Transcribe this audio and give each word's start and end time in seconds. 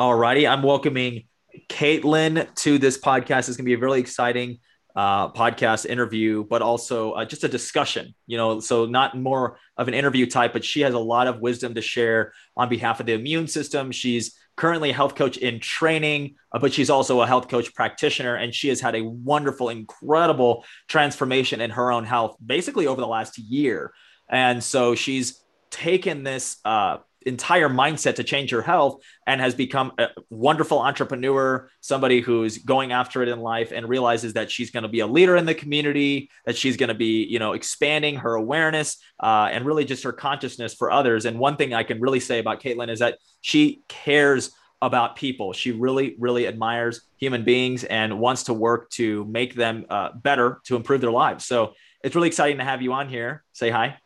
All 0.00 0.16
righty. 0.16 0.44
I'm 0.44 0.64
welcoming 0.64 1.22
Caitlin 1.68 2.52
to 2.56 2.78
this 2.78 2.98
podcast. 2.98 3.48
It's 3.48 3.56
going 3.56 3.58
to 3.58 3.62
be 3.62 3.74
a 3.74 3.78
really 3.78 4.00
exciting 4.00 4.58
uh, 4.96 5.30
podcast 5.30 5.86
interview, 5.86 6.42
but 6.42 6.62
also 6.62 7.12
uh, 7.12 7.24
just 7.24 7.44
a 7.44 7.48
discussion, 7.48 8.12
you 8.26 8.36
know, 8.36 8.58
so 8.58 8.86
not 8.86 9.16
more 9.16 9.56
of 9.76 9.86
an 9.86 9.94
interview 9.94 10.26
type, 10.26 10.52
but 10.52 10.64
she 10.64 10.80
has 10.80 10.94
a 10.94 10.98
lot 10.98 11.28
of 11.28 11.38
wisdom 11.38 11.74
to 11.74 11.80
share 11.80 12.32
on 12.56 12.68
behalf 12.68 12.98
of 12.98 13.06
the 13.06 13.12
immune 13.12 13.46
system. 13.46 13.92
She's 13.92 14.36
currently 14.56 14.90
a 14.90 14.94
health 14.94 15.14
coach 15.14 15.36
in 15.36 15.60
training, 15.60 16.34
uh, 16.50 16.58
but 16.58 16.72
she's 16.72 16.90
also 16.90 17.20
a 17.20 17.26
health 17.28 17.48
coach 17.48 17.72
practitioner. 17.72 18.34
And 18.34 18.52
she 18.52 18.70
has 18.70 18.80
had 18.80 18.96
a 18.96 19.04
wonderful, 19.04 19.68
incredible 19.68 20.64
transformation 20.88 21.60
in 21.60 21.70
her 21.70 21.92
own 21.92 22.02
health 22.02 22.36
basically 22.44 22.88
over 22.88 23.00
the 23.00 23.06
last 23.06 23.38
year. 23.38 23.92
And 24.28 24.62
so 24.62 24.96
she's 24.96 25.40
taken 25.70 26.24
this 26.24 26.56
uh, 26.64 26.98
entire 27.26 27.68
mindset 27.68 28.16
to 28.16 28.24
change 28.24 28.50
her 28.50 28.62
health 28.62 29.02
and 29.26 29.40
has 29.40 29.54
become 29.54 29.92
a 29.98 30.08
wonderful 30.30 30.78
entrepreneur, 30.78 31.68
somebody 31.80 32.20
who's 32.20 32.58
going 32.58 32.92
after 32.92 33.22
it 33.22 33.28
in 33.28 33.40
life 33.40 33.72
and 33.72 33.88
realizes 33.88 34.34
that 34.34 34.50
she's 34.50 34.70
going 34.70 34.82
to 34.82 34.88
be 34.88 35.00
a 35.00 35.06
leader 35.06 35.36
in 35.36 35.46
the 35.46 35.54
community, 35.54 36.30
that 36.46 36.56
she's 36.56 36.76
going 36.76 36.88
to 36.88 36.94
be, 36.94 37.24
you 37.24 37.38
know, 37.38 37.52
expanding 37.52 38.16
her 38.16 38.34
awareness 38.34 38.98
uh, 39.20 39.48
and 39.50 39.64
really 39.64 39.84
just 39.84 40.02
her 40.02 40.12
consciousness 40.12 40.74
for 40.74 40.90
others. 40.90 41.24
And 41.24 41.38
one 41.38 41.56
thing 41.56 41.74
I 41.74 41.82
can 41.82 42.00
really 42.00 42.20
say 42.20 42.38
about 42.38 42.60
Caitlin 42.60 42.90
is 42.90 42.98
that 43.00 43.18
she 43.40 43.82
cares 43.88 44.52
about 44.82 45.16
people. 45.16 45.52
She 45.52 45.72
really, 45.72 46.14
really 46.18 46.46
admires 46.46 47.02
human 47.16 47.42
beings 47.42 47.84
and 47.84 48.18
wants 48.18 48.44
to 48.44 48.54
work 48.54 48.90
to 48.90 49.24
make 49.24 49.54
them 49.54 49.86
uh, 49.88 50.10
better, 50.14 50.60
to 50.64 50.76
improve 50.76 51.00
their 51.00 51.10
lives. 51.10 51.46
So 51.46 51.72
it's 52.02 52.14
really 52.14 52.28
exciting 52.28 52.58
to 52.58 52.64
have 52.64 52.82
you 52.82 52.92
on 52.92 53.08
here. 53.08 53.44
Say 53.52 53.70
hi. 53.70 53.96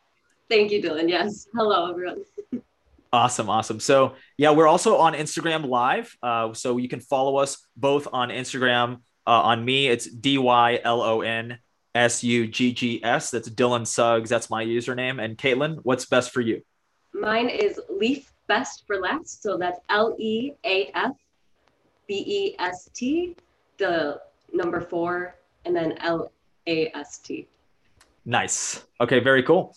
Thank 0.49 0.71
you, 0.71 0.81
Dylan. 0.81 1.09
Yes. 1.09 1.47
Hello, 1.55 1.91
everyone. 1.91 2.23
Awesome, 3.13 3.49
awesome. 3.49 3.81
So 3.81 4.15
yeah, 4.37 4.51
we're 4.51 4.67
also 4.67 4.97
on 4.97 5.15
Instagram 5.15 5.67
Live. 5.67 6.17
Uh, 6.23 6.53
so 6.53 6.77
you 6.77 6.89
can 6.89 7.01
follow 7.01 7.39
us 7.39 7.67
both 7.77 8.07
on 8.13 8.29
Instagram. 8.29 8.97
Uh, 9.27 9.43
on 9.43 9.65
me, 9.65 9.89
it's 9.89 10.07
D 10.07 10.39
Y 10.39 10.81
L 10.85 11.03
O 11.03 11.23
N 11.23 11.59
S 11.95 12.23
U 12.23 12.47
G 12.47 12.73
G 12.73 13.03
S. 13.03 13.31
That's 13.31 13.49
Dylan 13.49 13.87
Suggs. 13.87 14.29
That's 14.29 14.51
my 14.51 14.65
username. 14.65 15.23
And 15.23 15.39
Caitlin, 15.39 15.79
what's 15.83 16.05
best 16.07 16.33
for 16.33 16.41
you? 16.41 16.63
Mine 17.15 17.49
is 17.49 17.81
Leaf 17.89 18.33
Best 18.47 18.85
for 18.87 18.99
Last. 18.99 19.43
So 19.43 19.57
that's 19.57 19.81
L 19.89 20.15
E 20.19 20.53
A 20.65 20.91
F 20.95 21.17
B 22.07 22.25
E 22.27 22.57
S 22.59 22.91
T, 22.95 23.37
the 23.79 24.21
number 24.53 24.81
four, 24.81 25.35
and 25.65 25.75
then 25.75 25.93
L 25.99 26.31
A 26.67 26.91
S 26.95 27.19
T. 27.19 27.49
Nice. 28.25 28.85
Okay, 29.01 29.21
very 29.21 29.43
cool. 29.43 29.75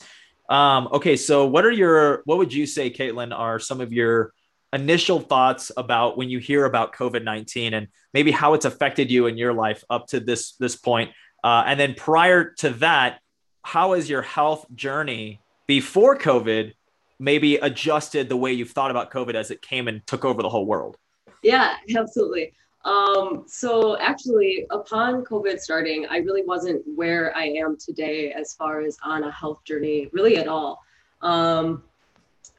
Um, 0.50 0.90
okay, 0.92 1.16
so 1.16 1.46
what 1.46 1.66
are 1.66 1.72
your 1.72 2.22
what 2.26 2.38
would 2.38 2.54
you 2.54 2.66
say, 2.66 2.90
Caitlin, 2.90 3.38
are 3.38 3.60
some 3.60 3.82
of 3.82 3.94
your 3.94 4.34
initial 4.74 5.20
thoughts 5.20 5.72
about 5.76 6.18
when 6.18 6.30
you 6.30 6.40
hear 6.40 6.66
about 6.66 6.94
COVID 6.94 7.24
nineteen 7.24 7.74
and 7.74 7.88
maybe 8.14 8.32
how 8.32 8.54
it's 8.54 8.66
affected 8.66 9.12
you 9.12 9.28
in 9.28 9.38
your 9.38 9.54
life 9.54 9.84
up 9.90 10.08
to 10.08 10.20
this 10.20 10.54
this 10.54 10.76
point? 10.76 11.12
Uh, 11.44 11.64
and 11.66 11.80
then 11.80 11.94
prior 11.94 12.54
to 12.60 12.70
that, 12.72 13.20
how 13.64 13.94
has 13.94 14.10
your 14.10 14.22
health 14.22 14.66
journey 14.76 15.40
before 15.68 16.18
COVID 16.18 16.74
maybe 17.20 17.56
adjusted 17.56 18.30
the 18.30 18.38
way 18.38 18.52
you've 18.52 18.72
thought 18.72 18.92
about 18.92 19.12
COVID 19.12 19.36
as 19.36 19.52
it 19.52 19.62
came 19.62 19.88
and 19.88 20.06
took 20.06 20.26
over 20.26 20.42
the 20.42 20.50
whole 20.50 20.66
world? 20.66 20.98
Yeah, 21.44 21.76
absolutely. 21.96 22.54
Um, 22.84 23.44
so 23.48 23.98
actually, 24.00 24.66
upon 24.72 25.24
COVID 25.24 25.60
starting, 25.60 26.08
I 26.10 26.18
really 26.18 26.44
wasn't 26.44 26.84
where 26.96 27.36
I 27.36 27.46
am 27.46 27.78
today 27.78 28.32
as 28.32 28.54
far 28.54 28.82
as 28.82 28.98
on 29.04 29.24
a 29.24 29.32
health 29.32 29.64
journey, 29.64 30.10
really 30.12 30.38
at 30.38 30.48
all. 30.48 30.84
Um, 31.22 31.84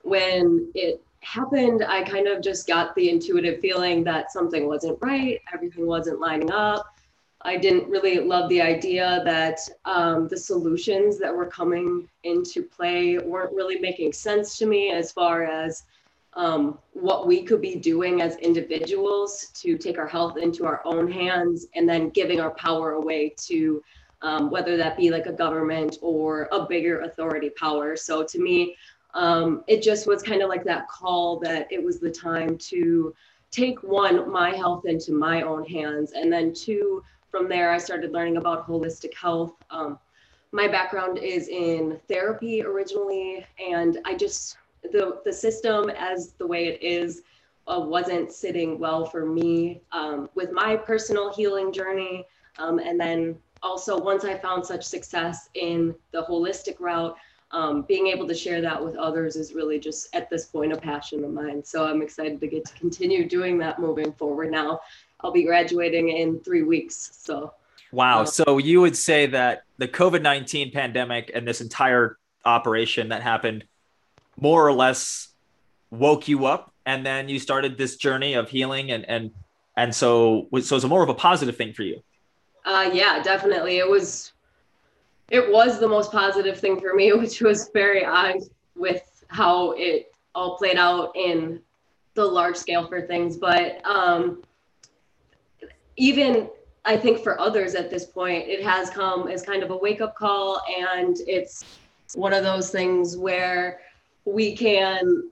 when 0.02 0.70
it 0.74 1.02
happened, 1.20 1.84
I 1.86 2.02
kind 2.02 2.28
of 2.28 2.42
just 2.42 2.66
got 2.66 2.94
the 2.94 3.10
intuitive 3.10 3.60
feeling 3.60 4.04
that 4.04 4.32
something 4.32 4.66
wasn't 4.66 4.98
right, 5.00 5.40
everything 5.52 5.86
wasn't 5.86 6.20
lining 6.20 6.50
up. 6.50 6.86
I 7.44 7.56
didn't 7.56 7.88
really 7.88 8.20
love 8.20 8.48
the 8.48 8.62
idea 8.62 9.22
that 9.24 9.58
um, 9.84 10.28
the 10.28 10.36
solutions 10.36 11.18
that 11.18 11.34
were 11.34 11.46
coming 11.46 12.08
into 12.22 12.62
play 12.62 13.18
weren't 13.18 13.52
really 13.52 13.80
making 13.80 14.12
sense 14.12 14.56
to 14.58 14.66
me 14.66 14.92
as 14.92 15.10
far 15.10 15.42
as 15.42 15.82
um, 16.34 16.78
what 16.92 17.26
we 17.26 17.42
could 17.42 17.60
be 17.60 17.76
doing 17.76 18.22
as 18.22 18.36
individuals 18.36 19.50
to 19.54 19.76
take 19.76 19.98
our 19.98 20.06
health 20.06 20.36
into 20.38 20.64
our 20.64 20.80
own 20.84 21.10
hands 21.10 21.66
and 21.74 21.88
then 21.88 22.08
giving 22.10 22.40
our 22.40 22.52
power 22.52 22.92
away 22.92 23.34
to 23.36 23.82
um, 24.22 24.50
whether 24.50 24.76
that 24.76 24.96
be 24.96 25.10
like 25.10 25.26
a 25.26 25.32
government 25.32 25.98
or 26.00 26.48
a 26.52 26.64
bigger 26.66 27.00
authority 27.00 27.50
power. 27.50 27.96
So 27.96 28.22
to 28.24 28.38
me, 28.38 28.76
um, 29.14 29.62
it 29.66 29.82
just 29.82 30.06
was 30.06 30.22
kind 30.22 30.42
of 30.42 30.48
like 30.48 30.64
that 30.64 30.88
call 30.88 31.38
that 31.40 31.70
it 31.70 31.82
was 31.82 32.00
the 32.00 32.10
time 32.10 32.56
to 32.58 33.14
take 33.50 33.82
one, 33.82 34.30
my 34.30 34.50
health 34.50 34.86
into 34.86 35.12
my 35.12 35.42
own 35.42 35.64
hands. 35.66 36.12
And 36.12 36.32
then 36.32 36.54
two, 36.54 37.04
from 37.30 37.48
there, 37.48 37.70
I 37.72 37.78
started 37.78 38.12
learning 38.12 38.38
about 38.38 38.66
holistic 38.66 39.12
health. 39.14 39.54
Um, 39.70 39.98
my 40.52 40.68
background 40.68 41.18
is 41.18 41.48
in 41.48 41.98
therapy 42.08 42.62
originally, 42.62 43.44
and 43.58 43.98
I 44.04 44.14
just 44.14 44.56
the 44.82 45.20
the 45.24 45.32
system 45.32 45.90
as 45.90 46.32
the 46.38 46.46
way 46.46 46.66
it 46.66 46.82
is 46.82 47.22
uh, 47.66 47.80
wasn't 47.80 48.32
sitting 48.32 48.78
well 48.78 49.04
for 49.04 49.24
me 49.26 49.82
um, 49.92 50.28
with 50.34 50.52
my 50.52 50.76
personal 50.76 51.32
healing 51.32 51.72
journey. 51.72 52.26
Um, 52.58 52.78
and 52.78 53.00
then 53.00 53.36
also 53.62 53.98
once 53.98 54.24
I 54.24 54.36
found 54.36 54.64
such 54.66 54.84
success 54.84 55.48
in 55.54 55.94
the 56.10 56.24
holistic 56.24 56.80
route, 56.80 57.16
um, 57.52 57.82
being 57.82 58.06
able 58.08 58.26
to 58.26 58.34
share 58.34 58.60
that 58.62 58.82
with 58.82 58.96
others 58.96 59.36
is 59.36 59.52
really 59.52 59.78
just 59.78 60.14
at 60.14 60.30
this 60.30 60.46
point 60.46 60.72
a 60.72 60.76
passion 60.76 61.22
of 61.22 61.30
mine. 61.30 61.62
So 61.62 61.86
I'm 61.86 62.02
excited 62.02 62.40
to 62.40 62.46
get 62.46 62.64
to 62.64 62.74
continue 62.74 63.28
doing 63.28 63.58
that 63.58 63.78
moving 63.78 64.12
forward. 64.14 64.50
Now 64.50 64.80
I'll 65.20 65.32
be 65.32 65.44
graduating 65.44 66.08
in 66.08 66.40
three 66.40 66.62
weeks. 66.62 67.12
So. 67.18 67.52
Wow. 67.92 68.20
Um, 68.20 68.26
so 68.26 68.56
you 68.56 68.80
would 68.80 68.96
say 68.96 69.26
that 69.26 69.64
the 69.76 69.86
COVID 69.86 70.22
19 70.22 70.72
pandemic 70.72 71.30
and 71.34 71.46
this 71.46 71.60
entire 71.60 72.18
operation 72.44 73.10
that 73.10 73.22
happened 73.22 73.64
more 74.40 74.66
or 74.66 74.72
less 74.72 75.28
woke 75.90 76.28
you 76.28 76.46
up 76.46 76.72
and 76.86 77.04
then 77.04 77.28
you 77.28 77.38
started 77.38 77.76
this 77.76 77.96
journey 77.96 78.34
of 78.34 78.48
healing 78.48 78.90
and 78.90 79.08
and 79.08 79.30
and 79.76 79.94
so 79.94 80.48
so 80.60 80.76
it's 80.76 80.84
a 80.84 80.88
more 80.88 81.02
of 81.02 81.08
a 81.08 81.14
positive 81.14 81.56
thing 81.56 81.72
for 81.72 81.82
you. 81.82 82.02
Uh 82.64 82.90
yeah 82.92 83.22
definitely. 83.22 83.78
It 83.78 83.88
was 83.88 84.32
it 85.30 85.52
was 85.52 85.78
the 85.78 85.88
most 85.88 86.10
positive 86.12 86.58
thing 86.58 86.80
for 86.80 86.94
me 86.94 87.12
which 87.22 87.40
was 87.40 87.70
very 87.72 88.04
odd 88.04 88.36
with 88.74 89.02
how 89.28 89.72
it 89.72 90.12
all 90.34 90.56
played 90.56 90.76
out 90.76 91.12
in 91.14 91.60
the 92.14 92.24
large 92.24 92.56
scale 92.56 92.86
for 92.86 93.02
things. 93.02 93.36
But 93.36 93.84
um 93.84 94.42
even 95.96 96.48
i 96.84 96.96
think 96.96 97.22
for 97.22 97.38
others 97.40 97.74
at 97.74 97.90
this 97.90 98.06
point 98.06 98.48
it 98.48 98.62
has 98.62 98.90
come 98.90 99.28
as 99.28 99.42
kind 99.42 99.62
of 99.62 99.70
a 99.70 99.76
wake 99.76 100.00
up 100.00 100.14
call 100.16 100.62
and 100.68 101.18
it's 101.26 101.64
one 102.14 102.32
of 102.32 102.42
those 102.42 102.70
things 102.70 103.16
where 103.16 103.80
we 104.24 104.56
can 104.56 105.30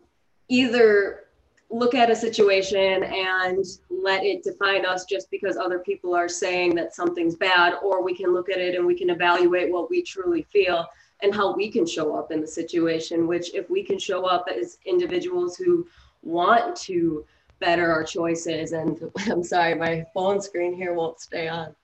either 0.48 1.24
look 1.70 1.94
at 1.94 2.10
a 2.10 2.16
situation 2.16 3.04
and 3.04 3.64
let 3.88 4.24
it 4.24 4.42
define 4.42 4.84
us 4.84 5.04
just 5.04 5.30
because 5.30 5.56
other 5.56 5.78
people 5.78 6.14
are 6.14 6.28
saying 6.28 6.74
that 6.74 6.94
something's 6.94 7.36
bad, 7.36 7.74
or 7.82 8.02
we 8.02 8.14
can 8.14 8.32
look 8.32 8.50
at 8.50 8.58
it 8.58 8.74
and 8.74 8.84
we 8.84 8.96
can 8.96 9.10
evaluate 9.10 9.70
what 9.70 9.88
we 9.88 10.02
truly 10.02 10.42
feel 10.52 10.86
and 11.22 11.34
how 11.34 11.54
we 11.54 11.70
can 11.70 11.86
show 11.86 12.16
up 12.16 12.32
in 12.32 12.40
the 12.40 12.46
situation. 12.46 13.26
Which, 13.26 13.54
if 13.54 13.70
we 13.70 13.84
can 13.84 13.98
show 13.98 14.24
up 14.26 14.46
as 14.52 14.78
individuals 14.84 15.56
who 15.56 15.86
want 16.22 16.74
to 16.76 17.24
better 17.60 17.92
our 17.92 18.02
choices, 18.02 18.72
and 18.72 18.98
I'm 19.30 19.44
sorry, 19.44 19.74
my 19.74 20.04
phone 20.12 20.40
screen 20.40 20.74
here 20.74 20.94
won't 20.94 21.20
stay 21.20 21.46
on, 21.46 21.74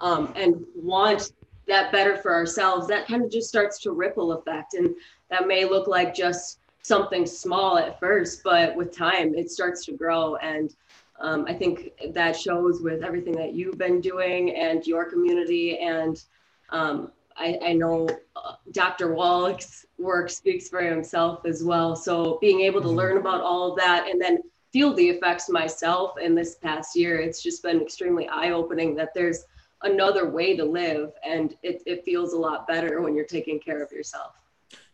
um, 0.00 0.32
and 0.34 0.64
want 0.74 1.32
that 1.68 1.92
better 1.92 2.16
for 2.16 2.34
ourselves, 2.34 2.88
that 2.88 3.06
kind 3.06 3.22
of 3.22 3.30
just 3.30 3.48
starts 3.48 3.78
to 3.82 3.92
ripple 3.92 4.32
effect. 4.32 4.74
And 4.74 4.92
that 5.30 5.46
may 5.46 5.64
look 5.64 5.86
like 5.86 6.14
just 6.14 6.58
something 6.82 7.26
small 7.26 7.78
at 7.78 8.00
first, 8.00 8.42
but 8.42 8.74
with 8.74 8.96
time, 8.96 9.34
it 9.34 9.50
starts 9.50 9.84
to 9.86 9.92
grow. 9.92 10.36
And 10.36 10.74
um, 11.20 11.44
I 11.46 11.54
think 11.54 11.92
that 12.14 12.36
shows 12.36 12.80
with 12.80 13.02
everything 13.02 13.36
that 13.36 13.54
you've 13.54 13.78
been 13.78 14.00
doing 14.00 14.56
and 14.56 14.86
your 14.86 15.04
community. 15.04 15.78
And 15.78 16.22
um, 16.70 17.12
I, 17.36 17.58
I, 17.64 17.72
know 17.74 18.08
uh, 18.36 18.54
Dr. 18.72 19.14
Wallach's 19.14 19.86
work 19.98 20.30
speaks 20.30 20.68
for 20.68 20.80
himself 20.80 21.44
as 21.44 21.62
well. 21.62 21.94
So 21.94 22.38
being 22.40 22.60
able 22.60 22.80
to 22.80 22.88
mm-hmm. 22.88 22.96
learn 22.96 23.16
about 23.18 23.42
all 23.42 23.72
of 23.72 23.78
that 23.78 24.08
and 24.08 24.20
then 24.20 24.38
feel 24.72 24.94
the 24.94 25.10
effects 25.10 25.48
myself 25.48 26.18
in 26.18 26.34
this 26.34 26.56
past 26.56 26.96
year, 26.96 27.20
it's 27.20 27.42
just 27.42 27.62
been 27.62 27.82
extremely 27.82 28.28
eye 28.28 28.50
opening 28.50 28.94
that 28.94 29.12
there's 29.14 29.44
another 29.82 30.28
way 30.28 30.56
to 30.56 30.64
live 30.64 31.12
and 31.24 31.56
it, 31.62 31.82
it 31.86 32.04
feels 32.04 32.32
a 32.32 32.38
lot 32.38 32.66
better 32.66 33.00
when 33.00 33.14
you're 33.14 33.24
taking 33.24 33.58
care 33.58 33.82
of 33.82 33.90
yourself 33.90 34.40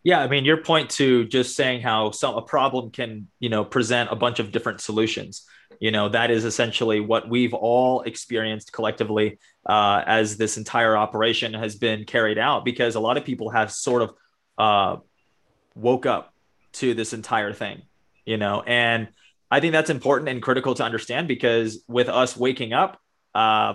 yeah 0.06 0.20
i 0.20 0.28
mean 0.28 0.44
your 0.44 0.56
point 0.56 0.88
to 0.88 1.24
just 1.26 1.56
saying 1.56 1.80
how 1.80 2.12
some 2.12 2.36
a 2.36 2.42
problem 2.42 2.90
can 2.90 3.26
you 3.40 3.48
know 3.48 3.64
present 3.64 4.08
a 4.12 4.14
bunch 4.14 4.38
of 4.38 4.52
different 4.52 4.80
solutions 4.80 5.44
you 5.80 5.90
know 5.90 6.08
that 6.08 6.30
is 6.30 6.44
essentially 6.44 7.00
what 7.00 7.28
we've 7.28 7.52
all 7.52 8.02
experienced 8.02 8.72
collectively 8.72 9.38
uh, 9.66 10.02
as 10.06 10.36
this 10.36 10.56
entire 10.56 10.96
operation 10.96 11.52
has 11.52 11.74
been 11.74 12.04
carried 12.04 12.38
out 12.38 12.64
because 12.64 12.94
a 12.94 13.00
lot 13.00 13.16
of 13.16 13.24
people 13.24 13.50
have 13.50 13.72
sort 13.72 14.00
of 14.00 14.14
uh, 14.58 14.96
woke 15.74 16.06
up 16.06 16.32
to 16.72 16.94
this 16.94 17.12
entire 17.12 17.52
thing 17.52 17.82
you 18.24 18.36
know 18.36 18.62
and 18.62 19.08
I 19.50 19.60
think 19.60 19.72
that's 19.72 19.90
important 19.90 20.28
and 20.28 20.42
critical 20.42 20.74
to 20.74 20.84
understand 20.84 21.28
because 21.28 21.84
with 21.88 22.08
us 22.08 22.36
waking 22.36 22.72
up, 22.72 23.00
uh, 23.34 23.74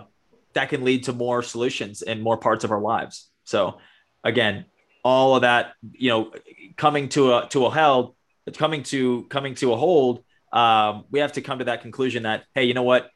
that 0.54 0.70
can 0.70 0.84
lead 0.84 1.04
to 1.04 1.14
more 1.14 1.42
solutions 1.42 2.02
in 2.02 2.22
more 2.22 2.38
parts 2.38 2.66
of 2.66 2.72
our 2.72 2.82
lives. 2.82 3.30
So 3.46 3.78
again, 4.24 4.66
all 5.04 5.36
of 5.36 5.42
that, 5.42 5.74
you 5.94 6.10
know, 6.10 6.34
coming 6.78 7.10
to 7.10 7.34
a 7.34 7.48
to 7.50 7.66
a 7.66 7.72
held, 7.72 8.16
coming 8.58 8.84
to 8.84 9.24
coming 9.24 9.56
to 9.56 9.74
a 9.74 9.78
hold, 9.78 10.24
um, 10.52 11.06
we 11.12 11.20
have 11.20 11.34
to 11.34 11.42
come 11.42 11.60
to 11.60 11.66
that 11.66 11.82
conclusion 11.82 12.24
that 12.24 12.44
hey, 12.54 12.66
you 12.66 12.74
know 12.74 12.84
what, 12.84 13.10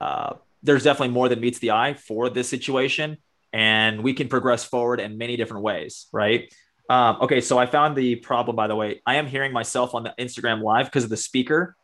uh, 0.00 0.34
there's 0.62 0.84
definitely 0.84 1.14
more 1.14 1.28
than 1.28 1.40
meets 1.40 1.58
the 1.58 1.72
eye 1.72 1.94
for 1.94 2.28
this 2.28 2.48
situation, 2.48 3.18
and 3.52 4.02
we 4.02 4.14
can 4.14 4.28
progress 4.28 4.64
forward 4.64 5.00
in 5.00 5.18
many 5.18 5.36
different 5.36 5.62
ways, 5.62 6.06
right? 6.12 6.52
Um, 6.88 7.18
okay, 7.22 7.40
so 7.40 7.58
I 7.58 7.66
found 7.66 7.96
the 7.96 8.16
problem. 8.16 8.56
By 8.56 8.66
the 8.66 8.76
way, 8.76 9.00
I 9.06 9.16
am 9.16 9.26
hearing 9.26 9.52
myself 9.52 9.94
on 9.94 10.02
the 10.02 10.14
Instagram 10.18 10.62
live 10.62 10.86
because 10.86 11.04
of 11.04 11.10
the 11.10 11.16
speaker 11.16 11.76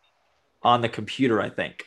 on 0.62 0.82
the 0.82 0.88
computer. 0.88 1.40
I 1.40 1.50
think, 1.50 1.86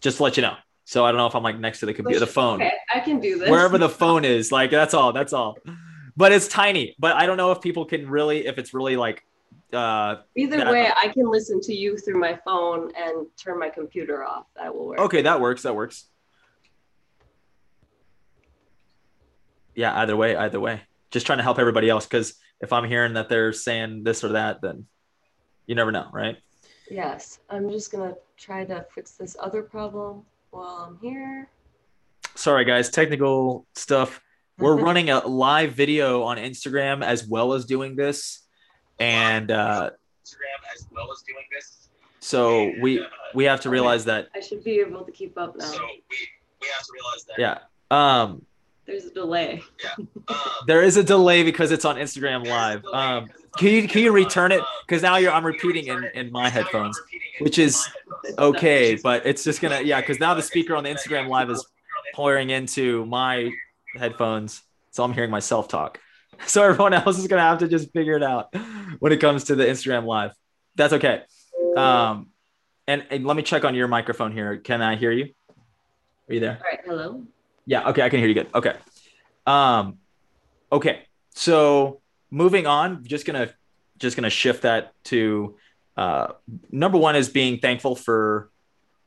just 0.00 0.18
to 0.18 0.22
let 0.22 0.36
you 0.36 0.42
know. 0.42 0.56
So 0.86 1.04
I 1.04 1.12
don't 1.12 1.18
know 1.18 1.26
if 1.26 1.34
I'm 1.34 1.42
like 1.42 1.58
next 1.58 1.80
to 1.80 1.86
the 1.86 1.94
computer, 1.94 2.20
the 2.20 2.26
phone. 2.26 2.60
Okay, 2.60 2.72
I 2.94 3.00
can 3.00 3.18
do 3.18 3.38
this. 3.38 3.48
Wherever 3.48 3.78
the 3.78 3.88
phone 3.88 4.24
is, 4.24 4.52
like 4.52 4.70
that's 4.70 4.94
all. 4.94 5.12
That's 5.12 5.32
all. 5.32 5.56
But 6.16 6.32
it's 6.32 6.48
tiny. 6.48 6.94
But 6.98 7.16
I 7.16 7.26
don't 7.26 7.36
know 7.36 7.52
if 7.52 7.60
people 7.60 7.84
can 7.84 8.08
really, 8.08 8.46
if 8.46 8.58
it's 8.58 8.74
really 8.74 8.96
like. 8.96 9.24
Uh, 9.72 10.16
Either 10.36 10.58
that, 10.58 10.72
way, 10.72 10.88
I 10.96 11.08
can 11.08 11.28
listen 11.28 11.60
to 11.62 11.74
you 11.74 11.96
through 11.96 12.20
my 12.20 12.38
phone 12.44 12.92
and 12.96 13.26
turn 13.36 13.58
my 13.58 13.68
computer 13.68 14.24
off. 14.24 14.46
That 14.56 14.74
will 14.74 14.88
work. 14.88 15.00
Okay, 15.00 15.22
that 15.22 15.40
works. 15.40 15.62
That 15.62 15.74
works. 15.74 16.06
Yeah, 19.74 19.98
either 20.00 20.16
way, 20.16 20.36
either 20.36 20.60
way. 20.60 20.82
Just 21.10 21.26
trying 21.26 21.38
to 21.38 21.44
help 21.44 21.58
everybody 21.58 21.88
else 21.88 22.06
because 22.06 22.34
if 22.60 22.72
I'm 22.72 22.84
hearing 22.84 23.14
that 23.14 23.28
they're 23.28 23.52
saying 23.52 24.04
this 24.04 24.22
or 24.22 24.30
that, 24.30 24.60
then 24.62 24.86
you 25.66 25.74
never 25.74 25.90
know, 25.90 26.08
right? 26.12 26.36
Yes, 26.90 27.40
I'm 27.50 27.70
just 27.70 27.90
gonna 27.90 28.14
try 28.36 28.64
to 28.64 28.84
fix 28.94 29.12
this 29.12 29.36
other 29.40 29.62
problem 29.62 30.22
while 30.50 30.86
I'm 30.88 30.98
here. 31.00 31.48
Sorry, 32.34 32.64
guys, 32.64 32.90
technical 32.90 33.66
stuff. 33.74 34.20
We're 34.58 34.76
running 34.80 35.10
a 35.10 35.26
live 35.26 35.72
video 35.72 36.22
on 36.22 36.36
Instagram 36.36 37.04
as 37.04 37.26
well 37.26 37.52
as 37.54 37.64
doing 37.64 37.96
this, 37.96 38.40
and 38.98 39.50
uh, 39.50 39.90
Instagram 40.24 40.74
as 40.74 40.86
well 40.92 41.10
as 41.12 41.22
doing 41.22 41.44
this. 41.52 41.88
So 42.20 42.72
we 42.80 43.00
uh, 43.00 43.04
we 43.34 43.44
have 43.44 43.60
to 43.62 43.70
realize 43.70 44.04
that 44.06 44.28
I 44.34 44.40
should 44.40 44.64
be 44.64 44.80
able 44.80 45.04
to 45.04 45.12
keep 45.12 45.36
up 45.36 45.56
now. 45.56 45.64
So 45.64 45.82
we 45.82 46.02
we 46.60 46.66
have 46.74 46.84
to 46.84 46.92
realize 46.92 47.24
that. 47.24 47.38
Yeah. 47.38 47.58
Um. 47.90 48.46
There's 48.86 49.06
a 49.06 49.14
delay. 49.14 49.62
Yeah. 49.82 50.04
Um, 50.26 50.38
there 50.66 50.80
is 50.80 50.96
a 50.96 51.04
delay 51.04 51.42
because 51.42 51.70
it's 51.70 51.84
on 51.84 51.96
Instagram 51.96 52.46
Live. 52.46 52.82
Um. 52.86 53.28
Can 53.58 53.68
you 53.68 53.86
can 53.86 54.02
you 54.02 54.10
return 54.10 54.52
it? 54.52 54.62
Because 54.86 55.02
now 55.02 55.16
you're 55.16 55.32
I'm 55.32 55.44
repeating 55.44 55.86
in 55.88 56.04
in 56.14 56.32
my 56.32 56.48
headphones, 56.48 56.98
which 57.40 57.58
is 57.58 57.86
okay, 58.38 58.96
but 58.96 59.26
it's 59.26 59.44
just 59.44 59.60
gonna 59.60 59.82
yeah. 59.82 60.00
Because 60.00 60.18
now 60.18 60.32
the 60.32 60.42
speaker 60.42 60.74
on 60.74 60.84
the 60.84 60.90
Instagram 60.90 61.28
Live 61.28 61.50
is 61.50 61.66
pouring 62.14 62.50
into 62.50 63.04
my 63.04 63.50
headphones, 63.96 64.62
so 64.90 65.04
I'm 65.04 65.12
hearing 65.12 65.30
myself 65.30 65.68
talk. 65.68 65.98
So 66.46 66.64
everyone 66.64 66.92
else 66.94 67.16
is 67.16 67.28
gonna 67.28 67.42
have 67.42 67.58
to 67.58 67.68
just 67.68 67.92
figure 67.92 68.16
it 68.16 68.22
out 68.24 68.52
when 68.98 69.12
it 69.12 69.18
comes 69.18 69.44
to 69.44 69.54
the 69.54 69.64
Instagram 69.64 70.04
Live. 70.04 70.32
That's 70.74 70.92
okay. 70.94 71.22
Um, 71.76 72.30
and, 72.88 73.06
and 73.08 73.24
let 73.24 73.36
me 73.36 73.44
check 73.44 73.64
on 73.64 73.76
your 73.76 73.86
microphone 73.86 74.32
here. 74.32 74.56
Can 74.58 74.82
I 74.82 74.96
hear 74.96 75.12
you? 75.12 75.32
Are 76.28 76.34
you 76.34 76.40
there? 76.40 76.58
All 76.58 76.70
right. 76.70 76.80
Hello. 76.84 77.22
Yeah. 77.66 77.88
Okay. 77.90 78.02
I 78.02 78.08
can 78.08 78.18
hear 78.18 78.28
you 78.28 78.34
good. 78.34 78.48
Okay. 78.52 78.74
Um, 79.46 79.98
okay. 80.72 81.02
So 81.34 82.00
moving 82.30 82.66
on, 82.66 83.04
just 83.04 83.26
gonna 83.26 83.50
just 83.98 84.16
gonna 84.16 84.30
shift 84.30 84.62
that 84.62 84.92
to 85.04 85.56
uh, 85.96 86.28
number 86.70 86.98
one 86.98 87.16
is 87.16 87.28
being 87.28 87.58
thankful 87.58 87.94
for 87.94 88.50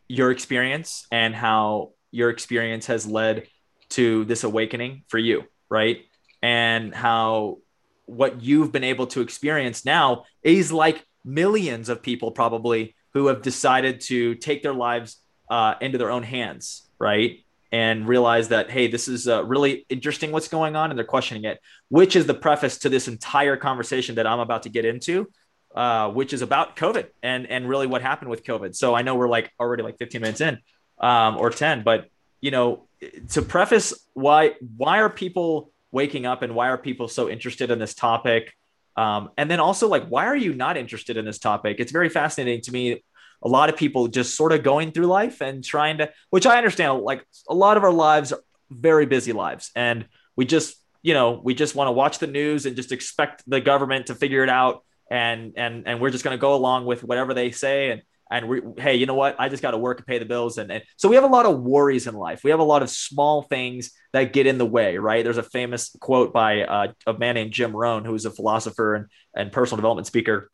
your 0.08 0.32
experience 0.32 1.06
and 1.12 1.36
how 1.36 1.92
your 2.12 2.30
experience 2.30 2.86
has 2.86 3.06
led 3.06 3.48
to 3.90 4.26
this 4.26 4.44
awakening 4.44 5.04
for 5.08 5.18
you, 5.18 5.44
right? 5.70 6.06
And 6.42 6.94
how 6.94 7.60
what 8.06 8.42
you've 8.42 8.72
been 8.72 8.84
able 8.84 9.08
to 9.08 9.22
experience 9.22 9.86
now 9.86 10.26
is 10.44 10.72
like 10.72 11.06
millions 11.24 11.90
of 11.90 12.02
people 12.02 12.32
probably 12.32 12.96
who 13.14 13.28
have 13.28 13.42
decided 13.42 14.02
to 14.02 14.36
take 14.36 14.64
their 14.64 14.74
lives 14.74 15.18
uh, 15.50 15.76
into 15.82 15.98
their 15.98 16.12
own 16.12 16.24
hands, 16.24 16.90
right? 17.00 17.44
And 17.72 18.08
realize 18.08 18.48
that, 18.50 18.70
hey, 18.70 18.88
this 18.88 19.08
is 19.10 19.28
uh, 19.28 19.44
really 19.44 19.86
interesting 19.90 20.32
what's 20.32 20.48
going 20.48 20.78
on, 20.78 20.90
and 20.90 20.98
they're 20.98 21.06
questioning 21.06 21.44
it, 21.44 21.60
which 21.90 22.16
is 22.16 22.26
the 22.26 22.34
preface 22.34 22.78
to 22.80 22.90
this 22.90 23.10
entire 23.10 23.58
conversation 23.58 24.16
that 24.16 24.26
I'm 24.26 24.40
about 24.40 24.64
to 24.64 24.70
get 24.70 24.86
into, 24.86 25.30
uh, 25.76 26.10
which 26.10 26.32
is 26.32 26.42
about 26.42 26.78
COVID 26.78 27.08
and 27.22 27.46
and 27.46 27.68
really 27.68 27.88
what 27.88 28.02
happened 28.02 28.30
with 28.30 28.46
COVID. 28.46 28.74
So 28.74 28.96
I 28.96 29.02
know 29.02 29.16
we're 29.16 29.28
like 29.28 29.52
already 29.60 29.84
like 29.84 29.98
15 29.98 30.22
minutes 30.22 30.40
in, 30.40 30.60
um, 31.00 31.38
or 31.38 31.50
10, 31.50 31.84
but 31.84 32.10
you 32.40 32.52
know, 32.52 32.87
to 33.30 33.42
preface 33.42 33.94
why 34.14 34.56
why 34.76 35.00
are 35.00 35.10
people 35.10 35.72
waking 35.92 36.26
up 36.26 36.42
and 36.42 36.54
why 36.56 36.70
are 36.70 36.78
people 36.78 37.08
so 37.08 37.30
interested 37.30 37.72
in 37.72 37.80
this 37.80 37.94
topic? 37.94 38.54
Um, 38.96 39.30
and 39.38 39.50
then 39.50 39.60
also 39.60 39.88
like 39.88 40.08
why 40.08 40.26
are 40.26 40.36
you 40.36 40.54
not 40.54 40.78
interested 40.78 41.18
in 41.18 41.26
this 41.26 41.40
topic? 41.40 41.78
It's 41.80 41.92
very 41.92 42.10
fascinating 42.10 42.62
to 42.62 42.72
me. 42.72 43.04
A 43.44 43.48
lot 43.48 43.70
of 43.70 43.78
people 43.78 44.08
just 44.08 44.36
sort 44.36 44.52
of 44.52 44.64
going 44.64 44.92
through 44.92 45.06
life 45.06 45.42
and 45.42 45.64
trying 45.64 46.00
to, 46.00 46.12
which 46.32 46.48
I 46.48 46.58
understand. 46.58 47.02
Like 47.02 47.24
a 47.48 47.54
lot 47.54 47.78
of 47.78 47.84
our 47.84 47.92
lives 47.92 48.34
are 48.34 48.40
very 48.72 49.06
busy 49.06 49.32
lives, 49.32 49.70
and 49.76 50.08
we 50.36 50.46
just 50.46 50.76
you 51.04 51.14
know 51.14 51.40
we 51.44 51.54
just 51.54 51.76
want 51.76 51.88
to 51.88 51.92
watch 51.92 52.18
the 52.18 52.28
news 52.28 52.66
and 52.66 52.76
just 52.76 52.92
expect 52.92 53.44
the 53.48 53.62
government 53.62 54.08
to 54.08 54.16
figure 54.16 54.44
it 54.44 54.50
out 54.50 54.84
and 55.10 55.54
and 55.56 55.88
and 55.88 56.02
we're 56.02 56.10
just 56.10 56.24
going 56.24 56.36
to 56.36 56.42
go 56.42 56.56
along 56.56 56.86
with 56.86 57.04
whatever 57.04 57.34
they 57.34 57.52
say 57.52 57.92
and 57.92 58.02
and 58.30 58.48
we, 58.48 58.62
hey, 58.78 58.96
you 58.96 59.06
know 59.06 59.14
what? 59.14 59.36
I 59.40 59.50
just 59.50 59.64
got 59.64 59.72
to 59.72 59.78
work 59.78 60.00
and 60.00 60.08
pay 60.08 60.20
the 60.20 60.26
bills. 60.26 60.58
And, 60.58 60.72
and 60.72 60.84
so 60.98 61.08
we 61.08 61.16
have 61.16 61.24
a 61.24 61.28
lot 61.28 61.46
of 61.46 61.60
worries 61.60 62.08
in 62.08 62.16
life. 62.16 62.44
We 62.44 62.52
have 62.52 62.60
a 62.60 62.64
lot 62.64 62.84
of 62.84 62.90
small 62.90 63.44
things 63.44 63.92
that 64.14 64.34
get 64.34 64.48
in 64.48 64.58
the 64.58 64.66
way, 64.66 64.98
right? 64.98 65.24
There's 65.24 65.38
a 65.38 65.44
famous 65.44 65.96
quote 66.00 66.34
by 66.34 66.64
uh, 66.64 66.92
a 67.06 67.14
man 67.18 67.36
named 67.36 67.52
Jim 67.52 67.76
Rohn, 67.76 68.06
who's 68.06 68.26
a 68.26 68.32
philosopher 68.32 68.96
and, 68.96 69.06
and 69.36 69.52
personal 69.52 69.78
development 69.78 70.08
speaker. 70.08 70.50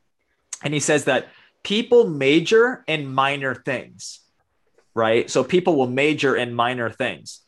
And 0.63 0.73
he 0.73 0.79
says 0.79 1.05
that 1.05 1.27
people 1.63 2.07
major 2.07 2.83
in 2.87 3.11
minor 3.13 3.55
things, 3.55 4.19
right? 4.93 5.29
So 5.29 5.43
people 5.43 5.75
will 5.75 5.87
major 5.89 6.35
in 6.35 6.53
minor 6.53 6.89
things. 6.89 7.41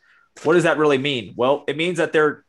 What 0.43 0.53
does 0.53 0.63
that 0.63 0.77
really 0.77 0.97
mean? 0.97 1.33
Well, 1.35 1.63
it 1.67 1.77
means 1.77 1.97
that 1.97 2.11
they're 2.11 2.43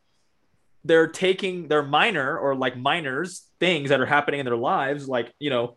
they're 0.85 1.09
taking 1.09 1.67
their 1.67 1.83
minor 1.83 2.39
or 2.39 2.55
like 2.55 2.77
minors 2.77 3.45
things 3.59 3.89
that 3.89 4.01
are 4.01 4.07
happening 4.07 4.41
in 4.41 4.47
their 4.47 4.57
lives, 4.57 5.09
like 5.09 5.33
you 5.39 5.51
know, 5.51 5.77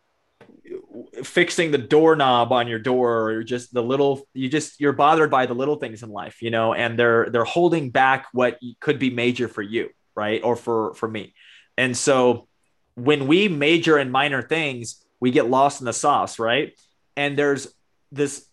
fixing 1.24 1.72
the 1.72 1.78
doorknob 1.78 2.52
on 2.52 2.68
your 2.68 2.80
door 2.80 3.30
or 3.30 3.44
just 3.44 3.74
the 3.74 3.84
little 3.84 4.28
you 4.34 4.50
just 4.50 4.80
you're 4.80 4.94
bothered 4.94 5.30
by 5.30 5.46
the 5.46 5.54
little 5.54 5.76
things 5.76 6.04
in 6.04 6.10
life 6.10 6.42
you 6.42 6.50
know 6.50 6.74
and 6.74 6.98
they're 6.98 7.30
they're 7.30 7.44
holding 7.44 7.90
back 7.90 8.28
what 8.34 8.58
could 8.80 9.00
be 9.00 9.10
major 9.10 9.48
for 9.48 9.62
you 9.62 9.90
right? 10.20 10.44
Or 10.44 10.58
for 10.58 10.94
for 10.96 11.08
me. 11.08 11.34
And 11.78 11.96
so 11.96 12.50
when 12.96 13.26
we 13.26 13.48
major 13.48 13.98
in 13.98 14.12
minor 14.12 14.42
things 14.42 15.02
we 15.22 15.32
get 15.32 15.50
lost 15.50 15.80
in 15.80 15.86
the 15.86 15.94
sauce 15.94 16.40
right? 16.40 16.78
And 17.16 17.38
there's 17.38 17.74
this 18.12 18.46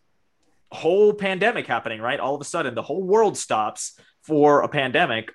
whole 0.70 1.12
pandemic 1.12 1.66
happening 1.66 2.00
right? 2.00 2.20
All 2.20 2.36
of 2.36 2.40
a 2.40 2.44
sudden 2.44 2.76
the 2.76 2.82
whole 2.82 3.02
world 3.02 3.36
stops 3.36 3.98
for 4.22 4.62
a 4.62 4.68
pandemic. 4.68 5.32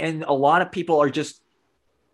And 0.00 0.24
a 0.24 0.32
lot 0.32 0.60
of 0.60 0.72
people 0.72 1.00
are 1.00 1.10
just 1.10 1.40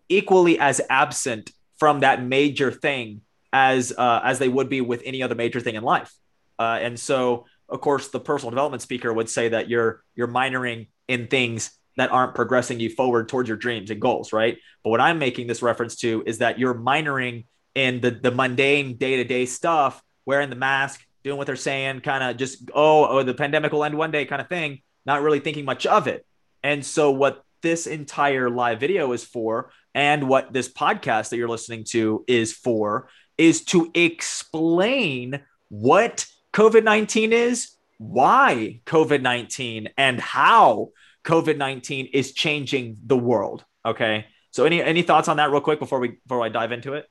equally 0.07 0.59
as 0.59 0.79
absent 0.87 1.51
from 1.79 2.01
that 2.01 2.23
major 2.23 2.71
thing 2.71 3.21
as 3.53 3.93
uh, 3.97 4.21
as 4.23 4.39
they 4.39 4.49
would 4.49 4.69
be 4.69 4.81
with 4.81 5.01
any 5.05 5.23
other 5.23 5.35
major 5.35 5.59
thing 5.59 5.75
in 5.75 5.83
life. 5.83 6.13
Uh, 6.59 6.79
and 6.81 6.99
so, 6.99 7.45
of 7.69 7.81
course, 7.81 8.09
the 8.09 8.19
personal 8.19 8.51
development 8.51 8.81
speaker 8.81 9.11
would 9.11 9.29
say 9.29 9.49
that 9.49 9.69
you're 9.69 10.03
you're 10.15 10.27
minoring 10.27 10.87
in 11.07 11.27
things 11.27 11.71
that 11.97 12.11
aren't 12.11 12.35
progressing 12.35 12.79
you 12.79 12.89
forward 12.89 13.27
towards 13.27 13.49
your 13.49 13.57
dreams 13.57 13.91
and 13.91 13.99
goals, 13.99 14.31
right? 14.31 14.57
But 14.83 14.91
what 14.91 15.01
I'm 15.01 15.19
making 15.19 15.47
this 15.47 15.61
reference 15.61 15.97
to 15.97 16.23
is 16.25 16.37
that 16.37 16.57
you're 16.59 16.75
minoring 16.75 17.45
in 17.75 18.01
the 18.01 18.11
the 18.11 18.31
mundane 18.31 18.97
day 18.97 19.17
to 19.17 19.23
day 19.23 19.45
stuff, 19.45 20.01
wearing 20.25 20.49
the 20.49 20.55
mask, 20.55 21.05
doing 21.23 21.37
what 21.37 21.47
they're 21.47 21.55
saying, 21.55 22.01
kind 22.01 22.23
of 22.23 22.37
just 22.37 22.69
oh, 22.73 23.05
oh, 23.07 23.23
the 23.23 23.33
pandemic 23.33 23.71
will 23.71 23.83
end 23.83 23.97
one 23.97 24.11
day, 24.11 24.25
kind 24.25 24.41
of 24.41 24.49
thing, 24.49 24.81
not 25.05 25.21
really 25.21 25.39
thinking 25.39 25.65
much 25.65 25.85
of 25.85 26.07
it. 26.07 26.25
And 26.63 26.85
so, 26.85 27.11
what 27.11 27.43
this 27.61 27.87
entire 27.87 28.49
live 28.49 28.79
video 28.79 29.11
is 29.11 29.23
for, 29.23 29.71
and 29.93 30.27
what 30.27 30.53
this 30.53 30.71
podcast 30.71 31.29
that 31.29 31.37
you're 31.37 31.49
listening 31.49 31.83
to 31.85 32.23
is 32.27 32.53
for, 32.53 33.09
is 33.41 33.63
to 33.65 33.89
explain 33.95 35.41
what 35.69 36.27
COVID 36.53 36.83
19 36.83 37.33
is, 37.33 37.71
why 37.97 38.81
COVID 38.85 39.23
19, 39.23 39.89
and 39.97 40.21
how 40.21 40.89
COVID 41.23 41.57
19 41.57 42.09
is 42.13 42.33
changing 42.33 42.97
the 43.03 43.17
world. 43.17 43.65
Okay. 43.83 44.27
So 44.51 44.65
any 44.65 44.79
any 44.83 45.01
thoughts 45.01 45.27
on 45.27 45.37
that 45.37 45.49
real 45.49 45.59
quick 45.59 45.79
before 45.79 45.99
we 45.99 46.19
before 46.27 46.43
I 46.43 46.49
dive 46.49 46.71
into 46.71 46.93
it? 46.93 47.09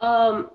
Um 0.00 0.50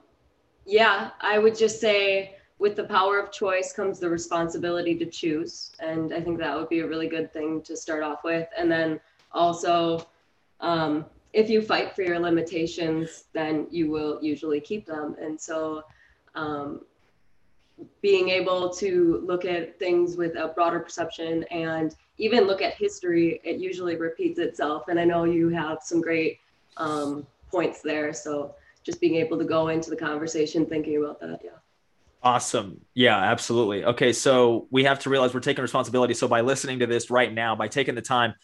yeah, 0.66 1.12
I 1.22 1.38
would 1.38 1.56
just 1.56 1.80
say 1.80 2.38
with 2.58 2.76
the 2.76 2.86
power 2.86 3.20
of 3.20 3.32
choice 3.32 3.72
comes 3.72 4.00
the 4.00 4.10
responsibility 4.10 4.96
to 4.96 5.06
choose. 5.06 5.74
And 5.80 6.12
I 6.12 6.22
think 6.22 6.40
that 6.40 6.56
would 6.56 6.70
be 6.70 6.80
a 6.80 6.88
really 6.88 7.08
good 7.08 7.32
thing 7.32 7.62
to 7.64 7.78
start 7.78 8.02
off 8.02 8.24
with. 8.24 8.48
And 8.58 8.72
then 8.72 9.00
also 9.32 10.08
um, 10.60 11.06
if 11.36 11.50
you 11.50 11.62
fight 11.62 11.94
for 11.94 12.02
your 12.02 12.18
limitations, 12.18 13.26
then 13.34 13.68
you 13.70 13.92
will 13.92 14.18
usually 14.22 14.62
keep 14.62 14.86
them. 14.86 15.18
And 15.22 15.40
so, 15.40 15.84
um, 16.34 16.82
being 18.02 18.30
able 18.30 18.70
to 18.70 19.22
look 19.26 19.44
at 19.44 19.78
things 19.78 20.16
with 20.16 20.38
a 20.38 20.48
broader 20.48 20.80
perception 20.80 21.44
and 21.52 21.94
even 22.18 22.46
look 22.46 22.62
at 22.62 22.76
history, 22.76 23.42
it 23.44 23.58
usually 23.58 23.98
repeats 23.98 24.40
itself. 24.40 24.84
And 24.88 24.98
I 24.98 25.04
know 25.04 25.26
you 25.26 25.50
have 25.50 25.80
some 25.82 26.00
great 26.00 26.40
um, 26.78 27.28
points 27.52 27.82
there. 27.82 28.14
So 28.14 28.56
just 28.84 29.02
being 29.02 29.16
able 29.16 29.38
to 29.38 29.44
go 29.44 29.68
into 29.68 29.90
the 29.90 29.98
conversation 29.98 30.66
thinking 30.66 31.04
about 31.04 31.20
that. 31.20 31.42
Yeah. 31.44 31.52
Awesome. 32.24 32.80
Yeah, 32.94 33.18
absolutely. 33.18 33.84
Okay. 33.84 34.14
So 34.14 34.68
we 34.72 34.86
have 34.86 35.00
to 35.00 35.10
realize 35.10 35.34
we're 35.34 35.42
taking 35.42 35.64
responsibility. 35.64 36.14
So 36.14 36.30
by 36.30 36.40
listening 36.40 36.80
to 36.80 36.88
this 36.88 37.12
right 37.12 37.34
now, 37.34 37.58
by 37.58 37.68
taking 37.68 37.94
the 37.94 38.02
time, 38.02 38.36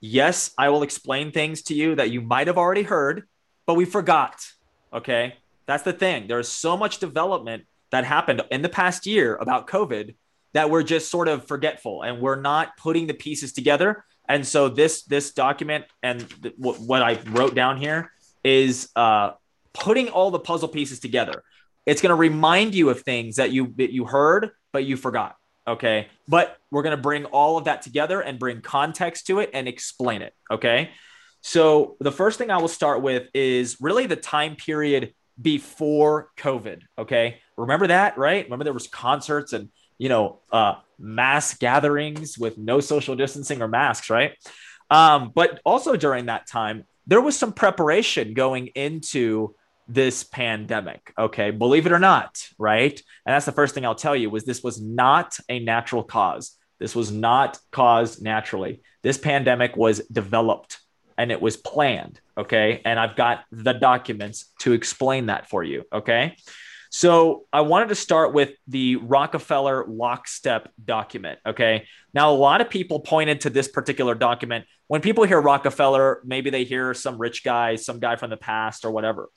yes, 0.00 0.52
I 0.58 0.70
will 0.70 0.82
explain 0.82 1.32
things 1.32 1.62
to 1.62 1.74
you 1.74 1.94
that 1.96 2.10
you 2.10 2.20
might 2.20 2.46
have 2.46 2.58
already 2.58 2.82
heard, 2.82 3.24
but 3.66 3.74
we 3.74 3.84
forgot. 3.84 4.44
Okay. 4.92 5.34
That's 5.66 5.82
the 5.84 5.92
thing. 5.92 6.26
There's 6.26 6.48
so 6.48 6.76
much 6.76 6.98
development 6.98 7.64
that 7.90 8.04
happened 8.04 8.42
in 8.50 8.62
the 8.62 8.68
past 8.68 9.06
year 9.06 9.36
about 9.36 9.68
COVID 9.68 10.14
that 10.52 10.68
we're 10.68 10.82
just 10.82 11.10
sort 11.10 11.28
of 11.28 11.46
forgetful 11.46 12.02
and 12.02 12.20
we're 12.20 12.40
not 12.40 12.76
putting 12.76 13.06
the 13.06 13.14
pieces 13.14 13.52
together. 13.52 14.04
And 14.28 14.46
so 14.46 14.68
this 14.68 15.04
this 15.04 15.32
document 15.32 15.84
and 16.02 16.28
th- 16.42 16.54
what 16.56 17.02
I 17.02 17.20
wrote 17.26 17.54
down 17.54 17.76
here 17.76 18.10
is 18.42 18.88
uh, 18.96 19.32
putting 19.72 20.08
all 20.08 20.30
the 20.30 20.38
puzzle 20.38 20.68
pieces 20.68 21.00
together. 21.00 21.42
It's 21.86 22.00
going 22.00 22.10
to 22.10 22.16
remind 22.16 22.74
you 22.74 22.90
of 22.90 23.02
things 23.02 23.36
that 23.36 23.52
you 23.52 23.72
that 23.76 23.92
you 23.92 24.04
heard 24.04 24.50
but 24.72 24.84
you 24.84 24.96
forgot. 24.96 25.36
Okay, 25.68 26.08
but 26.26 26.58
we're 26.70 26.82
going 26.82 26.96
to 26.96 27.02
bring 27.02 27.26
all 27.26 27.58
of 27.58 27.64
that 27.64 27.82
together 27.82 28.20
and 28.20 28.38
bring 28.38 28.60
context 28.60 29.26
to 29.26 29.40
it 29.40 29.50
and 29.52 29.68
explain 29.68 30.22
it. 30.22 30.34
Okay, 30.50 30.90
so 31.42 31.96
the 32.00 32.12
first 32.12 32.38
thing 32.38 32.50
I 32.50 32.58
will 32.58 32.68
start 32.68 33.02
with 33.02 33.28
is 33.34 33.76
really 33.80 34.06
the 34.06 34.16
time 34.16 34.56
period 34.56 35.14
before 35.40 36.30
COVID. 36.36 36.82
Okay, 36.98 37.38
remember 37.56 37.86
that, 37.88 38.18
right? 38.18 38.44
Remember 38.44 38.64
there 38.64 38.72
was 38.72 38.88
concerts 38.88 39.52
and 39.52 39.68
you 39.98 40.08
know 40.08 40.40
uh, 40.50 40.74
mass 40.98 41.54
gatherings 41.54 42.38
with 42.38 42.58
no 42.58 42.80
social 42.80 43.16
distancing 43.16 43.62
or 43.62 43.68
masks, 43.68 44.10
right? 44.10 44.32
Um, 44.90 45.30
but 45.34 45.60
also 45.64 45.96
during 45.96 46.26
that 46.26 46.46
time, 46.46 46.84
there 47.06 47.20
was 47.20 47.38
some 47.38 47.52
preparation 47.52 48.34
going 48.34 48.68
into 48.68 49.54
this 49.92 50.22
pandemic. 50.22 51.12
Okay, 51.18 51.50
believe 51.50 51.86
it 51.86 51.92
or 51.92 51.98
not, 51.98 52.48
right? 52.58 53.00
And 53.26 53.34
that's 53.34 53.46
the 53.46 53.52
first 53.52 53.74
thing 53.74 53.84
I'll 53.84 53.94
tell 53.94 54.16
you 54.16 54.30
was 54.30 54.44
this 54.44 54.62
was 54.62 54.80
not 54.80 55.36
a 55.48 55.58
natural 55.58 56.04
cause. 56.04 56.56
This 56.78 56.94
was 56.94 57.10
not 57.10 57.58
caused 57.70 58.22
naturally. 58.22 58.82
This 59.02 59.18
pandemic 59.18 59.76
was 59.76 59.98
developed 60.06 60.78
and 61.18 61.32
it 61.32 61.42
was 61.42 61.56
planned. 61.56 62.20
Okay, 62.38 62.80
and 62.84 62.98
I've 62.98 63.16
got 63.16 63.44
the 63.50 63.72
documents 63.72 64.46
to 64.60 64.72
explain 64.72 65.26
that 65.26 65.48
for 65.48 65.62
you. 65.62 65.84
Okay. 65.92 66.36
So 66.92 67.44
I 67.52 67.60
wanted 67.60 67.90
to 67.90 67.94
start 67.94 68.34
with 68.34 68.50
the 68.66 68.96
Rockefeller 68.96 69.86
lockstep 69.86 70.72
document. 70.84 71.38
Okay. 71.46 71.86
Now, 72.12 72.32
a 72.32 72.34
lot 72.34 72.60
of 72.60 72.68
people 72.68 72.98
pointed 72.98 73.42
to 73.42 73.50
this 73.50 73.68
particular 73.68 74.16
document. 74.16 74.64
When 74.88 75.00
people 75.00 75.22
hear 75.22 75.40
Rockefeller, 75.40 76.20
maybe 76.24 76.50
they 76.50 76.64
hear 76.64 76.92
some 76.94 77.16
rich 77.16 77.44
guy, 77.44 77.76
some 77.76 78.00
guy 78.00 78.16
from 78.16 78.30
the 78.30 78.36
past 78.36 78.84
or 78.84 78.90
whatever. 78.90 79.28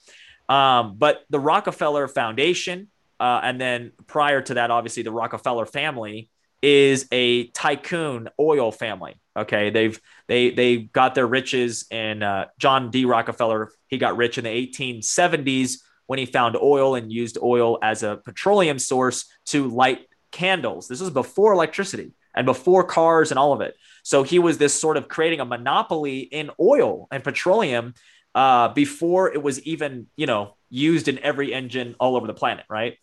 Um, 0.50 0.96
but 0.98 1.24
the 1.30 1.40
Rockefeller 1.40 2.08
Foundation, 2.08 2.90
uh, 3.20 3.40
and 3.44 3.60
then 3.60 3.92
prior 4.08 4.42
to 4.42 4.56
that, 4.56 4.72
obviously 4.72 5.04
the 5.04 5.12
Rockefeller 5.12 5.66
family 5.66 6.30
is 6.62 7.08
a 7.12 7.48
tycoon 7.48 8.30
oil 8.40 8.72
family. 8.72 9.16
Okay, 9.36 9.70
they've 9.70 10.00
they 10.28 10.52
they 10.52 10.78
got 10.78 11.16
their 11.16 11.28
riches 11.28 11.86
in 11.92 12.24
uh, 12.24 12.46
John 12.58 12.92
D. 12.92 13.06
Rockefeller. 13.06 13.72
He 13.88 13.98
got 13.98 14.18
rich 14.18 14.38
in 14.38 14.44
the 14.44 14.50
1870s 14.50 15.80
when 16.08 16.20
he 16.20 16.26
found 16.26 16.56
oil 16.56 16.96
and 16.96 17.12
used 17.12 17.38
oil 17.42 17.80
as 17.82 18.04
a 18.04 18.18
petroleum 18.18 18.80
source 18.80 19.26
to 19.48 19.68
light 19.68 20.08
candles. 20.32 20.88
This 20.88 21.02
was 21.02 21.10
before 21.10 21.54
electricity 21.54 22.12
and 22.36 22.46
before 22.46 22.84
cars 22.84 23.32
and 23.32 23.40
all 23.40 23.54
of 23.54 23.62
it. 23.62 23.76
So 24.04 24.24
he 24.24 24.40
was 24.40 24.58
this 24.58 24.74
sort 24.74 24.98
of 24.98 25.08
creating 25.08 25.40
a 25.40 25.46
monopoly 25.46 26.20
in 26.20 26.50
oil 26.60 27.08
and 27.12 27.24
petroleum 27.24 27.94
uh, 28.36 28.70
before 28.70 29.32
it 29.32 29.42
was 29.42 29.62
even, 29.64 30.08
you 30.16 30.26
know, 30.26 30.56
used 30.70 31.08
in 31.08 31.20
every 31.20 31.54
engine 31.54 31.96
all 32.00 32.16
over 32.16 32.28
the 32.28 32.34
planet, 32.34 32.66
right? 32.70 32.98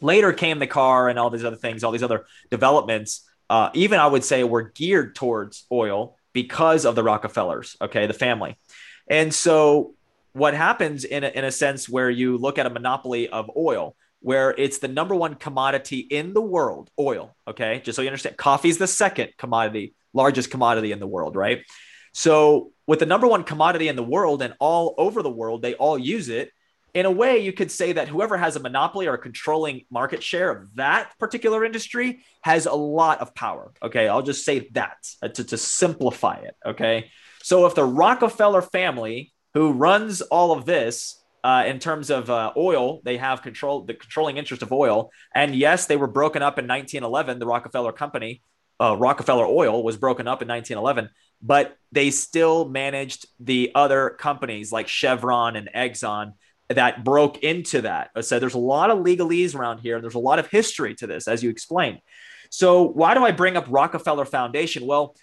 Later 0.00 0.32
came 0.32 0.58
the 0.58 0.66
car 0.66 1.08
and 1.08 1.18
all 1.18 1.30
these 1.30 1.44
other 1.44 1.56
things, 1.56 1.82
all 1.82 1.92
these 1.92 2.02
other 2.02 2.26
developments. 2.50 3.28
Uh, 3.50 3.70
even 3.74 3.98
I 3.98 4.06
would 4.06 4.24
say 4.24 4.44
were 4.44 4.62
geared 4.62 5.14
towards 5.14 5.66
oil 5.72 6.16
because 6.32 6.84
of 6.84 6.94
the 6.94 7.02
Rockefellers, 7.02 7.76
okay, 7.80 8.06
the 8.06 8.14
family. 8.14 8.58
And 9.08 9.32
so 9.32 9.94
what 10.32 10.54
happens 10.54 11.04
in 11.04 11.24
a, 11.24 11.28
in 11.28 11.44
a 11.44 11.50
sense 11.50 11.88
where 11.88 12.10
you 12.10 12.36
look 12.36 12.58
at 12.58 12.66
a 12.66 12.70
monopoly 12.70 13.28
of 13.28 13.50
oil, 13.56 13.96
where 14.20 14.50
it's 14.50 14.78
the 14.78 14.88
number 14.88 15.14
one 15.14 15.34
commodity 15.34 15.98
in 15.98 16.34
the 16.34 16.40
world, 16.40 16.90
oil, 16.98 17.34
okay, 17.46 17.80
just 17.84 17.96
so 17.96 18.02
you 18.02 18.08
understand, 18.08 18.36
coffee 18.36 18.68
is 18.68 18.78
the 18.78 18.86
second 18.86 19.30
commodity, 19.38 19.94
largest 20.12 20.50
commodity 20.50 20.92
in 20.92 21.00
the 21.00 21.06
world, 21.06 21.36
right? 21.36 21.64
So, 22.12 22.72
with 22.88 23.00
the 23.00 23.06
number 23.06 23.28
one 23.28 23.44
commodity 23.44 23.86
in 23.86 23.96
the 23.96 24.02
world 24.02 24.40
and 24.40 24.54
all 24.58 24.94
over 24.96 25.22
the 25.22 25.30
world, 25.30 25.60
they 25.60 25.74
all 25.74 25.98
use 25.98 26.30
it. 26.30 26.50
In 26.94 27.04
a 27.04 27.10
way, 27.10 27.38
you 27.38 27.52
could 27.52 27.70
say 27.70 27.92
that 27.92 28.08
whoever 28.08 28.38
has 28.38 28.56
a 28.56 28.60
monopoly 28.60 29.06
or 29.06 29.12
a 29.12 29.18
controlling 29.18 29.84
market 29.90 30.22
share 30.22 30.50
of 30.50 30.74
that 30.76 31.12
particular 31.18 31.66
industry 31.66 32.24
has 32.40 32.64
a 32.64 32.72
lot 32.72 33.20
of 33.20 33.34
power. 33.34 33.72
Okay. 33.82 34.08
I'll 34.08 34.22
just 34.22 34.42
say 34.42 34.70
that 34.72 34.96
uh, 35.22 35.28
to, 35.28 35.44
to 35.44 35.58
simplify 35.58 36.36
it. 36.36 36.56
Okay. 36.64 37.10
So, 37.42 37.66
if 37.66 37.74
the 37.74 37.84
Rockefeller 37.84 38.62
family, 38.62 39.32
who 39.52 39.72
runs 39.72 40.22
all 40.22 40.52
of 40.52 40.64
this, 40.64 41.22
uh, 41.44 41.64
in 41.66 41.78
terms 41.78 42.10
of 42.10 42.30
uh, 42.30 42.52
oil, 42.56 43.00
they 43.04 43.18
have 43.18 43.42
control 43.42 43.84
the 43.84 43.94
controlling 43.94 44.38
interest 44.38 44.62
of 44.62 44.72
oil. 44.72 45.10
And 45.34 45.54
yes, 45.54 45.86
they 45.86 45.96
were 45.96 46.08
broken 46.08 46.42
up 46.42 46.58
in 46.58 46.66
1911. 46.66 47.38
The 47.38 47.46
Rockefeller 47.46 47.92
Company, 47.92 48.42
uh, 48.80 48.96
Rockefeller 48.98 49.46
Oil, 49.46 49.82
was 49.82 49.96
broken 49.96 50.26
up 50.26 50.42
in 50.42 50.48
1911 50.48 51.10
but 51.40 51.76
they 51.92 52.10
still 52.10 52.68
managed 52.68 53.26
the 53.40 53.72
other 53.74 54.10
companies 54.10 54.72
like 54.72 54.88
Chevron 54.88 55.56
and 55.56 55.68
Exxon 55.74 56.32
that 56.68 57.04
broke 57.04 57.38
into 57.38 57.82
that. 57.82 58.10
So 58.24 58.38
there's 58.38 58.54
a 58.54 58.58
lot 58.58 58.90
of 58.90 58.98
legalese 58.98 59.54
around 59.54 59.78
here. 59.78 59.96
and 59.96 60.04
There's 60.04 60.14
a 60.14 60.18
lot 60.18 60.38
of 60.38 60.48
history 60.48 60.94
to 60.96 61.06
this, 61.06 61.28
as 61.28 61.42
you 61.42 61.50
explained. 61.50 62.00
So, 62.50 62.82
why 62.82 63.14
do 63.14 63.24
I 63.24 63.30
bring 63.30 63.56
up 63.56 63.66
Rockefeller 63.68 64.24
Foundation? 64.24 64.86
Well, 64.86 65.14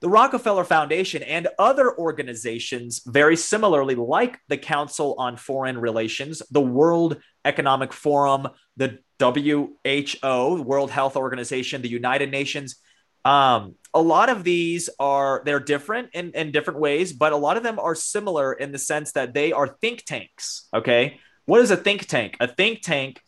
the 0.00 0.08
Rockefeller 0.08 0.64
Foundation 0.64 1.22
and 1.22 1.48
other 1.58 1.96
organizations, 1.96 3.02
very 3.06 3.36
similarly, 3.36 3.94
like 3.94 4.38
the 4.48 4.56
Council 4.56 5.14
on 5.18 5.36
Foreign 5.36 5.78
Relations, 5.78 6.42
the 6.50 6.60
World 6.60 7.18
Economic 7.44 7.92
Forum, 7.92 8.48
the 8.76 8.98
WHO, 9.20 10.62
World 10.62 10.90
Health 10.90 11.16
Organization, 11.16 11.82
the 11.82 11.88
United 11.88 12.30
Nations, 12.30 12.76
um, 13.24 13.76
a 13.94 14.02
lot 14.02 14.28
of 14.28 14.44
these 14.44 14.90
are 14.98 15.42
they're 15.44 15.60
different 15.60 16.10
in, 16.12 16.32
in 16.32 16.52
different 16.52 16.80
ways, 16.80 17.12
but 17.12 17.32
a 17.32 17.36
lot 17.36 17.56
of 17.56 17.62
them 17.62 17.78
are 17.78 17.94
similar 17.94 18.52
in 18.52 18.72
the 18.72 18.78
sense 18.78 19.12
that 19.12 19.32
they 19.32 19.52
are 19.52 19.68
think 19.68 20.04
tanks. 20.04 20.68
Okay. 20.74 21.20
What 21.46 21.60
is 21.60 21.70
a 21.70 21.76
think 21.76 22.06
tank? 22.06 22.36
A 22.40 22.48
think 22.48 22.82
tank 22.82 23.20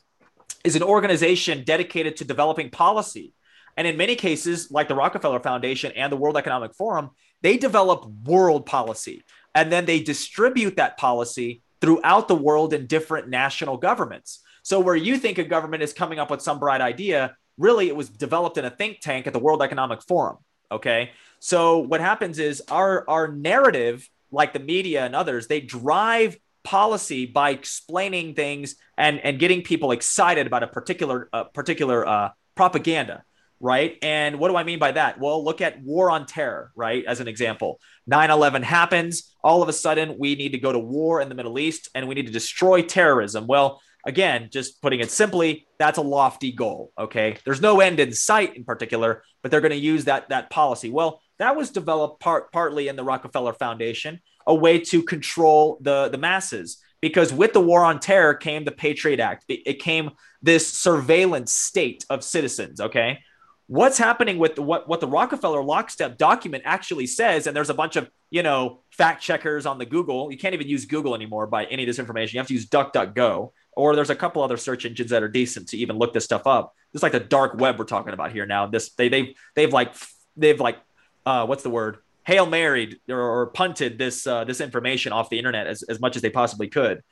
is 0.65 0.77
an 0.77 0.83
organization 0.83 1.65
dedicated 1.65 2.17
to 2.17 2.25
developing 2.25 2.71
policy. 2.71 3.33
And 3.77 3.87
in 3.87 3.97
many 3.97 4.17
cases, 4.17 4.71
like 4.71 4.89
the 4.89 4.95
Rockefeller 4.95 5.41
Foundation 5.41 5.93
and 5.93 6.11
the 6.11 6.17
World 6.17 6.37
Economic 6.37 6.75
Forum, 6.75 7.11
they 7.43 7.57
develop 7.57 8.07
world 8.25 8.67
policy 8.67 9.23
and 9.55 9.71
then 9.71 9.85
they 9.85 10.01
distribute 10.01 10.77
that 10.77 10.97
policy 10.97 11.63
throughout 11.81 12.27
the 12.27 12.35
world 12.35 12.73
in 12.73 12.87
different 12.87 13.29
national 13.29 13.77
governments. 13.77 14.43
So, 14.67 14.81
where 14.81 14.97
you 14.97 15.17
think 15.17 15.39
a 15.39 15.45
government 15.45 15.85
is 15.85 15.93
coming 15.93 16.19
up 16.19 16.29
with 16.29 16.43
some 16.43 16.59
bright 16.59 16.81
idea, 16.81 17.37
really 17.57 17.87
it 17.87 17.95
was 17.95 18.09
developed 18.09 18.59
in 18.59 18.65
a 18.65 18.71
think 18.71 18.99
tank 18.99 19.29
at 19.29 19.33
the 19.33 19.39
World 19.39 19.63
Economic 19.63 20.03
Forum. 20.03 20.39
Okay. 20.73 21.13
So 21.39 21.79
what 21.79 22.01
happens 22.01 22.41
is 22.41 22.61
our 22.69 23.09
our 23.09 23.29
narrative, 23.29 24.11
like 24.33 24.53
the 24.53 24.59
media 24.59 25.05
and 25.05 25.15
others, 25.15 25.47
they 25.47 25.61
drive 25.61 26.37
policy 26.65 27.27
by 27.27 27.51
explaining 27.51 28.35
things 28.35 28.75
and 28.99 29.21
and 29.21 29.39
getting 29.39 29.63
people 29.63 29.93
excited 29.93 30.49
about 30.49 30.65
a 30.65 30.67
particular 30.67 31.29
particular 31.55 32.05
uh, 32.05 32.31
propaganda 32.57 33.23
right 33.59 33.97
and 34.03 34.39
what 34.39 34.49
do 34.49 34.57
i 34.57 34.65
mean 34.65 34.79
by 34.79 34.93
that 34.93 35.19
well 35.19 35.43
look 35.43 35.63
at 35.63 35.81
war 35.83 36.11
on 36.11 36.27
terror 36.27 36.73
right 36.77 37.07
as 37.07 37.21
an 37.21 37.29
example 37.29 37.81
9-11 38.11 38.63
happens 38.63 39.35
all 39.43 39.63
of 39.63 39.69
a 39.71 39.73
sudden 39.73 40.19
we 40.19 40.35
need 40.35 40.53
to 40.53 40.59
go 40.59 40.73
to 40.73 40.79
war 40.79 41.23
in 41.23 41.31
the 41.31 41.35
middle 41.35 41.59
east 41.59 41.89
and 41.95 42.07
we 42.07 42.15
need 42.15 42.27
to 42.27 42.33
destroy 42.33 42.83
terrorism 42.83 43.47
well 43.47 43.81
again, 44.07 44.49
just 44.51 44.81
putting 44.81 45.01
it 45.01 45.11
simply, 45.11 45.67
that's 45.79 45.99
a 45.99 46.03
lofty 46.03 46.53
goal. 46.53 46.93
Okay. 46.99 47.37
There's 47.45 47.61
no 47.61 47.81
end 47.81 48.01
in 48.01 48.13
sight 48.13 48.57
in 48.57 48.65
particular, 48.65 49.23
but 49.43 49.51
they're 49.51 49.61
going 49.61 49.73
to 49.73 49.77
use 49.77 50.05
that, 50.05 50.29
that 50.31 50.49
policy. 50.49 50.91
Well, 50.91 51.21
that 51.39 51.57
was 51.57 51.71
developed 51.71 52.21
part, 52.21 52.53
partly 52.53 52.89
in 52.89 52.97
the 52.97 53.05
Rockefeller 53.05 53.53
Foundation, 53.53 54.21
a 54.47 54.55
way 54.55 54.79
to 54.79 55.03
control 55.03 55.79
the, 55.83 56.09
the 56.09 56.19
masses. 56.19 56.79
Because 57.03 57.33
with 57.33 57.53
the 57.53 57.61
war 57.61 57.85
on 57.85 58.01
terror 58.01 58.33
came 58.33 58.65
the 58.65 58.73
Patriot 58.73 59.21
Act. 59.21 59.45
It 59.49 59.81
came 59.81 60.13
this 60.41 60.73
surveillance 60.73 61.53
state 61.53 62.07
of 62.09 62.25
citizens. 62.25 62.81
Okay 62.81 63.19
what's 63.67 63.99
happening 63.99 64.39
with 64.39 64.55
the, 64.55 64.63
what 64.63 64.89
what 64.89 65.01
the 65.01 65.09
Rockefeller 65.09 65.63
lockstep 65.63 66.19
document 66.19 66.63
actually 66.67 67.07
says, 67.07 67.47
and 67.47 67.57
there's 67.57 67.71
a 67.71 67.75
bunch 67.75 67.97
of 67.97 68.11
you 68.31 68.43
know 68.43 68.83
fact 68.91 69.23
checkers 69.23 69.67
on 69.67 69.79
the 69.79 69.87
Google. 69.87 70.31
You 70.31 70.39
can't 70.39 70.55
even 70.55 70.69
use 70.69 70.85
Google 70.85 71.15
anymore 71.15 71.47
by 71.47 71.65
any 71.67 71.83
of 71.83 71.87
this 71.87 71.99
information. 71.99 72.37
You 72.37 72.41
have 72.41 72.49
to 72.49 72.55
use 72.55 72.69
DuckDuckGo 72.69 73.53
or 73.77 73.95
there's 73.95 74.11
a 74.11 74.17
couple 74.17 74.43
other 74.43 74.57
search 74.57 74.85
engines 74.85 75.11
that 75.11 75.23
are 75.23 75.29
decent 75.29 75.69
to 75.69 75.77
even 75.77 75.97
look 75.97 76.13
this 76.13 76.25
stuff 76.25 76.47
up. 76.47 76.75
It's 76.95 77.03
like 77.03 77.13
the 77.13 77.21
dark 77.21 77.61
web 77.61 77.79
we're 77.79 77.85
talking 77.85 78.15
about 78.15 78.33
here 78.33 78.47
now. 78.47 78.67
This 78.67 78.91
they 78.95 79.09
they 79.09 79.37
they've 79.55 79.73
like 79.73 79.95
they've 80.37 80.59
like 80.59 80.79
uh, 81.25 81.47
what's 81.47 81.63
the 81.63 81.71
word? 81.71 81.99
Hail 82.25 82.47
married 82.47 82.99
or, 83.09 83.21
or 83.21 83.47
punted 83.49 83.99
this 83.99 84.27
uh, 84.27 84.45
this 84.45 84.61
information 84.61 85.13
off 85.13 85.31
the 85.31 85.39
internet 85.39 85.67
as, 85.67 85.83
as 85.85 86.01
much 86.01 86.17
as 86.17 86.23
they 86.23 86.31
possibly 86.31 86.69
could. 86.69 87.03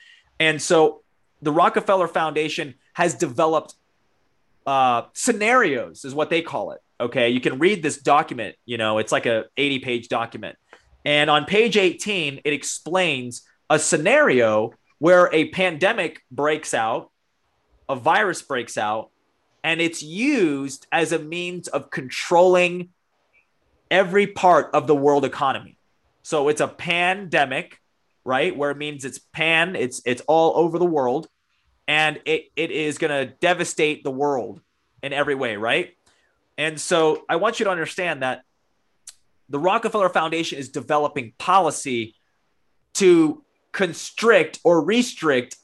And 0.40 0.60
so 0.60 1.02
the 1.42 1.52
Rockefeller 1.52 2.08
Foundation 2.08 2.74
has 2.94 3.14
developed 3.14 3.74
uh, 4.66 5.02
scenarios, 5.12 6.04
is 6.04 6.14
what 6.14 6.30
they 6.30 6.40
call 6.40 6.72
it. 6.72 6.80
Okay, 6.98 7.28
you 7.28 7.40
can 7.40 7.58
read 7.58 7.82
this 7.82 7.98
document. 7.98 8.56
You 8.64 8.78
know, 8.78 8.98
it's 8.98 9.12
like 9.12 9.26
a 9.26 9.44
80 9.56 9.80
page 9.80 10.08
document, 10.08 10.56
and 11.04 11.28
on 11.28 11.44
page 11.44 11.76
18, 11.76 12.40
it 12.42 12.52
explains 12.54 13.42
a 13.68 13.78
scenario 13.78 14.72
where 15.04 15.28
a 15.34 15.50
pandemic 15.50 16.24
breaks 16.30 16.72
out, 16.72 17.10
a 17.90 17.94
virus 17.94 18.40
breaks 18.40 18.78
out, 18.78 19.10
and 19.62 19.78
it's 19.78 20.02
used 20.02 20.86
as 20.90 21.12
a 21.12 21.18
means 21.18 21.68
of 21.68 21.90
controlling 21.90 22.88
every 23.90 24.26
part 24.26 24.70
of 24.72 24.86
the 24.86 24.94
world 24.94 25.26
economy. 25.26 25.76
So 26.22 26.48
it's 26.48 26.62
a 26.62 26.68
pandemic, 26.68 27.82
right? 28.24 28.56
Where 28.56 28.70
it 28.70 28.78
means 28.78 29.04
it's 29.04 29.18
pan, 29.18 29.76
it's 29.76 30.00
it's 30.06 30.22
all 30.26 30.56
over 30.56 30.78
the 30.78 30.86
world, 30.86 31.28
and 31.86 32.18
it 32.24 32.46
it 32.56 32.70
is 32.70 32.96
to 32.96 33.26
devastate 33.42 34.04
the 34.04 34.10
world 34.10 34.62
in 35.02 35.12
every 35.12 35.34
way, 35.34 35.56
right? 35.56 35.98
And 36.56 36.80
so 36.80 37.26
I 37.28 37.36
want 37.36 37.60
you 37.60 37.64
to 37.64 37.70
understand 37.70 38.22
that 38.22 38.40
the 39.50 39.58
Rockefeller 39.58 40.08
Foundation 40.08 40.58
is 40.58 40.70
developing 40.70 41.34
policy 41.36 42.14
to 42.94 43.43
constrict 43.74 44.60
or 44.64 44.82
restrict 44.82 45.56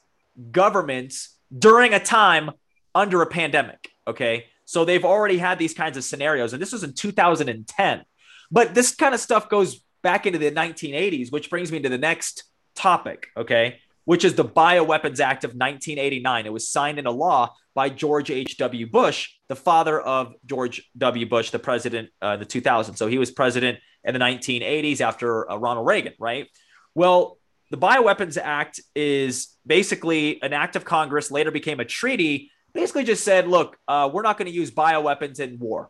governments 0.51 1.35
during 1.57 1.93
a 1.93 1.99
time 1.99 2.51
under 2.93 3.21
a 3.21 3.25
pandemic. 3.25 3.89
Okay. 4.05 4.45
So 4.65 4.85
they've 4.85 5.03
already 5.03 5.37
had 5.37 5.57
these 5.57 5.73
kinds 5.73 5.97
of 5.97 6.03
scenarios, 6.03 6.53
and 6.53 6.61
this 6.61 6.71
was 6.71 6.83
in 6.83 6.93
2010. 6.93 8.03
But 8.51 8.75
this 8.75 8.93
kind 8.93 9.15
of 9.15 9.19
stuff 9.19 9.49
goes 9.49 9.81
back 10.03 10.25
into 10.25 10.39
the 10.39 10.51
1980s, 10.51 11.31
which 11.31 11.49
brings 11.49 11.71
me 11.71 11.79
to 11.79 11.89
the 11.89 11.97
next 11.97 12.43
topic. 12.75 13.27
Okay. 13.35 13.79
Which 14.05 14.25
is 14.25 14.35
the 14.35 14.45
Bioweapons 14.45 15.19
Act 15.19 15.43
of 15.43 15.51
1989. 15.51 16.45
It 16.45 16.53
was 16.53 16.67
signed 16.67 16.99
into 16.99 17.11
law 17.11 17.53
by 17.73 17.89
George 17.89 18.29
H.W. 18.29 18.87
Bush, 18.89 19.29
the 19.47 19.55
father 19.55 20.01
of 20.01 20.33
George 20.45 20.89
W. 20.97 21.27
Bush, 21.27 21.51
the 21.51 21.59
president 21.59 22.09
uh, 22.21 22.29
in 22.29 22.39
the 22.39 22.45
2000s. 22.45 22.97
So 22.97 23.07
he 23.07 23.17
was 23.17 23.31
president 23.31 23.79
in 24.03 24.13
the 24.13 24.19
1980s 24.19 24.99
after 25.01 25.49
uh, 25.49 25.57
Ronald 25.57 25.87
Reagan, 25.87 26.13
right? 26.19 26.47
Well, 26.95 27.37
the 27.71 27.77
Bioweapons 27.77 28.37
Act 28.37 28.81
is 28.95 29.57
basically 29.65 30.43
an 30.43 30.51
act 30.51 30.75
of 30.75 30.83
Congress, 30.83 31.31
later 31.31 31.51
became 31.51 31.79
a 31.79 31.85
treaty, 31.85 32.51
basically 32.73 33.05
just 33.05 33.23
said, 33.23 33.47
look, 33.47 33.77
uh, 33.87 34.09
we're 34.11 34.21
not 34.21 34.37
going 34.37 34.47
to 34.47 34.53
use 34.53 34.71
bioweapons 34.71 35.39
in 35.39 35.57
war. 35.57 35.89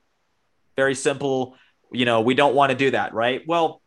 Very 0.76 0.94
simple. 0.94 1.58
You 1.92 2.06
know, 2.06 2.22
we 2.22 2.36
don't 2.36 2.54
want 2.54 2.70
to 2.70 2.78
do 2.78 2.92
that, 2.92 3.16
right? 3.16 3.42
Well, 3.48 3.82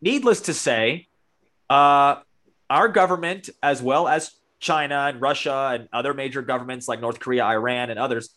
needless 0.00 0.42
to 0.42 0.54
say, 0.54 1.08
uh, 1.68 2.16
our 2.70 2.88
government, 2.88 3.50
as 3.60 3.82
well 3.82 4.06
as 4.06 4.30
China 4.60 5.06
and 5.08 5.20
Russia 5.20 5.72
and 5.74 5.88
other 5.92 6.14
major 6.14 6.42
governments 6.42 6.86
like 6.86 7.00
North 7.00 7.18
Korea, 7.18 7.44
Iran, 7.44 7.90
and 7.90 7.98
others, 7.98 8.30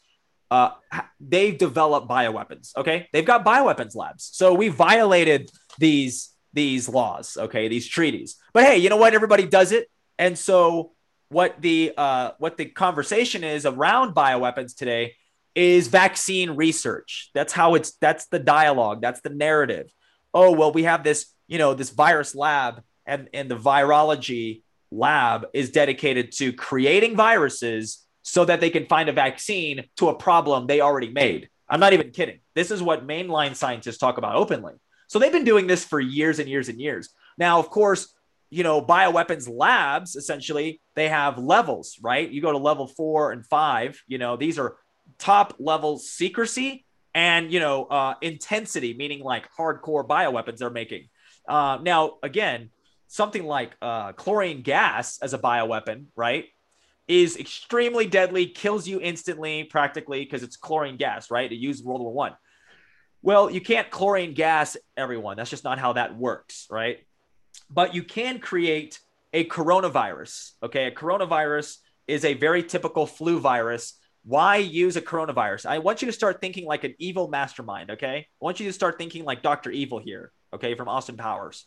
uh, 0.49 0.71
they've 1.19 1.57
developed 1.57 2.09
bioweapons. 2.09 2.75
Okay, 2.75 3.07
they've 3.13 3.23
got 3.23 3.45
bioweapons 3.45 3.95
labs. 3.95 4.29
So 4.33 4.55
we 4.55 4.69
violated 4.69 5.51
these 5.77 6.33
these 6.54 6.89
laws, 6.89 7.38
okay, 7.38 7.68
these 7.68 7.88
treaties. 7.88 8.38
But 8.54 8.66
hey, 8.66 8.77
you 8.77 8.89
know 8.89 8.98
what? 8.98 9.13
Everybody 9.13 9.46
does 9.46 9.72
it, 9.72 9.89
and 10.18 10.38
so 10.38 10.94
what 11.30 11.62
the 11.62 11.94
uh, 11.98 12.32
what 12.39 12.58
the 12.58 12.66
conversation 12.66 13.44
is 13.44 13.66
around 13.66 14.16
bioweapons 14.16 14.75
today 14.75 15.16
is 15.56 15.88
vaccine 15.88 16.51
research. 16.51 17.32
That's 17.34 17.54
how 17.54 17.75
it's 17.75 17.94
that's 17.94 18.27
the 18.27 18.40
dialogue. 18.40 19.01
That's 19.01 19.22
the 19.22 19.29
narrative. 19.29 19.92
Oh 20.33 20.51
well, 20.51 20.72
we 20.72 20.83
have 20.83 21.03
this 21.03 21.33
you 21.48 21.57
know 21.57 21.74
this 21.74 21.90
virus 21.90 22.36
lab, 22.36 22.81
and 23.05 23.29
and 23.33 23.50
the 23.50 23.57
virology 23.57 24.64
lab 24.92 25.48
is 25.53 25.72
dedicated 25.72 26.31
to 26.33 26.53
creating 26.53 27.16
viruses 27.16 28.05
so 28.22 28.46
that 28.46 28.60
they 28.60 28.70
can 28.70 28.86
find 28.86 29.10
a 29.10 29.14
vaccine 29.14 29.86
to 29.98 30.10
a 30.10 30.16
problem 30.16 30.68
they 30.68 30.81
already 30.81 31.10
made. 31.10 31.50
I'm 31.70 31.79
not 31.79 31.94
even 31.94 32.12
kidding. 32.12 32.40
This 32.55 32.72
is 32.72 32.81
what 32.81 33.07
mainline 33.07 33.55
scientists 33.55 33.98
talk 33.98 34.18
about 34.18 34.36
openly. 34.36 34.74
So 35.07 35.20
they've 35.20 35.31
been 35.31 35.43
doing 35.43 35.67
this 35.67 35.83
for 35.83 36.00
years 36.00 36.39
and 36.39 36.50
years 36.50 36.70
and 36.70 36.79
years. 36.79 37.09
Now, 37.37 37.59
of 37.59 37.70
course, 37.70 38.13
you 38.50 38.63
know, 38.63 38.81
bioweapons 38.81 39.50
labs 39.50 40.15
essentially 40.15 40.81
they 40.96 41.09
have 41.09 41.37
levels, 41.37 41.98
right? 42.01 42.29
You 42.29 42.41
go 42.41 42.51
to 42.51 42.57
level 42.57 42.87
four 42.87 43.31
and 43.31 43.46
five. 43.46 44.01
You 44.07 44.17
know, 44.17 44.37
these 44.37 44.57
are 44.57 44.77
top 45.17 45.55
level 45.59 45.98
secrecy 45.98 46.85
and 47.13 47.51
you 47.51 47.59
know 47.59 47.85
uh, 47.85 48.13
intensity, 48.22 48.93
meaning 48.93 49.22
like 49.22 49.50
hardcore 49.57 50.07
bioweapons 50.07 50.57
they're 50.57 50.70
making. 50.70 51.09
Uh, 51.48 51.79
now, 51.81 52.17
again, 52.24 52.70
something 53.07 53.46
like 53.46 53.75
uh, 53.81 54.11
chlorine 54.13 54.61
gas 54.61 55.20
as 55.22 55.33
a 55.33 55.39
bioweapon, 55.39 56.05
right, 56.15 56.46
is 57.07 57.37
extremely 57.37 58.05
deadly, 58.05 58.48
kills 58.48 58.87
you 58.87 59.00
instantly, 59.01 59.63
practically, 59.63 60.24
because 60.24 60.43
it's 60.43 60.57
chlorine 60.57 60.98
gas, 60.98 61.31
right? 61.31 61.51
It 61.51 61.55
used 61.55 61.85
World 61.85 62.01
War 62.01 62.13
One. 62.13 62.33
Well, 63.22 63.50
you 63.50 63.62
can't 63.62 63.90
chlorine 63.90 64.34
gas 64.34 64.77
everyone. 64.96 65.38
That's 65.38 65.50
just 65.50 65.64
not 65.64 65.80
how 65.80 65.94
that 65.94 66.16
works, 66.16 66.68
right? 66.70 67.00
But 67.70 67.96
you 67.96 68.03
can 68.03 68.40
create 68.40 69.00
a 69.34 69.46
coronavirus. 69.46 70.51
Okay. 70.64 70.86
A 70.86 70.92
coronavirus 70.92 71.77
is 72.08 72.24
a 72.25 72.34
very 72.34 72.64
typical 72.64 73.06
flu 73.06 73.40
virus. 73.40 73.94
Why 74.24 74.58
use 74.58 74.96
a 74.96 75.01
coronavirus? 75.01 75.66
I 75.66 75.80
want 75.80 76.01
you 76.01 76.06
to 76.08 76.12
start 76.14 76.42
thinking 76.42 76.66
like 76.66 76.84
an 76.84 76.96
evil 77.00 77.27
mastermind. 77.27 77.92
Okay. 77.92 78.18
I 78.18 78.25
want 78.46 78.60
you 78.60 78.68
to 78.68 78.74
start 78.74 78.98
thinking 78.98 79.25
like 79.25 79.42
Dr. 79.42 79.72
Evil 79.72 80.00
here. 80.00 80.32
Okay. 80.53 80.75
From 80.75 80.88
Austin 80.88 81.18
Powers. 81.18 81.66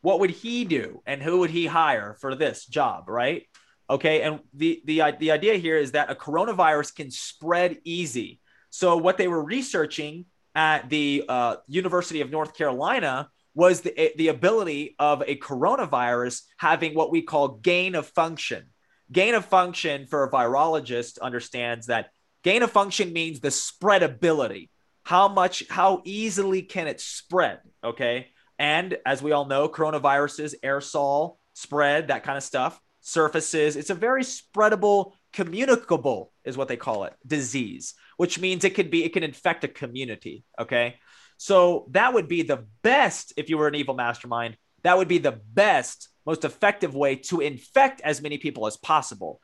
What 0.00 0.20
would 0.20 0.30
he 0.30 0.64
do 0.64 1.02
and 1.06 1.22
who 1.22 1.40
would 1.40 1.50
he 1.50 1.66
hire 1.66 2.16
for 2.20 2.34
this 2.34 2.66
job? 2.66 3.08
Right. 3.08 3.46
Okay. 3.90 4.22
And 4.22 4.40
the, 4.54 4.82
the, 4.84 5.02
the 5.18 5.30
idea 5.32 5.56
here 5.56 5.76
is 5.76 5.92
that 5.92 6.10
a 6.10 6.14
coronavirus 6.14 6.94
can 6.94 7.10
spread 7.10 7.78
easy. 7.84 8.40
So 8.70 8.96
what 8.96 9.18
they 9.18 9.28
were 9.28 9.44
researching 9.44 10.24
at 10.54 10.88
the 10.88 11.24
uh, 11.28 11.56
University 11.66 12.20
of 12.20 12.30
North 12.30 12.56
Carolina 12.56 13.28
was 13.54 13.82
the, 13.82 14.12
the 14.16 14.28
ability 14.28 14.94
of 14.98 15.22
a 15.26 15.36
coronavirus 15.36 16.42
having 16.56 16.94
what 16.94 17.10
we 17.10 17.22
call 17.22 17.48
gain 17.48 17.94
of 17.94 18.06
function. 18.06 18.66
Gain 19.10 19.34
of 19.34 19.44
function 19.44 20.06
for 20.06 20.24
a 20.24 20.30
virologist 20.30 21.20
understands 21.20 21.86
that 21.86 22.10
gain 22.42 22.62
of 22.62 22.70
function 22.70 23.12
means 23.12 23.40
the 23.40 23.48
spreadability. 23.48 24.70
How 25.04 25.28
much, 25.28 25.64
how 25.68 26.00
easily 26.04 26.62
can 26.62 26.86
it 26.86 27.00
spread? 27.00 27.60
Okay. 27.84 28.28
And 28.58 28.96
as 29.04 29.22
we 29.22 29.32
all 29.32 29.44
know, 29.44 29.68
coronaviruses, 29.68 30.54
aerosol, 30.64 31.36
spread, 31.52 32.08
that 32.08 32.22
kind 32.22 32.38
of 32.38 32.44
stuff, 32.44 32.80
surfaces. 33.00 33.76
It's 33.76 33.90
a 33.90 33.94
very 33.94 34.22
spreadable, 34.22 35.12
communicable, 35.32 36.32
is 36.44 36.56
what 36.56 36.68
they 36.68 36.76
call 36.76 37.04
it, 37.04 37.14
disease 37.26 37.94
which 38.22 38.38
means 38.38 38.62
it 38.62 38.76
could 38.76 38.88
be 38.88 39.02
it 39.02 39.12
can 39.12 39.24
infect 39.24 39.64
a 39.64 39.68
community. 39.68 40.44
Okay. 40.56 40.94
So 41.38 41.88
that 41.90 42.14
would 42.14 42.28
be 42.28 42.42
the 42.42 42.66
best 42.82 43.32
if 43.36 43.50
you 43.50 43.58
were 43.58 43.66
an 43.66 43.74
evil 43.74 43.94
mastermind. 43.94 44.56
That 44.84 44.96
would 44.96 45.08
be 45.08 45.18
the 45.18 45.40
best, 45.52 46.08
most 46.24 46.44
effective 46.44 46.94
way 46.94 47.16
to 47.16 47.40
infect 47.40 48.00
as 48.02 48.22
many 48.22 48.38
people 48.38 48.68
as 48.68 48.76
possible. 48.76 49.40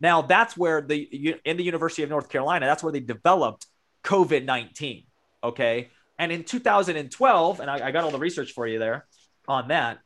Now 0.00 0.22
that's 0.22 0.56
where 0.56 0.80
the 0.80 1.36
in 1.44 1.58
the 1.58 1.62
University 1.62 2.04
of 2.04 2.08
North 2.08 2.30
Carolina, 2.30 2.64
that's 2.64 2.82
where 2.82 2.90
they 2.90 3.00
developed 3.00 3.66
COVID 4.02 4.46
nineteen. 4.46 5.04
Okay, 5.44 5.90
and 6.18 6.32
in 6.32 6.42
2012, 6.42 7.60
and 7.60 7.70
I, 7.70 7.88
I 7.88 7.90
got 7.90 8.02
all 8.02 8.10
the 8.12 8.18
research 8.18 8.52
for 8.52 8.66
you 8.66 8.78
there 8.78 9.06
on 9.46 9.68
that. 9.68 9.98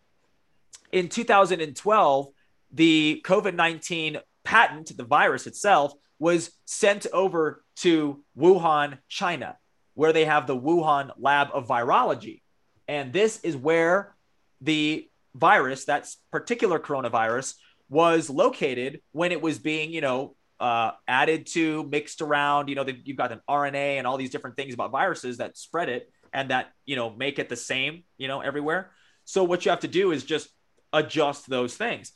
In 0.91 1.09
2012, 1.09 2.27
the 2.73 3.23
COVID 3.25 3.55
19 3.55 4.19
patent, 4.43 4.97
the 4.97 5.05
virus 5.05 5.47
itself, 5.47 5.93
was 6.19 6.51
sent 6.65 7.07
over 7.13 7.63
to 7.77 8.23
Wuhan, 8.37 8.99
China, 9.09 9.57
where 9.95 10.13
they 10.13 10.25
have 10.25 10.47
the 10.47 10.57
Wuhan 10.57 11.11
Lab 11.19 11.49
of 11.53 11.69
Virology. 11.69 12.43
And 12.89 13.13
this 13.13 13.41
is 13.41 13.57
where 13.57 14.15
the 14.61 15.09
virus, 15.35 15.85
that 15.87 16.09
particular 16.31 16.79
coronavirus, 16.79 17.55
was 17.89 18.31
located 18.31 19.01
when 19.13 19.33
it 19.33 19.41
was 19.41 19.59
being, 19.59 19.91
you 19.93 20.01
know, 20.01 20.35
uh, 20.59 20.93
added 21.07 21.47
to, 21.47 21.85
mixed 21.85 22.21
around. 22.21 22.69
You 22.69 22.75
know, 22.75 22.87
you've 23.05 23.17
got 23.17 23.33
an 23.33 23.41
RNA 23.49 23.99
and 23.99 24.07
all 24.07 24.17
these 24.17 24.31
different 24.31 24.57
things 24.57 24.75
about 24.75 24.91
viruses 24.91 25.39
that 25.39 25.57
spread 25.57 25.89
it 25.89 26.11
and 26.33 26.51
that, 26.51 26.71
you 26.85 26.97
know, 26.97 27.11
make 27.11 27.39
it 27.39 27.49
the 27.49 27.57
same, 27.57 28.05
you 28.19 28.29
know, 28.29 28.41
everywhere. 28.41 28.91
So 29.25 29.45
what 29.45 29.65
you 29.65 29.71
have 29.71 29.81
to 29.81 29.89
do 29.89 30.13
is 30.13 30.25
just 30.25 30.49
adjust 30.93 31.49
those 31.49 31.77
things. 31.77 32.13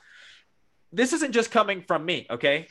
This 0.92 1.12
isn't 1.12 1.32
just 1.32 1.50
coming 1.50 1.82
from 1.82 2.04
me, 2.04 2.26
okay? 2.30 2.68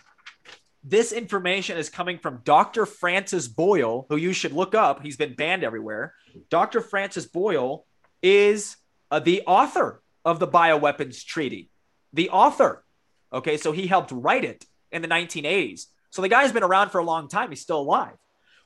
This 0.83 1.11
information 1.11 1.77
is 1.77 1.89
coming 1.89 2.17
from 2.19 2.41
Dr. 2.45 2.85
Francis 2.85 3.47
Boyle, 3.47 4.05
who 4.09 4.15
you 4.15 4.31
should 4.31 4.53
look 4.53 4.73
up. 4.73 5.03
He's 5.03 5.17
been 5.17 5.33
banned 5.33 5.63
everywhere. 5.63 6.13
Dr. 6.49 6.81
Francis 6.81 7.25
Boyle 7.25 7.85
is 8.23 8.77
uh, 9.11 9.19
the 9.19 9.41
author 9.45 10.01
of 10.23 10.39
the 10.39 10.47
Bioweapons 10.47 11.25
Treaty. 11.25 11.69
The 12.13 12.29
author. 12.29 12.83
Okay, 13.31 13.57
so 13.57 13.71
he 13.71 13.87
helped 13.87 14.11
write 14.11 14.45
it. 14.45 14.65
in 14.91 15.01
the 15.01 15.07
1980s. 15.07 15.85
So 16.09 16.21
the 16.21 16.29
guy's 16.29 16.51
been 16.51 16.63
around 16.63 16.89
for 16.89 16.99
a 16.99 17.03
long 17.03 17.27
time. 17.27 17.49
He's 17.49 17.61
still 17.61 17.81
alive. 17.81 18.15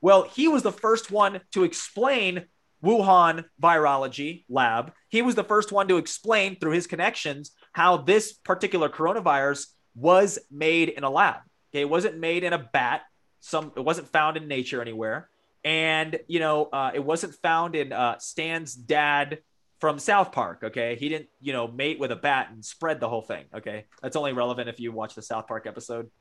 Well, 0.01 0.23
he 0.23 0.47
was 0.47 0.63
the 0.63 0.71
first 0.71 1.11
one 1.11 1.41
to 1.51 1.63
explain 1.63 2.45
Wuhan 2.83 3.45
virology 3.61 4.45
lab. 4.49 4.93
He 5.09 5.21
was 5.21 5.35
the 5.35 5.43
first 5.43 5.71
one 5.71 5.87
to 5.87 5.97
explain 5.97 6.57
through 6.57 6.73
his 6.73 6.87
connections 6.87 7.51
how 7.71 7.97
this 7.97 8.33
particular 8.33 8.89
coronavirus 8.89 9.67
was 9.95 10.39
made 10.51 10.89
in 10.89 11.03
a 11.03 11.09
lab. 11.09 11.41
Okay, 11.73 11.81
it 11.81 11.89
wasn't 11.89 12.19
made 12.19 12.43
in 12.43 12.53
a 12.53 12.59
bat. 12.59 13.01
Some 13.39 13.71
it 13.75 13.83
wasn't 13.83 14.07
found 14.09 14.37
in 14.37 14.47
nature 14.47 14.79
anywhere, 14.79 15.29
and 15.65 16.19
you 16.27 16.39
know 16.39 16.65
uh, 16.65 16.91
it 16.93 17.03
wasn't 17.03 17.33
found 17.35 17.75
in 17.75 17.91
uh, 17.91 18.19
Stan's 18.19 18.75
dad 18.75 19.39
from 19.79 19.97
South 19.97 20.31
Park. 20.31 20.61
Okay, 20.63 20.95
he 20.95 21.09
didn't 21.09 21.29
you 21.41 21.51
know 21.51 21.67
mate 21.67 21.99
with 21.99 22.11
a 22.11 22.15
bat 22.15 22.49
and 22.51 22.63
spread 22.63 22.99
the 22.99 23.09
whole 23.09 23.23
thing. 23.23 23.45
Okay, 23.53 23.85
that's 24.01 24.15
only 24.15 24.33
relevant 24.33 24.69
if 24.69 24.79
you 24.79 24.91
watch 24.91 25.15
the 25.15 25.21
South 25.23 25.47
Park 25.47 25.65
episode. 25.65 26.11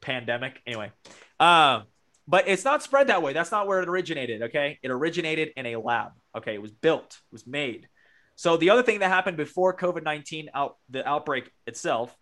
Pandemic. 0.00 0.60
Anyway, 0.66 0.92
um, 1.40 1.84
but 2.26 2.48
it's 2.48 2.64
not 2.64 2.82
spread 2.82 3.06
that 3.06 3.22
way. 3.22 3.32
That's 3.32 3.50
not 3.50 3.66
where 3.66 3.80
it 3.80 3.88
originated. 3.88 4.42
Okay, 4.42 4.78
it 4.82 4.90
originated 4.90 5.52
in 5.56 5.66
a 5.66 5.76
lab. 5.76 6.12
Okay, 6.36 6.54
it 6.54 6.62
was 6.62 6.72
built, 6.72 7.18
it 7.18 7.32
was 7.32 7.46
made. 7.46 7.88
So 8.36 8.56
the 8.56 8.70
other 8.70 8.82
thing 8.82 8.98
that 8.98 9.08
happened 9.08 9.36
before 9.36 9.76
COVID 9.76 10.02
nineteen 10.02 10.50
out 10.54 10.76
the 10.88 11.08
outbreak 11.08 11.50
itself 11.66 12.16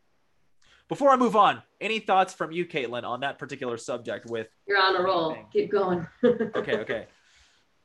before 0.89 1.11
I 1.11 1.17
move 1.17 1.37
on, 1.37 1.63
any 1.81 1.99
thoughts 1.99 2.33
from 2.33 2.53
you, 2.53 2.65
Caitlin, 2.65 3.05
on 3.05 3.21
that 3.21 3.39
particular 3.39 3.77
subject? 3.77 4.27
With 4.27 4.49
you're 4.67 4.81
on 4.81 4.97
a 4.97 5.03
roll. 5.03 5.37
Keep 5.53 5.73
going. 5.73 6.07
okay, 6.25 6.79
okay. 6.79 7.07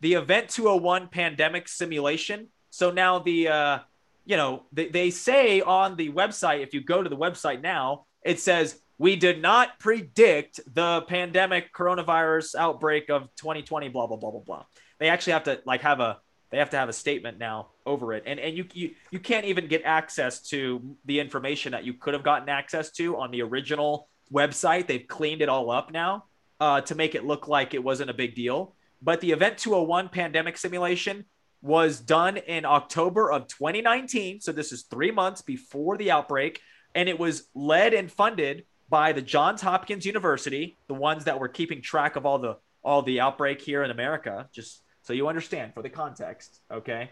The 0.02 0.14
Event 0.16 0.50
201 0.50 1.08
pandemic 1.08 1.68
simulation. 1.68 2.48
So 2.70 2.92
now 2.92 3.20
the, 3.20 3.48
uh, 3.48 3.80
you 4.26 4.38
know, 4.38 4.64
they, 4.72 4.88
they 4.88 5.10
say 5.10 5.62
on 5.62 5.96
the 5.96 6.12
website, 6.12 6.62
if 6.62 6.74
you 6.74 6.82
go 6.82 7.04
to 7.04 7.10
the 7.10 7.18
website 7.18 7.62
now, 7.62 8.06
it 8.24 8.40
says 8.40 8.80
we 8.98 9.16
did 9.16 9.42
not 9.42 9.80
predict 9.80 10.60
the 10.74 11.02
pandemic 11.02 11.74
coronavirus 11.74 12.56
outbreak 12.56 13.10
of 13.10 13.24
2020. 13.36 13.90
Blah 13.90 14.08
blah 14.08 14.18
blah 14.18 14.32
blah 14.32 14.42
blah. 14.42 14.66
They 15.00 15.10
actually 15.10 15.34
have 15.34 15.44
to 15.46 15.62
like 15.66 15.82
have 15.82 16.00
a 16.00 16.20
they 16.52 16.58
have 16.58 16.70
to 16.72 16.78
have 16.78 16.90
a 16.90 16.94
statement 16.94 17.40
now 17.40 17.70
over 17.86 18.14
it. 18.14 18.24
And 18.26 18.40
and 18.40 18.56
you 18.56 18.66
you, 18.74 18.92
you 19.10 19.20
can't 19.20 19.46
even 19.46 19.68
get 19.68 19.82
access 19.84 20.42
to 20.50 20.96
the 21.06 21.20
information 21.20 21.72
that 21.72 21.86
you 21.86 21.94
could 21.94 22.14
have 22.14 22.24
gotten 22.24 22.50
access 22.50 22.92
to 22.92 23.18
on 23.18 23.32
the 23.32 23.42
original 23.42 24.10
website. 24.32 24.88
They've 24.88 25.08
cleaned 25.08 25.42
it 25.42 25.50
all 25.50 25.72
up 25.72 25.92
now 25.92 26.26
uh, 26.60 26.82
to 26.82 26.96
make 26.96 27.16
it 27.16 27.26
look 27.26 27.48
like 27.48 27.74
it 27.74 27.84
wasn't 27.84 28.10
a 28.10 28.14
big 28.14 28.36
deal. 28.36 28.76
But 29.02 29.22
the 29.22 29.32
event 29.32 29.58
201 29.58 30.10
pandemic 30.10 30.58
simulation 30.58 31.26
was 31.64 32.00
done 32.00 32.38
in 32.38 32.66
october 32.66 33.32
of 33.32 33.48
2019 33.48 34.42
so 34.42 34.52
this 34.52 34.72
is 34.72 34.82
three 34.82 35.12
months 35.12 35.42
before 35.42 35.98
the 35.98 36.12
outbreak. 36.12 36.60
And 36.94 37.08
it 37.08 37.18
was 37.18 37.48
led 37.56 37.94
and 37.94 38.12
funded 38.12 38.66
by 38.90 39.14
the 39.14 39.22
johns 39.22 39.62
hopkins 39.62 40.06
university 40.06 40.78
the 40.88 40.94
ones 40.94 41.24
that 41.26 41.40
were 41.40 41.48
keeping 41.48 41.82
track 41.82 42.16
of 42.16 42.26
all 42.26 42.40
the 42.40 42.58
all 42.84 43.04
the 43.04 43.22
outbreak 43.22 43.62
here 43.62 43.84
in 43.84 43.92
america 43.92 44.50
just 44.52 44.82
so 45.12 45.15
you 45.15 45.28
understand 45.28 45.74
for 45.74 45.84
the 45.84 45.89
context, 45.89 46.62
okay? 46.71 47.10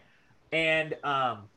And 0.53 0.95
um, 1.03 1.49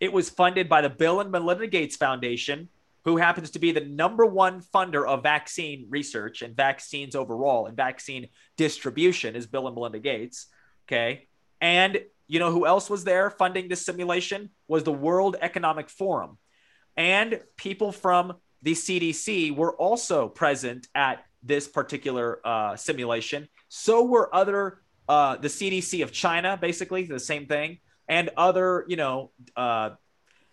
it 0.00 0.10
was 0.10 0.30
funded 0.30 0.70
by 0.70 0.80
the 0.80 0.88
Bill 0.88 1.20
and 1.20 1.30
Melinda 1.30 1.66
Gates 1.66 1.96
Foundation, 1.96 2.70
who 3.04 3.18
happens 3.18 3.50
to 3.50 3.58
be 3.58 3.70
the 3.70 3.82
number 3.82 4.24
one 4.24 4.62
funder 4.74 5.06
of 5.06 5.22
vaccine 5.22 5.84
research 5.90 6.40
and 6.40 6.56
vaccines 6.56 7.14
overall 7.14 7.66
and 7.66 7.76
vaccine 7.76 8.28
distribution 8.56 9.36
is 9.36 9.46
Bill 9.46 9.66
and 9.66 9.76
Melinda 9.76 9.98
Gates, 9.98 10.46
okay? 10.88 11.28
And 11.60 12.00
you 12.26 12.38
know 12.38 12.50
who 12.50 12.64
else 12.64 12.88
was 12.88 13.04
there 13.04 13.28
funding 13.28 13.68
this 13.68 13.84
simulation? 13.84 14.48
Was 14.66 14.84
the 14.84 14.92
World 14.92 15.36
Economic 15.42 15.90
Forum. 15.90 16.38
And 16.96 17.38
people 17.58 17.92
from 17.92 18.32
the 18.62 18.72
CDC 18.72 19.54
were 19.54 19.76
also 19.76 20.26
present 20.26 20.88
at 20.94 21.26
this 21.42 21.68
particular 21.68 22.40
uh, 22.46 22.76
simulation. 22.76 23.46
So 23.68 24.04
were 24.04 24.34
other 24.34 24.80
uh, 25.10 25.36
the 25.36 25.48
CDC 25.48 26.04
of 26.04 26.12
China, 26.12 26.56
basically 26.56 27.02
the 27.02 27.18
same 27.18 27.46
thing, 27.46 27.78
and 28.06 28.30
other, 28.36 28.84
you 28.86 28.94
know, 28.94 29.32
uh, 29.56 29.90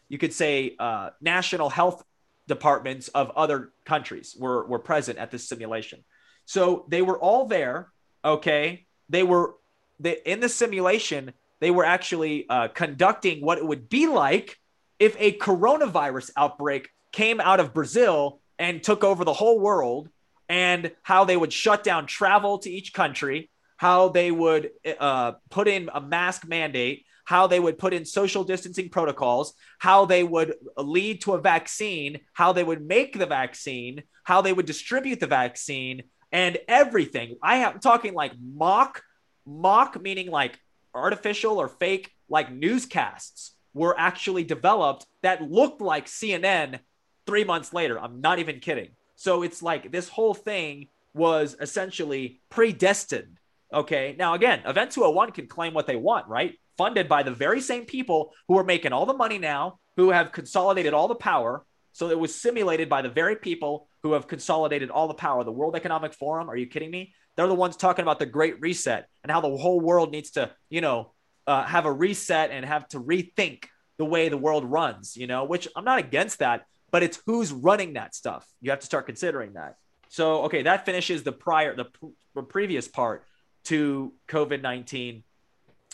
you 0.09 0.17
could 0.17 0.33
say 0.33 0.75
uh, 0.79 1.11
national 1.21 1.69
health 1.69 2.03
departments 2.47 3.07
of 3.09 3.29
other 3.35 3.71
countries 3.85 4.35
were, 4.39 4.65
were 4.65 4.79
present 4.79 5.19
at 5.19 5.29
this 5.29 5.47
simulation. 5.47 6.03
So 6.45 6.87
they 6.89 7.03
were 7.03 7.19
all 7.19 7.45
there. 7.45 7.89
Okay. 8.25 8.87
They 9.09 9.21
were 9.21 9.53
they, 9.99 10.17
in 10.25 10.39
the 10.39 10.49
simulation, 10.49 11.33
they 11.59 11.69
were 11.69 11.85
actually 11.85 12.49
uh, 12.49 12.69
conducting 12.69 13.45
what 13.45 13.59
it 13.59 13.65
would 13.65 13.89
be 13.89 14.07
like 14.07 14.57
if 14.97 15.15
a 15.19 15.37
coronavirus 15.37 16.31
outbreak 16.35 16.89
came 17.11 17.39
out 17.39 17.59
of 17.59 17.75
Brazil 17.75 18.41
and 18.57 18.81
took 18.81 19.03
over 19.03 19.23
the 19.23 19.33
whole 19.33 19.59
world, 19.59 20.09
and 20.49 20.91
how 21.03 21.25
they 21.25 21.37
would 21.37 21.53
shut 21.53 21.83
down 21.83 22.07
travel 22.07 22.57
to 22.59 22.71
each 22.71 22.91
country, 22.91 23.51
how 23.77 24.09
they 24.09 24.31
would 24.31 24.71
uh, 24.99 25.33
put 25.49 25.67
in 25.67 25.89
a 25.93 26.01
mask 26.01 26.47
mandate, 26.47 27.05
how 27.25 27.47
they 27.47 27.59
would 27.59 27.77
put 27.77 27.93
in 27.93 28.05
social 28.05 28.43
distancing 28.43 28.89
protocols, 28.89 29.53
how 29.79 30.05
they 30.05 30.23
would 30.23 30.55
lead 30.77 31.21
to 31.21 31.33
a 31.33 31.41
vaccine, 31.41 32.19
how 32.33 32.53
they 32.53 32.63
would 32.63 32.85
make 32.85 33.17
the 33.17 33.25
vaccine, 33.25 34.03
how 34.23 34.41
they 34.41 34.53
would 34.53 34.65
distribute 34.65 35.19
the 35.19 35.27
vaccine, 35.27 36.03
and 36.31 36.57
everything. 36.67 37.37
I 37.41 37.57
am 37.57 37.79
talking 37.79 38.13
like 38.13 38.33
mock, 38.39 39.03
mock 39.45 40.01
meaning 40.01 40.29
like 40.29 40.59
artificial 40.93 41.59
or 41.59 41.67
fake, 41.67 42.11
like 42.29 42.51
newscasts 42.51 43.55
were 43.73 43.97
actually 43.97 44.43
developed 44.43 45.05
that 45.21 45.41
looked 45.41 45.81
like 45.81 46.07
CNN 46.07 46.79
three 47.25 47.43
months 47.43 47.73
later. 47.73 47.99
I'm 47.99 48.21
not 48.21 48.39
even 48.39 48.59
kidding. 48.59 48.89
So 49.15 49.43
it's 49.43 49.61
like 49.61 49.91
this 49.91 50.09
whole 50.09 50.33
thing 50.33 50.87
was 51.13 51.55
essentially 51.59 52.41
predestined 52.49 53.39
Okay. 53.73 54.15
Now, 54.17 54.33
again, 54.33 54.61
Event 54.65 54.91
201 54.91 55.31
can 55.31 55.47
claim 55.47 55.73
what 55.73 55.87
they 55.87 55.95
want, 55.95 56.27
right? 56.27 56.55
Funded 56.77 57.09
by 57.09 57.23
the 57.23 57.31
very 57.31 57.61
same 57.61 57.85
people 57.85 58.33
who 58.47 58.57
are 58.57 58.63
making 58.63 58.93
all 58.93 59.05
the 59.05 59.13
money 59.13 59.37
now, 59.37 59.79
who 59.97 60.11
have 60.11 60.31
consolidated 60.31 60.93
all 60.93 61.07
the 61.07 61.15
power. 61.15 61.65
So 61.91 62.09
it 62.09 62.19
was 62.19 62.33
simulated 62.33 62.87
by 62.87 63.01
the 63.01 63.09
very 63.09 63.35
people 63.35 63.87
who 64.03 64.13
have 64.13 64.27
consolidated 64.27 64.89
all 64.89 65.07
the 65.07 65.13
power. 65.13 65.43
The 65.43 65.51
World 65.51 65.75
Economic 65.75 66.13
Forum, 66.13 66.49
are 66.49 66.55
you 66.55 66.67
kidding 66.67 66.91
me? 66.91 67.13
They're 67.35 67.47
the 67.47 67.53
ones 67.53 67.75
talking 67.75 68.03
about 68.03 68.19
the 68.19 68.25
Great 68.25 68.59
Reset 68.61 69.07
and 69.23 69.31
how 69.31 69.41
the 69.41 69.55
whole 69.55 69.79
world 69.79 70.11
needs 70.11 70.31
to, 70.31 70.51
you 70.69 70.81
know, 70.81 71.13
uh, 71.45 71.63
have 71.63 71.85
a 71.85 71.91
reset 71.91 72.51
and 72.51 72.65
have 72.65 72.87
to 72.89 72.99
rethink 72.99 73.65
the 73.97 74.05
way 74.05 74.29
the 74.29 74.37
world 74.37 74.65
runs, 74.65 75.15
you 75.15 75.27
know, 75.27 75.43
which 75.43 75.67
I'm 75.75 75.85
not 75.85 75.99
against 75.99 76.39
that, 76.39 76.65
but 76.91 77.03
it's 77.03 77.19
who's 77.25 77.51
running 77.51 77.93
that 77.93 78.15
stuff. 78.15 78.47
You 78.61 78.71
have 78.71 78.79
to 78.79 78.85
start 78.85 79.05
considering 79.05 79.53
that. 79.53 79.77
So, 80.09 80.43
okay, 80.43 80.63
that 80.63 80.85
finishes 80.85 81.23
the 81.23 81.31
prior, 81.31 81.75
the, 81.75 81.85
pr- 81.85 82.05
the 82.35 82.43
previous 82.43 82.87
part 82.87 83.23
to 83.67 84.13
COVID 84.27 84.61
19, 84.61 85.23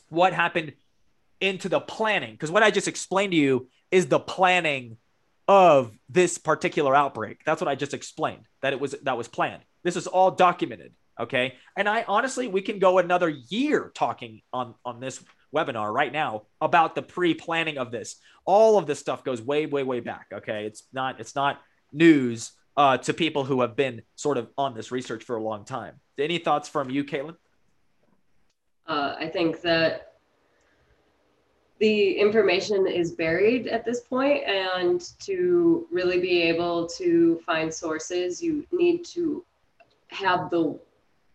what 0.10 0.34
happened 0.34 0.74
into 1.40 1.70
the 1.70 1.80
planning? 1.80 2.32
Because 2.32 2.52
what 2.52 2.64
I 2.64 2.72
just 2.72 2.88
explained 2.88 3.32
to 3.32 3.38
you 3.38 3.68
is 3.92 4.08
the 4.08 4.20
planning 4.20 4.98
of 5.48 5.92
this 6.10 6.38
particular 6.38 6.96
outbreak. 6.96 7.44
That's 7.46 7.62
what 7.62 7.68
I 7.68 7.76
just 7.76 7.94
explained 7.94 8.46
that 8.62 8.74
it 8.74 8.80
was 8.80 8.96
that 9.04 9.18
was 9.18 9.28
planned. 9.28 9.64
This 9.84 9.96
is 9.96 10.08
all 10.08 10.32
documented. 10.32 10.94
Okay. 11.20 11.56
And 11.78 11.88
I 11.88 12.06
honestly, 12.08 12.48
we 12.48 12.62
can 12.62 12.80
go 12.80 12.98
another 12.98 13.30
year 13.30 13.92
talking 13.94 14.42
on, 14.52 14.74
on 14.84 15.00
this 15.00 15.24
webinar 15.54 15.94
right 15.94 16.12
now 16.12 16.44
about 16.60 16.96
the 16.96 17.04
pre-planning 17.04 17.78
of 17.78 17.92
this. 17.92 18.16
All 18.46 18.78
of 18.78 18.88
this 18.88 19.00
stuff 19.00 19.24
goes 19.24 19.42
way, 19.42 19.66
way, 19.66 19.84
way 19.84 20.00
back. 20.00 20.28
Okay. 20.34 20.66
It's 20.66 20.84
not, 20.92 21.20
it's 21.20 21.36
not 21.36 21.62
news 21.92 22.54
uh, 22.76 22.98
to 22.98 23.14
people 23.14 23.44
who 23.44 23.62
have 23.62 23.76
been 23.76 24.02
sort 24.16 24.38
of 24.38 24.50
on 24.58 24.74
this 24.74 24.92
research 24.92 25.24
for 25.24 25.36
a 25.36 25.44
long 25.44 25.66
time. 25.66 26.00
Any 26.18 26.40
thoughts 26.40 26.68
from 26.68 26.90
you, 26.90 27.04
Caitlin? 27.04 27.36
Uh, 28.88 29.16
I 29.18 29.28
think 29.28 29.62
that 29.62 30.14
the 31.80 32.14
information 32.18 32.88
is 32.88 33.12
buried 33.12 33.68
at 33.68 33.84
this 33.84 34.02
point, 34.02 34.44
and 34.46 35.02
to 35.20 35.88
really 35.92 36.20
be 36.20 36.42
able 36.44 36.88
to 36.88 37.42
find 37.46 37.74
sources, 37.74 38.42
you 38.42 38.66
need 38.72 39.04
to 39.06 39.44
have 40.10 40.50
the 40.50 40.80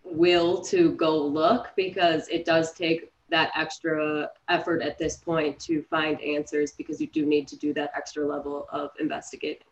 will 0.05 0.63
to 0.63 0.93
go 0.93 1.19
look 1.23 1.71
because 1.77 2.29
it 2.29 2.45
does 2.45 2.73
take 2.73 3.13
that 3.31 3.51
extra 3.55 4.31
effort 4.49 4.81
at 4.81 4.99
this 4.99 5.19
point 5.19 5.59
to 5.61 5.83
find 5.83 6.21
answers 6.23 6.73
because 6.73 7.01
you 7.01 7.07
do 7.09 7.27
need 7.27 7.47
to 7.49 7.57
do 7.57 7.75
that 7.75 7.91
extra 7.95 8.27
level 8.27 8.67
of 8.73 8.91
investigating. 9.01 9.67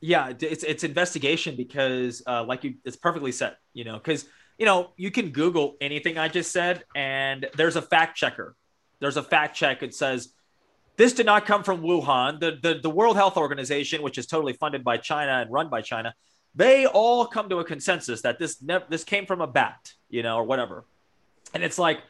Yeah, 0.00 0.32
it's 0.40 0.64
it's 0.64 0.82
investigation 0.82 1.56
because, 1.56 2.22
uh, 2.26 2.42
like 2.44 2.64
you, 2.64 2.74
it's 2.86 2.96
perfectly 2.96 3.32
set. 3.32 3.58
You 3.74 3.84
know, 3.84 3.98
because 3.98 4.24
you 4.60 4.66
know, 4.66 4.90
you 4.98 5.10
can 5.10 5.30
Google 5.30 5.76
anything 5.80 6.18
I 6.18 6.28
just 6.28 6.52
said, 6.52 6.84
and 6.94 7.46
there's 7.56 7.76
a 7.76 7.82
fact 7.82 8.18
checker. 8.18 8.54
There's 9.00 9.16
a 9.16 9.22
fact 9.22 9.56
check. 9.56 9.82
It 9.82 9.94
says 9.94 10.34
this 10.98 11.14
did 11.14 11.24
not 11.24 11.46
come 11.46 11.64
from 11.64 11.80
Wuhan. 11.80 12.40
The, 12.40 12.58
the, 12.62 12.78
the 12.78 12.90
World 12.90 13.16
Health 13.16 13.38
Organization, 13.38 14.02
which 14.02 14.18
is 14.18 14.26
totally 14.26 14.52
funded 14.52 14.84
by 14.84 14.98
China 14.98 15.40
and 15.40 15.50
run 15.50 15.70
by 15.70 15.80
China, 15.80 16.14
they 16.54 16.84
all 16.84 17.24
come 17.26 17.48
to 17.48 17.60
a 17.60 17.64
consensus 17.64 18.20
that 18.20 18.38
this 18.38 18.60
ne- 18.60 18.84
this 18.90 19.02
came 19.02 19.24
from 19.24 19.40
a 19.40 19.46
bat, 19.46 19.94
you 20.10 20.22
know, 20.22 20.36
or 20.36 20.44
whatever. 20.44 20.84
And 21.54 21.64
it's 21.64 21.78
like, 21.78 22.00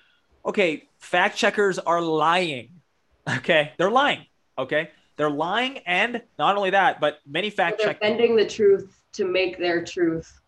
okay, 0.44 0.88
fact 0.98 1.36
checkers 1.36 1.78
are 1.78 2.02
lying. 2.02 2.70
Okay, 3.28 3.70
they're 3.76 3.90
lying. 3.90 4.24
Okay, 4.58 4.90
they're 5.16 5.30
lying, 5.30 5.78
and 5.86 6.22
not 6.38 6.56
only 6.56 6.70
that, 6.70 7.00
but 7.00 7.18
many 7.26 7.50
fact 7.50 7.78
They're 7.78 7.88
check. 7.88 8.00
bending 8.00 8.34
the 8.34 8.46
truth 8.46 8.98
to 9.12 9.24
make 9.24 9.56
their 9.58 9.84
truth 9.84 10.40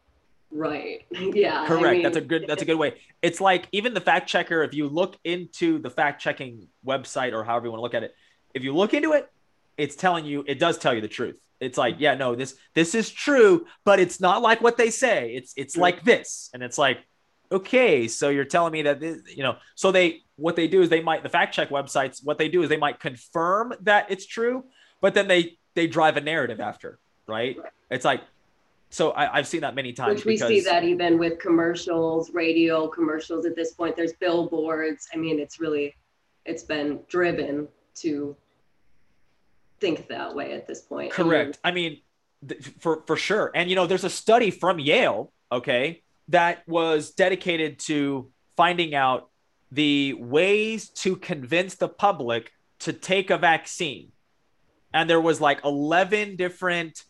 right. 0.53 1.05
yeah. 1.11 1.63
I 1.63 1.67
Correct. 1.67 1.93
mean, 1.93 2.03
that's 2.03 2.17
a 2.17 2.21
good. 2.21 2.45
That's 2.47 2.63
a 2.63 2.65
good 2.65 2.77
way. 2.77 3.01
It's 3.23 3.41
like 3.41 3.69
even 3.73 3.95
the 3.95 4.01
fact 4.01 4.29
checker. 4.29 4.63
If 4.63 4.75
you 4.75 4.89
look 4.89 5.19
into 5.25 5.79
the 5.79 5.91
fact 5.91 6.21
checking 6.21 6.69
website 6.87 7.33
or 7.33 7.45
however 7.45 7.67
you 7.67 7.73
want 7.73 7.79
to 7.79 7.83
look 7.83 7.95
at 7.95 8.03
it, 8.03 8.15
if 8.55 8.63
you 8.63 8.75
look 8.75 8.95
into 8.95 9.13
it, 9.13 9.31
it's 9.77 9.97
telling 9.97 10.25
you. 10.25 10.45
It 10.47 10.59
does 10.59 10.79
tell 10.79 10.95
you 10.95 11.01
the 11.01 11.09
truth. 11.09 11.37
It's 11.61 11.79
like, 11.79 11.97
yeah, 11.99 12.15
no, 12.15 12.35
this 12.35 12.57
this 12.75 12.95
is 12.95 13.11
true, 13.11 13.67
but 13.85 14.01
it's 14.01 14.21
not 14.21 14.43
like 14.43 14.61
what 14.61 14.77
they 14.77 14.91
say. 14.91 15.35
It's 15.35 15.53
it's 15.57 15.77
like 15.77 16.03
this, 16.05 16.51
and 16.53 16.63
it's 16.63 16.77
like, 16.77 16.99
okay, 17.51 18.09
so 18.09 18.31
you're 18.31 18.45
telling 18.45 18.73
me 18.73 18.83
that 18.83 19.01
this, 19.01 19.19
you 19.35 19.45
know. 19.45 19.57
So 19.77 19.93
they 19.93 20.23
what 20.37 20.57
they 20.57 20.67
do 20.67 20.83
is 20.83 20.89
they 20.89 21.03
might 21.03 21.23
the 21.23 21.29
fact 21.29 21.55
check 21.55 21.71
websites. 21.71 22.21
What 22.25 22.39
they 22.39 22.49
do 22.49 22.63
is 22.63 22.69
they 22.69 22.77
might 22.77 22.99
confirm 22.99 23.75
that 23.83 24.11
it's 24.11 24.27
true, 24.27 24.65
but 25.01 25.15
then 25.15 25.29
they 25.29 25.57
they 25.75 25.87
drive 25.87 26.17
a 26.17 26.21
narrative 26.21 26.61
after, 26.61 26.99
right? 27.27 27.57
It's 27.91 28.05
like. 28.05 28.23
So 28.93 29.13
I, 29.13 29.39
I've 29.39 29.49
seen 29.49 29.63
that 29.63 29.75
many 29.75 29.95
times. 29.95 30.17
Which 30.17 30.25
we 30.27 30.35
because, 30.35 30.49
see 30.49 30.61
that 30.61 30.85
even 30.85 31.19
with 31.19 31.39
commercials, 31.39 32.31
radio 32.35 32.87
commercials 32.87 33.47
at 33.47 33.57
this 33.57 33.73
point. 33.73 33.97
There's 33.97 34.13
billboards. 34.13 35.09
I 35.15 35.17
mean, 35.17 35.41
it's 35.41 35.59
really, 35.59 35.97
it's 36.45 36.63
been 36.63 37.01
driven 37.09 37.69
to 37.97 38.37
think 39.81 40.09
that 40.09 40.35
way 40.35 40.53
at 40.53 40.67
this 40.67 40.83
point. 40.83 41.19
I 41.19 41.23
mean, 41.23 41.31
Correct. 41.31 41.59
I 41.65 41.71
mean, 41.71 42.01
th- 42.47 42.69
for 42.81 43.03
for 43.07 43.17
sure. 43.17 43.51
And 43.55 43.71
you 43.71 43.77
know, 43.77 43.87
there's 43.87 44.05
a 44.05 44.11
study 44.11 44.51
from 44.51 44.79
Yale, 44.79 45.33
okay, 45.51 46.03
that 46.29 46.69
was 46.69 47.13
dedicated 47.13 47.79
to 47.81 48.31
finding 48.59 48.95
out 48.95 49.31
the 49.71 50.13
ways 50.19 50.91
to 50.91 51.17
convince 51.17 51.77
the 51.77 51.89
public 51.89 52.53
to 52.81 52.93
take 52.93 53.31
a 53.31 53.39
vaccine. 53.39 54.13
And 54.93 55.09
there 55.09 55.21
was 55.21 55.41
like 55.41 55.65
11 55.65 56.37
different 56.37 57.05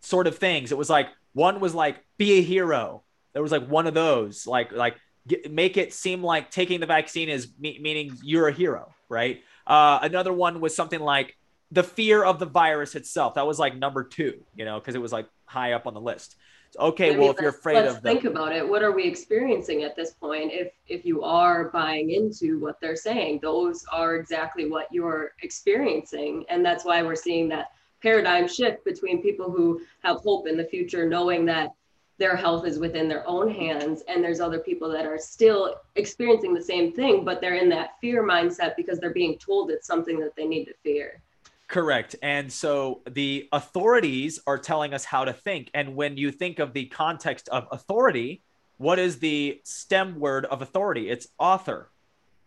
sort 0.00 0.26
of 0.26 0.38
things. 0.38 0.72
It 0.72 0.78
was 0.78 0.88
like 0.88 1.08
one 1.38 1.60
was 1.60 1.74
like 1.74 2.04
be 2.18 2.38
a 2.38 2.42
hero. 2.42 3.04
There 3.32 3.42
was 3.42 3.52
like 3.52 3.66
one 3.68 3.86
of 3.86 3.94
those, 3.94 4.46
like 4.46 4.72
like 4.72 4.96
get, 5.26 5.50
make 5.52 5.76
it 5.76 5.94
seem 5.94 6.22
like 6.22 6.50
taking 6.50 6.80
the 6.80 6.86
vaccine 6.86 7.28
is 7.28 7.48
me- 7.58 7.78
meaning 7.80 8.18
you're 8.22 8.48
a 8.48 8.52
hero, 8.52 8.92
right? 9.08 9.42
Uh, 9.66 10.00
another 10.02 10.32
one 10.32 10.60
was 10.60 10.74
something 10.74 11.00
like 11.00 11.36
the 11.70 11.84
fear 11.84 12.24
of 12.24 12.40
the 12.40 12.46
virus 12.46 12.96
itself. 12.96 13.34
That 13.34 13.46
was 13.46 13.58
like 13.58 13.76
number 13.76 14.02
two, 14.02 14.42
you 14.56 14.64
know, 14.64 14.80
because 14.80 14.96
it 14.96 15.00
was 15.00 15.12
like 15.12 15.28
high 15.44 15.72
up 15.72 15.86
on 15.86 15.94
the 15.94 16.00
list. 16.00 16.34
So, 16.70 16.80
okay, 16.80 17.08
I 17.08 17.10
mean, 17.10 17.20
well, 17.20 17.30
if 17.30 17.40
you're 17.40 17.50
afraid 17.50 17.76
let's 17.76 17.96
of 17.96 18.02
the 18.02 18.08
think 18.10 18.24
about 18.24 18.52
it. 18.52 18.68
What 18.68 18.82
are 18.82 18.92
we 18.92 19.04
experiencing 19.04 19.84
at 19.84 19.94
this 19.94 20.12
point? 20.14 20.50
If 20.52 20.72
if 20.88 21.04
you 21.06 21.22
are 21.22 21.70
buying 21.70 22.10
into 22.10 22.58
what 22.58 22.80
they're 22.80 22.96
saying, 22.96 23.38
those 23.42 23.84
are 23.92 24.16
exactly 24.16 24.68
what 24.68 24.88
you're 24.90 25.32
experiencing, 25.42 26.44
and 26.50 26.64
that's 26.66 26.84
why 26.84 27.02
we're 27.02 27.14
seeing 27.14 27.48
that 27.50 27.68
paradigm 28.02 28.48
shift 28.48 28.84
between 28.84 29.22
people 29.22 29.50
who 29.50 29.80
have 30.02 30.18
hope 30.18 30.46
in 30.46 30.56
the 30.56 30.64
future, 30.64 31.08
knowing 31.08 31.44
that 31.46 31.72
their 32.18 32.34
health 32.34 32.66
is 32.66 32.78
within 32.78 33.08
their 33.08 33.26
own 33.28 33.48
hands, 33.48 34.02
and 34.08 34.22
there's 34.22 34.40
other 34.40 34.58
people 34.58 34.90
that 34.90 35.06
are 35.06 35.18
still 35.18 35.76
experiencing 35.94 36.52
the 36.52 36.62
same 36.62 36.92
thing, 36.92 37.24
but 37.24 37.40
they're 37.40 37.54
in 37.54 37.68
that 37.68 37.90
fear 38.00 38.24
mindset 38.24 38.74
because 38.76 38.98
they're 38.98 39.12
being 39.12 39.38
told 39.38 39.70
it's 39.70 39.86
something 39.86 40.18
that 40.18 40.34
they 40.36 40.46
need 40.46 40.64
to 40.64 40.74
fear. 40.82 41.20
Correct. 41.68 42.16
And 42.22 42.50
so 42.50 43.02
the 43.08 43.48
authorities 43.52 44.40
are 44.46 44.58
telling 44.58 44.94
us 44.94 45.04
how 45.04 45.24
to 45.24 45.32
think. 45.32 45.70
And 45.74 45.94
when 45.94 46.16
you 46.16 46.32
think 46.32 46.58
of 46.58 46.72
the 46.72 46.86
context 46.86 47.48
of 47.50 47.68
authority, 47.70 48.42
what 48.78 48.98
is 48.98 49.18
the 49.18 49.60
stem 49.64 50.18
word 50.18 50.46
of 50.46 50.62
authority? 50.62 51.10
It's 51.10 51.28
author. 51.38 51.90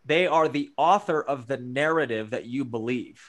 They 0.05 0.25
are 0.25 0.47
the 0.47 0.71
author 0.75 1.21
of 1.21 1.45
the 1.45 1.57
narrative 1.57 2.31
that 2.31 2.45
you 2.45 2.65
believe. 2.65 3.21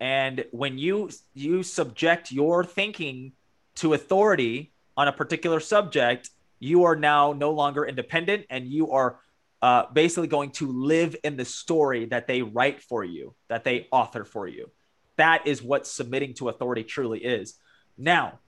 And 0.00 0.44
when 0.50 0.78
you 0.78 1.10
you 1.34 1.62
subject 1.62 2.32
your 2.32 2.64
thinking 2.64 3.32
to 3.76 3.94
authority 3.94 4.72
on 4.96 5.08
a 5.08 5.12
particular 5.12 5.60
subject, 5.60 6.30
you 6.58 6.84
are 6.84 6.96
now 6.96 7.32
no 7.32 7.50
longer 7.50 7.84
independent 7.84 8.46
and 8.50 8.66
you 8.66 8.90
are 8.92 9.20
uh, 9.62 9.84
basically 9.92 10.28
going 10.28 10.50
to 10.50 10.66
live 10.72 11.14
in 11.22 11.36
the 11.36 11.44
story 11.44 12.06
that 12.06 12.26
they 12.26 12.40
write 12.40 12.82
for 12.82 13.04
you, 13.04 13.34
that 13.48 13.62
they 13.64 13.88
author 13.92 14.24
for 14.24 14.48
you. 14.48 14.70
That 15.16 15.46
is 15.46 15.62
what 15.62 15.86
submitting 15.86 16.32
to 16.34 16.48
authority 16.48 16.82
truly 16.82 17.18
is. 17.18 17.54
Now, 17.98 18.40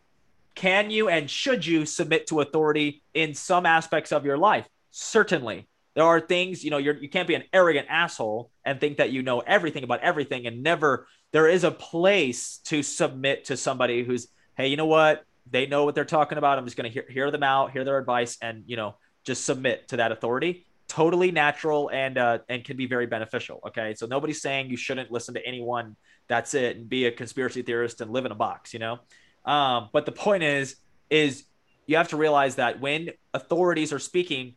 can 0.55 0.91
you 0.91 1.09
and 1.09 1.31
should 1.31 1.67
you 1.67 1.85
submit 1.85 2.27
to 2.29 2.41
authority 2.41 3.03
in 3.13 3.35
some 3.35 3.67
aspects 3.67 4.13
of 4.13 4.25
your 4.25 4.39
life? 4.39 4.67
Certainly. 4.91 5.69
There 5.95 6.05
are 6.05 6.21
things, 6.21 6.65
you 6.65 6.71
know, 6.71 6.79
you're, 6.79 6.97
you 6.97 7.09
can't 7.09 7.29
be 7.29 7.35
an 7.35 7.45
arrogant 7.53 7.87
asshole 7.91 8.51
and 8.65 8.81
think 8.81 8.97
that 8.97 9.11
you 9.11 9.23
know 9.23 9.41
everything 9.41 9.85
about 9.85 10.01
everything 10.01 10.47
and 10.47 10.63
never, 10.63 11.07
there 11.33 11.49
is 11.49 11.65
a 11.65 11.71
place 11.71 12.61
to 12.65 12.83
submit 12.83 13.47
to 13.47 13.57
somebody 13.57 14.03
who's, 14.03 14.29
hey, 14.57 14.69
you 14.69 14.77
know 14.77 14.87
what? 14.87 15.25
They 15.51 15.67
know 15.67 15.85
what 15.85 15.95
they're 15.95 16.05
talking 16.05 16.39
about. 16.39 16.59
I'm 16.59 16.65
just 16.65 16.77
going 16.77 16.91
to 16.91 16.93
hear, 16.93 17.05
hear 17.09 17.31
them 17.31 17.43
out, 17.43 17.73
hear 17.73 17.85
their 17.85 17.99
advice, 17.99 18.39
and, 18.41 18.65
you 18.67 18.77
know, 18.77 18.97
just 19.25 19.45
submit 19.45 19.89
to 19.89 19.99
that 19.99 20.13
authority. 20.13 20.67
Totally 20.89 21.31
natural 21.31 21.91
and, 21.93 22.17
uh, 22.17 22.39
and 22.49 22.65
can 22.65 22.77
be 22.77 22.87
very 22.87 23.07
beneficial. 23.07 23.61
Okay. 23.67 23.95
So 23.95 24.07
nobody's 24.07 24.41
saying 24.41 24.71
you 24.71 24.77
shouldn't 24.77 25.11
listen 25.11 25.35
to 25.35 25.47
anyone. 25.47 25.97
That's 26.29 26.55
it. 26.55 26.77
And 26.77 26.89
be 26.89 27.07
a 27.07 27.13
conspiracy 27.13 27.63
theorist 27.63 28.01
and 28.01 28.11
live 28.11 28.25
in 28.25 28.33
a 28.33 28.37
box, 28.37 28.73
you 28.73 28.79
know? 28.79 29.01
Um, 29.45 29.91
but 29.93 30.07
the 30.07 30.13
point 30.13 30.43
is, 30.43 30.77
is 31.11 31.45
you 31.87 31.97
have 31.97 32.09
to 32.09 32.17
realize 32.17 32.57
that 32.57 32.81
when 32.81 33.11
authorities 33.35 33.93
are 33.93 33.99
speaking, 33.99 34.55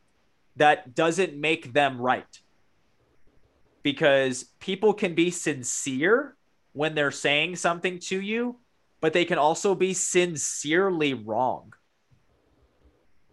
that 0.56 0.96
doesn't 0.96 1.36
make 1.36 1.74
them 1.74 2.00
right. 2.00 2.40
Because 3.84 4.46
people 4.60 4.94
can 4.94 5.14
be 5.14 5.32
sincere 5.32 6.36
when 6.74 6.96
they're 6.96 7.12
saying 7.12 7.56
something 7.56 8.00
to 8.00 8.20
you, 8.20 8.58
but 9.00 9.14
they 9.14 9.26
can 9.26 9.38
also 9.38 9.76
be 9.76 9.94
sincerely 9.94 11.14
wrong. 11.14 11.74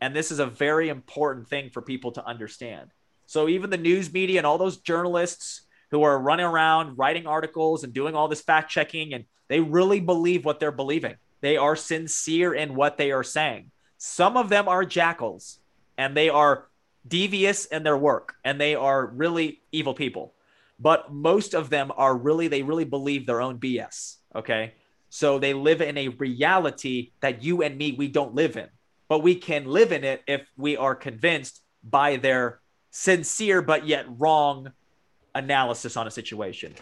And 0.01 0.15
this 0.15 0.31
is 0.31 0.41
a 0.41 0.47
very 0.47 0.89
important 0.89 1.49
thing 1.49 1.71
for 1.71 1.81
people 1.81 2.13
to 2.13 2.27
understand. 2.27 2.91
So 3.27 3.49
even 3.49 3.71
the 3.71 3.79
news 3.79 4.13
media 4.13 4.39
and 4.39 4.47
all 4.47 4.59
those 4.59 4.79
journalists 4.79 5.63
who 5.91 6.03
are 6.03 6.19
running 6.19 6.45
around 6.45 6.99
writing 6.99 7.27
articles 7.27 7.85
and 7.85 7.93
doing 7.93 8.15
all 8.15 8.29
this 8.29 8.41
fact 8.41 8.71
checking 8.71 9.15
and 9.15 9.25
they 9.49 9.61
really 9.61 10.01
believe 10.01 10.45
what 10.45 10.59
they're 10.59 10.73
believing. 10.73 11.17
They 11.41 11.57
are 11.57 11.77
sincere 11.77 12.55
in 12.55 12.75
what 12.75 12.97
they 12.97 13.13
are 13.13 13.23
saying. 13.23 13.71
Some 13.99 14.37
of 14.37 14.49
them 14.49 14.69
are 14.69 14.85
jackals 14.85 15.61
and 15.97 16.17
they 16.17 16.29
are 16.29 16.69
devious 17.07 17.67
in 17.67 17.83
their 17.83 17.97
work 17.97 18.35
and 18.45 18.61
they 18.61 18.75
are 18.75 19.07
really 19.07 19.61
evil 19.73 19.95
people. 19.95 20.35
But 20.79 21.13
most 21.13 21.55
of 21.55 21.71
them 21.71 21.93
are 21.97 22.17
really, 22.17 22.49
they 22.49 22.63
really 22.63 22.85
believe 22.85 23.27
their 23.27 23.41
own 23.41 23.59
BS. 23.59 24.17
Okay. 24.35 24.75
So 25.11 25.39
they 25.39 25.53
live 25.53 25.81
in 25.81 25.99
a 25.99 26.09
reality 26.09 27.13
that 27.21 27.43
you 27.43 27.63
and 27.63 27.77
me, 27.77 27.93
we 27.93 28.09
don't 28.09 28.35
live 28.35 28.57
in, 28.57 28.69
but 29.09 29.23
we 29.23 29.35
can 29.35 29.67
live 29.67 29.93
in 29.93 30.05
it 30.05 30.23
if 30.27 30.49
we 30.57 30.77
are 30.77 30.95
convinced 30.95 31.61
by 31.85 32.17
their 32.17 32.61
sincere 32.91 33.63
but 33.63 33.87
yet 33.87 34.07
wrong 34.19 34.73
analysis 35.35 35.97
on 35.97 36.07
a 36.07 36.11
situation. 36.11 36.75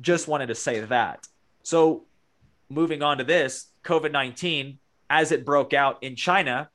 Just 0.00 0.28
wanted 0.28 0.48
to 0.48 0.54
say 0.54 0.80
that. 0.80 1.26
So 1.62 2.06
moving 2.68 3.02
on 3.02 3.18
to 3.18 3.24
this, 3.24 3.68
COVID 3.84 4.12
19, 4.12 4.78
as 5.10 5.32
it 5.32 5.44
broke 5.44 5.72
out 5.72 6.02
in 6.02 6.16
China, 6.16 6.70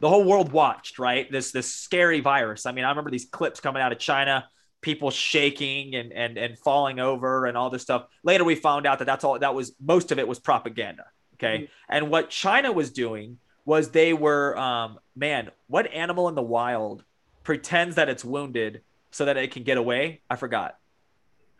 the 0.00 0.08
whole 0.08 0.24
world 0.24 0.52
watched, 0.52 0.98
right? 0.98 1.30
This 1.30 1.52
this 1.52 1.72
scary 1.72 2.20
virus. 2.20 2.66
I 2.66 2.72
mean, 2.72 2.84
I 2.84 2.90
remember 2.90 3.10
these 3.10 3.26
clips 3.26 3.60
coming 3.60 3.82
out 3.82 3.92
of 3.92 3.98
China, 3.98 4.48
people 4.80 5.10
shaking 5.10 5.94
and 5.94 6.12
and 6.12 6.36
and 6.36 6.58
falling 6.58 6.98
over 6.98 7.46
and 7.46 7.56
all 7.56 7.70
this 7.70 7.82
stuff. 7.82 8.06
Later, 8.22 8.44
we 8.44 8.54
found 8.54 8.86
out 8.86 8.98
that 8.98 9.04
that's 9.04 9.24
all 9.24 9.38
that 9.38 9.54
was. 9.54 9.74
Most 9.80 10.12
of 10.12 10.18
it 10.18 10.28
was 10.28 10.38
propaganda. 10.38 11.04
Okay, 11.34 11.58
mm-hmm. 11.58 11.72
and 11.88 12.10
what 12.10 12.30
China 12.30 12.72
was 12.72 12.90
doing 12.90 13.38
was 13.64 13.90
they 13.90 14.12
were, 14.12 14.56
um, 14.56 14.98
man, 15.16 15.50
what 15.66 15.92
animal 15.92 16.28
in 16.28 16.34
the 16.34 16.42
wild 16.42 17.04
pretends 17.42 17.96
that 17.96 18.08
it's 18.08 18.24
wounded 18.24 18.82
so 19.10 19.24
that 19.24 19.36
it 19.36 19.50
can 19.50 19.64
get 19.64 19.76
away? 19.76 20.20
I 20.30 20.36
forgot. 20.36 20.76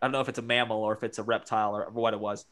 I 0.00 0.06
don't 0.06 0.12
know 0.12 0.20
if 0.20 0.28
it's 0.28 0.38
a 0.38 0.42
mammal 0.42 0.82
or 0.84 0.94
if 0.94 1.02
it's 1.02 1.18
a 1.18 1.22
reptile 1.22 1.76
or 1.76 1.90
what 1.90 2.14
it 2.14 2.20
was 2.20 2.44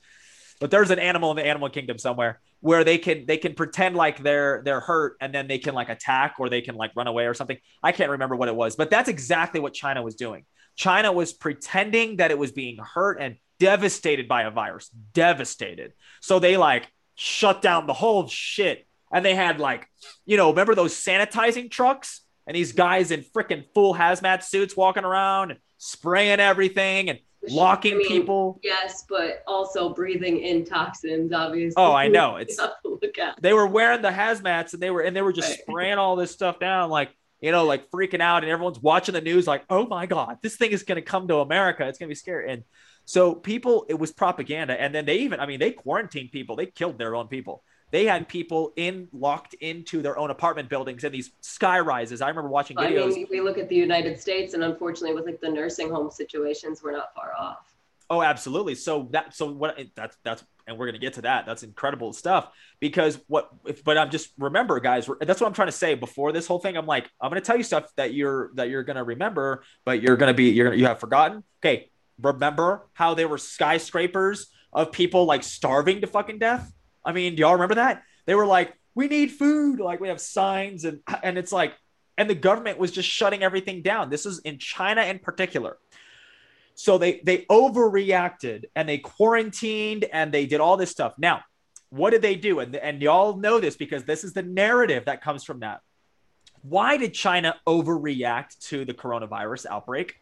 but 0.65 0.71
there's 0.71 0.91
an 0.91 0.99
animal 0.99 1.31
in 1.31 1.37
the 1.37 1.45
animal 1.45 1.69
kingdom 1.69 1.99
somewhere 1.99 2.41
where 2.61 2.85
they 2.85 2.97
can 2.97 3.27
they 3.27 3.37
can 3.37 3.53
pretend 3.53 3.95
like 3.95 4.23
they're 4.23 4.63
they're 4.65 4.81
hurt 4.81 5.15
and 5.21 5.35
then 5.35 5.47
they 5.47 5.59
can 5.59 5.75
like 5.75 5.91
attack 5.91 6.37
or 6.39 6.49
they 6.49 6.63
can 6.63 6.75
like 6.75 6.91
run 6.97 7.07
away 7.07 7.27
or 7.27 7.35
something. 7.35 7.59
I 7.83 7.93
can't 7.93 8.09
remember 8.09 8.35
what 8.35 8.49
it 8.49 8.57
was 8.57 8.75
but 8.75 8.89
that's 8.89 9.11
exactly 9.11 9.61
what 9.61 9.75
china 9.75 10.03
was 10.03 10.15
doing. 10.15 10.47
China 10.75 11.13
was 11.13 11.35
pretending 11.35 12.17
that 12.17 12.31
it 12.31 12.39
was 12.39 12.51
being 12.51 12.79
hurt 12.79 13.19
and 13.21 13.37
devastated 13.59 14.27
by 14.27 14.45
a 14.45 14.51
virus 14.51 14.89
devastated. 15.13 15.93
So 16.23 16.39
they 16.39 16.57
like 16.57 16.91
shut 17.15 17.61
down 17.61 17.87
the 17.87 17.93
whole 17.93 18.27
shit. 18.27 18.87
And 19.13 19.23
they 19.23 19.35
had 19.35 19.61
like 19.61 19.87
you 20.25 20.39
know 20.39 20.49
remember 20.49 20.75
those 20.75 20.95
sanitizing 20.95 21.71
trucks 21.71 22.23
and 22.47 22.57
these 22.57 22.73
guys 22.73 23.11
in 23.11 23.21
freaking 23.21 23.67
full 23.75 23.95
hazmat 23.95 24.43
suits 24.43 24.75
walking 24.75 25.05
around 25.05 25.51
and 25.51 25.61
spraying 25.77 26.41
everything 26.41 27.11
and 27.11 27.19
locking 27.51 27.95
I 27.95 27.99
mean, 27.99 28.09
people. 28.09 28.61
Yes, 28.63 29.05
but 29.09 29.43
also 29.47 29.93
breathing 29.93 30.39
in 30.39 30.65
toxins, 30.65 31.33
obviously. 31.33 31.75
Oh, 31.83 31.93
I 31.93 32.09
know. 32.17 32.37
It's 32.37 32.59
look 32.85 33.19
at. 33.19 33.41
They 33.41 33.53
were 33.53 33.67
wearing 33.67 34.03
the 34.03 34.11
hazmats 34.11 34.73
and 34.73 34.83
they 34.83 34.91
were 34.91 35.03
and 35.03 35.15
they 35.15 35.23
were 35.23 35.33
just 35.33 35.51
right. 35.51 35.59
spraying 35.61 35.99
all 35.99 36.17
this 36.17 36.31
stuff 36.31 36.59
down, 36.59 36.91
like 36.91 37.11
you 37.41 37.53
know, 37.53 37.65
like 37.65 37.91
freaking 37.91 38.21
out, 38.21 38.43
and 38.43 38.51
everyone's 38.51 38.81
watching 38.81 39.13
the 39.13 39.21
news, 39.21 39.47
like, 39.47 39.65
oh 39.69 39.87
my 39.87 40.07
god, 40.07 40.39
this 40.43 40.57
thing 40.57 40.71
is 40.71 40.83
gonna 40.83 41.03
come 41.03 41.29
to 41.29 41.37
America. 41.37 41.87
It's 41.87 41.99
gonna 41.99 42.09
be 42.09 42.15
scary. 42.15 42.51
And 42.51 42.65
So 43.05 43.35
people, 43.35 43.85
it 43.89 43.99
was 43.99 44.13
propaganda. 44.13 44.81
And 44.81 44.95
then 44.95 45.05
they 45.05 45.19
even, 45.19 45.41
I 45.41 45.47
mean, 45.47 45.61
they 45.61 45.73
quarantined 45.73 46.33
people, 46.33 46.57
they 46.57 46.67
killed 46.67 46.99
their 46.99 47.15
own 47.15 47.29
people. 47.29 47.63
They 47.95 48.07
had 48.07 48.29
people 48.29 48.73
in 48.75 49.07
locked 49.13 49.55
into 49.55 50.03
their 50.03 50.19
own 50.19 50.31
apartment 50.31 50.69
buildings 50.69 51.05
and 51.05 51.15
these 51.15 51.31
sky 51.43 51.79
rises. 51.79 52.21
I 52.21 52.29
remember 52.29 52.49
watching 52.49 52.77
videos. 52.77 53.13
I 53.13 53.15
mean, 53.15 53.27
we 53.31 53.41
look 53.41 53.57
at 53.57 53.69
the 53.69 53.77
United 53.77 54.21
States, 54.21 54.55
and 54.55 54.65
unfortunately, 54.65 55.15
with 55.15 55.27
like 55.27 55.41
the 55.41 55.49
nursing 55.49 55.91
home 55.91 56.11
situations, 56.11 56.83
we're 56.83 56.91
not 56.91 57.15
far 57.15 57.33
off. 57.39 57.73
Oh, 58.11 58.21
absolutely. 58.21 58.75
So 58.75 59.07
that 59.13 59.37
so 59.37 59.53
what 59.53 59.79
that's 59.95 60.19
that's 60.25 60.43
and 60.67 60.77
we're 60.77 60.87
gonna 60.87 60.99
get 60.99 61.13
to 61.13 61.23
that. 61.23 61.47
That's 61.47 61.63
incredible 61.63 62.13
stuff 62.13 62.51
because 62.81 63.21
what 63.29 63.49
if 63.65 63.85
but 63.85 63.97
I'm 63.97 64.11
just 64.11 64.33
remember, 64.39 64.81
guys. 64.81 65.09
That's 65.21 65.41
what 65.41 65.47
I'm 65.47 65.55
trying 65.55 65.69
to 65.69 65.73
say 65.73 65.95
before 65.95 66.33
this 66.33 66.49
whole 66.49 66.59
thing. 66.59 66.77
I'm 66.77 66.87
like 66.87 67.09
I'm 67.21 67.31
gonna 67.31 67.43
tell 67.43 67.57
you 67.57 67.63
stuff 67.63 67.93
that 67.95 68.13
you're 68.13 68.51
that 68.55 68.71
you're 68.71 68.83
gonna 68.83 69.05
remember, 69.05 69.63
but 69.85 70.03
you're 70.03 70.17
gonna 70.17 70.35
be 70.35 70.51
you're 70.51 70.67
gonna 70.67 70.79
you 70.79 70.87
have 70.87 70.99
forgotten. 70.99 71.45
Okay, 71.63 71.93
remember 72.21 72.89
how 72.93 73.15
they 73.15 73.25
were 73.25 73.39
skyscrapers 73.39 74.49
of 74.73 74.91
people 74.91 75.27
like 75.27 75.45
starving 75.45 76.01
to 76.01 76.09
fucking 76.09 76.41
death? 76.41 76.73
I 77.05 77.13
mean, 77.13 77.35
do 77.35 77.41
y'all 77.41 77.53
remember 77.53 77.77
that? 77.77 78.03
They 78.27 78.35
were 78.35 78.47
like, 78.47 78.75
we 78.95 79.09
need 79.09 79.33
food. 79.33 79.81
Like 79.81 80.01
we 80.01 80.09
have 80.09 80.21
signs 80.21 80.85
and 80.85 81.01
and 81.23 81.37
it's 81.37 81.53
like, 81.53 81.75
and 82.17 82.31
the 82.31 82.35
government 82.35 82.79
was 82.79 82.91
just 82.91 83.09
shutting 83.09 83.43
everything 83.43 83.83
down. 83.83 84.11
This 84.11 84.25
is 84.27 84.39
in 84.41 84.59
China 84.59 85.03
in 85.03 85.19
particular. 85.19 85.79
So 86.75 86.99
they 86.99 87.21
they 87.25 87.39
overreacted 87.51 88.65
and 88.75 88.89
they 88.89 88.99
quarantined 88.99 90.05
and 90.13 90.33
they 90.33 90.47
did 90.47 90.61
all 90.61 90.77
this 90.77 90.91
stuff. 90.91 91.15
Now, 91.19 91.43
what 91.91 92.11
did 92.11 92.23
they 92.23 92.35
do? 92.35 92.61
And, 92.61 92.75
and 92.75 93.01
y'all 93.01 93.37
know 93.37 93.61
this 93.61 93.77
because 93.77 94.05
this 94.05 94.25
is 94.25 94.33
the 94.33 94.43
narrative 94.43 95.05
that 95.05 95.23
comes 95.23 95.45
from 95.45 95.61
that. 95.61 95.81
Why 96.63 96.97
did 96.97 97.15
China 97.15 97.57
overreact 97.67 98.59
to 98.69 98.85
the 98.85 98.95
coronavirus 98.95 99.67
outbreak? 99.67 100.17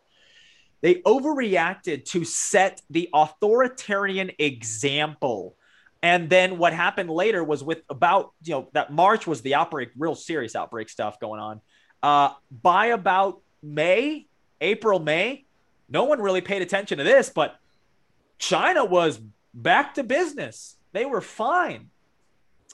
They 0.83 0.97
overreacted 0.97 2.05
to 2.07 2.25
set 2.25 2.83
the 2.91 3.09
authoritarian 3.15 4.33
example. 4.39 5.57
And 6.03 6.29
then 6.29 6.59
what 6.59 6.73
happened 6.73 7.11
later 7.11 7.45
was 7.45 7.63
with 7.63 7.83
about, 7.89 8.33
you 8.43 8.53
know, 8.53 8.69
that 8.73 8.93
March 8.93 9.27
was 9.27 9.41
the 9.43 9.55
outbreak, 9.55 9.91
real 9.97 10.17
serious 10.17 10.57
outbreak 10.57 10.89
stuff 10.89 11.21
going 11.21 11.41
on. 11.41 11.61
Uh, 12.03 12.35
by 12.51 12.87
about 12.87 13.41
May, 13.63 14.27
April, 14.61 14.99
May, 14.99 15.45
no 15.89 16.05
one 16.05 16.21
really 16.21 16.41
paid 16.41 16.63
attention 16.63 16.99
to 16.99 17.05
this, 17.05 17.29
but 17.29 17.57
China 18.39 18.85
was 18.85 19.21
back 19.55 19.95
to 19.95 20.03
business. 20.03 20.77
They 20.93 21.05
were 21.05 21.21
fine. 21.21 21.91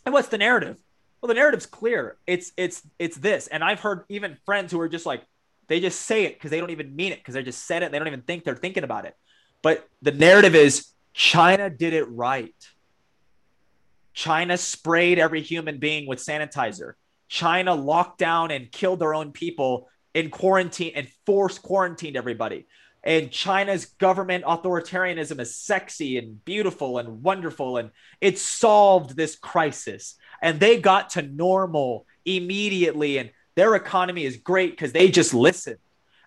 And 0.06 0.12
what's 0.14 0.28
the 0.28 0.38
narrative? 0.38 0.78
Well, 1.20 1.28
the 1.28 1.34
narrative's 1.34 1.66
clear. 1.66 2.16
It's 2.26 2.52
it's 2.56 2.80
it's 2.98 3.16
this. 3.16 3.48
And 3.48 3.62
I've 3.62 3.80
heard 3.80 4.04
even 4.08 4.38
friends 4.46 4.72
who 4.72 4.80
are 4.80 4.88
just 4.88 5.04
like, 5.04 5.22
they 5.66 5.80
just 5.80 6.00
say 6.00 6.24
it 6.24 6.34
because 6.34 6.50
they 6.50 6.60
don't 6.60 6.70
even 6.70 6.96
mean 6.96 7.12
it 7.12 7.18
because 7.18 7.34
they 7.34 7.42
just 7.42 7.66
said 7.66 7.82
it. 7.82 7.92
They 7.92 7.98
don't 7.98 8.06
even 8.06 8.22
think 8.22 8.44
they're 8.44 8.56
thinking 8.56 8.84
about 8.84 9.04
it. 9.04 9.14
But 9.60 9.86
the 10.00 10.12
narrative 10.12 10.54
is 10.54 10.86
China 11.12 11.68
did 11.68 11.92
it 11.92 12.04
right. 12.04 12.54
China 14.18 14.58
sprayed 14.58 15.20
every 15.20 15.42
human 15.42 15.78
being 15.78 16.08
with 16.08 16.18
sanitizer. 16.18 16.94
China 17.28 17.72
locked 17.72 18.18
down 18.18 18.50
and 18.50 18.72
killed 18.72 18.98
their 18.98 19.14
own 19.14 19.30
people 19.30 19.88
in 20.12 20.28
quarantine 20.28 20.90
and 20.96 21.08
forced 21.24 21.62
quarantined 21.62 22.16
everybody. 22.16 22.66
And 23.04 23.30
China's 23.30 23.84
government 23.84 24.42
authoritarianism 24.44 25.38
is 25.38 25.54
sexy 25.54 26.18
and 26.18 26.44
beautiful 26.44 26.98
and 26.98 27.22
wonderful. 27.22 27.76
And 27.76 27.92
it 28.20 28.40
solved 28.40 29.14
this 29.16 29.36
crisis. 29.36 30.16
And 30.42 30.58
they 30.58 30.80
got 30.80 31.10
to 31.10 31.22
normal 31.22 32.04
immediately. 32.24 33.18
And 33.18 33.30
their 33.54 33.76
economy 33.76 34.24
is 34.24 34.36
great 34.36 34.72
because 34.72 34.90
they 34.90 35.12
just 35.12 35.32
listen 35.32 35.76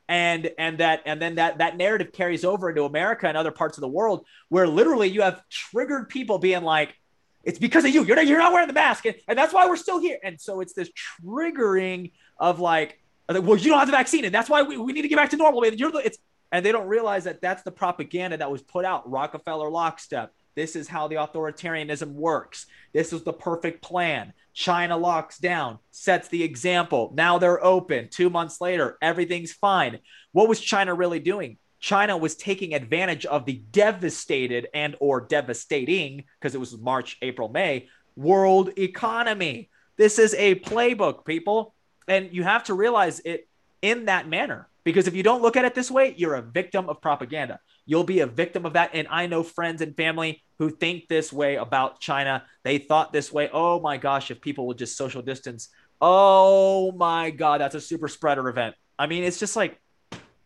and 0.08 0.50
and 0.58 0.78
that 0.80 1.04
and 1.06 1.22
then 1.22 1.36
that 1.36 1.60
that 1.60 1.78
narrative 1.78 2.12
carries 2.12 2.44
over 2.44 2.70
into 2.70 2.84
america 2.84 3.28
and 3.28 3.38
other 3.38 3.52
parts 3.52 3.78
of 3.78 3.82
the 3.82 3.88
world 3.88 4.26
where 4.50 4.68
literally 4.68 5.08
you 5.08 5.22
have 5.22 5.48
triggered 5.48 6.10
people 6.10 6.40
being 6.40 6.64
like 6.64 6.96
it's 7.44 7.60
because 7.60 7.86
of 7.86 7.94
you 7.94 8.04
you're 8.04 8.16
not, 8.16 8.28
you're 8.28 8.40
not 8.40 8.54
wearing 8.54 8.68
the 8.68 8.74
mask 8.74 9.06
and, 9.06 9.16
and 9.28 9.38
that's 9.38 9.54
why 9.54 9.68
we're 9.68 9.76
still 9.76 10.00
here 10.00 10.18
and 10.24 10.40
so 10.40 10.62
it's 10.62 10.74
this 10.74 10.90
triggering 11.24 12.12
of 12.38 12.60
like 12.60 13.00
well 13.30 13.56
you 13.56 13.70
don't 13.70 13.80
have 13.80 13.88
the 13.88 13.92
vaccine 13.92 14.26
and 14.26 14.34
that's 14.34 14.50
why 14.50 14.62
we, 14.62 14.78
we 14.78 14.94
need 14.94 15.04
to 15.04 15.08
get 15.08 15.18
back 15.18 15.30
to 15.30 15.38
normal 15.38 15.64
and 15.64 15.80
you're 15.80 15.92
the, 15.92 16.00
it's 16.00 16.18
and 16.52 16.66
they 16.66 16.72
don't 16.72 16.88
realize 16.88 17.24
that 17.24 17.42
that's 17.42 17.64
the 17.64 17.72
propaganda 17.72 18.38
that 18.38 18.52
was 18.52 18.62
put 18.62 18.86
out 18.86 19.10
rockefeller 19.10 19.70
lockstep 19.70 20.34
this 20.56 20.76
is 20.76 20.88
how 20.88 21.08
the 21.08 21.16
authoritarianism 21.16 22.12
works. 22.12 22.66
This 22.94 23.14
is 23.14 23.24
the 23.24 23.34
perfect 23.34 23.82
plan. 23.82 24.34
China 24.54 24.98
locks 24.98 25.38
down, 25.38 25.80
sets 25.92 26.28
the 26.28 26.44
example. 26.44 27.12
Now 27.16 27.38
they're 27.38 27.64
open. 27.64 28.10
Two 28.10 28.30
months 28.30 28.60
later, 28.60 28.98
everything's 29.02 29.54
fine. 29.54 30.00
What 30.34 30.50
was 30.50 30.60
China 30.60 30.94
really 30.94 31.20
doing? 31.20 31.58
China 31.82 32.16
was 32.16 32.36
taking 32.36 32.74
advantage 32.74 33.26
of 33.26 33.46
the 33.46 33.62
devastated 33.72 34.68
and 34.74 34.96
or 35.00 35.20
devastating 35.20 36.24
because 36.40 36.56
it 36.56 36.60
was 36.60 36.78
March, 36.78 37.18
April, 37.22 37.50
May 37.50 37.90
world 38.16 38.78
economy. 38.78 39.70
This 39.98 40.20
is 40.20 40.34
a 40.36 40.56
playbook, 40.56 41.26
people, 41.26 41.74
and 42.08 42.30
you 42.32 42.44
have 42.44 42.64
to 42.66 42.74
realize 42.74 43.20
it 43.26 43.48
in 43.82 44.06
that 44.06 44.28
manner 44.28 44.68
because 44.84 45.08
if 45.08 45.16
you 45.16 45.24
don't 45.24 45.42
look 45.42 45.58
at 45.58 45.66
it 45.66 45.76
this 45.76 45.90
way, 45.90 46.14
you're 46.18 46.36
a 46.36 46.42
victim 46.42 46.88
of 46.88 47.02
propaganda. 47.02 47.60
You'll 47.86 48.04
be 48.04 48.20
a 48.20 48.28
victim 48.28 48.66
of 48.66 48.74
that. 48.74 48.92
And 48.94 49.08
I 49.10 49.26
know 49.28 49.44
friends 49.44 49.82
and 49.82 49.96
family 49.96 50.44
who 50.60 50.70
think 50.70 51.08
this 51.08 51.34
way 51.34 51.56
about 51.56 52.00
China. 52.00 52.44
They 52.64 52.78
thought 52.78 53.12
this 53.12 53.32
way. 53.32 53.50
Oh 53.52 53.80
my 53.80 53.98
gosh, 53.98 54.30
if 54.30 54.40
people 54.40 54.68
would 54.68 54.78
just 54.78 54.96
social 54.96 55.22
distance. 55.22 55.70
Oh 56.00 56.92
my 56.92 57.32
God, 57.32 57.62
that's 57.62 57.76
a 57.76 57.82
super 57.82 58.08
spreader 58.08 58.48
event. 58.50 58.76
I 59.00 59.08
mean, 59.08 59.24
it's 59.24 59.40
just 59.40 59.56
like, 59.56 59.81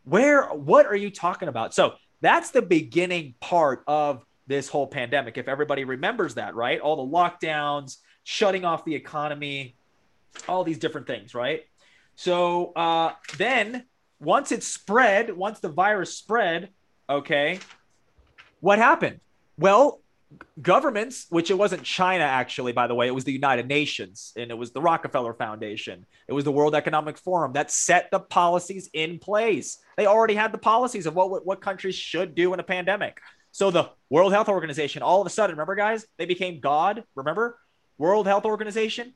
where, 0.06 0.46
what 0.48 0.86
are 0.86 0.96
you 0.96 1.10
talking 1.10 1.48
about? 1.48 1.74
So 1.74 1.96
that's 2.22 2.52
the 2.52 2.62
beginning 2.62 3.36
part 3.40 3.84
of 3.88 4.24
this 4.48 4.70
whole 4.70 4.88
pandemic. 4.88 5.38
If 5.38 5.48
everybody 5.48 5.84
remembers 5.84 6.36
that, 6.36 6.56
right? 6.56 6.80
All 6.80 7.06
the 7.06 7.12
lockdowns, 7.12 7.98
shutting 8.24 8.66
off 8.66 8.86
the 8.86 8.96
economy, 8.96 9.76
all 10.48 10.64
these 10.64 10.80
different 10.80 11.08
things, 11.08 11.36
right? 11.36 11.64
So 12.16 12.72
uh, 12.74 13.14
then 13.38 13.86
once 14.20 14.52
it 14.52 14.64
spread, 14.64 15.36
once 15.36 15.60
the 15.60 15.70
virus 15.70 16.16
spread, 16.16 16.70
Okay. 17.10 17.60
What 18.60 18.80
happened? 18.80 19.20
Well, 19.58 20.02
governments, 20.62 21.28
which 21.30 21.52
it 21.52 21.58
wasn't 21.58 21.84
China 21.84 22.24
actually, 22.24 22.72
by 22.72 22.88
the 22.88 22.96
way, 22.96 23.08
it 23.08 23.16
was 23.16 23.24
the 23.24 23.32
United 23.32 23.68
Nations 23.68 24.34
and 24.36 24.52
it 24.52 24.58
was 24.58 24.72
the 24.72 24.82
Rockefeller 24.82 25.34
Foundation, 25.34 26.06
it 26.28 26.34
was 26.34 26.44
the 26.44 26.52
World 26.52 26.76
Economic 26.76 27.18
Forum 27.18 27.54
that 27.54 27.72
set 27.72 28.10
the 28.12 28.20
policies 28.20 28.90
in 28.94 29.20
place. 29.20 29.78
They 29.98 30.06
already 30.06 30.36
had 30.36 30.52
the 30.52 30.58
policies 30.58 31.06
of 31.06 31.16
what 31.16 31.46
what 31.46 31.62
countries 31.62 31.96
should 31.96 32.36
do 32.36 32.54
in 32.54 32.60
a 32.60 32.64
pandemic. 32.64 33.22
So 33.52 33.72
the 33.72 33.90
World 34.10 34.34
Health 34.34 34.50
Organization, 34.50 35.02
all 35.02 35.22
of 35.22 35.28
a 35.28 35.30
sudden, 35.30 35.56
remember 35.56 35.76
guys, 35.76 36.06
they 36.18 36.26
became 36.26 36.60
God. 36.60 37.04
Remember, 37.16 37.58
World 37.98 38.28
Health 38.28 38.46
Organization. 38.46 39.14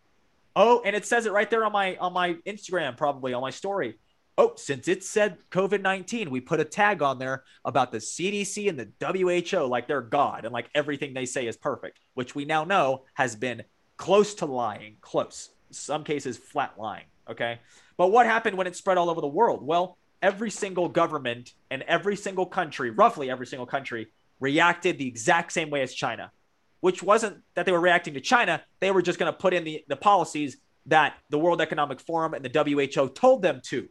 Oh, 0.55 0.81
and 0.83 0.95
it 0.95 1.05
says 1.05 1.25
it 1.25 1.31
right 1.31 1.49
there 1.49 1.65
on 1.65 1.71
my 1.71 1.97
on 1.97 2.13
my 2.13 2.33
Instagram, 2.45 2.97
probably 2.97 3.33
on 3.33 3.41
my 3.41 3.51
story 3.51 3.95
oh, 4.39 4.53
since 4.55 4.87
it 4.87 5.03
said 5.03 5.37
COVID 5.51 5.81
19, 5.81 6.31
we 6.31 6.39
put 6.39 6.61
a 6.61 6.65
tag 6.65 7.01
on 7.01 7.19
there 7.19 7.43
about 7.65 7.91
the 7.91 7.97
CDC 7.97 8.69
and 8.69 8.79
the 8.79 9.51
WHO 9.51 9.65
like 9.65 9.87
they're 9.87 10.01
God 10.01 10.45
and 10.45 10.53
like 10.53 10.69
everything 10.73 11.13
they 11.13 11.25
say 11.25 11.45
is 11.45 11.57
perfect, 11.57 11.99
which 12.13 12.33
we 12.33 12.45
now 12.45 12.63
know 12.63 13.03
has 13.15 13.35
been 13.35 13.63
close 13.97 14.33
to 14.35 14.45
lying, 14.45 14.95
close, 15.01 15.49
some 15.71 16.05
cases 16.05 16.37
flat 16.37 16.73
lying. 16.79 17.03
Okay. 17.29 17.59
But 17.97 18.07
what 18.07 18.25
happened 18.25 18.57
when 18.57 18.65
it 18.65 18.77
spread 18.77 18.97
all 18.97 19.09
over 19.09 19.19
the 19.19 19.27
world? 19.27 19.61
Well, 19.61 19.97
every 20.21 20.49
single 20.49 20.87
government 20.87 21.53
and 21.69 21.83
every 21.83 22.15
single 22.15 22.45
country, 22.45 22.91
roughly 22.91 23.29
every 23.29 23.45
single 23.45 23.67
country, 23.67 24.07
reacted 24.39 24.97
the 24.97 25.07
exact 25.07 25.51
same 25.51 25.69
way 25.69 25.81
as 25.81 25.93
China, 25.93 26.31
which 26.79 27.03
wasn't 27.03 27.43
that 27.55 27.65
they 27.65 27.73
were 27.73 27.81
reacting 27.81 28.13
to 28.13 28.21
China. 28.21 28.63
They 28.79 28.91
were 28.91 29.01
just 29.01 29.19
going 29.19 29.31
to 29.31 29.37
put 29.37 29.53
in 29.53 29.65
the, 29.65 29.83
the 29.89 29.97
policies 29.97 30.57
that 30.85 31.15
the 31.29 31.37
World 31.37 31.59
Economic 31.59 31.99
Forum 31.99 32.33
and 32.33 32.43
the 32.43 32.87
WHO 32.89 33.09
told 33.09 33.41
them 33.41 33.59
to. 33.65 33.89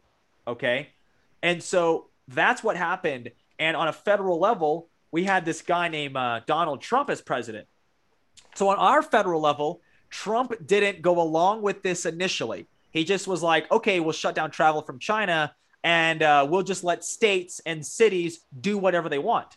Okay. 0.48 0.88
And 1.42 1.62
so 1.62 2.08
that's 2.26 2.64
what 2.64 2.76
happened. 2.76 3.30
And 3.58 3.76
on 3.76 3.88
a 3.88 3.92
federal 3.92 4.40
level, 4.40 4.88
we 5.12 5.24
had 5.24 5.44
this 5.44 5.62
guy 5.62 5.88
named 5.88 6.16
uh, 6.16 6.40
Donald 6.46 6.80
Trump 6.80 7.11
as 7.11 7.20
president. 7.20 7.68
So 8.55 8.68
on 8.68 8.76
our 8.76 9.03
federal 9.03 9.40
level, 9.40 9.82
Trump 10.11 10.55
didn't 10.66 11.03
go 11.03 11.20
along 11.20 11.62
with 11.62 11.82
this 11.82 12.07
initially. 12.07 12.66
He 12.90 13.05
just 13.05 13.28
was 13.28 13.42
like, 13.42 13.70
okay, 13.70 14.01
we'll 14.01 14.12
shut 14.12 14.34
down 14.34 14.51
travel 14.51 14.82
from 14.82 14.99
China 14.99 15.55
and 15.84 16.22
uh, 16.22 16.46
we'll 16.49 16.62
just 16.62 16.82
let 16.82 17.05
states 17.05 17.61
and 17.66 17.84
cities 17.84 18.40
do 18.61 18.78
whatever 18.78 19.09
they 19.09 19.18
want. 19.18 19.57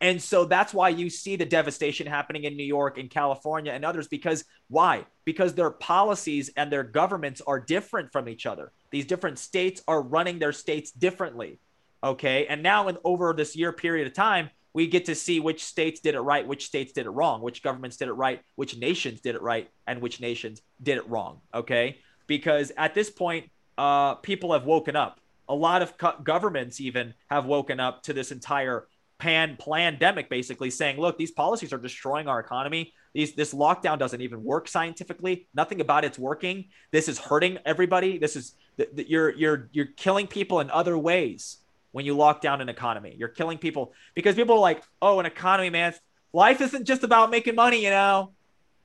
And 0.00 0.22
so 0.22 0.44
that's 0.44 0.72
why 0.72 0.90
you 0.90 1.10
see 1.10 1.36
the 1.36 1.44
devastation 1.44 2.06
happening 2.06 2.44
in 2.44 2.56
New 2.56 2.64
York 2.64 2.98
and 2.98 3.10
California 3.10 3.72
and 3.72 3.84
others 3.84 4.06
because 4.06 4.44
why? 4.68 5.04
Because 5.24 5.54
their 5.54 5.70
policies 5.70 6.50
and 6.56 6.70
their 6.70 6.84
governments 6.84 7.42
are 7.46 7.58
different 7.58 8.12
from 8.12 8.28
each 8.28 8.46
other. 8.46 8.72
These 8.90 9.06
different 9.06 9.38
states 9.38 9.82
are 9.88 10.00
running 10.00 10.38
their 10.38 10.52
states 10.52 10.92
differently. 10.92 11.58
Okay. 12.02 12.46
And 12.46 12.62
now, 12.62 12.88
in 12.88 12.96
over 13.04 13.32
this 13.32 13.56
year 13.56 13.72
period 13.72 14.06
of 14.06 14.14
time, 14.14 14.50
we 14.72 14.86
get 14.86 15.06
to 15.06 15.14
see 15.14 15.40
which 15.40 15.64
states 15.64 16.00
did 16.00 16.14
it 16.14 16.20
right, 16.20 16.46
which 16.46 16.66
states 16.66 16.92
did 16.92 17.06
it 17.06 17.10
wrong, 17.10 17.42
which 17.42 17.62
governments 17.62 17.96
did 17.96 18.06
it 18.06 18.12
right, 18.12 18.40
which 18.54 18.76
nations 18.76 19.20
did 19.20 19.34
it 19.34 19.42
right, 19.42 19.68
and 19.86 20.00
which 20.00 20.20
nations 20.20 20.62
did 20.80 20.98
it 20.98 21.08
wrong. 21.08 21.40
Okay. 21.52 21.98
Because 22.28 22.70
at 22.76 22.94
this 22.94 23.10
point, 23.10 23.50
uh, 23.76 24.14
people 24.16 24.52
have 24.52 24.64
woken 24.64 24.94
up. 24.94 25.20
A 25.48 25.54
lot 25.54 25.82
of 25.82 25.96
co- 25.98 26.18
governments 26.22 26.80
even 26.80 27.14
have 27.30 27.46
woken 27.46 27.80
up 27.80 28.02
to 28.04 28.12
this 28.12 28.30
entire 28.30 28.86
pan 29.18 29.56
pandemic, 29.58 30.30
basically 30.30 30.70
saying, 30.70 30.98
look, 30.98 31.18
these 31.18 31.30
policies 31.30 31.72
are 31.72 31.78
destroying 31.78 32.28
our 32.28 32.40
economy. 32.40 32.92
These 33.14 33.34
this 33.34 33.52
lockdown 33.52 33.98
doesn't 33.98 34.20
even 34.20 34.44
work 34.44 34.68
scientifically. 34.68 35.48
Nothing 35.54 35.80
about 35.80 36.04
it's 36.04 36.18
working. 36.18 36.66
This 36.90 37.08
is 37.08 37.18
hurting 37.18 37.58
everybody. 37.64 38.18
This 38.18 38.36
is 38.36 38.54
you're 38.94 39.30
you're 39.30 39.68
you're 39.72 39.86
killing 39.86 40.26
people 40.26 40.60
in 40.60 40.70
other 40.70 40.96
ways 40.96 41.58
when 41.92 42.04
you 42.04 42.16
lock 42.16 42.40
down 42.40 42.60
an 42.60 42.68
economy. 42.68 43.14
You're 43.18 43.28
killing 43.28 43.58
people 43.58 43.92
because 44.14 44.36
people 44.36 44.56
are 44.56 44.60
like, 44.60 44.82
oh, 45.02 45.20
an 45.20 45.26
economy, 45.26 45.70
man. 45.70 45.94
Life 46.32 46.60
isn't 46.60 46.84
just 46.84 47.02
about 47.02 47.30
making 47.30 47.54
money, 47.54 47.82
you 47.82 47.90
know. 47.90 48.32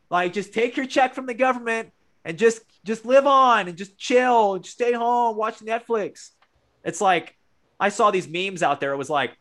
Like 0.10 0.34
just 0.34 0.54
take 0.54 0.78
your 0.78 0.86
check 0.86 1.14
from 1.14 1.26
the 1.26 1.34
government 1.34 1.92
and 2.26 2.38
just 2.38 2.62
just 2.84 3.06
live 3.06 3.28
on 3.28 3.68
and 3.68 3.78
just 3.78 3.98
chill, 3.98 4.58
just 4.60 4.74
stay 4.74 4.94
home, 4.94 5.38
watch 5.38 5.60
Netflix. 5.60 6.32
It's 6.84 7.02
like 7.02 7.36
I 7.80 7.90
saw 7.90 8.12
these 8.12 8.28
memes 8.28 8.64
out 8.64 8.80
there. 8.80 8.94
It 8.94 8.98
was 8.98 9.10
like, 9.10 9.38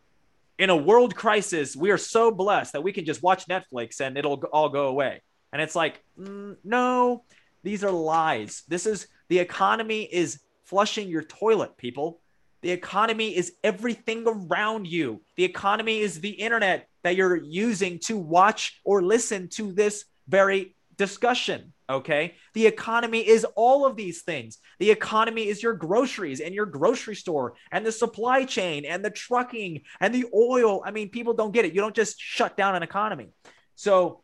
in 0.63 0.71
a 0.71 0.77
world 0.77 1.17
crisis, 1.17 1.75
we 1.75 1.91
are 1.91 1.99
so 1.99 2.31
blessed 2.31 2.73
that 2.73 2.85
we 2.85 2.93
can 2.93 3.05
just 3.05 3.21
watch 3.21 3.49
Netflix 3.49 4.01
and 4.01 4.17
it'll 4.17 4.41
all 4.53 4.69
go 4.69 4.87
away. 4.87 5.21
And 5.53 5.61
it's 5.61 5.75
like, 5.75 6.01
mm, 6.17 6.57
no, 6.63 7.25
these 7.65 7.83
are 7.83 7.91
lies. 7.91 8.63
This 8.69 8.87
is 8.87 9.09
the 9.29 9.41
economy 9.41 10.03
is 10.05 10.39
flushing 10.63 11.09
your 11.09 11.25
toilet, 11.25 11.77
people. 11.77 12.21
The 12.61 12.71
economy 12.71 13.37
is 13.37 13.55
everything 13.65 14.23
around 14.25 14.87
you. 14.87 15.23
The 15.35 15.43
economy 15.43 15.99
is 15.99 16.21
the 16.21 16.31
internet 16.31 16.87
that 17.03 17.17
you're 17.17 17.43
using 17.43 17.99
to 18.05 18.17
watch 18.17 18.81
or 18.85 19.03
listen 19.03 19.49
to 19.55 19.73
this 19.73 20.05
very 20.29 20.77
discussion. 20.97 21.72
Okay. 21.91 22.35
The 22.55 22.67
economy 22.67 23.27
is 23.27 23.45
all 23.57 23.87
of 23.87 23.97
these 23.97 24.23
things. 24.23 24.59
The 24.79 24.91
economy 24.91 25.49
is 25.49 25.63
your 25.63 25.75
groceries 25.75 26.41
and 26.41 26.55
your 26.55 26.67
grocery 26.67 27.17
store 27.17 27.55
and 27.71 27.85
the 27.85 27.93
supply 27.93 28.45
chain 28.45 28.85
and 28.85 29.05
the 29.05 29.11
trucking 29.11 29.83
and 30.01 30.15
the 30.15 30.27
oil. 30.35 30.83
I 30.85 30.91
mean, 30.91 31.11
people 31.11 31.35
don't 31.35 31.53
get 31.53 31.65
it. 31.65 31.75
You 31.75 31.81
don't 31.81 31.95
just 31.95 32.19
shut 32.19 32.57
down 32.57 32.75
an 32.75 32.83
economy. 32.83 33.29
So 33.75 34.23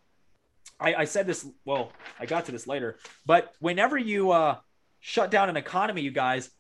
I, 0.80 0.94
I 0.94 1.04
said 1.04 1.26
this, 1.26 1.46
well, 1.64 1.92
I 2.18 2.26
got 2.26 2.46
to 2.46 2.52
this 2.52 2.66
later, 2.66 2.98
but 3.26 3.52
whenever 3.58 3.98
you 3.98 4.30
uh, 4.30 4.56
shut 5.00 5.30
down 5.30 5.48
an 5.48 5.56
economy, 5.56 6.02
you 6.02 6.12
guys, 6.12 6.50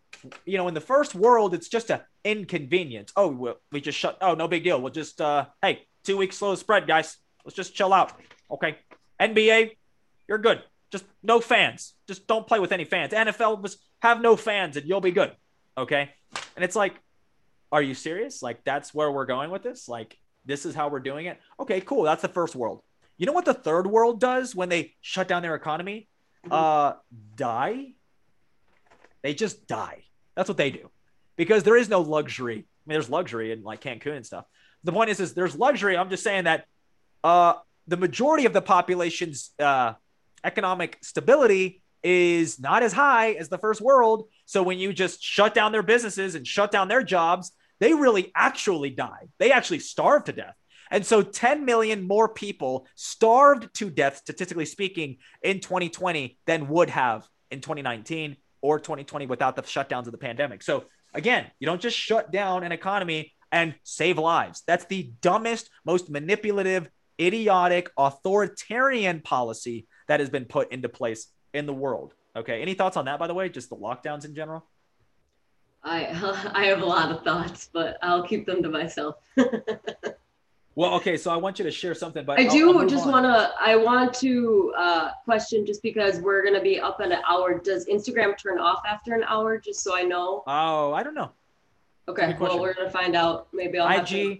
you 0.44 0.56
know, 0.58 0.68
in 0.68 0.74
the 0.74 0.80
first 0.80 1.14
world, 1.14 1.54
it's 1.54 1.68
just 1.68 1.90
an 1.90 2.00
inconvenience. 2.24 3.12
Oh, 3.16 3.28
we, 3.28 3.52
we 3.70 3.80
just 3.80 3.96
shut. 3.96 4.18
Oh, 4.20 4.34
no 4.34 4.48
big 4.48 4.64
deal. 4.64 4.80
We'll 4.80 4.92
just, 4.92 5.20
uh, 5.20 5.46
hey, 5.62 5.86
two 6.04 6.16
weeks 6.16 6.38
slow 6.38 6.54
spread, 6.56 6.86
guys. 6.86 7.16
Let's 7.44 7.56
just 7.56 7.74
chill 7.74 7.92
out. 7.92 8.12
Okay. 8.50 8.78
NBA, 9.20 9.76
you're 10.26 10.38
good. 10.38 10.62
Just 10.90 11.04
no 11.22 11.40
fans. 11.40 11.94
Just 12.06 12.26
don't 12.26 12.46
play 12.46 12.60
with 12.60 12.72
any 12.72 12.84
fans. 12.84 13.12
NFL 13.12 13.62
was 13.62 13.78
have 14.00 14.20
no 14.20 14.36
fans 14.36 14.76
and 14.76 14.86
you'll 14.86 15.00
be 15.00 15.10
good. 15.10 15.32
Okay. 15.76 16.10
And 16.56 16.64
it's 16.64 16.76
like, 16.76 16.94
are 17.70 17.82
you 17.82 17.94
serious? 17.94 18.42
Like 18.42 18.64
that's 18.64 18.94
where 18.94 19.10
we're 19.10 19.26
going 19.26 19.50
with 19.50 19.62
this? 19.62 19.88
Like 19.88 20.16
this 20.44 20.64
is 20.64 20.74
how 20.74 20.88
we're 20.88 21.00
doing 21.00 21.26
it? 21.26 21.38
Okay, 21.60 21.80
cool. 21.80 22.04
That's 22.04 22.22
the 22.22 22.28
first 22.28 22.56
world. 22.56 22.82
You 23.16 23.26
know 23.26 23.32
what 23.32 23.44
the 23.44 23.54
third 23.54 23.86
world 23.86 24.20
does 24.20 24.54
when 24.54 24.68
they 24.68 24.94
shut 25.00 25.28
down 25.28 25.42
their 25.42 25.54
economy? 25.54 26.08
Uh 26.50 26.94
die. 27.36 27.92
They 29.22 29.34
just 29.34 29.66
die. 29.66 30.04
That's 30.36 30.48
what 30.48 30.56
they 30.56 30.70
do. 30.70 30.90
Because 31.36 31.64
there 31.64 31.76
is 31.76 31.88
no 31.88 32.00
luxury. 32.00 32.54
I 32.54 32.58
mean, 32.86 32.94
there's 32.94 33.10
luxury 33.10 33.52
in 33.52 33.62
like 33.62 33.82
Cancun 33.82 34.16
and 34.16 34.24
stuff. 34.24 34.46
The 34.84 34.92
point 34.92 35.10
is, 35.10 35.20
is 35.20 35.34
there's 35.34 35.56
luxury. 35.56 35.96
I'm 35.96 36.10
just 36.10 36.22
saying 36.22 36.44
that 36.44 36.64
uh 37.22 37.54
the 37.86 37.96
majority 37.96 38.46
of 38.46 38.52
the 38.52 38.62
population's 38.62 39.50
uh 39.58 39.94
economic 40.44 40.98
stability 41.02 41.82
is 42.02 42.60
not 42.60 42.82
as 42.82 42.92
high 42.92 43.32
as 43.32 43.48
the 43.48 43.58
first 43.58 43.80
world. 43.80 44.28
So 44.46 44.62
when 44.62 44.78
you 44.78 44.92
just 44.92 45.22
shut 45.22 45.54
down 45.54 45.72
their 45.72 45.82
businesses 45.82 46.34
and 46.34 46.46
shut 46.46 46.70
down 46.70 46.88
their 46.88 47.02
jobs, 47.02 47.52
they 47.80 47.94
really 47.94 48.32
actually 48.34 48.90
die. 48.90 49.28
They 49.38 49.52
actually 49.52 49.80
starve 49.80 50.24
to 50.24 50.32
death. 50.32 50.54
And 50.90 51.04
so 51.04 51.22
10 51.22 51.64
million 51.64 52.06
more 52.06 52.28
people 52.28 52.86
starved 52.94 53.74
to 53.74 53.90
death, 53.90 54.16
statistically 54.16 54.64
speaking, 54.64 55.18
in 55.42 55.60
2020 55.60 56.38
than 56.46 56.68
would 56.68 56.90
have 56.90 57.26
in 57.50 57.60
2019 57.60 58.36
or 58.62 58.78
2020 58.78 59.26
without 59.26 59.56
the 59.56 59.62
shutdowns 59.62 60.06
of 60.06 60.12
the 60.12 60.18
pandemic. 60.18 60.62
So 60.62 60.84
again, 61.14 61.46
you 61.58 61.66
don't 61.66 61.80
just 61.80 61.96
shut 61.96 62.32
down 62.32 62.64
an 62.64 62.72
economy 62.72 63.34
and 63.52 63.74
save 63.82 64.18
lives. 64.18 64.62
That's 64.66 64.84
the 64.86 65.12
dumbest, 65.20 65.70
most 65.84 66.10
manipulative, 66.10 66.88
idiotic, 67.20 67.90
authoritarian 67.96 69.20
policy 69.20 69.86
that 70.08 70.20
has 70.20 70.28
been 70.28 70.44
put 70.44 70.72
into 70.72 70.88
place 70.88 71.28
in 71.54 71.66
the 71.66 71.72
world. 71.72 72.14
Okay. 72.36 72.60
Any 72.60 72.74
thoughts 72.74 72.96
on 72.96 73.04
that, 73.06 73.18
by 73.18 73.26
the 73.26 73.34
way? 73.34 73.48
Just 73.48 73.70
the 73.70 73.76
lockdowns 73.76 74.24
in 74.24 74.34
general? 74.34 74.66
I 75.84 76.06
I 76.54 76.66
have 76.66 76.82
a 76.82 76.86
lot 76.86 77.10
of 77.10 77.22
thoughts, 77.22 77.70
but 77.72 77.98
I'll 78.02 78.22
keep 78.22 78.46
them 78.46 78.62
to 78.62 78.68
myself. 78.68 79.16
well, 80.74 80.94
okay, 80.94 81.16
so 81.16 81.30
I 81.30 81.36
want 81.36 81.58
you 81.58 81.64
to 81.64 81.70
share 81.70 81.94
something, 81.94 82.24
but 82.24 82.38
I 82.38 82.44
I'll, 82.44 82.50
do 82.50 82.78
I'll 82.78 82.88
just 82.88 83.06
want 83.06 83.24
to. 83.24 83.52
I 83.60 83.76
want 83.76 84.12
to 84.14 84.72
uh, 84.76 85.10
question 85.24 85.64
just 85.64 85.82
because 85.82 86.20
we're 86.20 86.44
gonna 86.44 86.62
be 86.62 86.80
up 86.80 87.00
in 87.00 87.12
an 87.12 87.22
hour. 87.28 87.58
Does 87.58 87.86
Instagram 87.86 88.36
turn 88.36 88.58
off 88.58 88.82
after 88.86 89.14
an 89.14 89.24
hour? 89.24 89.58
Just 89.58 89.82
so 89.82 89.96
I 89.96 90.02
know. 90.02 90.42
Oh, 90.46 90.92
I 90.92 91.02
don't 91.02 91.14
know. 91.14 91.30
Okay, 92.08 92.34
well, 92.40 92.58
we're 92.58 92.74
gonna 92.74 92.90
find 92.90 93.14
out. 93.14 93.48
Maybe 93.52 93.78
I'll. 93.78 94.00
IG, 94.00 94.08
to... 94.08 94.38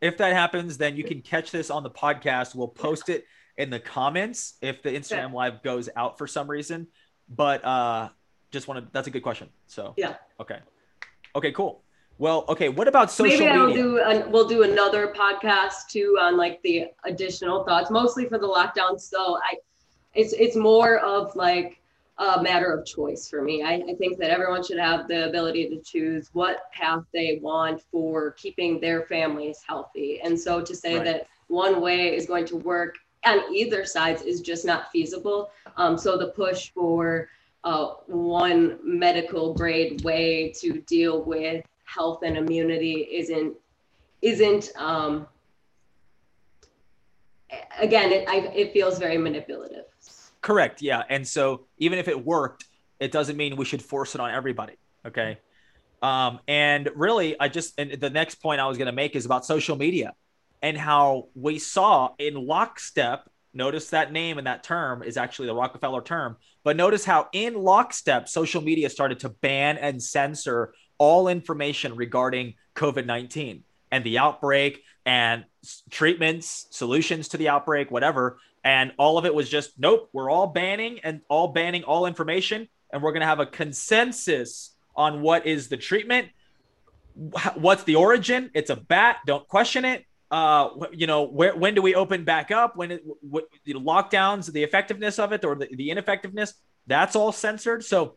if 0.00 0.16
that 0.18 0.32
happens, 0.32 0.78
then 0.78 0.96
you 0.96 1.04
can 1.04 1.20
catch 1.20 1.50
this 1.50 1.70
on 1.70 1.82
the 1.82 1.90
podcast. 1.90 2.54
We'll 2.54 2.68
post 2.68 3.08
it 3.08 3.24
in 3.56 3.70
the 3.70 3.80
comments 3.80 4.54
if 4.62 4.82
the 4.82 4.90
Instagram 4.90 5.26
okay. 5.26 5.34
live 5.34 5.62
goes 5.62 5.88
out 5.96 6.18
for 6.18 6.26
some 6.26 6.48
reason. 6.48 6.86
But 7.28 7.64
uh 7.64 8.08
just 8.50 8.68
want 8.68 8.84
to 8.84 8.92
that's 8.92 9.08
a 9.08 9.10
good 9.10 9.22
question. 9.22 9.48
So 9.66 9.94
yeah. 9.96 10.16
Okay. 10.40 10.58
Okay, 11.34 11.52
cool. 11.52 11.82
Well, 12.18 12.44
okay. 12.48 12.68
What 12.68 12.88
about 12.88 13.10
social 13.10 13.38
Maybe 13.38 13.50
I'll 13.50 13.66
media? 13.68 13.82
do 13.82 14.00
an, 14.00 14.30
we'll 14.30 14.46
do 14.46 14.62
another 14.62 15.08
podcast 15.08 15.88
too 15.90 16.18
on 16.20 16.36
like 16.36 16.60
the 16.62 16.88
additional 17.04 17.64
thoughts, 17.64 17.90
mostly 17.90 18.26
for 18.26 18.38
the 18.38 18.46
lockdown. 18.46 19.00
So 19.00 19.38
I, 19.38 19.56
it's 20.14 20.32
it's 20.34 20.54
more 20.54 20.98
of 20.98 21.34
like 21.34 21.80
a 22.18 22.42
matter 22.42 22.72
of 22.72 22.84
choice 22.86 23.28
for 23.28 23.42
me. 23.42 23.62
I, 23.62 23.82
I 23.88 23.94
think 23.94 24.18
that 24.18 24.30
everyone 24.30 24.62
should 24.62 24.78
have 24.78 25.08
the 25.08 25.28
ability 25.28 25.68
to 25.70 25.80
choose 25.80 26.28
what 26.32 26.70
path 26.72 27.02
they 27.12 27.40
want 27.42 27.82
for 27.90 28.32
keeping 28.32 28.78
their 28.78 29.02
families 29.06 29.60
healthy. 29.66 30.20
And 30.20 30.38
so 30.38 30.60
to 30.60 30.76
say 30.76 30.96
right. 30.96 31.04
that 31.04 31.26
one 31.48 31.80
way 31.80 32.14
is 32.14 32.26
going 32.26 32.46
to 32.46 32.56
work 32.56 32.96
on 33.24 33.54
either 33.54 33.84
sides 33.84 34.22
is 34.22 34.40
just 34.40 34.64
not 34.64 34.90
feasible. 34.90 35.50
Um, 35.76 35.96
so 35.96 36.16
the 36.16 36.28
push 36.28 36.70
for 36.70 37.28
uh, 37.64 37.94
one 38.06 38.78
medical 38.82 39.54
grade 39.54 40.02
way 40.02 40.52
to 40.60 40.80
deal 40.80 41.22
with 41.22 41.64
health 41.84 42.22
and 42.24 42.36
immunity 42.36 43.08
isn't 43.12 43.54
isn't 44.22 44.70
um, 44.76 45.26
again 47.78 48.12
it, 48.12 48.28
I, 48.28 48.38
it 48.54 48.72
feels 48.72 48.98
very 48.98 49.18
manipulative. 49.18 49.84
Correct. 50.40 50.82
Yeah. 50.82 51.02
And 51.08 51.26
so 51.26 51.66
even 51.78 51.98
if 51.98 52.08
it 52.08 52.24
worked 52.24 52.64
it 52.98 53.12
doesn't 53.12 53.36
mean 53.36 53.56
we 53.56 53.64
should 53.64 53.82
force 53.82 54.14
it 54.14 54.20
on 54.20 54.30
everybody. 54.30 54.74
Okay. 55.04 55.38
Um, 56.02 56.40
and 56.48 56.90
really 56.96 57.38
i 57.38 57.46
just 57.46 57.74
and 57.78 57.92
the 57.92 58.10
next 58.10 58.36
point 58.36 58.60
i 58.60 58.66
was 58.66 58.76
going 58.76 58.86
to 58.86 58.92
make 58.92 59.14
is 59.14 59.24
about 59.24 59.46
social 59.46 59.76
media 59.76 60.14
and 60.62 60.78
how 60.78 61.28
we 61.34 61.58
saw 61.58 62.10
in 62.18 62.34
lockstep 62.34 63.28
notice 63.52 63.90
that 63.90 64.12
name 64.12 64.38
and 64.38 64.46
that 64.46 64.62
term 64.62 65.02
is 65.02 65.16
actually 65.16 65.46
the 65.46 65.54
Rockefeller 65.54 66.02
term. 66.02 66.36
But 66.64 66.76
notice 66.76 67.04
how 67.04 67.28
in 67.32 67.54
lockstep, 67.54 68.28
social 68.28 68.62
media 68.62 68.88
started 68.88 69.20
to 69.20 69.28
ban 69.28 69.76
and 69.78 70.02
censor 70.02 70.72
all 70.98 71.28
information 71.28 71.96
regarding 71.96 72.54
COVID 72.76 73.06
19 73.06 73.64
and 73.90 74.04
the 74.04 74.18
outbreak 74.18 74.82
and 75.04 75.44
treatments, 75.90 76.68
solutions 76.70 77.28
to 77.28 77.36
the 77.36 77.48
outbreak, 77.48 77.90
whatever. 77.90 78.38
And 78.64 78.92
all 78.96 79.18
of 79.18 79.26
it 79.26 79.34
was 79.34 79.48
just, 79.48 79.78
nope, 79.78 80.08
we're 80.12 80.30
all 80.30 80.46
banning 80.46 81.00
and 81.02 81.20
all 81.28 81.48
banning 81.48 81.82
all 81.82 82.06
information. 82.06 82.68
And 82.90 83.02
we're 83.02 83.10
going 83.10 83.22
to 83.22 83.26
have 83.26 83.40
a 83.40 83.46
consensus 83.46 84.74
on 84.94 85.22
what 85.22 85.46
is 85.46 85.68
the 85.68 85.76
treatment, 85.76 86.28
what's 87.54 87.82
the 87.82 87.96
origin. 87.96 88.50
It's 88.54 88.70
a 88.70 88.76
bat, 88.76 89.18
don't 89.26 89.46
question 89.48 89.84
it 89.84 90.06
uh, 90.32 90.70
you 90.92 91.06
know, 91.06 91.24
where, 91.24 91.54
when 91.54 91.74
do 91.74 91.82
we 91.82 91.94
open 91.94 92.24
back 92.24 92.50
up? 92.50 92.74
When 92.74 92.90
it, 92.90 93.04
what, 93.20 93.44
the 93.64 93.74
lockdowns, 93.74 94.50
the 94.50 94.62
effectiveness 94.62 95.18
of 95.18 95.32
it 95.32 95.44
or 95.44 95.54
the, 95.54 95.68
the 95.70 95.90
ineffectiveness, 95.90 96.54
that's 96.86 97.14
all 97.14 97.32
censored. 97.32 97.84
So 97.84 98.16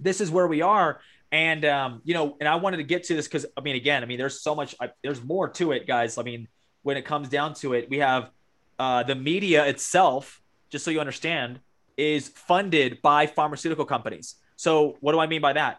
this 0.00 0.22
is 0.22 0.30
where 0.30 0.48
we 0.48 0.62
are. 0.62 1.00
And, 1.30 1.64
um, 1.66 2.00
you 2.04 2.14
know, 2.14 2.36
and 2.40 2.48
I 2.48 2.56
wanted 2.56 2.78
to 2.78 2.82
get 2.82 3.04
to 3.04 3.14
this 3.14 3.28
because, 3.28 3.44
I 3.56 3.60
mean, 3.60 3.76
again, 3.76 4.02
I 4.02 4.06
mean, 4.06 4.18
there's 4.18 4.40
so 4.40 4.54
much, 4.54 4.74
I, 4.80 4.90
there's 5.02 5.22
more 5.22 5.48
to 5.50 5.72
it, 5.72 5.86
guys. 5.86 6.16
I 6.16 6.22
mean, 6.22 6.48
when 6.82 6.96
it 6.96 7.04
comes 7.04 7.28
down 7.28 7.54
to 7.54 7.74
it, 7.74 7.88
we 7.90 7.98
have 7.98 8.30
uh, 8.78 9.02
the 9.02 9.14
media 9.14 9.66
itself, 9.66 10.40
just 10.70 10.84
so 10.84 10.90
you 10.90 11.00
understand, 11.00 11.60
is 11.98 12.28
funded 12.28 13.02
by 13.02 13.26
pharmaceutical 13.26 13.84
companies. 13.84 14.36
So 14.56 14.96
what 15.00 15.12
do 15.12 15.20
I 15.20 15.26
mean 15.26 15.42
by 15.42 15.52
that? 15.52 15.78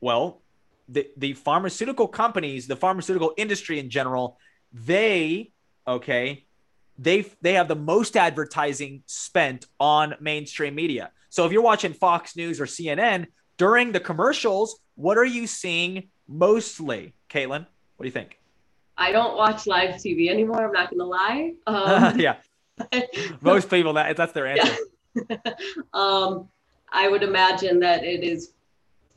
Well, 0.00 0.40
the, 0.88 1.06
the 1.18 1.34
pharmaceutical 1.34 2.08
companies, 2.08 2.66
the 2.66 2.76
pharmaceutical 2.76 3.34
industry 3.36 3.78
in 3.78 3.90
general, 3.90 4.38
they 4.72 5.52
okay 5.86 6.44
they 6.98 7.24
they 7.40 7.54
have 7.54 7.68
the 7.68 7.74
most 7.74 8.16
advertising 8.16 9.02
spent 9.06 9.66
on 9.78 10.14
mainstream 10.20 10.74
media 10.74 11.10
so 11.28 11.44
if 11.46 11.52
you're 11.52 11.62
watching 11.62 11.92
fox 11.92 12.36
news 12.36 12.60
or 12.60 12.66
cnn 12.66 13.26
during 13.56 13.92
the 13.92 14.00
commercials 14.00 14.78
what 14.94 15.18
are 15.18 15.24
you 15.24 15.46
seeing 15.46 16.08
mostly 16.28 17.14
caitlin 17.28 17.66
what 17.96 18.04
do 18.04 18.06
you 18.06 18.12
think 18.12 18.40
I 19.00 19.12
don't 19.12 19.34
watch 19.34 19.66
live 19.66 19.94
TV 19.94 20.28
anymore. 20.28 20.62
I'm 20.62 20.72
not 20.72 20.90
gonna 20.90 21.04
lie. 21.04 21.54
Um, 21.66 22.20
yeah, 22.20 22.36
most 23.40 23.70
people 23.70 23.94
that 23.94 24.14
that's 24.16 24.32
their 24.32 24.46
answer. 24.46 24.76
Yeah. 25.14 25.36
um, 25.94 26.48
I 26.92 27.08
would 27.08 27.22
imagine 27.22 27.80
that 27.80 28.04
it 28.04 28.22
is 28.22 28.52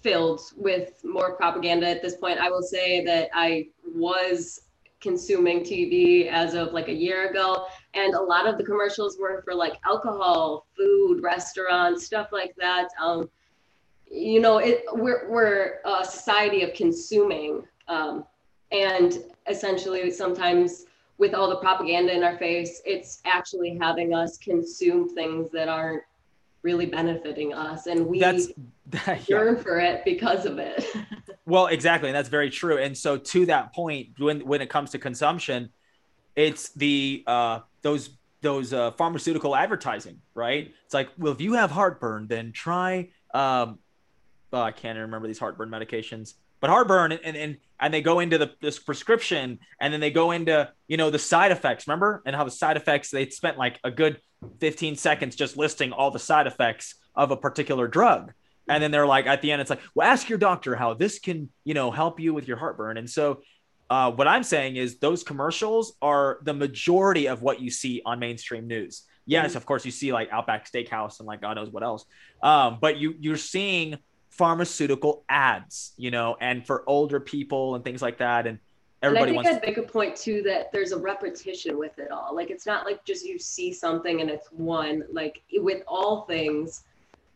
filled 0.01 0.41
with 0.55 1.03
more 1.03 1.35
propaganda 1.35 1.87
at 1.87 2.01
this 2.01 2.15
point. 2.15 2.39
I 2.39 2.49
will 2.49 2.61
say 2.61 3.03
that 3.03 3.29
I 3.33 3.67
was 3.93 4.61
consuming 5.03 5.59
TV 5.59 6.27
as 6.27 6.55
of 6.55 6.73
like 6.73 6.87
a 6.87 6.93
year 6.93 7.29
ago, 7.29 7.67
and 7.93 8.15
a 8.15 8.21
lot 8.21 8.47
of 8.47 8.57
the 8.57 8.63
commercials 8.63 9.17
were 9.19 9.43
for 9.43 9.53
like 9.53 9.73
alcohol, 9.85 10.65
food, 10.75 11.21
restaurants, 11.21 12.05
stuff 12.05 12.29
like 12.31 12.55
that. 12.57 12.87
Um, 12.99 13.29
you 14.09 14.39
know, 14.39 14.57
it, 14.57 14.85
we're 14.93 15.29
we're 15.29 15.79
a 15.85 16.05
society 16.05 16.63
of 16.63 16.73
consuming, 16.73 17.63
um, 17.87 18.25
and 18.71 19.23
essentially 19.47 20.09
sometimes 20.09 20.85
with 21.17 21.33
all 21.33 21.49
the 21.49 21.57
propaganda 21.57 22.15
in 22.15 22.23
our 22.23 22.37
face, 22.37 22.81
it's 22.85 23.21
actually 23.25 23.77
having 23.79 24.13
us 24.13 24.37
consume 24.37 25.13
things 25.13 25.51
that 25.51 25.67
aren't 25.67 26.03
really 26.63 26.85
benefiting 26.85 27.53
us, 27.53 27.87
and 27.87 28.05
we 28.05 28.19
That's 28.19 28.47
that, 28.87 29.29
yearn 29.29 29.57
for 29.57 29.79
it 29.79 30.03
because 30.05 30.45
of 30.45 30.57
it. 30.59 30.85
well, 31.45 31.67
exactly, 31.67 32.09
and 32.09 32.15
that's 32.15 32.29
very 32.29 32.49
true. 32.49 32.77
And 32.77 32.97
so, 32.97 33.17
to 33.17 33.45
that 33.47 33.73
point, 33.73 34.09
when 34.17 34.45
when 34.45 34.61
it 34.61 34.69
comes 34.69 34.91
to 34.91 34.99
consumption, 34.99 35.69
it's 36.35 36.69
the 36.69 37.23
uh, 37.27 37.59
those 37.81 38.17
those 38.41 38.73
uh, 38.73 38.91
pharmaceutical 38.91 39.55
advertising, 39.55 40.19
right? 40.33 40.73
It's 40.85 40.93
like, 40.93 41.09
well, 41.17 41.31
if 41.31 41.39
you 41.39 41.53
have 41.53 41.71
heartburn, 41.71 42.27
then 42.27 42.51
try 42.51 43.09
um, 43.33 43.79
oh, 44.53 44.61
I 44.61 44.71
can't 44.71 44.97
remember 44.97 45.27
these 45.27 45.39
heartburn 45.39 45.69
medications, 45.69 46.35
but 46.59 46.69
heartburn 46.69 47.11
and, 47.11 47.35
and 47.35 47.57
and 47.79 47.93
they 47.93 48.01
go 48.01 48.19
into 48.19 48.37
the 48.37 48.51
this 48.61 48.79
prescription 48.79 49.59
and 49.81 49.93
then 49.93 49.99
they 49.99 50.11
go 50.11 50.31
into 50.31 50.71
you 50.87 50.97
know 50.97 51.09
the 51.09 51.19
side 51.19 51.51
effects. 51.51 51.87
Remember 51.87 52.21
and 52.25 52.35
how 52.35 52.43
the 52.43 52.51
side 52.51 52.77
effects 52.77 53.09
they 53.09 53.27
spent 53.29 53.57
like 53.57 53.79
a 53.83 53.91
good 53.91 54.21
15 54.59 54.95
seconds 54.95 55.35
just 55.35 55.57
listing 55.57 55.91
all 55.91 56.11
the 56.11 56.19
side 56.19 56.47
effects 56.47 56.95
of 57.15 57.31
a 57.31 57.37
particular 57.37 57.87
drug. 57.87 58.33
And 58.69 58.81
then 58.81 58.91
they're 58.91 59.07
like 59.07 59.27
at 59.27 59.41
the 59.41 59.51
end, 59.51 59.61
it's 59.61 59.69
like, 59.69 59.81
well, 59.93 60.07
ask 60.07 60.29
your 60.29 60.37
doctor 60.37 60.75
how 60.75 60.93
this 60.93 61.19
can, 61.19 61.49
you 61.63 61.73
know, 61.73 61.91
help 61.91 62.19
you 62.19 62.33
with 62.33 62.47
your 62.47 62.57
heartburn. 62.57 62.97
And 62.97 63.09
so 63.09 63.41
uh, 63.89 64.11
what 64.11 64.27
I'm 64.27 64.43
saying 64.43 64.77
is 64.77 64.99
those 64.99 65.23
commercials 65.23 65.93
are 66.01 66.39
the 66.43 66.53
majority 66.53 67.27
of 67.27 67.41
what 67.41 67.59
you 67.59 67.69
see 67.69 68.01
on 68.05 68.19
mainstream 68.19 68.67
news. 68.67 69.03
Yes, 69.25 69.49
mm-hmm. 69.49 69.57
of 69.57 69.65
course, 69.65 69.85
you 69.85 69.91
see 69.91 70.11
like 70.11 70.29
Outback 70.31 70.69
Steakhouse 70.69 71.19
and 71.19 71.27
like 71.27 71.41
God 71.41 71.55
knows 71.55 71.69
what 71.69 71.83
else. 71.83 72.05
Um, 72.41 72.77
but 72.81 72.97
you 72.97 73.15
you're 73.19 73.37
seeing 73.37 73.97
pharmaceutical 74.29 75.23
ads, 75.29 75.93
you 75.97 76.11
know, 76.11 76.35
and 76.39 76.65
for 76.65 76.83
older 76.87 77.19
people 77.19 77.75
and 77.75 77.83
things 77.83 78.01
like 78.01 78.17
that. 78.17 78.47
And 78.47 78.59
everybody 79.03 79.31
and 79.31 79.39
I 79.39 79.43
think 79.43 79.55
I'd 79.55 79.67
make 79.67 79.77
a 79.77 79.83
point 79.83 80.15
too 80.15 80.41
that 80.43 80.71
there's 80.71 80.91
a 80.91 80.97
repetition 80.97 81.77
with 81.77 81.99
it 81.99 82.11
all. 82.11 82.33
Like 82.33 82.49
it's 82.49 82.65
not 82.65 82.85
like 82.85 83.03
just 83.05 83.25
you 83.25 83.37
see 83.37 83.73
something 83.73 84.21
and 84.21 84.29
it's 84.29 84.47
one. 84.51 85.03
Like 85.11 85.41
with 85.53 85.83
all 85.87 86.21
things 86.21 86.83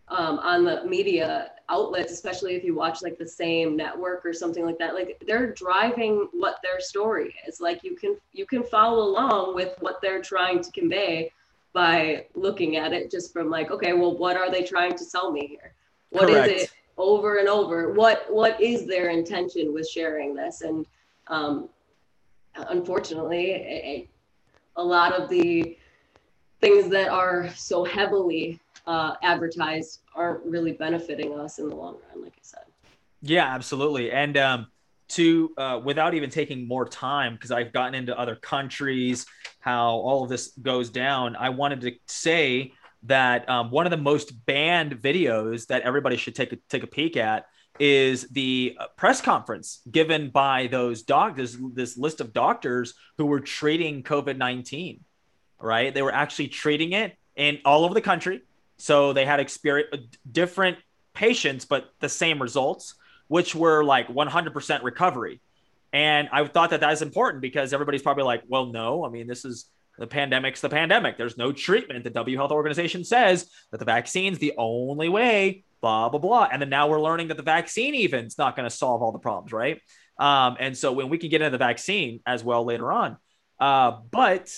um, 0.07 0.39
on 0.39 0.63
the 0.63 0.85
media 0.85 1.51
outlets, 1.69 2.13
especially 2.13 2.55
if 2.55 2.63
you 2.63 2.73
watch 2.73 3.01
like 3.01 3.17
the 3.17 3.27
same 3.27 3.75
network 3.75 4.25
or 4.25 4.33
something 4.33 4.65
like 4.65 4.79
that, 4.79 4.95
like 4.95 5.21
they're 5.27 5.51
driving 5.53 6.29
what 6.31 6.59
their 6.63 6.79
story 6.79 7.35
is. 7.47 7.59
Like 7.59 7.83
you 7.83 7.95
can 7.95 8.17
you 8.31 8.45
can 8.45 8.63
follow 8.63 9.03
along 9.03 9.53
with 9.53 9.75
what 9.79 10.01
they're 10.01 10.21
trying 10.21 10.63
to 10.63 10.71
convey 10.71 11.31
by 11.73 12.25
looking 12.33 12.77
at 12.77 12.93
it 12.93 13.11
just 13.11 13.33
from 13.33 13.49
like, 13.49 13.69
okay, 13.71 13.93
well, 13.93 14.17
what 14.17 14.37
are 14.37 14.49
they 14.49 14.63
trying 14.63 14.95
to 14.95 15.03
sell 15.03 15.31
me 15.31 15.47
here? 15.47 15.73
What 16.09 16.29
Correct. 16.29 16.51
is 16.51 16.63
it? 16.63 16.71
over 16.99 17.37
and 17.37 17.47
over 17.47 17.93
what 17.93 18.25
what 18.29 18.59
is 18.59 18.87
their 18.87 19.09
intention 19.09 19.71
with 19.71 19.87
sharing 19.87 20.33
this 20.33 20.61
and 20.61 20.83
um, 21.29 21.69
unfortunately 22.55 23.51
a, 23.51 24.09
a, 24.75 24.83
lot 24.83 25.13
of 25.13 25.29
the 25.29 25.77
things 26.61 26.89
that 26.89 27.09
are 27.09 27.49
so 27.55 27.83
heavily 27.83 28.59
uh, 28.85 29.13
advertised 29.21 30.01
aren't 30.15 30.43
really 30.45 30.71
benefiting 30.71 31.37
us 31.39 31.59
in 31.59 31.69
the 31.69 31.75
long 31.75 31.97
run 32.09 32.23
like 32.23 32.33
i 32.33 32.41
said. 32.41 32.63
Yeah 33.21 33.53
absolutely. 33.53 34.11
And 34.11 34.37
um, 34.37 34.67
to 35.09 35.53
uh, 35.57 35.79
without 35.83 36.13
even 36.13 36.29
taking 36.29 36.67
more 36.67 36.85
time 36.87 37.33
because 37.33 37.51
i've 37.51 37.71
gotten 37.71 37.95
into 37.95 38.17
other 38.17 38.35
countries 38.35 39.25
how 39.59 39.91
all 39.91 40.23
of 40.23 40.29
this 40.29 40.49
goes 40.61 40.89
down 40.89 41.35
i 41.37 41.49
wanted 41.49 41.81
to 41.81 41.91
say 42.07 42.71
that 43.03 43.47
um, 43.49 43.71
one 43.71 43.85
of 43.85 43.91
the 43.91 43.97
most 43.97 44.45
banned 44.45 45.01
videos 45.01 45.67
that 45.67 45.81
everybody 45.83 46.17
should 46.17 46.35
take 46.35 46.51
a, 46.51 46.57
take 46.69 46.83
a 46.83 46.87
peek 46.87 47.15
at 47.15 47.45
is 47.79 48.27
the 48.29 48.75
uh, 48.79 48.87
press 48.95 49.21
conference 49.21 49.81
given 49.89 50.29
by 50.29 50.67
those 50.67 51.03
doctors, 51.03 51.57
this 51.73 51.97
list 51.97 52.21
of 52.21 52.33
doctors 52.33 52.93
who 53.17 53.25
were 53.25 53.39
treating 53.39 54.03
COVID 54.03 54.37
19, 54.37 55.03
right? 55.59 55.93
They 55.93 56.01
were 56.01 56.13
actually 56.13 56.49
treating 56.49 56.93
it 56.93 57.17
in 57.35 57.59
all 57.65 57.85
over 57.85 57.93
the 57.93 58.01
country. 58.01 58.41
So 58.77 59.13
they 59.13 59.25
had 59.25 59.39
experience 59.39 59.89
uh, 59.93 59.97
different 60.31 60.77
patients, 61.13 61.65
but 61.65 61.91
the 61.99 62.09
same 62.09 62.41
results, 62.41 62.95
which 63.27 63.55
were 63.55 63.83
like 63.83 64.07
100% 64.07 64.83
recovery. 64.83 65.41
And 65.93 66.29
I 66.31 66.45
thought 66.45 66.69
that 66.71 66.81
that 66.81 66.93
is 66.93 67.01
important 67.01 67.41
because 67.41 67.73
everybody's 67.73 68.01
probably 68.01 68.23
like, 68.23 68.43
well, 68.47 68.67
no, 68.67 69.05
I 69.05 69.09
mean, 69.09 69.25
this 69.25 69.45
is 69.45 69.65
the 69.97 70.07
pandemic's 70.07 70.61
the 70.61 70.69
pandemic. 70.69 71.17
There's 71.17 71.37
no 71.37 71.51
treatment. 71.51 72.03
The 72.03 72.11
W 72.11 72.37
Health 72.37 72.51
Organization 72.51 73.03
says 73.03 73.49
that 73.71 73.79
the 73.79 73.85
vaccine's 73.85 74.37
the 74.37 74.53
only 74.57 75.09
way, 75.09 75.63
blah, 75.81 76.09
blah, 76.09 76.19
blah. 76.19 76.47
And 76.51 76.61
then 76.61 76.69
now 76.69 76.87
we're 76.89 77.01
learning 77.01 77.29
that 77.29 77.37
the 77.37 77.43
vaccine 77.43 77.95
even 77.95 78.25
is 78.25 78.37
not 78.37 78.55
going 78.55 78.69
to 78.69 78.75
solve 78.75 79.01
all 79.01 79.11
the 79.11 79.19
problems, 79.19 79.51
right? 79.51 79.81
Um, 80.19 80.57
and 80.59 80.77
so 80.77 80.91
when 80.91 81.09
we 81.09 81.17
can 81.17 81.29
get 81.29 81.41
into 81.41 81.51
the 81.51 81.57
vaccine 81.57 82.21
as 82.25 82.43
well 82.43 82.63
later 82.63 82.91
on. 82.91 83.17
Uh, 83.59 83.99
but 84.11 84.53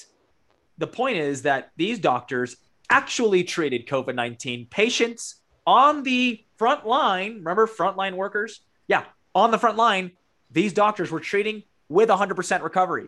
the 0.77 0.87
point 0.87 1.17
is 1.17 1.43
that 1.43 1.71
these 1.75 1.99
doctors 1.99 2.55
actually 2.89 3.43
treated 3.43 3.87
COVID 3.87 4.15
19 4.15 4.67
patients 4.67 5.35
on 5.67 6.03
the 6.03 6.43
front 6.57 6.85
line. 6.85 7.35
Remember, 7.35 7.67
frontline 7.67 8.15
workers? 8.15 8.61
Yeah, 8.87 9.03
on 9.35 9.51
the 9.51 9.57
front 9.57 9.77
line, 9.77 10.11
these 10.51 10.73
doctors 10.73 11.11
were 11.11 11.19
treating 11.19 11.63
with 11.89 12.09
100% 12.09 12.63
recovery. 12.63 13.07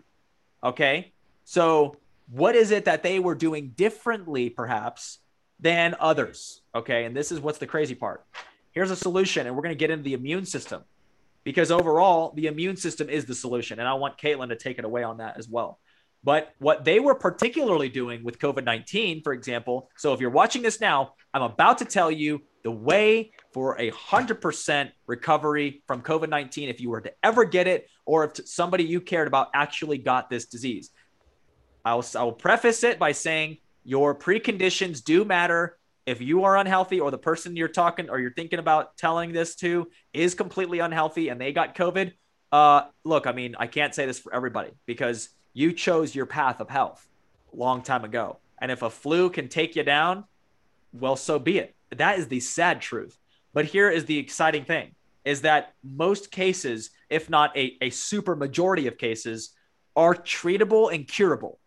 Okay. 0.64 1.14
So 1.44 1.98
what 2.30 2.56
is 2.56 2.72
it 2.72 2.86
that 2.86 3.04
they 3.04 3.20
were 3.20 3.36
doing 3.36 3.70
differently, 3.76 4.50
perhaps, 4.50 5.20
than 5.62 5.96
others? 6.00 6.62
Okay. 6.76 7.06
And 7.06 7.16
this 7.16 7.32
is 7.32 7.40
what's 7.40 7.60
the 7.60 7.68
crazy 7.68 7.96
part. 7.96 8.26
Here's 8.72 8.92
a 8.92 8.96
solution, 8.96 9.48
and 9.48 9.56
we're 9.56 9.64
going 9.64 9.76
to 9.76 9.80
get 9.80 9.92
into 9.92 10.04
the 10.04 10.14
immune 10.14 10.46
system 10.46 10.84
because 11.44 11.72
overall, 11.72 12.34
the 12.36 12.48
immune 12.48 12.78
system 12.78 13.10
is 13.10 13.26
the 13.26 13.36
solution. 13.36 13.80
And 13.80 13.88
I 13.88 13.94
want 13.96 14.18
Caitlin 14.18 14.50
to 14.50 14.56
take 14.56 14.80
it 14.80 14.86
away 14.86 15.04
on 15.04 15.18
that 15.18 15.38
as 15.38 15.48
well. 15.48 15.80
But 16.24 16.54
what 16.60 16.86
they 16.86 17.00
were 17.00 17.16
particularly 17.16 17.90
doing 17.90 18.24
with 18.24 18.38
COVID 18.38 18.64
19, 18.64 19.24
for 19.24 19.34
example, 19.34 19.90
so 19.98 20.14
if 20.14 20.20
you're 20.20 20.30
watching 20.30 20.62
this 20.62 20.80
now, 20.80 21.14
I'm 21.34 21.42
about 21.42 21.80
to 21.80 21.86
tell 21.86 22.12
you 22.12 22.42
the 22.64 22.72
way 22.72 23.32
for 23.54 23.80
a 23.80 23.90
100% 23.90 24.92
recovery 25.08 25.84
from 25.88 26.02
COVID 26.04 26.30
19 26.30 26.70
if 26.70 26.80
you 26.80 26.92
were 26.92 27.02
to 27.02 27.12
ever 27.24 27.44
get 27.44 27.68
it, 27.68 27.88
or 28.06 28.26
if 28.26 28.48
somebody 28.48 28.84
you 28.84 29.02
cared 29.02 29.28
about 29.28 29.50
actually 29.56 29.98
got 29.98 30.30
this 30.30 30.46
disease. 30.46 30.92
I'll, 31.84 32.06
I'll 32.16 32.32
preface 32.32 32.84
it 32.84 33.00
by 33.00 33.14
saying 33.14 33.58
your 33.84 34.16
preconditions 34.16 35.04
do 35.04 35.26
matter. 35.26 35.78
If 36.06 36.22
you 36.22 36.44
are 36.46 36.58
unhealthy 36.58 37.00
or 37.00 37.12
the 37.12 37.18
person 37.18 37.56
you're 37.56 37.68
talking 37.68 38.10
or 38.10 38.20
you're 38.20 38.34
thinking 38.34 38.60
about 38.60 38.98
telling 38.98 39.34
this 39.34 39.56
to 39.58 39.90
is 40.14 40.34
completely 40.34 40.80
unhealthy 40.80 41.30
and 41.30 41.40
they 41.40 41.54
got 41.54 41.76
COVID, 41.76 42.14
uh, 42.52 42.84
look, 43.04 43.28
I 43.28 43.32
mean, 43.32 43.56
I 43.58 43.68
can't 43.68 43.96
say 43.96 44.06
this 44.06 44.20
for 44.20 44.34
everybody 44.34 44.72
because 44.86 45.30
you 45.54 45.74
chose 45.74 46.16
your 46.16 46.26
path 46.26 46.60
of 46.60 46.70
health 46.70 47.08
a 47.54 47.56
long 47.56 47.82
time 47.82 48.04
ago. 48.04 48.38
And 48.60 48.72
if 48.72 48.82
a 48.82 48.90
flu 48.90 49.30
can 49.30 49.48
take 49.48 49.76
you 49.76 49.84
down, 49.84 50.26
well, 50.94 51.16
so 51.16 51.40
be 51.40 51.60
it. 51.60 51.76
That 51.96 52.20
is 52.20 52.28
the 52.28 52.40
sad 52.40 52.82
truth. 52.82 53.18
But 53.54 53.66
here 53.66 53.90
is 53.90 54.06
the 54.06 54.18
exciting 54.18 54.66
thing 54.66 54.96
is 55.26 55.42
that 55.42 55.74
most 55.84 56.32
cases, 56.32 56.90
if 57.10 57.30
not 57.30 57.56
a, 57.56 57.78
a 57.82 57.90
super 57.90 58.36
majority 58.36 58.88
of 58.88 58.98
cases, 58.98 59.52
are 59.96 60.16
treatable 60.16 60.94
and 60.94 61.08
curable. 61.08 61.60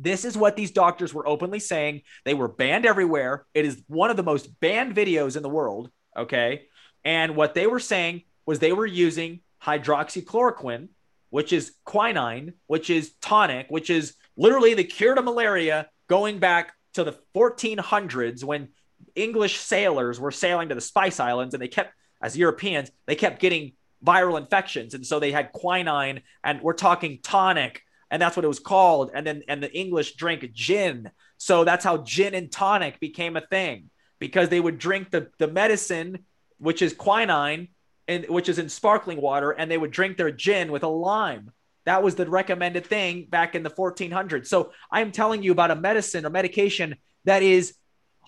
This 0.00 0.24
is 0.24 0.36
what 0.36 0.56
these 0.56 0.70
doctors 0.70 1.12
were 1.12 1.26
openly 1.26 1.58
saying. 1.58 2.02
They 2.24 2.34
were 2.34 2.48
banned 2.48 2.86
everywhere. 2.86 3.46
It 3.54 3.64
is 3.64 3.82
one 3.88 4.10
of 4.10 4.16
the 4.16 4.22
most 4.22 4.60
banned 4.60 4.94
videos 4.94 5.36
in 5.36 5.42
the 5.42 5.48
world. 5.48 5.90
Okay. 6.16 6.66
And 7.04 7.36
what 7.36 7.54
they 7.54 7.66
were 7.66 7.80
saying 7.80 8.22
was 8.46 8.58
they 8.58 8.72
were 8.72 8.86
using 8.86 9.40
hydroxychloroquine, 9.62 10.88
which 11.30 11.52
is 11.52 11.74
quinine, 11.84 12.54
which 12.66 12.90
is 12.90 13.14
tonic, 13.20 13.66
which 13.68 13.90
is 13.90 14.14
literally 14.36 14.74
the 14.74 14.84
cure 14.84 15.14
to 15.14 15.22
malaria 15.22 15.88
going 16.08 16.38
back 16.38 16.72
to 16.94 17.04
the 17.04 17.18
1400s 17.34 18.44
when 18.44 18.68
English 19.14 19.58
sailors 19.58 20.18
were 20.18 20.30
sailing 20.30 20.68
to 20.68 20.74
the 20.74 20.80
Spice 20.80 21.20
Islands 21.20 21.54
and 21.54 21.62
they 21.62 21.68
kept, 21.68 21.92
as 22.22 22.36
Europeans, 22.36 22.90
they 23.06 23.14
kept 23.14 23.40
getting 23.40 23.72
viral 24.04 24.38
infections. 24.38 24.94
And 24.94 25.06
so 25.06 25.20
they 25.20 25.32
had 25.32 25.52
quinine, 25.52 26.22
and 26.42 26.60
we're 26.60 26.72
talking 26.72 27.18
tonic, 27.22 27.82
and 28.10 28.20
that's 28.20 28.36
what 28.36 28.44
it 28.44 28.48
was 28.48 28.60
called. 28.60 29.10
And 29.14 29.26
then 29.26 29.42
and 29.48 29.62
the 29.62 29.72
English 29.72 30.14
drank 30.16 30.50
gin, 30.52 31.10
so 31.36 31.64
that's 31.64 31.84
how 31.84 31.98
gin 31.98 32.34
and 32.34 32.50
tonic 32.50 33.00
became 33.00 33.36
a 33.36 33.46
thing 33.46 33.90
because 34.18 34.48
they 34.48 34.60
would 34.60 34.78
drink 34.78 35.10
the 35.10 35.30
the 35.38 35.48
medicine, 35.48 36.24
which 36.58 36.82
is 36.82 36.92
quinine, 36.92 37.68
and 38.06 38.26
which 38.28 38.48
is 38.48 38.58
in 38.58 38.68
sparkling 38.68 39.20
water, 39.20 39.50
and 39.50 39.70
they 39.70 39.78
would 39.78 39.90
drink 39.90 40.16
their 40.16 40.30
gin 40.30 40.72
with 40.72 40.82
a 40.82 40.88
lime. 40.88 41.52
That 41.84 42.02
was 42.02 42.16
the 42.16 42.28
recommended 42.28 42.86
thing 42.86 43.26
back 43.30 43.54
in 43.54 43.62
the 43.62 43.70
1400s. 43.70 44.46
So 44.46 44.72
I'm 44.90 45.10
telling 45.10 45.42
you 45.42 45.52
about 45.52 45.70
a 45.70 45.76
medicine 45.76 46.26
or 46.26 46.30
medication 46.30 46.96
that 47.24 47.42
is 47.42 47.74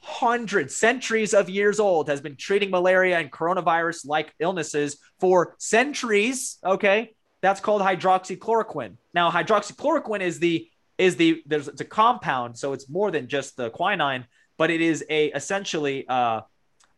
hundreds, 0.02 0.74
centuries 0.74 1.34
of 1.34 1.50
years 1.50 1.78
old, 1.78 2.08
has 2.08 2.20
been 2.20 2.36
treating 2.36 2.70
malaria 2.70 3.18
and 3.18 3.30
coronavirus 3.30 4.06
like 4.06 4.32
illnesses 4.38 4.98
for 5.18 5.56
centuries. 5.58 6.58
Okay. 6.64 7.12
That's 7.42 7.60
called 7.60 7.82
hydroxychloroquine. 7.82 8.96
Now, 9.14 9.30
hydroxychloroquine 9.30 10.20
is 10.20 10.38
the 10.38 10.68
is 10.98 11.16
the 11.16 11.42
there's 11.46 11.68
it's 11.68 11.80
a 11.80 11.84
compound, 11.84 12.58
so 12.58 12.72
it's 12.74 12.88
more 12.88 13.10
than 13.10 13.26
just 13.26 13.56
the 13.56 13.70
quinine, 13.70 14.26
but 14.58 14.70
it 14.70 14.80
is 14.82 15.04
a 15.08 15.28
essentially 15.28 16.06
uh, 16.08 16.42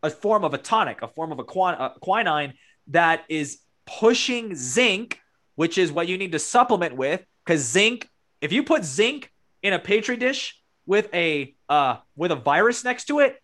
a 0.01 0.09
form 0.09 0.43
of 0.43 0.53
a 0.53 0.57
tonic, 0.57 1.01
a 1.01 1.07
form 1.07 1.31
of 1.31 1.39
a, 1.39 1.43
a 1.43 1.93
quinine 2.01 2.53
that 2.87 3.23
is 3.29 3.59
pushing 3.85 4.55
zinc, 4.55 5.19
which 5.55 5.77
is 5.77 5.91
what 5.91 6.07
you 6.09 6.17
need 6.17 6.33
to 6.33 6.39
supplement 6.39 6.95
with, 6.95 7.23
because 7.45 7.61
zinc. 7.61 8.09
If 8.41 8.51
you 8.51 8.63
put 8.63 8.83
zinc 8.83 9.31
in 9.61 9.71
a 9.71 9.79
petri 9.79 10.17
dish 10.17 10.59
with 10.85 11.07
a 11.13 11.55
uh, 11.69 11.97
with 12.17 12.31
a 12.33 12.35
virus 12.35 12.83
next 12.83 13.05
to 13.05 13.19
it, 13.19 13.41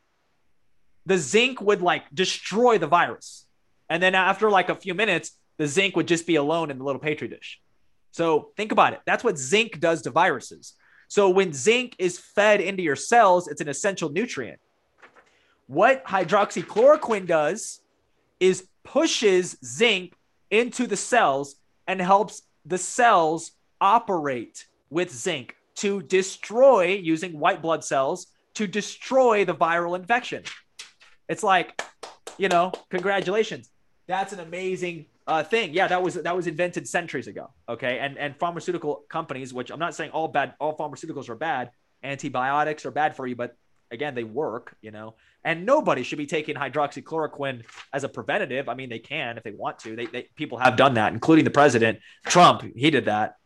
the 1.06 1.18
zinc 1.18 1.62
would 1.62 1.82
like 1.82 2.04
destroy 2.14 2.78
the 2.78 2.88
virus, 2.88 3.47
and 3.88 4.04
then 4.04 4.14
after 4.14 4.52
like 4.52 4.68
a 4.68 4.76
few 4.76 4.93
minutes, 4.93 5.39
the 5.60 5.68
zinc 5.68 5.95
would 5.95 6.07
just 6.07 6.26
be 6.26 6.38
alone 6.38 6.72
in 6.72 6.80
the 6.80 6.84
little 6.84 7.01
petri 7.01 7.28
dish. 7.28 7.62
So 8.12 8.49
think 8.57 8.72
about 8.72 8.93
it. 8.93 9.01
That's 9.05 9.24
what 9.24 9.38
zinc 9.38 9.80
does 9.80 10.01
to 10.03 10.10
viruses. 10.10 10.74
So 11.10 11.30
when 11.30 11.53
zinc 11.53 11.95
is 11.99 12.18
fed 12.18 12.62
into 12.62 12.82
your 12.82 12.95
cells, 12.95 13.47
it's 13.47 13.62
an 13.62 13.68
essential 13.68 14.10
nutrient. 14.10 14.60
What 15.68 16.03
hydroxychloroquine 16.05 17.28
does 17.28 17.82
is 18.39 18.68
pushes 18.84 19.57
zinc 19.64 20.14
into 20.49 20.88
the 20.88 20.97
cells 20.97 21.57
and 21.88 22.01
helps 22.01 22.41
the 22.66 22.78
cells 22.78 23.51
operate 23.82 24.66
with 24.89 25.14
zinc 25.14 25.55
to 25.76 26.01
destroy 26.03 26.95
using 26.95 27.38
white 27.38 27.62
blood 27.62 27.84
cells 27.84 28.28
to 28.55 28.66
destroy 28.66 29.45
the 29.45 29.53
viral 29.53 29.97
infection. 29.97 30.43
It's 31.28 31.43
like, 31.43 31.82
you 32.38 32.47
know, 32.47 32.72
congratulations. 32.89 33.70
That's 34.07 34.34
an 34.34 34.39
amazing 34.39 35.05
uh, 35.30 35.44
thing. 35.44 35.74
Yeah, 35.74 35.88
that 35.88 36.02
was 36.02 36.16
that 36.16 36.36
was 36.36 36.48
invented 36.48 36.88
centuries 36.88 37.28
ago. 37.28 37.52
Okay, 37.70 38.00
and 38.00 38.18
and 38.18 38.36
pharmaceutical 38.38 39.04
companies, 39.10 39.54
which 39.54 39.70
I'm 39.70 39.80
not 39.80 39.94
saying 39.94 40.12
all 40.12 40.28
bad, 40.28 40.56
all 40.60 40.76
pharmaceuticals 40.76 41.30
are 41.30 41.36
bad. 41.36 41.70
Antibiotics 42.04 42.86
are 42.86 42.92
bad 42.92 43.16
for 43.16 43.28
you, 43.28 43.36
but 43.36 43.56
again, 43.92 44.16
they 44.16 44.24
work. 44.24 44.76
You 44.82 44.90
know, 44.90 45.16
and 45.44 45.66
nobody 45.66 46.02
should 46.02 46.18
be 46.18 46.26
taking 46.26 46.56
hydroxychloroquine 46.56 47.64
as 47.94 48.04
a 48.04 48.10
preventative. 48.10 48.68
I 48.68 48.74
mean, 48.74 48.90
they 48.90 49.00
can 49.00 49.38
if 49.38 49.44
they 49.44 49.52
want 49.52 49.78
to. 49.80 49.96
They, 49.96 50.08
they 50.08 50.24
people 50.36 50.58
have 50.58 50.76
done 50.76 50.96
that, 50.96 51.14
including 51.14 51.46
the 51.46 51.52
president 51.52 52.00
Trump. 52.26 52.64
He 52.76 52.90
did 52.90 53.06
that, 53.06 53.38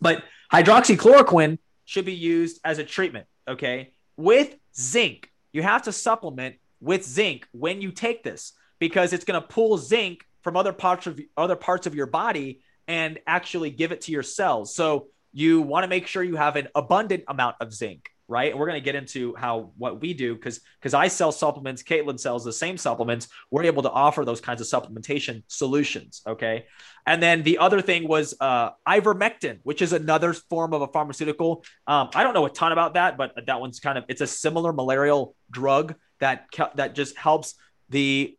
but 0.00 0.24
hydroxychloroquine 0.52 1.58
should 1.84 2.04
be 2.04 2.14
used 2.14 2.60
as 2.64 2.78
a 2.78 2.84
treatment. 2.84 3.26
Okay, 3.46 3.92
with 4.16 4.56
zinc, 4.76 5.30
you 5.52 5.62
have 5.62 5.82
to 5.84 5.92
supplement 5.92 6.56
with 6.80 7.04
zinc 7.04 7.46
when 7.52 7.80
you 7.80 7.92
take 7.92 8.24
this 8.24 8.54
because 8.80 9.12
it's 9.12 9.24
going 9.24 9.40
to 9.40 9.46
pull 9.46 9.78
zinc 9.78 10.26
from 10.42 10.56
other 10.56 10.72
parts 10.72 11.06
of 11.06 11.20
other 11.36 11.56
parts 11.56 11.86
of 11.86 11.94
your 11.94 12.06
body 12.06 12.60
and 12.88 13.18
actually 13.26 13.70
give 13.70 13.92
it 13.92 14.02
to 14.02 14.12
your 14.12 14.22
cells. 14.22 14.74
So 14.74 15.08
you 15.32 15.62
want 15.62 15.84
to 15.84 15.88
make 15.88 16.06
sure 16.06 16.22
you 16.22 16.36
have 16.36 16.56
an 16.56 16.68
abundant 16.74 17.24
amount 17.28 17.56
of 17.60 17.72
zinc, 17.72 18.10
right? 18.28 18.50
And 18.50 18.60
we're 18.60 18.66
going 18.66 18.80
to 18.80 18.84
get 18.84 18.94
into 18.94 19.34
how 19.34 19.72
what 19.78 20.00
we 20.00 20.12
do 20.12 20.34
because 20.34 20.60
because 20.78 20.94
I 20.94 21.08
sell 21.08 21.32
supplements, 21.32 21.82
Caitlin 21.82 22.20
sells 22.20 22.44
the 22.44 22.52
same 22.52 22.76
supplements. 22.76 23.28
We're 23.50 23.64
able 23.64 23.82
to 23.84 23.90
offer 23.90 24.24
those 24.24 24.40
kinds 24.40 24.60
of 24.60 24.66
supplementation 24.66 25.42
solutions. 25.46 26.22
Okay. 26.26 26.66
And 27.06 27.22
then 27.22 27.42
the 27.42 27.58
other 27.58 27.80
thing 27.80 28.06
was 28.06 28.34
uh, 28.40 28.70
ivermectin, 28.86 29.60
which 29.62 29.80
is 29.80 29.92
another 29.92 30.32
form 30.34 30.74
of 30.74 30.82
a 30.82 30.88
pharmaceutical. 30.88 31.64
Um, 31.86 32.10
I 32.14 32.22
don't 32.22 32.34
know 32.34 32.46
a 32.46 32.50
ton 32.50 32.72
about 32.72 32.94
that, 32.94 33.16
but 33.16 33.32
that 33.46 33.60
one's 33.60 33.80
kind 33.80 33.96
of 33.96 34.04
it's 34.08 34.20
a 34.20 34.26
similar 34.26 34.72
malarial 34.72 35.34
drug 35.50 35.94
that 36.20 36.46
that 36.76 36.94
just 36.94 37.16
helps 37.16 37.54
the 37.88 38.36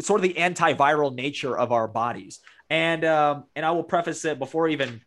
sort 0.00 0.20
of 0.20 0.22
the 0.22 0.34
antiviral 0.34 1.14
nature 1.14 1.56
of 1.56 1.72
our 1.72 1.88
bodies. 1.88 2.40
And 2.68 3.04
um, 3.04 3.44
and 3.56 3.66
I 3.66 3.72
will 3.72 3.82
preface 3.82 4.24
it 4.24 4.38
before 4.38 4.68
even, 4.68 5.00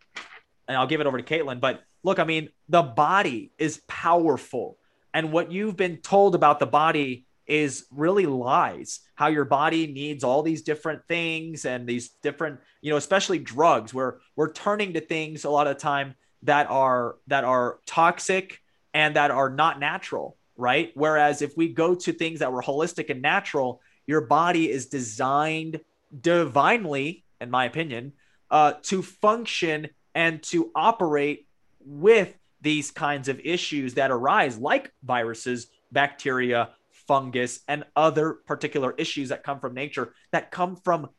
and 0.68 0.78
I'll 0.78 0.88
give 0.88 1.02
it 1.02 1.08
over 1.08 1.18
to 1.18 1.24
Caitlin. 1.24 1.60
But 1.62 1.82
look, 2.04 2.20
I 2.20 2.26
mean, 2.26 2.50
the 2.68 2.82
body 2.82 3.52
is 3.58 3.82
powerful, 3.88 4.78
and 5.14 5.32
what 5.32 5.52
you've 5.52 5.78
been 5.78 5.98
told 5.98 6.36
about 6.36 6.60
the 6.60 6.66
body 6.66 7.26
is 7.46 7.86
really 7.92 8.26
lies. 8.26 9.02
How 9.16 9.28
your 9.28 9.46
body 9.46 9.88
needs 9.88 10.24
all 10.24 10.44
these 10.44 10.62
different 10.62 11.02
things 11.08 11.66
and 11.66 11.88
these 11.88 12.10
different, 12.22 12.60
you 12.82 12.92
know, 12.92 12.98
especially 12.98 13.40
drugs, 13.40 13.94
where 13.94 14.20
we're 14.36 14.52
turning 14.52 14.94
to 14.94 15.02
things 15.02 15.44
a 15.44 15.50
lot 15.50 15.68
of 15.68 15.78
time 15.78 16.16
that 16.44 16.70
are 16.70 17.16
that 17.28 17.44
are 17.44 17.80
toxic 17.86 18.62
and 18.94 19.16
that 19.16 19.32
are 19.32 19.50
not 19.50 19.80
natural, 19.80 20.38
right? 20.58 20.92
Whereas 20.96 21.42
if 21.42 21.56
we 21.58 21.70
go 21.70 21.96
to 21.96 22.14
things 22.14 22.40
that 22.40 22.52
were 22.52 22.62
holistic 22.62 23.10
and 23.10 23.22
natural, 23.22 23.82
your 24.06 24.22
body 24.22 24.70
is 24.70 24.88
designed 24.88 25.82
divinely, 26.22 27.24
in 27.42 27.50
my 27.50 27.66
opinion, 27.66 28.14
uh, 28.52 28.74
to 28.84 29.02
function 29.02 29.90
and 30.14 30.42
to 30.44 30.72
operate 30.76 31.48
with 31.86 32.34
these 32.62 32.92
kinds 32.92 33.28
of 33.28 33.40
issues 33.44 33.96
that 33.96 34.12
arise, 34.12 34.58
like 34.58 34.92
viruses, 35.04 35.68
bacteria, 35.92 36.70
fungus, 37.08 37.60
and 37.68 37.84
other 37.96 38.34
particular 38.34 38.94
issues 38.98 39.30
that 39.30 39.44
come 39.44 39.60
from 39.60 39.74
nature 39.74 40.14
that 40.32 40.52
come 40.52 40.76
from 40.76 41.10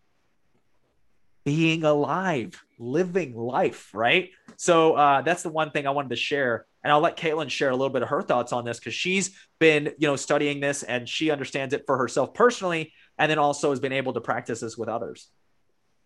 being 1.45 1.85
alive, 1.85 2.65
living 2.79 3.37
life, 3.37 3.91
right? 3.95 4.31
So 4.57 4.95
uh, 4.95 5.21
that's 5.21 5.43
the 5.43 5.51
one 5.51 5.71
thing 5.71 5.87
I 5.87 5.91
wanted 5.91 6.11
to 6.11 6.17
share. 6.17 6.67
And 6.85 6.93
I'll 6.93 7.01
let 7.01 7.17
Caitlin 7.17 7.49
share 7.49 7.71
a 7.71 7.77
little 7.77 7.91
bit 7.91 8.03
of 8.03 8.11
her 8.11 8.23
thoughts 8.23 8.53
on 8.53 8.65
this 8.65 8.79
because 8.79 8.95
she's 8.95 9.35
been, 9.59 9.95
you 9.99 10.07
know, 10.07 10.17
studying 10.17 10.61
this 10.61 10.83
and 10.83 11.09
she 11.09 11.31
understands 11.31 11.73
it 11.73 11.85
for 11.87 11.97
herself 11.97 12.35
personally, 12.35 12.93
and 13.19 13.31
then 13.31 13.39
also 13.39 13.71
has 13.71 13.81
been 13.81 13.93
able 13.93 14.13
to 14.13 14.21
practice 14.21 14.61
this 14.61 14.77
with 14.77 14.89
others. 14.89 15.29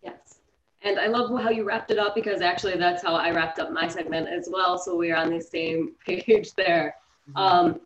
Yes. 0.01 0.39
And 0.81 0.97
I 0.97 1.07
love 1.07 1.29
how 1.41 1.49
you 1.49 1.65
wrapped 1.65 1.91
it 1.91 1.99
up 1.99 2.15
because 2.15 2.41
actually 2.41 2.77
that's 2.77 3.03
how 3.03 3.15
I 3.15 3.31
wrapped 3.31 3.59
up 3.59 3.71
my 3.73 3.89
segment 3.89 4.29
as 4.29 4.47
well. 4.49 4.77
So 4.77 4.95
we 4.95 5.11
are 5.11 5.17
on 5.17 5.29
the 5.29 5.41
same 5.41 5.91
page 6.05 6.53
there. 6.55 6.95
Mm-hmm. 7.29 7.37
Um, 7.37 7.81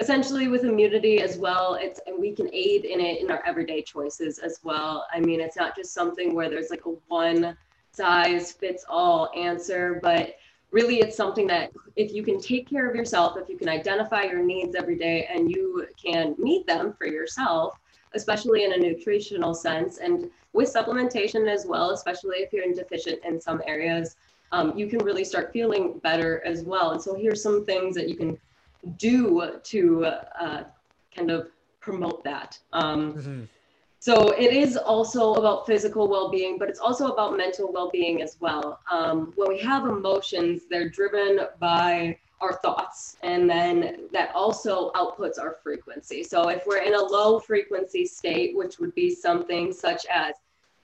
essentially 0.00 0.48
with 0.48 0.64
immunity 0.64 1.20
as 1.20 1.36
well 1.38 1.74
it's 1.74 2.00
and 2.06 2.18
we 2.18 2.32
can 2.32 2.48
aid 2.52 2.84
in 2.84 3.00
it 3.00 3.20
in 3.20 3.30
our 3.30 3.44
everyday 3.44 3.82
choices 3.82 4.38
as 4.38 4.60
well 4.62 5.04
i 5.12 5.18
mean 5.18 5.40
it's 5.40 5.56
not 5.56 5.74
just 5.74 5.92
something 5.92 6.34
where 6.34 6.48
there's 6.48 6.70
like 6.70 6.86
a 6.86 6.90
one 7.08 7.56
size 7.92 8.52
fits 8.52 8.84
all 8.88 9.30
answer 9.36 9.98
but 10.02 10.36
really 10.70 11.00
it's 11.00 11.16
something 11.16 11.46
that 11.46 11.72
if 11.96 12.12
you 12.12 12.22
can 12.22 12.40
take 12.40 12.68
care 12.68 12.88
of 12.88 12.94
yourself 12.94 13.36
if 13.36 13.48
you 13.48 13.56
can 13.56 13.68
identify 13.68 14.22
your 14.24 14.42
needs 14.42 14.74
every 14.74 14.96
day 14.96 15.28
and 15.32 15.50
you 15.50 15.86
can 16.02 16.34
meet 16.38 16.66
them 16.66 16.94
for 16.98 17.06
yourself 17.06 17.78
especially 18.14 18.64
in 18.64 18.72
a 18.72 18.76
nutritional 18.76 19.54
sense 19.54 19.98
and 19.98 20.30
with 20.52 20.72
supplementation 20.72 21.50
as 21.52 21.66
well 21.66 21.90
especially 21.90 22.38
if 22.38 22.52
you're 22.52 22.70
deficient 22.72 23.20
in 23.24 23.40
some 23.40 23.62
areas 23.66 24.16
um, 24.50 24.76
you 24.78 24.86
can 24.86 24.98
really 25.00 25.24
start 25.24 25.52
feeling 25.52 25.98
better 25.98 26.42
as 26.44 26.64
well 26.64 26.92
and 26.92 27.00
so 27.00 27.14
here's 27.14 27.42
some 27.42 27.64
things 27.64 27.94
that 27.94 28.08
you 28.08 28.16
can 28.16 28.38
do 28.96 29.50
to 29.62 30.04
uh, 30.04 30.64
kind 31.14 31.30
of 31.30 31.48
promote 31.80 32.22
that. 32.24 32.58
Um, 32.72 33.14
mm-hmm. 33.14 33.42
So 34.00 34.30
it 34.30 34.52
is 34.52 34.76
also 34.76 35.34
about 35.34 35.66
physical 35.66 36.08
well-being, 36.08 36.56
but 36.56 36.68
it's 36.68 36.78
also 36.78 37.08
about 37.08 37.36
mental 37.36 37.72
well-being 37.72 38.22
as 38.22 38.36
well. 38.40 38.78
Um, 38.90 39.32
when 39.36 39.48
we 39.48 39.58
have 39.60 39.86
emotions, 39.86 40.62
they're 40.70 40.88
driven 40.88 41.40
by 41.58 42.16
our 42.40 42.52
thoughts, 42.52 43.16
and 43.24 43.50
then 43.50 44.08
that 44.12 44.32
also 44.34 44.92
outputs 44.92 45.40
our 45.40 45.56
frequency. 45.62 46.22
So 46.22 46.48
if 46.48 46.64
we're 46.64 46.82
in 46.82 46.94
a 46.94 47.02
low 47.02 47.40
frequency 47.40 48.06
state, 48.06 48.56
which 48.56 48.78
would 48.78 48.94
be 48.94 49.12
something 49.12 49.72
such 49.72 50.06
as 50.06 50.34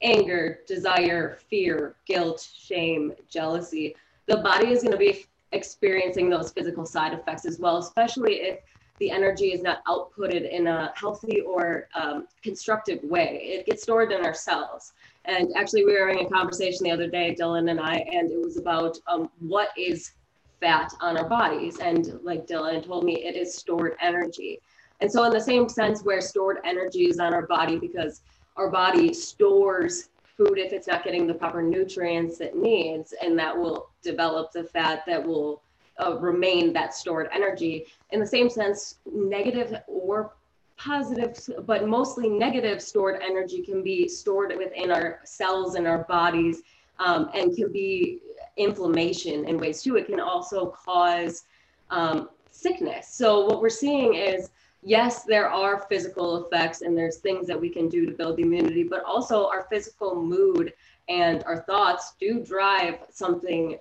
anger, 0.03 0.59
desire, 0.67 1.39
fear, 1.49 1.95
guilt, 2.07 2.49
shame, 2.57 3.13
jealousy, 3.31 3.95
the 4.27 4.39
body 4.39 4.73
is 4.73 4.83
going 4.83 4.93
to 4.93 4.99
be 4.99 5.25
experiencing 5.53 6.29
those 6.29 6.51
physical 6.51 6.85
side 6.85 7.13
effects 7.13 7.47
as 7.47 7.61
well, 7.61 7.77
especially 7.79 8.41
if 8.41 8.59
the 8.99 9.11
energy 9.11 9.53
is 9.53 9.63
not 9.63 9.85
outputted 9.87 10.49
in 10.51 10.67
a 10.67 10.93
healthy 10.95 11.41
or 11.41 11.89
um, 11.95 12.29
constructive 12.43 13.03
way. 13.03 13.41
It 13.43 13.67
gets 13.67 13.83
stored 13.83 14.13
in 14.13 14.25
our 14.25 14.35
cells. 14.35 14.93
And 15.25 15.53
actually, 15.57 15.85
we 15.85 15.99
were 15.99 16.09
having 16.09 16.27
a 16.27 16.31
conversation 16.31 16.85
the 16.85 16.93
other 16.93 17.09
day, 17.09 17.35
Dylan 17.39 17.71
and 17.71 17.81
I, 17.81 17.97
and 18.13 18.31
it 18.31 18.39
was 18.39 18.57
about 18.57 18.99
um, 19.07 19.31
what 19.41 19.71
is 19.77 20.13
fat 20.61 20.93
on 21.01 21.17
our 21.17 21.29
bodies. 21.29 21.79
And 21.79 22.21
like 22.23 22.47
Dylan 22.47 22.85
told 22.85 23.05
me, 23.05 23.25
it 23.25 23.35
is 23.35 23.55
stored 23.55 23.97
energy. 24.01 24.61
And 25.01 25.11
so, 25.11 25.25
in 25.25 25.33
the 25.33 25.41
same 25.41 25.69
sense, 25.69 26.03
where 26.03 26.21
stored 26.21 26.59
energy 26.65 27.09
is 27.09 27.19
on 27.19 27.35
our 27.35 27.47
body, 27.47 27.79
because 27.79 28.23
our 28.57 28.71
body 28.71 29.13
stores 29.13 30.11
food 30.37 30.59
if 30.59 30.73
it's 30.73 30.89
not 30.89 31.05
getting 31.05 31.27
the 31.27 31.35
proper 31.35 31.63
nutrients 31.63 32.41
it 32.41 32.57
needs, 32.57 33.15
and 33.23 33.39
that 33.39 33.57
will 33.57 33.91
develop 34.03 34.53
the 34.53 34.65
fat 34.65 35.05
that 35.07 35.25
will 35.25 35.63
uh, 36.03 36.19
remain 36.19 36.73
that 36.73 36.95
stored 36.95 37.29
energy. 37.33 37.87
In 38.11 38.21
the 38.21 38.27
same 38.27 38.49
sense, 38.51 38.97
negative 39.13 39.75
or 39.87 40.35
positive, 40.77 41.39
but 41.67 41.87
mostly 41.87 42.29
negative 42.29 42.83
stored 42.83 43.23
energy 43.23 43.63
can 43.63 43.83
be 43.83 44.09
stored 44.09 44.53
within 44.57 44.91
our 44.91 45.21
cells 45.25 45.77
and 45.77 45.87
our 45.87 46.05
bodies 46.05 46.63
um, 46.99 47.31
and 47.35 47.57
can 47.57 47.73
be 47.73 48.21
inflammation 48.57 49.47
in 49.49 49.59
ways 49.59 49.83
too. 49.83 49.97
It 49.97 50.07
can 50.07 50.21
also 50.21 50.67
cause 50.67 51.45
um, 51.91 52.31
sickness. 52.51 53.09
So 53.15 53.47
what 53.47 53.61
we're 53.61 53.69
seeing 53.69 54.15
is 54.15 54.51
yes, 54.83 55.25
there 55.25 55.49
are 55.49 55.87
physical 55.89 56.45
effects 56.45 56.83
and 56.83 56.97
there's 56.97 57.19
things 57.19 57.47
that 57.47 57.61
we 57.61 57.69
can 57.69 57.89
do 57.89 58.07
to 58.07 58.13
build 58.13 58.39
immunity, 58.39 58.85
but 58.85 59.03
also 59.05 59.47
our 59.49 59.67
physical 59.71 60.15
mood 60.15 60.73
and 61.09 61.43
our 61.45 61.63
thoughts 61.63 62.15
do 62.21 62.41
drive 62.41 62.99
something 63.11 63.79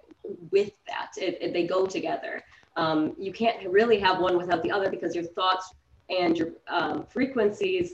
with 0.51 0.71
that. 0.87 1.11
It, 1.17 1.37
it, 1.41 1.53
they 1.53 1.65
go 1.65 1.85
together. 1.85 2.41
Um, 2.75 3.15
you 3.17 3.31
can't 3.31 3.67
really 3.69 3.99
have 3.99 4.19
one 4.19 4.37
without 4.37 4.63
the 4.63 4.71
other 4.71 4.89
because 4.89 5.13
your 5.15 5.25
thoughts 5.25 5.73
and 6.09 6.37
your 6.37 6.49
um, 6.67 7.05
frequencies 7.05 7.93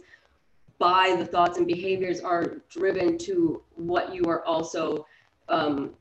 by 0.78 1.16
the 1.18 1.26
thoughts 1.26 1.58
and 1.58 1.68
behaviors 1.68 2.22
are 2.22 2.62
driven 2.70 3.18
to 3.18 3.62
what 3.76 4.14
you 4.14 4.24
are 4.26 4.46
also 4.46 5.06
um, 5.50 5.92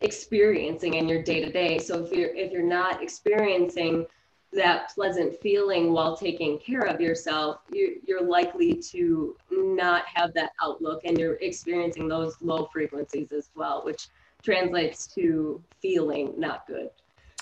experiencing 0.00 0.94
in 0.94 1.08
your 1.08 1.22
day 1.22 1.44
to 1.44 1.50
day. 1.50 1.78
So 1.78 2.04
if 2.04 2.12
you're 2.12 2.34
if 2.34 2.52
you're 2.52 2.62
not 2.62 3.02
experiencing 3.02 4.06
that 4.52 4.92
pleasant 4.94 5.40
feeling 5.40 5.92
while 5.92 6.16
taking 6.16 6.58
care 6.58 6.82
of 6.82 7.00
yourself, 7.00 7.60
you, 7.70 8.00
you're 8.06 8.22
likely 8.22 8.74
to 8.74 9.36
not 9.50 10.04
have 10.12 10.34
that 10.34 10.50
outlook 10.62 11.02
and 11.04 11.18
you're 11.18 11.34
experiencing 11.34 12.08
those 12.08 12.36
low 12.40 12.68
frequencies 12.72 13.30
as 13.30 13.50
well, 13.54 13.82
which 13.84 14.08
translates 14.42 15.06
to 15.08 15.62
feeling 15.80 16.34
not 16.36 16.66
good. 16.66 16.90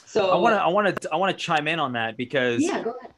So 0.05 0.31
I 0.31 0.37
want 0.37 0.55
to, 0.55 0.63
I 0.63 0.69
want 0.69 1.01
to, 1.01 1.13
I 1.13 1.17
want 1.17 1.37
to 1.37 1.45
chime 1.45 1.69
in 1.69 1.79
on 1.79 1.93
that 1.93 2.17
because 2.17 2.63
yeah, 2.63 2.83
go 2.83 2.93
ahead. 2.93 3.13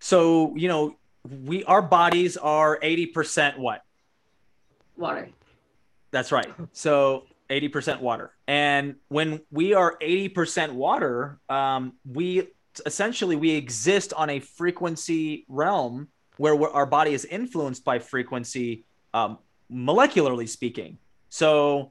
So, 0.00 0.54
you 0.56 0.68
know, 0.68 0.96
we, 1.44 1.64
our 1.64 1.82
bodies 1.82 2.36
are 2.36 2.78
80% 2.80 3.58
what? 3.58 3.82
Water. 4.96 5.28
That's 6.10 6.32
right. 6.32 6.52
So 6.72 7.24
80% 7.50 8.00
water. 8.00 8.32
And 8.46 8.96
when 9.08 9.40
we 9.50 9.74
are 9.74 9.96
80% 10.00 10.72
water, 10.72 11.38
um, 11.48 11.94
we 12.04 12.48
essentially 12.84 13.36
we 13.36 13.52
exist 13.52 14.12
on 14.12 14.28
a 14.30 14.40
frequency 14.40 15.46
realm 15.48 16.08
where 16.36 16.60
our 16.70 16.86
body 16.86 17.14
is 17.14 17.24
influenced 17.24 17.84
by 17.84 17.98
frequency 17.98 18.84
um, 19.14 19.38
molecularly 19.72 20.48
speaking 20.48 20.98
so 21.30 21.90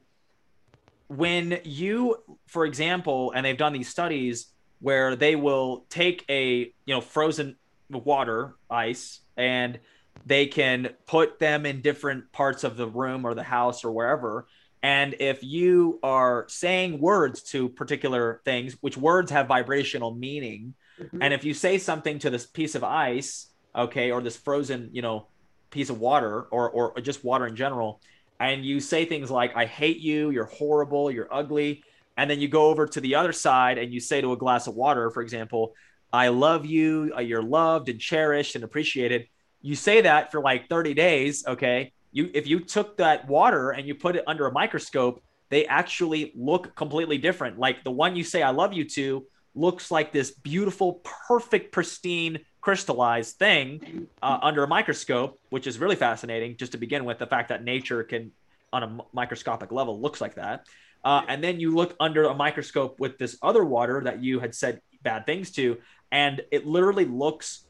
when 1.08 1.60
you 1.64 2.16
for 2.46 2.64
example 2.64 3.32
and 3.32 3.46
they've 3.46 3.56
done 3.56 3.72
these 3.72 3.88
studies 3.88 4.46
where 4.80 5.16
they 5.16 5.36
will 5.36 5.84
take 5.88 6.24
a 6.28 6.72
you 6.84 6.94
know 6.94 7.00
frozen 7.00 7.56
water 7.90 8.56
ice 8.70 9.20
and 9.36 9.78
they 10.24 10.46
can 10.46 10.88
put 11.06 11.38
them 11.38 11.64
in 11.64 11.80
different 11.80 12.32
parts 12.32 12.64
of 12.64 12.76
the 12.76 12.86
room 12.86 13.24
or 13.24 13.34
the 13.34 13.42
house 13.42 13.84
or 13.84 13.92
wherever 13.92 14.46
and 14.86 15.16
if 15.18 15.42
you 15.42 15.98
are 16.04 16.44
saying 16.48 17.00
words 17.00 17.42
to 17.44 17.68
particular 17.68 18.40
things, 18.44 18.74
which 18.82 18.96
words 18.96 19.32
have 19.32 19.48
vibrational 19.48 20.14
meaning, 20.14 20.74
mm-hmm. 21.00 21.20
and 21.20 21.34
if 21.34 21.42
you 21.42 21.54
say 21.54 21.78
something 21.78 22.20
to 22.20 22.30
this 22.30 22.46
piece 22.46 22.76
of 22.76 22.84
ice, 22.84 23.48
okay, 23.74 24.12
or 24.12 24.20
this 24.20 24.36
frozen, 24.36 24.90
you 24.92 25.02
know, 25.02 25.26
piece 25.70 25.90
of 25.90 25.98
water 25.98 26.42
or, 26.52 26.70
or 26.70 27.00
just 27.00 27.24
water 27.24 27.48
in 27.48 27.56
general, 27.56 28.00
and 28.40 28.64
you 28.64 28.80
say 28.80 29.04
things 29.04 29.30
like, 29.30 29.56
I 29.56 29.64
hate 29.64 29.98
you, 29.98 30.30
you're 30.30 30.44
horrible, 30.44 31.10
you're 31.10 31.32
ugly. 31.32 31.82
And 32.16 32.30
then 32.30 32.40
you 32.40 32.48
go 32.48 32.66
over 32.66 32.86
to 32.86 33.00
the 33.00 33.14
other 33.14 33.32
side 33.32 33.78
and 33.78 33.92
you 33.92 34.00
say 34.00 34.20
to 34.20 34.32
a 34.32 34.36
glass 34.36 34.66
of 34.66 34.74
water, 34.74 35.10
for 35.10 35.22
example, 35.22 35.74
I 36.12 36.28
love 36.28 36.64
you, 36.64 37.12
uh, 37.16 37.20
you're 37.20 37.42
loved 37.42 37.88
and 37.88 38.00
cherished 38.00 38.54
and 38.54 38.64
appreciated. 38.64 39.28
You 39.60 39.74
say 39.74 40.02
that 40.02 40.32
for 40.32 40.40
like 40.40 40.68
30 40.68 40.94
days, 40.94 41.44
okay? 41.46 41.92
you 42.16 42.30
if 42.32 42.46
you 42.46 42.60
took 42.60 42.96
that 42.96 43.28
water 43.28 43.70
and 43.70 43.86
you 43.86 43.94
put 43.94 44.16
it 44.16 44.24
under 44.26 44.46
a 44.46 44.52
microscope 44.52 45.22
they 45.50 45.66
actually 45.66 46.32
look 46.34 46.74
completely 46.74 47.18
different 47.18 47.58
like 47.58 47.84
the 47.84 47.90
one 47.90 48.16
you 48.16 48.24
say 48.24 48.42
i 48.42 48.50
love 48.50 48.72
you 48.72 48.84
to 48.84 49.24
looks 49.54 49.90
like 49.90 50.12
this 50.12 50.30
beautiful 50.30 51.02
perfect 51.28 51.72
pristine 51.72 52.38
crystallized 52.66 53.36
thing 53.36 54.06
uh, 54.22 54.38
under 54.42 54.62
a 54.64 54.70
microscope 54.78 55.38
which 55.50 55.66
is 55.70 55.78
really 55.78 55.96
fascinating 55.96 56.56
just 56.56 56.72
to 56.72 56.78
begin 56.78 57.04
with 57.04 57.18
the 57.18 57.26
fact 57.34 57.48
that 57.50 57.62
nature 57.62 58.02
can 58.02 58.32
on 58.72 58.82
a 58.82 58.98
microscopic 59.12 59.70
level 59.70 60.00
looks 60.00 60.20
like 60.20 60.34
that 60.34 60.66
uh, 61.04 61.22
and 61.28 61.38
then 61.44 61.60
you 61.60 61.68
look 61.80 61.94
under 62.00 62.24
a 62.24 62.34
microscope 62.34 62.98
with 62.98 63.16
this 63.18 63.38
other 63.40 63.64
water 63.64 64.02
that 64.02 64.16
you 64.22 64.40
had 64.40 64.52
said 64.54 64.80
bad 65.02 65.24
things 65.24 65.52
to 65.52 65.78
and 66.10 66.42
it 66.50 66.66
literally 66.66 67.04
looks 67.04 67.66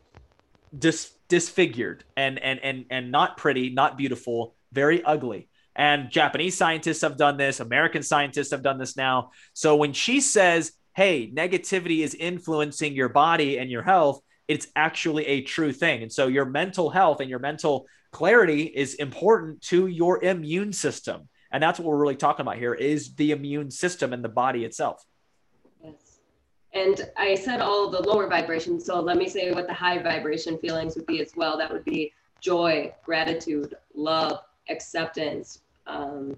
dis- 0.77 1.13
disfigured 1.29 2.05
and 2.17 2.39
and 2.39 2.61
and 2.63 2.85
and 2.91 3.11
not 3.11 3.37
pretty, 3.37 3.71
not 3.71 3.97
beautiful, 3.97 4.55
very 4.73 5.03
ugly. 5.05 5.49
And 5.75 6.11
Japanese 6.11 6.57
scientists 6.57 7.03
have 7.03 7.17
done 7.17 7.37
this, 7.37 7.61
American 7.61 8.03
scientists 8.03 8.51
have 8.51 8.63
done 8.63 8.79
this 8.79 8.97
now. 8.97 9.31
So 9.53 9.77
when 9.77 9.93
she 9.93 10.21
says, 10.21 10.73
"Hey, 10.95 11.31
negativity 11.35 12.03
is 12.03 12.15
influencing 12.15 12.95
your 12.95 13.09
body 13.09 13.59
and 13.59 13.71
your 13.71 13.83
health," 13.83 14.21
it's 14.49 14.69
actually 14.77 15.27
a 15.27 15.43
true 15.43 15.73
thing. 15.73 16.03
And 16.03 16.13
so 16.13 16.27
your 16.29 16.45
mental 16.45 16.91
health 16.91 17.21
and 17.21 17.29
your 17.29 17.39
mental 17.39 17.87
clarity 18.13 18.63
is 18.63 18.95
important 18.95 19.61
to 19.63 19.89
your 19.89 20.23
immune 20.23 20.73
system. 20.73 21.29
And 21.53 21.63
that's 21.63 21.79
what 21.79 21.89
we're 21.89 21.99
really 21.99 22.17
talking 22.17 22.43
about 22.43 22.57
here 22.57 22.75
is 22.75 23.15
the 23.15 23.33
immune 23.33 23.71
system 23.71 24.13
and 24.13 24.23
the 24.23 24.29
body 24.29 24.65
itself. 24.65 25.05
Yes. 25.83 26.19
And 26.73 27.09
I 27.17 27.35
said 27.35 27.61
all 27.61 27.91
the 27.91 28.03
lower 28.03 28.29
vibrations. 28.29 28.85
So 28.85 29.01
let 29.01 29.17
me 29.17 29.29
say 29.29 29.53
what 29.53 29.67
the 29.67 29.75
high 29.75 29.99
vibration 30.03 30.59
feelings 30.59 30.97
would 30.97 31.07
be 31.07 31.21
as 31.21 31.33
well. 31.37 31.57
That 31.57 31.73
would 31.73 31.85
be 31.85 32.13
joy, 32.41 32.93
gratitude, 33.05 33.75
love, 33.95 34.41
acceptance. 34.69 35.63
Um, 35.87 36.37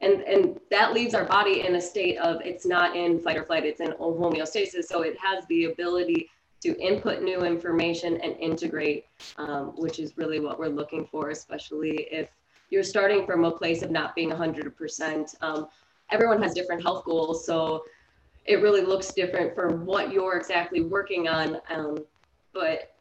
and, 0.00 0.22
and 0.22 0.58
that 0.70 0.94
leaves 0.94 1.14
our 1.14 1.24
body 1.24 1.66
in 1.66 1.76
a 1.76 1.80
state 1.80 2.16
of 2.18 2.40
it's 2.42 2.64
not 2.64 2.96
in 2.96 3.20
fight 3.20 3.36
or 3.36 3.44
flight, 3.44 3.64
it's 3.64 3.80
in 3.80 3.92
homeostasis. 3.92 4.84
So 4.84 5.02
it 5.02 5.16
has 5.22 5.44
the 5.46 5.66
ability 5.66 6.30
to 6.60 6.78
input 6.78 7.22
new 7.22 7.44
information 7.44 8.20
and 8.20 8.36
integrate, 8.38 9.06
um, 9.38 9.72
which 9.76 9.98
is 9.98 10.16
really 10.16 10.40
what 10.40 10.58
we're 10.58 10.68
looking 10.68 11.06
for, 11.06 11.30
especially 11.30 12.08
if 12.10 12.28
you're 12.70 12.82
starting 12.82 13.26
from 13.26 13.44
a 13.44 13.50
place 13.50 13.82
of 13.82 13.90
not 13.90 14.14
being 14.14 14.30
100%. 14.30 15.34
Um, 15.42 15.68
everyone 16.10 16.42
has 16.42 16.54
different 16.54 16.82
health 16.82 17.04
goals. 17.04 17.46
So 17.46 17.84
it 18.44 18.62
really 18.62 18.82
looks 18.82 19.12
different 19.12 19.54
for 19.54 19.76
what 19.76 20.12
you're 20.12 20.36
exactly 20.36 20.82
working 20.82 21.28
on. 21.28 21.58
Um, 21.70 21.98
but 22.52 22.94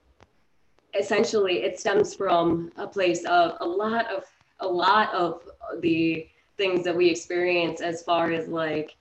essentially, 0.97 1.63
it 1.63 1.79
stems 1.79 2.13
from 2.13 2.71
a 2.77 2.87
place 2.87 3.25
of 3.25 3.57
a 3.61 3.65
lot 3.65 4.07
of 4.11 4.25
a 4.61 4.67
lot 4.67 5.13
of 5.13 5.41
the 5.79 6.27
things 6.57 6.83
that 6.83 6.95
we 6.95 7.09
experience 7.09 7.79
as 7.79 8.03
far 8.03 8.31
as 8.31 8.49
like 8.49 8.95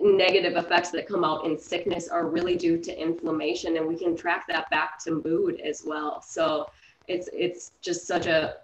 negative 0.00 0.56
effects 0.56 0.90
that 0.90 1.06
come 1.06 1.24
out 1.24 1.44
in 1.44 1.58
sickness 1.58 2.08
are 2.08 2.26
really 2.26 2.56
due 2.56 2.78
to 2.78 2.98
inflammation 3.00 3.76
and 3.76 3.86
we 3.86 3.96
can 3.96 4.16
track 4.16 4.46
that 4.48 4.68
back 4.70 4.98
to 4.98 5.22
mood 5.24 5.60
as 5.60 5.82
well 5.84 6.22
so 6.22 6.66
it's 7.08 7.28
it's 7.32 7.72
just 7.82 8.06
such 8.06 8.26
a 8.26 8.54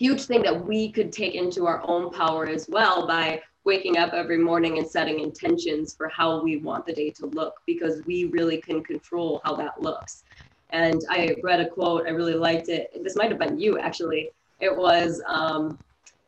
huge 0.00 0.22
thing 0.22 0.42
that 0.42 0.66
we 0.66 0.90
could 0.90 1.12
take 1.12 1.34
into 1.34 1.66
our 1.66 1.82
own 1.86 2.10
power 2.10 2.46
as 2.46 2.66
well 2.68 3.06
by 3.06 3.40
waking 3.64 3.98
up 3.98 4.14
every 4.14 4.38
morning 4.38 4.78
and 4.78 4.88
setting 4.88 5.20
intentions 5.20 5.94
for 5.94 6.08
how 6.08 6.42
we 6.42 6.56
want 6.56 6.86
the 6.86 6.92
day 6.92 7.10
to 7.10 7.26
look 7.26 7.54
because 7.66 8.02
we 8.06 8.24
really 8.26 8.56
can 8.62 8.82
control 8.82 9.42
how 9.44 9.54
that 9.54 9.82
looks. 9.82 10.24
And 10.70 11.02
I 11.10 11.36
read 11.42 11.60
a 11.60 11.68
quote, 11.68 12.06
I 12.06 12.10
really 12.10 12.34
liked 12.34 12.68
it. 12.68 12.90
This 13.02 13.16
might 13.16 13.28
have 13.30 13.38
been 13.38 13.60
you 13.60 13.78
actually. 13.78 14.30
It 14.60 14.74
was, 14.74 15.20
um, 15.26 15.78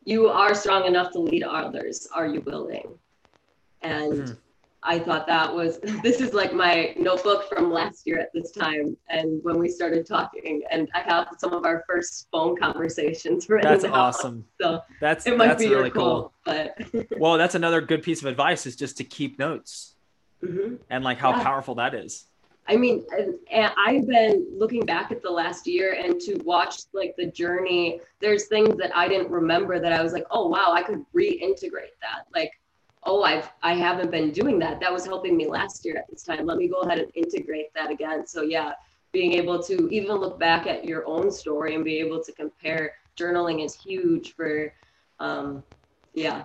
You 0.05 0.29
are 0.29 0.55
strong 0.55 0.85
enough 0.85 1.13
to 1.13 1.21
lead 1.21 1.45
others. 1.45 2.09
Are 2.15 2.27
you 2.27 2.41
willing? 2.41 2.99
And 3.83 4.13
mm-hmm. 4.13 4.33
I 4.85 4.99
thought 4.99 5.27
that 5.27 5.53
was 5.53 5.79
this 6.03 6.21
is 6.21 6.35
like 6.35 6.53
my 6.53 6.95
notebook 6.99 7.49
from 7.49 7.73
last 7.73 8.07
year 8.07 8.19
at 8.19 8.33
this 8.33 8.51
time, 8.51 8.97
and 9.09 9.43
when 9.45 9.59
we 9.59 9.69
started 9.69 10.07
talking, 10.07 10.63
and 10.71 10.89
I 10.95 11.01
have 11.01 11.29
some 11.39 11.53
of 11.53 11.65
our 11.65 11.85
first 11.89 12.29
phone 12.33 12.57
conversations 12.57 13.49
written. 13.49 13.71
That's 13.71 13.85
down. 13.85 13.93
awesome. 13.93 14.45
So 14.61 14.83
that's 15.01 15.27
it 15.27 15.37
might 15.37 15.49
that's 15.49 15.63
be 15.63 15.71
really 15.71 15.91
cool. 15.91 16.33
But 16.45 16.79
well, 17.19 17.39
that's 17.39 17.55
another 17.55 17.81
good 17.81 18.03
piece 18.03 18.21
of 18.21 18.27
advice 18.27 18.67
is 18.67 18.77
just 18.77 18.97
to 18.99 19.05
keep 19.05 19.39
notes, 19.39 19.95
mm-hmm. 20.43 20.77
and 20.91 21.05
like 21.05 21.19
how 21.19 21.31
yeah. 21.31 21.43
powerful 21.43 21.77
that 21.77 21.95
is. 21.95 22.27
I 22.69 22.77
mean, 22.77 23.05
and, 23.11 23.35
and 23.51 23.73
I've 23.77 24.07
been 24.07 24.47
looking 24.57 24.87
back 24.87 25.11
at 25.11 25.21
the 25.21 25.31
last 25.31 25.67
year 25.67 25.95
and 25.95 26.21
to 26.21 26.37
watch 26.45 26.83
like 26.93 27.15
the 27.17 27.27
journey. 27.27 28.01
There's 28.21 28.47
things 28.47 28.77
that 28.77 28.97
I 28.97 29.09
didn't 29.09 29.31
remember 29.31 29.81
that 29.81 29.93
I 29.93 30.01
was 30.01 30.13
like, 30.13 30.27
oh 30.31 30.49
wow, 30.49 30.73
I 30.73 30.83
could 30.83 31.05
reintegrate 31.15 31.99
that. 32.03 32.27
Like 32.33 32.53
oh 33.05 33.23
i've 33.23 33.51
i 33.63 33.75
haven't 33.75 34.11
been 34.11 34.31
doing 34.31 34.59
that. 34.59 34.81
That 34.81 34.93
was 34.93 35.05
helping 35.05 35.37
me 35.37 35.47
last 35.47 35.85
year 35.85 35.97
at 35.97 36.09
this 36.11 36.23
time. 36.23 36.47
Let 36.47 36.57
me 36.57 36.69
go 36.69 36.81
ahead 36.81 36.99
and 36.99 37.11
integrate 37.15 37.73
that 37.75 37.91
again. 37.91 38.27
So 38.27 38.43
yeah 38.43 38.73
being 39.13 39.35
able 39.35 39.63
to 39.63 39.89
even 39.91 40.17
look 40.17 40.39
back 40.39 40.67
at 40.67 40.85
your 40.85 41.07
own 41.07 41.31
story 41.31 41.75
and 41.75 41.85
be 41.85 41.99
able 41.99 42.23
to 42.25 42.33
compare 42.33 42.95
journaling 43.19 43.65
is 43.65 43.75
huge 43.75 44.35
for 44.35 44.73
um, 45.21 45.63
yeah 46.15 46.45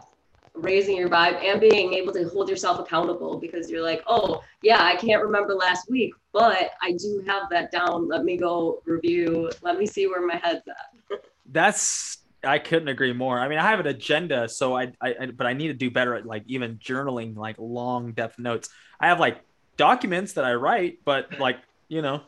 raising 0.54 0.98
your 0.98 1.08
vibe 1.08 1.42
and 1.44 1.62
being 1.62 1.94
able 1.94 2.12
to 2.12 2.28
hold 2.30 2.50
yourself 2.50 2.80
accountable 2.80 3.38
because 3.40 3.70
you're 3.70 3.84
like 3.84 4.02
oh 4.08 4.42
yeah 4.64 4.82
i 4.82 4.96
can't 4.96 5.22
remember 5.22 5.54
last 5.54 5.88
week 5.90 6.12
but 6.34 6.72
i 6.82 6.92
do 6.94 7.24
have 7.28 7.50
that 7.50 7.72
down. 7.72 8.08
Let 8.08 8.24
me 8.24 8.38
go 8.38 8.82
review. 8.86 9.52
Let 9.62 9.78
me 9.78 9.86
see 9.86 10.08
where 10.08 10.26
my 10.26 10.36
head's 10.36 10.68
at. 10.68 11.20
That's 11.46 12.18
I 12.48 12.60
couldn't 12.60 12.88
agree 12.88 13.14
more. 13.14 13.40
I 13.40 13.48
mean, 13.48 13.60
I 13.60 13.70
have 13.70 13.80
an 13.80 13.88
agenda, 13.88 14.48
so 14.48 14.76
I, 14.76 14.94
I, 15.02 15.28
but 15.36 15.46
I 15.46 15.54
need 15.54 15.68
to 15.68 15.74
do 15.74 15.92
better 15.92 16.16
at 16.16 16.26
like 16.26 16.44
even 16.48 16.78
journaling, 16.78 17.36
like 17.36 17.56
long 17.60 18.14
depth 18.14 18.40
notes. 18.40 18.70
I 19.00 19.08
have 19.08 19.20
like 19.20 19.42
documents 19.76 20.34
that 20.34 20.46
I 20.46 20.54
write, 20.56 21.00
but 21.06 21.40
like 21.40 21.58
you 21.88 22.02
know, 22.02 22.22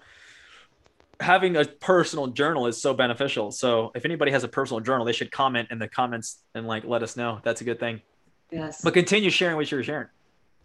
having 1.20 1.56
a 1.58 1.66
personal 1.66 2.28
journal 2.28 2.68
is 2.68 2.82
so 2.82 2.94
beneficial. 2.94 3.52
So 3.52 3.92
if 3.96 4.06
anybody 4.06 4.32
has 4.32 4.44
a 4.44 4.48
personal 4.48 4.80
journal, 4.80 5.06
they 5.06 5.14
should 5.14 5.32
comment 5.32 5.70
in 5.72 5.80
the 5.80 5.88
comments 5.88 6.40
and 6.56 6.68
like 6.68 6.86
let 6.86 7.04
us 7.04 7.18
know. 7.18 7.40
That's 7.44 7.62
a 7.62 7.64
good 7.64 7.80
thing. 7.80 8.02
Yes. 8.52 8.82
But 8.82 8.94
continue 8.94 9.30
sharing 9.30 9.56
what 9.56 9.70
you're 9.72 9.84
sharing. 9.84 10.08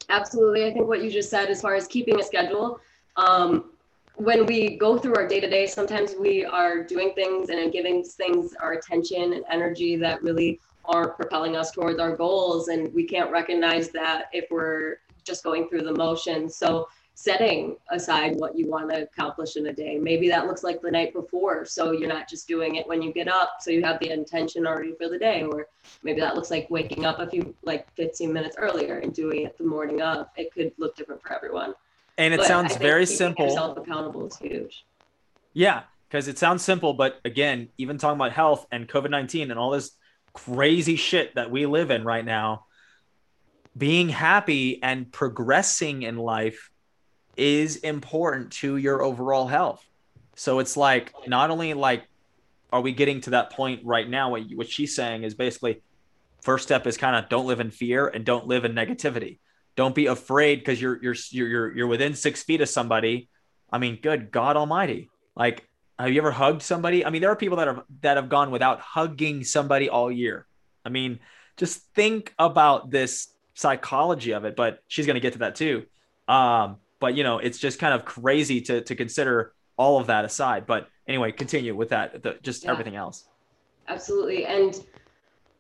Absolutely. 0.09 0.67
I 0.67 0.73
think 0.73 0.87
what 0.87 1.03
you 1.03 1.11
just 1.11 1.31
said, 1.31 1.49
as 1.49 1.61
far 1.61 1.75
as 1.75 1.87
keeping 1.87 2.19
a 2.21 2.23
schedule, 2.23 2.81
um, 3.17 3.71
when 4.17 4.47
we 4.47 4.77
go 4.77 4.97
through 4.97 5.15
our 5.17 5.27
day 5.27 5.41
to 5.41 5.49
day, 5.49 5.67
sometimes 5.67 6.15
we 6.19 6.45
are 6.45 6.83
doing 6.83 7.13
things 7.15 7.49
and 7.51 7.73
giving 7.73 8.03
things 8.05 8.55
our 8.61 8.73
attention 8.73 9.33
and 9.33 9.45
energy 9.51 9.97
that 9.97 10.23
really 10.23 10.61
aren't 10.85 11.17
propelling 11.17 11.57
us 11.57 11.73
towards 11.73 11.99
our 11.99 12.17
goals. 12.17 12.69
And 12.69 12.93
we 12.95 13.05
can't 13.05 13.31
recognize 13.31 13.89
that 13.91 14.27
if 14.33 14.47
we're 14.51 14.99
just 15.25 15.43
going 15.43 15.69
through 15.69 15.83
the 15.83 15.95
motions. 15.95 16.57
So 16.57 16.89
setting 17.15 17.77
aside 17.91 18.37
what 18.37 18.59
you 18.59 18.69
want 18.69 18.91
to 18.91 19.03
accomplish 19.03 19.57
in 19.57 19.67
a 19.67 19.73
day. 19.73 19.99
Maybe 19.99 20.29
that 20.29 20.47
looks 20.47 20.65
like 20.65 20.81
the 20.81 20.91
night 20.91 21.13
before. 21.13 21.65
So 21.65 21.93
you're 21.93 22.09
not 22.09 22.29
just 22.29 22.47
doing 22.49 22.75
it 22.75 22.87
when 22.87 23.03
you 23.03 23.13
get 23.13 23.29
up. 23.29 23.57
So 23.61 23.71
you 23.71 23.83
have 23.85 24.01
the 24.01 24.11
intention 24.11 24.67
already 24.67 24.95
for 24.95 25.09
the 25.09 25.19
day. 25.19 25.43
Or 25.43 25.69
maybe 26.03 26.21
that 26.21 26.35
looks 26.35 26.51
like 26.51 26.69
waking 26.71 27.05
up 27.07 27.21
a 27.21 27.29
few, 27.29 27.55
like 27.63 27.93
15 27.95 28.33
minutes 28.33 28.57
earlier 28.59 28.99
and 28.99 29.13
doing 29.13 29.43
it 29.47 29.57
the 29.57 29.65
morning 29.65 30.03
of. 30.03 30.27
It 30.37 30.53
could 30.53 30.73
look 30.77 30.97
different 30.97 31.23
for 31.23 31.33
everyone. 31.33 31.75
And 32.17 32.33
it 32.33 32.39
But 32.39 32.47
sounds 32.47 32.77
very 32.77 33.07
simple. 33.07 33.47
Yourself 33.47 33.77
accountable 33.77 34.27
is 34.27 34.37
huge. 34.37 34.85
Yeah, 35.53 35.83
because 36.09 36.29
it 36.29 36.39
sounds 36.39 36.63
simple, 36.63 36.95
but 36.95 37.21
again, 37.25 37.69
even 37.79 37.99
talking 37.99 38.17
about 38.17 38.33
health 38.33 38.67
and 38.71 38.89
COVID 38.89 39.11
19 39.11 39.51
and 39.51 39.59
all 39.59 39.71
this 39.71 39.93
crazy 40.33 40.97
shit 40.97 41.35
that 41.35 41.51
we 41.51 41.67
live 41.67 41.91
in 41.91 42.05
right 42.05 42.25
now, 42.25 42.67
being 43.77 44.09
happy 44.09 44.83
and 44.83 45.11
progressing 45.11 46.03
in 46.03 46.17
life 46.17 46.71
is 47.37 47.77
important 47.77 48.53
to 48.53 48.77
your 48.77 49.03
overall 49.03 49.47
health. 49.47 49.85
So 50.37 50.59
it's 50.59 50.77
like, 50.77 51.13
not 51.27 51.51
only 51.51 51.75
like, 51.75 52.05
are 52.73 52.81
we 52.81 52.93
getting 52.93 53.21
to 53.23 53.31
that 53.31 53.51
point 53.51 53.83
right 53.85 54.09
now? 54.09 54.31
What, 54.31 54.43
what 54.55 54.69
she's 54.69 54.95
saying 54.95 55.23
is 55.23 55.35
basically, 55.35 55.83
first 56.43 56.65
step 56.65 56.87
is 56.87 56.97
kind 56.97 57.17
of 57.17 57.29
don't 57.29 57.47
live 57.47 57.61
in 57.61 57.71
fear 57.71 58.07
and 58.07 58.25
don't 58.25 58.47
live 58.47 58.65
in 58.65 58.73
negativity. 58.73 59.39
Don't 59.77 59.95
be 59.95 60.07
afraid 60.07 60.61
because 60.61 60.81
you're 60.81 61.03
you're 61.03 61.17
you're 61.31 61.77
you're 61.77 61.87
within 61.87 62.15
six 62.15 62.43
feet 62.43 62.61
of 62.61 62.69
somebody. 62.69 63.29
I 63.73 63.79
mean, 63.79 63.99
good 64.01 64.31
God 64.31 64.57
Almighty! 64.57 65.11
Like, 65.35 65.69
have 65.99 66.11
you 66.11 66.21
ever 66.21 66.31
hugged 66.31 66.63
somebody? 66.63 67.05
I 67.05 67.11
mean, 67.11 67.23
there 67.23 67.31
are 67.31 67.37
people 67.37 67.57
that 67.59 67.67
have 67.67 67.83
that 68.03 68.17
have 68.17 68.29
gone 68.29 68.51
without 68.51 68.81
hugging 68.81 69.43
somebody 69.45 69.89
all 69.89 70.11
year. 70.13 70.47
I 70.85 70.91
mean, 70.91 71.19
just 71.57 71.81
think 71.95 72.33
about 72.39 72.91
this 72.91 73.29
psychology 73.55 74.33
of 74.33 74.45
it. 74.45 74.55
But 74.55 74.81
she's 74.87 75.07
going 75.07 75.15
to 75.15 75.21
get 75.21 75.33
to 75.33 75.39
that 75.41 75.55
too. 75.57 75.87
Um, 76.29 76.77
but 77.01 77.15
you 77.15 77.25
know, 77.25 77.39
it's 77.39 77.59
just 77.59 77.79
kind 77.79 77.95
of 77.95 78.05
crazy 78.05 78.61
to 78.63 78.81
to 78.83 78.95
consider 78.95 79.55
all 79.77 79.99
of 79.99 80.07
that 80.07 80.25
aside. 80.25 80.67
But 80.67 80.89
anyway, 81.09 81.33
continue 81.33 81.75
with 81.75 81.89
that. 81.89 82.23
The, 82.23 82.39
just 82.43 82.65
Yeah. 82.65 82.71
everything 82.71 82.95
else. 82.97 83.27
Absolutely. 83.89 84.47
And 84.47 84.81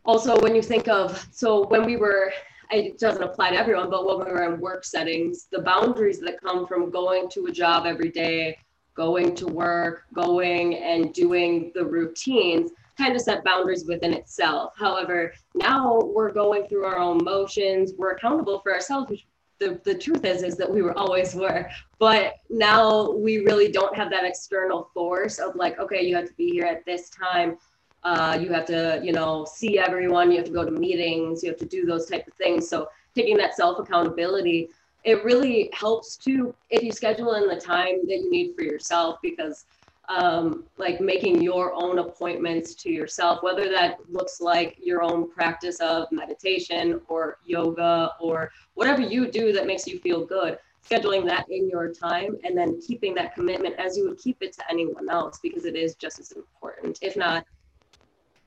also 0.04 0.40
when 0.40 0.54
you 0.54 0.62
think 0.62 0.88
of, 0.88 1.26
so 1.32 1.66
when 1.66 1.84
we 1.84 1.96
were, 1.96 2.32
it 2.74 2.98
doesn't 2.98 3.22
apply 3.22 3.50
to 3.50 3.56
everyone, 3.56 3.90
but 3.90 4.06
when 4.06 4.18
we're 4.18 4.52
in 4.52 4.60
work 4.60 4.84
settings, 4.84 5.46
the 5.50 5.62
boundaries 5.62 6.20
that 6.20 6.40
come 6.40 6.66
from 6.66 6.90
going 6.90 7.28
to 7.30 7.46
a 7.46 7.52
job 7.52 7.86
every 7.86 8.10
day, 8.10 8.58
going 8.94 9.34
to 9.36 9.46
work, 9.46 10.04
going 10.12 10.76
and 10.76 11.12
doing 11.12 11.72
the 11.74 11.84
routines 11.84 12.70
kind 12.96 13.14
of 13.14 13.20
set 13.20 13.42
boundaries 13.44 13.84
within 13.86 14.12
itself. 14.12 14.72
However, 14.76 15.34
now 15.54 16.00
we're 16.00 16.32
going 16.32 16.68
through 16.68 16.84
our 16.84 16.98
own 16.98 17.24
motions, 17.24 17.92
we're 17.98 18.12
accountable 18.12 18.60
for 18.60 18.72
ourselves, 18.72 19.10
which 19.10 19.26
the, 19.58 19.80
the 19.84 19.94
truth 19.96 20.24
is 20.24 20.42
is 20.42 20.56
that 20.56 20.70
we 20.70 20.82
were 20.82 20.96
always 20.98 21.34
were 21.34 21.68
but 21.98 22.34
now 22.50 23.10
we 23.12 23.38
really 23.38 23.70
don't 23.70 23.94
have 23.94 24.10
that 24.10 24.24
external 24.24 24.90
force 24.92 25.38
of 25.38 25.54
like 25.54 25.78
okay 25.78 26.02
you 26.02 26.16
have 26.16 26.26
to 26.26 26.34
be 26.34 26.50
here 26.50 26.66
at 26.66 26.84
this 26.84 27.08
time 27.08 27.56
uh, 28.04 28.38
you 28.40 28.52
have 28.52 28.66
to 28.66 29.00
you 29.02 29.12
know 29.12 29.46
see 29.50 29.78
everyone 29.78 30.30
you 30.30 30.36
have 30.36 30.46
to 30.46 30.52
go 30.52 30.64
to 30.64 30.70
meetings 30.70 31.42
you 31.42 31.48
have 31.50 31.58
to 31.58 31.66
do 31.66 31.84
those 31.84 32.06
type 32.06 32.26
of 32.26 32.34
things. 32.34 32.68
So 32.68 32.88
taking 33.14 33.36
that 33.38 33.56
self 33.56 33.78
accountability 33.78 34.70
it 35.04 35.22
really 35.22 35.70
helps 35.74 36.16
to 36.16 36.54
if 36.70 36.82
you 36.82 36.90
schedule 36.90 37.34
in 37.34 37.46
the 37.46 37.60
time 37.60 37.98
that 38.06 38.18
you 38.22 38.30
need 38.30 38.54
for 38.54 38.62
yourself 38.62 39.18
because 39.22 39.66
um, 40.08 40.64
like 40.76 41.00
making 41.00 41.40
your 41.40 41.72
own 41.72 41.98
appointments 41.98 42.74
to 42.74 42.90
yourself 42.90 43.42
whether 43.42 43.70
that 43.70 43.98
looks 44.10 44.40
like 44.40 44.76
your 44.82 45.02
own 45.02 45.30
practice 45.30 45.80
of 45.80 46.06
meditation 46.12 47.00
or 47.08 47.38
yoga 47.44 48.10
or 48.20 48.50
whatever 48.74 49.00
you 49.00 49.30
do 49.30 49.52
that 49.52 49.66
makes 49.66 49.86
you 49.86 49.98
feel 50.00 50.26
good 50.26 50.58
scheduling 50.88 51.24
that 51.26 51.46
in 51.48 51.68
your 51.68 51.92
time 51.92 52.36
and 52.44 52.56
then 52.56 52.80
keeping 52.80 53.14
that 53.14 53.34
commitment 53.34 53.74
as 53.78 53.96
you 53.96 54.08
would 54.08 54.18
keep 54.18 54.36
it 54.42 54.52
to 54.52 54.62
anyone 54.70 55.08
else 55.08 55.38
because 55.42 55.64
it 55.64 55.76
is 55.76 55.94
just 55.94 56.18
as 56.18 56.32
important. 56.32 56.98
If 57.00 57.16
not 57.16 57.46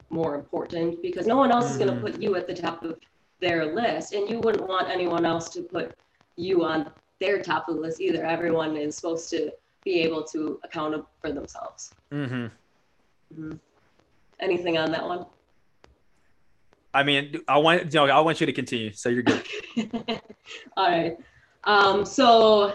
more 0.10 0.36
important 0.36 1.02
because 1.02 1.28
no 1.28 1.36
one 1.38 1.52
else 1.52 1.70
is 1.72 1.78
going 1.78 1.90
Mm. 1.92 1.96
to 1.96 2.12
put 2.12 2.22
you 2.22 2.36
at 2.36 2.48
the 2.48 2.54
top 2.54 2.84
of 2.84 2.98
their 3.40 3.66
list 3.76 4.14
and 4.14 4.30
you 4.30 4.40
wouldn't 4.40 4.68
want 4.68 4.90
anyone 4.90 5.26
else 5.26 5.50
to 5.50 5.62
put 5.62 5.94
you 6.38 6.64
on 6.64 6.90
their 7.20 7.42
top 7.42 7.68
of 7.68 7.76
the 7.76 7.82
list 7.82 8.00
either 8.00 8.24
everyone 8.26 8.76
is 8.78 8.96
supposed 8.96 9.30
to 9.30 9.52
be 9.84 10.00
able 10.02 10.24
to 10.24 10.60
account 10.64 11.04
for 11.22 11.32
themselves 11.32 11.94
Mm-hmm. 12.12 12.48
Mhm. 13.36 13.60
anything 14.40 14.78
on 14.78 14.92
that 14.92 15.06
one 15.06 15.26
I 16.94 17.04
mean, 17.04 17.42
I 17.48 17.58
want 17.60 17.94
no, 17.94 18.06
I 18.06 18.20
want 18.22 18.40
you 18.40 18.48
to 18.48 18.54
continue. 18.54 18.92
So 18.92 19.10
you're 19.10 19.22
good. 19.22 19.44
All 20.78 20.90
right. 20.90 21.16
Um, 21.66 22.04
so, 22.06 22.74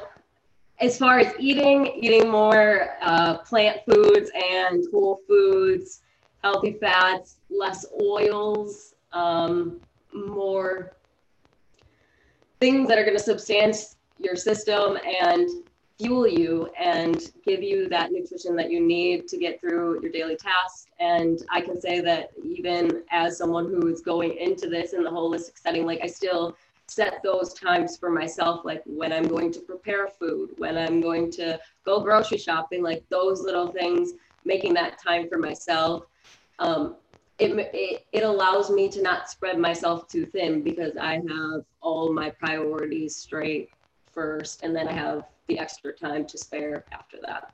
as 0.80 0.97
far 0.97 1.18
as 1.18 1.33
eating, 1.41 1.87
eating 2.01 2.28
more 2.30 2.91
uh, 3.01 3.39
plant 3.39 3.80
foods 3.91 4.30
and 4.37 4.85
whole 4.93 5.18
foods, 5.26 6.03
healthy 6.43 6.72
fats, 6.80 7.36
less 7.51 7.86
oils, 8.01 8.95
um, 9.12 9.80
more 10.12 10.97
things 12.61 12.88
that 12.88 12.99
are 12.99 13.05
going 13.05 13.16
to 13.16 13.22
substance 13.22 13.97
your 14.18 14.36
system 14.36 14.99
and 15.20 15.49
fuel 15.99 16.26
you 16.26 16.68
and 16.78 17.20
give 17.45 17.62
you 17.62 17.88
that 17.88 18.11
nutrition 18.11 18.57
that 18.57 18.70
you 18.70 18.80
need 18.80 19.28
to 19.28 19.36
get 19.36 19.61
through 19.61 20.01
your 20.03 20.11
daily 20.11 20.36
tasks. 20.36 20.86
And 20.99 21.40
I 21.51 21.61
can 21.61 21.80
say 21.80 22.01
that 22.01 22.30
even 22.43 23.03
as 23.11 23.38
someone 23.38 23.66
who 23.66 23.86
is 23.88 24.01
going 24.01 24.36
into 24.36 24.68
this 24.68 24.93
in 24.93 25.05
the 25.05 25.11
holistic 25.11 25.59
setting, 25.59 25.86
like 25.86 26.01
I 26.03 26.07
still 26.07 26.57
set 26.88 27.22
those 27.22 27.55
times 27.55 27.97
for 27.97 28.11
myself, 28.11 28.64
like 28.64 28.82
when 28.84 29.12
I'm 29.12 29.26
going 29.26 29.53
to 29.53 29.61
prepare 29.61 30.09
food, 30.09 30.51
when 30.59 30.76
I'm 30.76 31.01
going 31.01 31.30
to 31.32 31.59
go 31.84 32.01
grocery 32.01 32.38
shopping, 32.38 32.82
like 32.82 33.05
those 33.09 33.40
little 33.40 33.68
things, 33.68 34.12
making 34.45 34.74
that 34.74 35.01
time 35.01 35.28
for 35.28 35.38
myself. 35.38 36.05
Um, 36.62 36.96
it, 37.38 37.50
it, 37.74 38.06
it 38.12 38.22
allows 38.22 38.70
me 38.70 38.88
to 38.90 39.02
not 39.02 39.28
spread 39.28 39.58
myself 39.58 40.06
too 40.06 40.26
thin 40.26 40.62
because 40.62 40.96
I 40.96 41.14
have 41.14 41.64
all 41.80 42.12
my 42.12 42.30
priorities 42.30 43.16
straight 43.16 43.70
first, 44.12 44.62
and 44.62 44.74
then 44.74 44.86
I 44.86 44.92
have 44.92 45.24
the 45.48 45.58
extra 45.58 45.92
time 45.92 46.24
to 46.26 46.38
spare 46.38 46.84
after 46.92 47.16
that. 47.26 47.52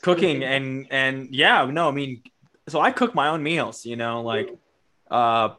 Cooking 0.00 0.44
and 0.44 0.86
and 0.90 1.34
yeah, 1.34 1.64
no, 1.64 1.88
I 1.88 1.90
mean, 1.92 2.22
so 2.68 2.80
I 2.80 2.90
cook 2.92 3.14
my 3.14 3.28
own 3.28 3.42
meals. 3.42 3.84
You 3.84 3.96
know, 3.96 4.22
like 4.22 4.50
uh, 5.10 5.50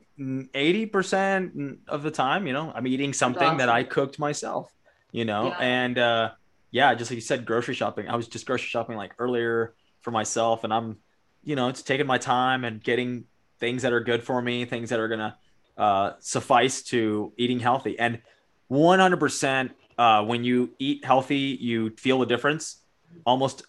eighty 0.54 0.86
percent 0.86 1.80
of 1.88 2.04
the 2.04 2.12
time, 2.12 2.48
you 2.48 2.54
know, 2.54 2.72
I'm 2.74 2.88
eating 2.88 3.12
something 3.14 3.58
that. 3.58 3.70
I 3.70 3.84
cooked 3.84 4.18
myself. 4.20 4.72
You 5.12 5.26
know, 5.26 5.48
Yeah. 5.48 5.58
and 5.60 5.98
uh, 5.98 6.32
yeah, 6.72 6.94
just 6.96 7.12
like 7.12 7.16
you 7.16 7.22
said, 7.22 7.46
grocery 7.46 7.76
shopping. 7.76 8.08
I 8.10 8.16
was 8.16 8.28
just 8.28 8.46
grocery 8.46 8.68
shopping 8.68 8.98
like 8.98 9.14
earlier 9.20 9.76
for 10.02 10.12
myself, 10.12 10.64
and 10.64 10.74
I'm, 10.74 10.98
you 11.44 11.56
know, 11.56 11.68
it's 11.70 11.82
taking 11.82 12.08
my 12.08 12.18
time 12.18 12.64
and 12.64 12.84
getting 12.84 13.26
things 13.60 13.82
that 13.84 13.94
are 13.94 14.02
good 14.02 14.24
for 14.24 14.42
me, 14.42 14.66
things 14.66 14.90
that 14.90 15.00
are 15.00 15.08
gonna 15.08 15.38
uh, 15.78 16.12
suffice 16.20 16.82
to 16.84 17.34
eating 17.38 17.60
healthy. 17.60 17.98
And 18.00 18.22
100% 18.70 19.72
uh, 19.98 20.24
when 20.24 20.44
you 20.44 20.72
eat 20.80 21.06
healthy, 21.06 21.58
you 21.60 21.92
feel 21.98 22.20
the 22.20 22.26
difference 22.26 22.84
almost 23.26 23.64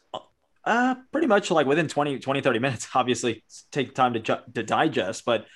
uh, 0.64 0.94
pretty 1.12 1.26
much 1.26 1.50
like 1.50 1.66
within 1.66 1.88
20, 1.88 2.18
20, 2.18 2.40
30 2.40 2.58
minutes. 2.58 2.88
Obviously, 2.94 3.44
take 3.70 3.94
time 3.94 4.14
to, 4.14 4.20
ju- 4.20 4.42
to 4.54 4.62
digest, 4.62 5.24
but 5.24 5.46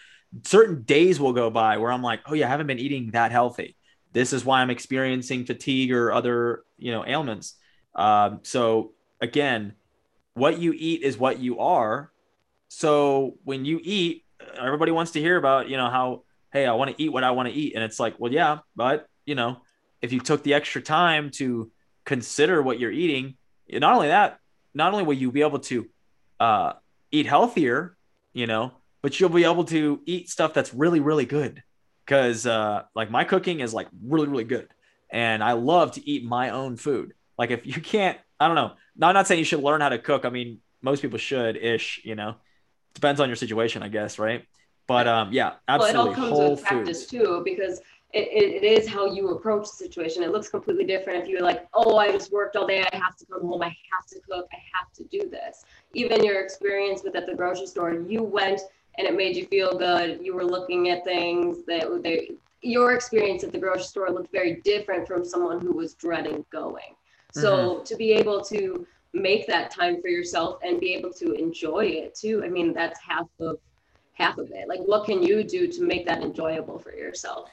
certain 0.44 0.82
days 0.82 1.18
will 1.18 1.32
go 1.32 1.50
by 1.50 1.78
where 1.78 1.90
I'm 1.90 2.02
like, 2.02 2.20
oh, 2.26 2.34
yeah, 2.34 2.46
I 2.46 2.50
haven't 2.50 2.66
been 2.66 2.78
eating 2.78 3.12
that 3.12 3.32
healthy. 3.32 3.76
This 4.12 4.32
is 4.32 4.44
why 4.44 4.60
I'm 4.60 4.70
experiencing 4.70 5.46
fatigue 5.46 5.92
or 5.92 6.12
other, 6.12 6.64
you 6.76 6.92
know, 6.92 7.04
ailments. 7.06 7.54
Um, 7.94 8.40
so 8.42 8.92
again, 9.20 9.74
what 10.38 10.58
you 10.58 10.72
eat 10.76 11.02
is 11.02 11.18
what 11.18 11.38
you 11.38 11.58
are. 11.58 12.10
So 12.68 13.38
when 13.44 13.64
you 13.64 13.80
eat, 13.82 14.24
everybody 14.58 14.92
wants 14.92 15.12
to 15.12 15.20
hear 15.20 15.36
about, 15.36 15.68
you 15.68 15.76
know, 15.76 15.90
how, 15.90 16.22
hey, 16.52 16.66
I 16.66 16.72
want 16.72 16.96
to 16.96 17.02
eat 17.02 17.12
what 17.12 17.24
I 17.24 17.32
want 17.32 17.48
to 17.48 17.54
eat. 17.54 17.74
And 17.74 17.82
it's 17.84 17.98
like, 17.98 18.14
well, 18.18 18.32
yeah, 18.32 18.58
but, 18.76 19.06
you 19.26 19.34
know, 19.34 19.58
if 20.00 20.12
you 20.12 20.20
took 20.20 20.42
the 20.42 20.54
extra 20.54 20.80
time 20.80 21.30
to 21.32 21.70
consider 22.04 22.62
what 22.62 22.78
you're 22.78 22.92
eating, 22.92 23.36
not 23.70 23.94
only 23.94 24.08
that, 24.08 24.38
not 24.74 24.92
only 24.92 25.04
will 25.04 25.14
you 25.14 25.32
be 25.32 25.42
able 25.42 25.58
to 25.58 25.86
uh, 26.40 26.72
eat 27.10 27.26
healthier, 27.26 27.96
you 28.32 28.46
know, 28.46 28.72
but 29.02 29.18
you'll 29.18 29.28
be 29.30 29.44
able 29.44 29.64
to 29.64 30.00
eat 30.06 30.28
stuff 30.28 30.54
that's 30.54 30.72
really, 30.72 31.00
really 31.00 31.26
good. 31.26 31.62
Cause 32.06 32.46
uh, 32.46 32.82
like 32.94 33.10
my 33.10 33.24
cooking 33.24 33.60
is 33.60 33.74
like 33.74 33.88
really, 34.02 34.28
really 34.28 34.44
good. 34.44 34.68
And 35.10 35.42
I 35.42 35.52
love 35.52 35.92
to 35.92 36.08
eat 36.08 36.24
my 36.24 36.50
own 36.50 36.76
food. 36.76 37.12
Like 37.36 37.50
if 37.50 37.66
you 37.66 37.80
can't, 37.80 38.18
I 38.40 38.46
don't 38.46 38.56
know. 38.56 38.72
No, 38.96 39.08
I'm 39.08 39.14
not 39.14 39.26
saying 39.26 39.38
you 39.38 39.44
should 39.44 39.62
learn 39.62 39.80
how 39.80 39.88
to 39.88 39.98
cook. 39.98 40.24
I 40.24 40.30
mean, 40.30 40.60
most 40.82 41.02
people 41.02 41.18
should 41.18 41.56
ish, 41.56 42.00
you 42.04 42.14
know. 42.14 42.36
Depends 42.94 43.20
on 43.20 43.28
your 43.28 43.36
situation, 43.36 43.82
I 43.82 43.88
guess, 43.88 44.18
right? 44.18 44.44
But 44.86 45.06
um, 45.06 45.32
yeah, 45.32 45.54
absolutely. 45.68 45.98
Well, 45.98 46.06
it 46.06 46.08
all 46.08 46.14
comes 46.14 46.30
Whole 46.30 46.50
with 46.52 46.64
practice 46.64 47.04
foods. 47.04 47.24
too, 47.24 47.42
because 47.44 47.80
it, 48.14 48.26
it, 48.28 48.64
it 48.64 48.64
is 48.64 48.88
how 48.88 49.12
you 49.12 49.28
approach 49.30 49.64
the 49.64 49.76
situation. 49.76 50.22
It 50.22 50.32
looks 50.32 50.48
completely 50.48 50.84
different 50.84 51.22
if 51.22 51.28
you're 51.28 51.42
like, 51.42 51.68
oh, 51.74 51.98
I 51.98 52.10
just 52.10 52.32
worked 52.32 52.56
all 52.56 52.66
day. 52.66 52.84
I 52.90 52.96
have 52.96 53.16
to 53.16 53.26
come 53.26 53.42
home. 53.46 53.62
I 53.62 53.66
have 53.66 54.06
to 54.08 54.20
cook. 54.20 54.48
I 54.52 54.56
have 54.72 54.92
to 54.94 55.04
do 55.04 55.28
this. 55.28 55.64
Even 55.92 56.24
your 56.24 56.42
experience 56.42 57.02
with 57.04 57.14
at 57.16 57.26
the 57.26 57.34
grocery 57.34 57.66
store, 57.66 57.92
you 57.92 58.22
went 58.22 58.62
and 58.96 59.06
it 59.06 59.14
made 59.14 59.36
you 59.36 59.46
feel 59.46 59.76
good. 59.76 60.20
You 60.22 60.34
were 60.34 60.44
looking 60.44 60.88
at 60.88 61.04
things 61.04 61.64
that 61.66 62.00
they, 62.02 62.30
your 62.62 62.94
experience 62.94 63.44
at 63.44 63.52
the 63.52 63.58
grocery 63.58 63.84
store 63.84 64.10
looked 64.10 64.32
very 64.32 64.62
different 64.64 65.06
from 65.06 65.24
someone 65.24 65.60
who 65.60 65.72
was 65.72 65.94
dreading 65.94 66.44
going. 66.50 66.94
So 67.32 67.82
to 67.84 67.96
be 67.96 68.12
able 68.12 68.42
to 68.46 68.86
make 69.12 69.46
that 69.46 69.70
time 69.70 70.00
for 70.00 70.08
yourself 70.08 70.58
and 70.62 70.80
be 70.80 70.94
able 70.94 71.12
to 71.14 71.32
enjoy 71.32 71.86
it 71.86 72.14
too, 72.14 72.42
I 72.44 72.48
mean, 72.48 72.72
that's 72.72 72.98
half 73.00 73.26
of 73.40 73.58
half 74.14 74.38
of 74.38 74.50
it. 74.50 74.68
Like, 74.68 74.80
what 74.80 75.04
can 75.04 75.22
you 75.22 75.44
do 75.44 75.68
to 75.68 75.82
make 75.82 76.06
that 76.06 76.22
enjoyable 76.22 76.78
for 76.78 76.92
yourself? 76.92 77.50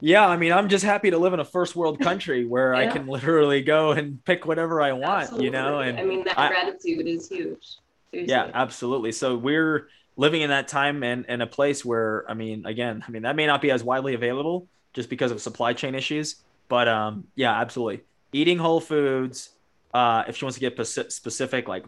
Yeah, 0.00 0.26
I 0.26 0.36
mean, 0.36 0.52
I'm 0.52 0.68
just 0.68 0.84
happy 0.84 1.10
to 1.10 1.18
live 1.18 1.32
in 1.32 1.40
a 1.40 1.44
first 1.44 1.74
world 1.74 1.98
country 2.08 2.44
where 2.44 2.74
I 2.74 2.86
can 2.86 3.06
literally 3.08 3.62
go 3.62 3.92
and 3.92 4.24
pick 4.24 4.46
whatever 4.46 4.80
I 4.80 4.92
want, 4.92 5.40
you 5.42 5.50
know, 5.50 5.80
and 5.80 5.98
I 5.98 6.04
mean, 6.04 6.24
that 6.24 6.38
I- 6.38 6.48
gratitude 6.48 7.06
is 7.06 7.28
huge. 7.28 7.76
Seriously. 8.10 8.32
Yeah, 8.32 8.50
absolutely. 8.54 9.12
So 9.12 9.36
we're 9.36 9.88
living 10.16 10.40
in 10.40 10.48
that 10.48 10.66
time 10.66 11.02
and 11.02 11.26
in 11.26 11.42
a 11.42 11.46
place 11.46 11.84
where, 11.84 12.24
I 12.28 12.32
mean, 12.34 12.64
again, 12.64 13.04
I 13.06 13.10
mean, 13.10 13.22
that 13.22 13.36
may 13.36 13.46
not 13.46 13.60
be 13.60 13.70
as 13.70 13.84
widely 13.84 14.14
available 14.14 14.66
just 14.94 15.10
because 15.10 15.30
of 15.30 15.42
supply 15.42 15.74
chain 15.74 15.94
issues, 15.94 16.36
but 16.68 16.88
um, 16.88 17.26
yeah, 17.34 17.52
absolutely. 17.60 18.02
Eating 18.32 18.58
whole 18.58 18.80
foods. 18.80 19.50
Uh, 19.94 20.24
if 20.28 20.36
she 20.36 20.44
wants 20.44 20.58
to 20.58 20.60
get 20.60 20.86
specific, 20.86 21.66
like 21.66 21.84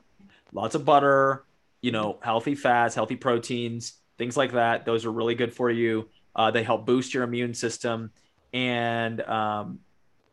lots 0.53 0.75
of 0.75 0.85
butter, 0.85 1.45
you 1.83 1.93
know, 1.93 2.19
healthy 2.23 2.55
fats, 2.55 2.95
healthy 2.95 3.17
proteins, 3.17 3.95
things 4.19 4.37
like 4.37 4.53
that. 4.53 4.85
Those 4.85 5.05
are 5.05 5.13
really 5.13 5.35
good 5.35 5.53
for 5.53 5.71
you. 5.71 6.09
Uh, 6.35 6.51
they 6.51 6.63
help 6.63 6.87
boost 6.87 7.13
your 7.13 7.25
immune 7.25 7.55
system. 7.55 8.11
And 8.53 9.21
um, 9.23 9.81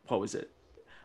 what 0.06 0.20
was 0.20 0.34
it? 0.34 0.50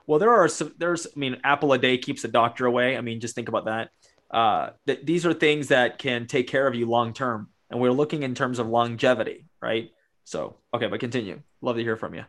Well, 0.08 0.20
there 0.20 0.34
are 0.34 0.48
some, 0.48 0.74
there's, 0.78 1.08
I 1.08 1.20
mean, 1.20 1.38
apple 1.44 1.74
a 1.74 1.78
day 1.78 1.98
keeps 1.98 2.22
the 2.22 2.28
doctor 2.28 2.66
away. 2.66 2.98
I 2.98 3.02
mean, 3.02 3.20
just 3.20 3.36
think 3.36 3.50
about 3.50 3.66
that 3.66 3.92
uh, 4.34 4.72
th- 4.88 5.02
these 5.04 5.26
are 5.26 5.34
things 5.34 5.68
that 5.68 6.00
can 6.00 6.26
take 6.26 6.48
care 6.48 6.66
of 6.66 6.74
you 6.76 6.88
long 6.88 7.14
term. 7.14 7.50
And 7.70 7.80
we're 7.80 7.92
looking 7.92 8.24
in 8.24 8.36
terms 8.36 8.60
of 8.60 8.68
longevity, 8.68 9.46
right? 9.62 9.92
So, 10.26 10.58
okay, 10.74 10.88
but 10.88 11.00
continue. 11.00 11.42
Love 11.62 11.78
to 11.78 11.84
hear 11.84 11.96
from 11.96 12.16
you. 12.16 12.26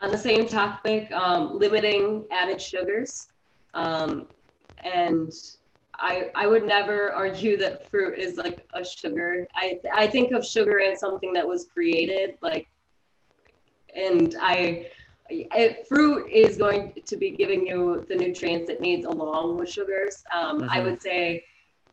On 0.00 0.10
the 0.10 0.18
same 0.18 0.46
topic, 0.46 1.10
um, 1.12 1.58
limiting 1.58 2.26
added 2.30 2.60
sugars. 2.60 3.28
Um, 3.74 4.28
and 4.84 5.32
I, 5.98 6.30
I 6.34 6.46
would 6.46 6.64
never 6.64 7.12
argue 7.12 7.56
that 7.58 7.88
fruit 7.90 8.18
is 8.18 8.36
like 8.36 8.66
a 8.74 8.84
sugar. 8.84 9.46
I, 9.54 9.78
I 9.94 10.06
think 10.06 10.32
of 10.32 10.44
sugar 10.44 10.80
as 10.80 11.00
something 11.00 11.32
that 11.32 11.46
was 11.46 11.66
created, 11.72 12.34
like, 12.42 12.68
and 13.94 14.34
I, 14.40 14.86
I, 15.50 15.78
fruit 15.88 16.30
is 16.30 16.58
going 16.58 16.92
to 17.04 17.16
be 17.16 17.30
giving 17.30 17.66
you 17.66 18.04
the 18.08 18.14
nutrients 18.14 18.68
it 18.68 18.80
needs 18.80 19.06
along 19.06 19.56
with 19.56 19.70
sugars. 19.70 20.22
Um, 20.34 20.68
I 20.70 20.80
Mhm. 20.80 20.84
would 20.84 21.02
say, 21.02 21.44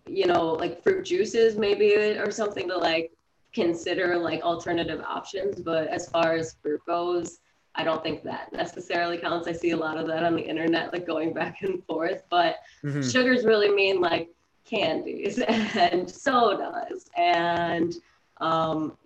you 0.05 0.25
know, 0.25 0.51
like 0.53 0.83
fruit 0.83 1.05
juices 1.05 1.55
maybe 1.57 1.93
or 1.95 2.29
something 2.29 2.67
to 2.67 2.77
like 2.77 3.11
consider 3.53 4.17
like 4.17 4.41
alternative 4.41 4.99
options. 5.07 5.61
But 5.61 5.87
as 5.87 6.09
far 6.09 6.33
as 6.33 6.57
fruit 6.61 6.81
goes, 6.85 7.39
I 7.75 7.83
don't 7.83 8.03
think 8.03 8.23
that 8.23 8.53
necessarily 8.53 9.17
counts. 9.17 9.47
I 9.47 9.51
see 9.51 9.71
a 9.71 9.77
lot 9.77 9.97
of 9.97 10.07
that 10.07 10.23
on 10.23 10.35
the 10.35 10.41
internet, 10.41 10.93
like 10.93 11.07
going 11.07 11.33
back 11.33 11.61
and 11.61 11.83
forth. 11.85 12.23
But 12.29 12.57
Hmm. 12.81 13.01
sugars 13.01 13.45
really 13.45 13.69
mean 13.69 13.99
like 13.99 14.29
candies 14.65 15.39
and 15.47 16.09
sodas 16.09 17.09
and 17.17 17.93
um, 18.37 18.97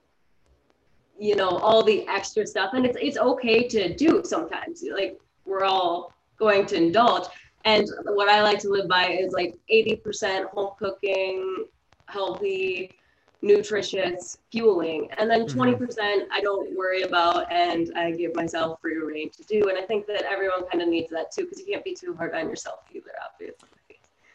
you 1.19 1.35
know 1.35 1.49
all 1.49 1.83
the 1.83 2.07
extra 2.07 2.45
stuff. 2.45 2.71
And 2.73 2.85
it's 2.85 2.97
it's 3.01 3.17
okay 3.17 3.67
to 3.67 3.95
do 3.95 4.21
sometimes. 4.23 4.83
Like 4.93 5.17
we're 5.45 5.63
all 5.63 6.13
going 6.37 6.65
to 6.67 6.75
indulge. 6.75 7.27
And 7.65 7.87
what 8.05 8.29
I 8.29 8.41
like 8.43 8.59
to 8.59 8.69
live 8.69 8.87
by 8.87 9.07
is 9.09 9.33
like 9.33 9.55
80% 9.73 10.45
home 10.51 10.71
cooking, 10.79 11.65
healthy, 12.07 12.96
nutritious 13.41 14.39
fueling. 14.51 15.09
And 15.17 15.29
then 15.29 15.45
Mhm. 15.45 15.53
20% 15.53 16.27
I 16.31 16.41
don't 16.41 16.75
worry 16.75 17.03
about 17.03 17.51
and 17.51 17.91
I 17.95 18.11
give 18.11 18.35
myself 18.35 18.79
free 18.81 18.97
reign 18.97 19.29
to 19.29 19.43
do. 19.43 19.69
And 19.69 19.77
I 19.77 19.83
think 19.83 20.07
that 20.07 20.23
everyone 20.23 20.67
kind 20.69 20.81
of 20.81 20.89
needs 20.89 21.09
that 21.11 21.31
too, 21.31 21.43
because 21.43 21.59
you 21.59 21.65
can't 21.65 21.83
be 21.83 21.93
too 21.93 22.15
hard 22.15 22.33
on 22.33 22.49
yourself 22.49 22.79
either, 22.93 23.11
obviously. 23.23 23.67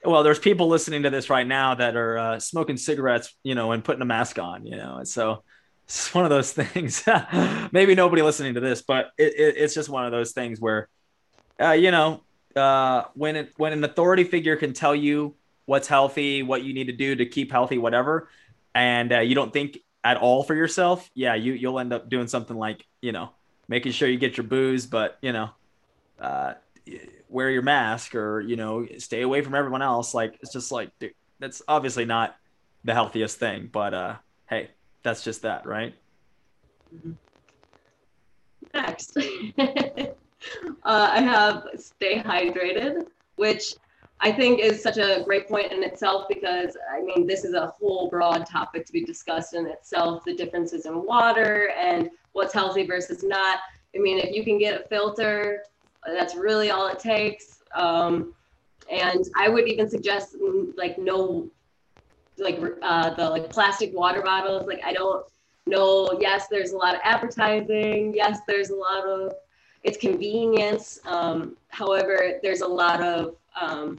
Well, 0.05 0.23
there's 0.23 0.39
people 0.39 0.69
listening 0.69 1.05
to 1.05 1.11
this 1.11 1.31
right 1.31 1.47
now 1.47 1.77
that 1.77 1.97
are 1.97 2.19
uh, 2.19 2.41
smoking 2.41 2.77
cigarettes, 2.77 3.37
you 3.45 3.55
know, 3.55 3.73
and 3.73 3.85
putting 3.85 4.03
a 4.03 4.07
mask 4.07 4.39
on, 4.39 4.67
you 4.67 4.77
know, 4.77 4.97
and 4.97 5.07
so 5.07 5.45
it's 5.85 6.13
one 6.15 6.25
of 6.25 6.31
those 6.31 6.53
things. 6.53 7.05
Maybe 7.73 7.95
nobody 7.95 8.23
listening 8.23 8.55
to 8.55 8.61
this, 8.61 8.83
but 8.83 9.11
it, 9.19 9.35
it, 9.35 9.55
it's 9.59 9.75
just 9.75 9.89
one 9.89 10.05
of 10.05 10.13
those 10.13 10.33
things 10.33 10.61
where, 10.61 10.89
uh, 11.61 11.73
you 11.73 11.91
know, 11.91 12.23
uh, 12.57 13.05
when 13.15 13.37
it, 13.37 13.53
when 13.57 13.73
an 13.73 13.83
authority 13.85 14.25
figure 14.25 14.57
can 14.57 14.73
tell 14.73 14.95
you 14.95 15.35
what's 15.67 15.87
healthy, 15.87 16.43
what 16.43 16.65
you 16.65 16.75
need 16.75 16.89
to 16.89 16.93
do 16.93 17.15
to 17.15 17.27
keep 17.27 17.53
healthy, 17.53 17.79
whatever, 17.79 18.29
and 18.75 19.13
uh, 19.13 19.21
you 19.21 19.35
don't 19.35 19.53
think 19.53 19.79
at 20.05 20.17
all 20.17 20.43
for 20.43 20.55
yourself, 20.55 21.09
yeah, 21.15 21.35
you 21.35 21.53
you'll 21.53 21.79
end 21.79 21.93
up 21.93 22.09
doing 22.09 22.29
something 22.29 22.57
like 22.57 22.87
you 23.01 23.13
know 23.13 23.31
making 23.69 23.93
sure 23.93 24.09
you 24.09 24.19
get 24.19 24.37
your 24.37 24.47
booze, 24.47 24.87
but 24.87 25.19
you 25.23 25.33
know, 25.33 25.51
uh, 26.21 26.55
wear 27.29 27.51
your 27.51 27.63
mask 27.63 28.15
or 28.15 28.41
you 28.41 28.57
know 28.57 28.87
stay 28.99 29.23
away 29.23 29.43
from 29.43 29.55
everyone 29.55 29.83
else. 29.83 30.15
Like 30.15 30.39
it's 30.43 30.53
just 30.53 30.73
like 30.73 30.91
dude, 30.99 31.15
that's 31.39 31.63
obviously 31.69 32.05
not 32.05 32.37
the 32.85 32.95
healthiest 32.95 33.39
thing, 33.39 33.69
but 33.71 33.95
uh, 33.95 34.17
hey, 34.49 34.71
that's 35.03 35.25
just 35.25 35.43
that, 35.43 35.67
right? 35.67 35.95
Next, 38.75 39.17
uh, 39.59 40.13
I 40.85 41.21
have 41.21 41.67
stay 41.77 42.21
hydrated, 42.21 43.07
which 43.37 43.75
I 44.25 44.31
think 44.31 44.61
is 44.61 44.81
such 44.81 44.99
a 44.99 45.23
great 45.25 45.49
point 45.49 45.73
in 45.73 45.83
itself 45.83 46.27
because 46.29 46.77
I 46.95 47.03
mean, 47.03 47.27
this 47.27 47.45
is 47.45 47.55
a 47.55 47.67
whole 47.67 48.09
broad 48.09 48.47
topic 48.47 48.87
to 48.87 48.93
be 48.93 49.05
discussed 49.05 49.53
in 49.53 49.67
itself 49.67 50.25
the 50.25 50.35
differences 50.35 50.87
in 50.87 51.05
water 51.05 51.71
and 51.77 52.09
what's 52.31 52.55
healthy 52.55 52.87
versus 52.87 53.25
not. 53.25 53.59
I 53.97 53.99
mean, 53.99 54.19
if 54.19 54.35
you 54.35 54.45
can 54.45 54.59
get 54.59 54.81
a 54.81 54.89
filter, 54.89 55.65
that's 56.07 56.37
really 56.37 56.71
all 56.71 56.87
it 56.87 57.01
takes. 57.01 57.63
Um, 57.75 58.33
and 58.91 59.25
I 59.37 59.49
would 59.49 59.67
even 59.67 59.91
suggest 59.91 60.37
mm, 60.41 60.73
like 60.77 60.99
no, 60.99 61.51
like 62.39 62.61
uh, 62.81 63.15
the 63.15 63.29
like 63.29 63.51
plastic 63.51 63.93
water 63.93 64.23
bottles. 64.23 64.69
Like 64.69 64.83
I 64.85 64.93
don't 64.93 65.27
know. 65.67 66.17
Yes, 66.21 66.47
there's 66.49 66.71
a 66.71 66.77
lot 66.77 66.95
of 66.95 67.01
advertising. 67.03 68.15
Yes, 68.15 68.39
there's 68.47 68.71
a 68.71 68.77
lot 68.77 69.05
of 69.05 69.35
it's 69.83 69.97
convenience. 69.97 71.01
Um, 71.05 71.57
however, 71.71 72.39
there's 72.41 72.61
a 72.61 72.69
lot 72.69 73.03
of 73.03 73.35
um, 73.61 73.99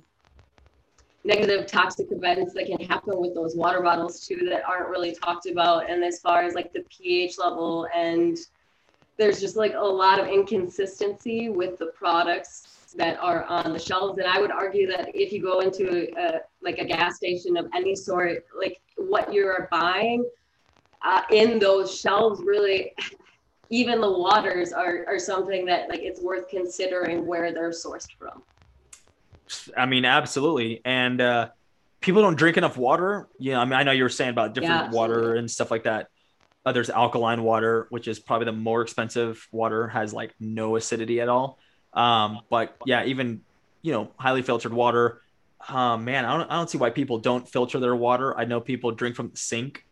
negative 1.24 1.68
toxic 1.68 2.08
events 2.12 2.54
that 2.54 2.66
can 2.66 2.80
happen 2.86 3.20
with 3.20 3.34
those 3.34 3.56
water 3.56 3.82
bottles 3.82 4.26
too 4.26 4.48
that 4.50 4.64
aren't 4.68 4.90
really 4.90 5.16
talked 5.16 5.46
about. 5.46 5.90
And 5.90 6.04
as 6.04 6.20
far 6.20 6.44
as 6.44 6.54
like 6.54 6.74
the 6.74 6.84
pH 6.90 7.38
level 7.38 7.88
and 7.96 8.38
there's 9.18 9.40
just 9.40 9.56
like 9.56 9.74
a 9.76 9.86
lot 9.86 10.20
of 10.20 10.28
inconsistency 10.28 11.50
with 11.50 11.78
the 11.78 11.88
products 11.88 12.94
that 12.96 13.18
are 13.20 13.44
on 13.46 13.74
the 13.74 13.80
shelves. 13.80 14.18
And 14.18 14.28
I 14.28 14.40
would 14.40 14.52
argue 14.52 14.88
that 14.88 15.12
if 15.14 15.32
you 15.32 15.42
go 15.42 15.60
into 15.60 16.08
a, 16.18 16.40
like 16.62 16.80
a 16.80 16.86
gas 16.86 17.16
station 17.16 17.58
of 17.58 17.68
any 17.76 17.96
sort, 17.96 18.46
like 18.58 18.82
what 18.98 19.32
you're 19.34 19.68
buying 19.72 20.26
uh, 21.04 21.22
in 21.32 21.60
those 21.60 22.00
shelves 22.00 22.42
really 22.44 22.94
even 23.70 24.00
the 24.00 24.12
waters 24.12 24.72
are, 24.72 25.04
are 25.08 25.18
something 25.18 25.66
that 25.66 25.90
like 25.90 26.02
it's 26.02 26.22
worth 26.22 26.48
considering 26.48 27.26
where 27.26 27.52
they're 27.52 27.72
sourced 27.72 28.12
from. 28.20 28.44
I 29.76 29.86
mean, 29.86 30.06
absolutely. 30.06 30.82
And 30.86 31.22
uh, 31.22 31.50
people 32.02 32.22
don't 32.22 32.36
drink 32.36 32.58
enough 32.58 32.78
water. 32.78 33.30
Yeah, 33.40 33.60
I 33.60 33.66
mean, 33.66 33.74
I 33.74 33.84
know 33.84 33.92
you 33.92 34.04
were 34.04 34.10
saying 34.10 34.32
about 34.32 34.54
different 34.54 34.92
Yeah, 34.92 34.92
water 34.92 35.36
and 35.36 35.50
stuff 35.50 35.72
like 35.72 35.84
that. 35.84 36.08
Uh, 36.66 36.72
there's 36.72 36.90
alkaline 36.90 37.44
water, 37.44 37.88
which 37.90 38.08
is 38.08 38.20
probably 38.20 38.46
the 38.46 38.54
more 38.54 38.82
expensive 38.82 39.48
water, 39.52 39.88
has 39.88 40.14
like 40.14 40.34
no 40.40 40.76
acidity 40.76 41.20
at 41.20 41.30
all. 41.30 41.60
Um, 41.94 42.40
but 42.50 42.76
yeah, 42.86 43.06
even 43.06 43.42
you 43.82 43.92
know, 43.92 44.12
highly 44.18 44.42
filtered 44.42 44.74
water. 44.74 45.22
Um, 45.68 46.06
man, 46.06 46.26
I 46.26 46.38
don't, 46.38 46.52
I 46.52 46.56
don't 46.56 46.70
see 46.70 46.78
why 46.78 46.90
people 46.90 47.20
don't 47.20 47.48
filter 47.48 47.80
their 47.80 47.96
water. 47.96 48.38
I 48.38 48.46
know 48.46 48.60
people 48.60 48.92
drink 48.92 49.16
from 49.16 49.30
the 49.30 49.38
sink. 49.38 49.86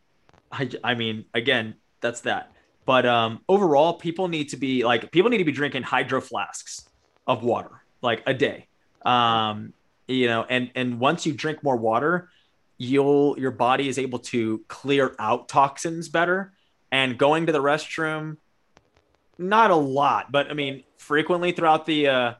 I, 0.51 0.69
I 0.83 0.95
mean, 0.95 1.25
again, 1.33 1.75
that's 2.01 2.21
that. 2.21 2.51
But 2.85 3.05
um, 3.05 3.41
overall, 3.47 3.93
people 3.93 4.27
need 4.27 4.49
to 4.49 4.57
be 4.57 4.83
like 4.83 5.11
people 5.11 5.29
need 5.29 5.37
to 5.37 5.45
be 5.45 5.51
drinking 5.51 5.83
hydro 5.83 6.19
flasks 6.19 6.89
of 7.27 7.43
water 7.43 7.83
like 8.01 8.23
a 8.25 8.33
day. 8.33 8.67
Um, 9.05 9.73
you 10.07 10.27
know, 10.27 10.45
and 10.49 10.71
and 10.75 10.99
once 10.99 11.25
you 11.25 11.33
drink 11.33 11.63
more 11.63 11.77
water, 11.77 12.29
you'll 12.77 13.39
your 13.39 13.51
body 13.51 13.87
is 13.87 13.97
able 13.97 14.19
to 14.19 14.59
clear 14.67 15.15
out 15.19 15.49
toxins 15.49 16.09
better. 16.09 16.53
And 16.91 17.17
going 17.17 17.45
to 17.45 17.53
the 17.53 17.61
restroom 17.61 18.37
not 19.37 19.71
a 19.71 19.75
lot 19.75 20.31
but 20.31 20.51
i 20.51 20.53
mean 20.53 20.83
frequently 20.97 21.51
throughout 21.51 21.87
the 21.87 22.07
uh 22.07 22.33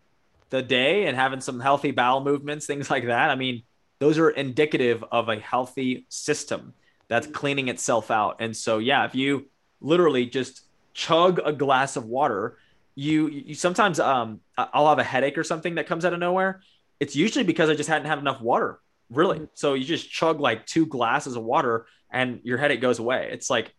the 0.51 0.62
day 0.62 1.07
and 1.07 1.18
having 1.18 1.41
some 1.41 1.59
healthy 1.59 1.89
bowel 1.89 2.22
movements 2.24 2.68
things 2.68 2.91
like 2.91 3.07
that 3.07 3.32
i 3.32 3.36
mean 3.36 3.64
those 4.01 4.18
are 4.18 4.32
indicative 4.32 5.03
of 5.12 5.30
a 5.30 5.39
healthy 5.39 6.07
system 6.09 6.74
that's 7.07 7.28
cleaning 7.28 7.68
itself 7.68 8.09
out. 8.09 8.38
And 8.39 8.57
so 8.57 8.80
yeah 8.80 9.05
if 9.05 9.14
you 9.14 9.45
literally 9.80 10.26
just 10.26 10.64
chug 10.93 11.39
a 11.45 11.53
glass 11.53 11.95
of 11.95 12.05
water 12.05 12.57
you 12.96 13.28
you 13.30 13.56
sometimes 13.56 14.00
um 14.00 14.42
i'll 14.58 14.89
have 14.89 15.00
a 15.00 15.04
headache 15.04 15.38
or 15.38 15.44
something 15.44 15.76
that 15.76 15.88
comes 15.88 16.06
out 16.06 16.14
of 16.14 16.20
nowhere. 16.20 16.62
It's 17.00 17.16
usually 17.16 17.46
because 17.46 17.70
i 17.70 17.76
just 17.76 17.89
hadn't 17.89 18.08
had 18.08 18.20
enough 18.20 18.42
water 18.42 18.80
really. 19.10 19.38
Mm-hmm. 19.38 19.46
so 19.54 19.74
you 19.74 19.84
just 19.84 20.10
chug 20.10 20.39
like 20.39 20.66
two 20.66 20.86
glasses 20.86 21.36
of 21.36 21.44
water 21.44 21.86
and 22.12 22.39
your 22.44 22.58
headache 22.58 22.82
goes 22.82 23.00
away. 23.00 23.30
It's 23.32 23.50
like 23.50 23.74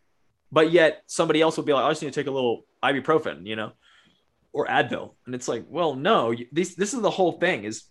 but 0.51 0.71
yet 0.71 1.03
somebody 1.07 1.41
else 1.41 1.57
will 1.57 1.65
be 1.65 1.73
like 1.73 1.85
i 1.85 1.91
just 1.91 2.03
need 2.03 2.13
to 2.13 2.21
take 2.21 2.27
a 2.27 2.31
little 2.31 2.67
ibuprofen 2.83 3.47
you 3.47 3.57
know 3.57 3.73
or 4.53 4.67
advil. 4.67 5.15
And 5.27 5.35
it's 5.35 5.49
like 5.49 5.65
well 5.69 5.95
no 5.95 6.35
this 6.51 6.75
this 6.75 6.95
is 6.95 7.01
the 7.01 7.11
whole 7.11 7.33
thing 7.33 7.65
is 7.65 7.85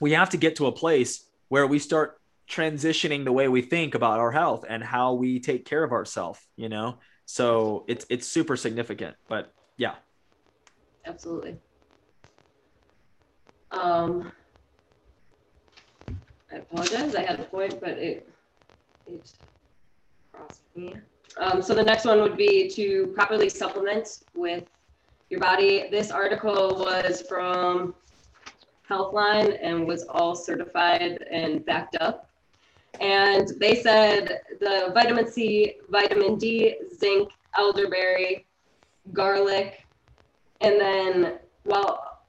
we 0.00 0.12
have 0.12 0.30
to 0.30 0.36
get 0.36 0.56
to 0.56 0.66
a 0.66 0.72
place 0.72 1.24
where 1.48 1.66
we 1.66 1.78
start 1.78 2.20
transitioning 2.50 3.24
the 3.24 3.32
way 3.32 3.48
we 3.48 3.62
think 3.62 3.94
about 3.94 4.20
our 4.20 4.30
health 4.30 4.64
and 4.68 4.82
how 4.82 5.14
we 5.14 5.40
take 5.40 5.64
care 5.64 5.82
of 5.82 5.92
ourselves 5.92 6.40
you 6.56 6.68
know? 6.68 6.98
So 7.28 7.84
it's 7.88 8.06
it's 8.08 8.26
super 8.26 8.56
significant 8.56 9.16
but 9.28 9.52
yeah 9.76 9.94
absolutely. 11.06 11.56
Um 13.70 14.32
i 16.52 16.56
apologize 16.56 17.16
i 17.16 17.22
had 17.22 17.40
a 17.40 17.44
point 17.44 17.80
but 17.80 17.90
it 17.90 18.28
it 19.06 19.32
crossed 20.32 20.62
me. 20.74 20.96
Um, 21.38 21.62
so 21.62 21.74
the 21.74 21.82
next 21.82 22.04
one 22.04 22.20
would 22.22 22.36
be 22.36 22.68
to 22.70 23.08
properly 23.14 23.48
supplement 23.48 24.08
with 24.34 24.64
your 25.28 25.40
body. 25.40 25.88
This 25.90 26.10
article 26.10 26.76
was 26.78 27.22
from 27.28 27.94
healthline 28.88 29.58
and 29.60 29.86
was 29.86 30.04
all 30.04 30.34
certified 30.34 31.24
and 31.30 31.64
backed 31.64 31.96
up. 32.00 32.30
And 33.00 33.52
they 33.60 33.82
said 33.82 34.40
the 34.60 34.90
vitamin 34.94 35.30
C, 35.30 35.74
vitamin 35.90 36.38
D, 36.38 36.76
zinc, 36.96 37.30
elderberry, 37.58 38.46
garlic, 39.12 39.85
and 40.60 40.80
then, 40.80 41.38
well, 41.64 42.20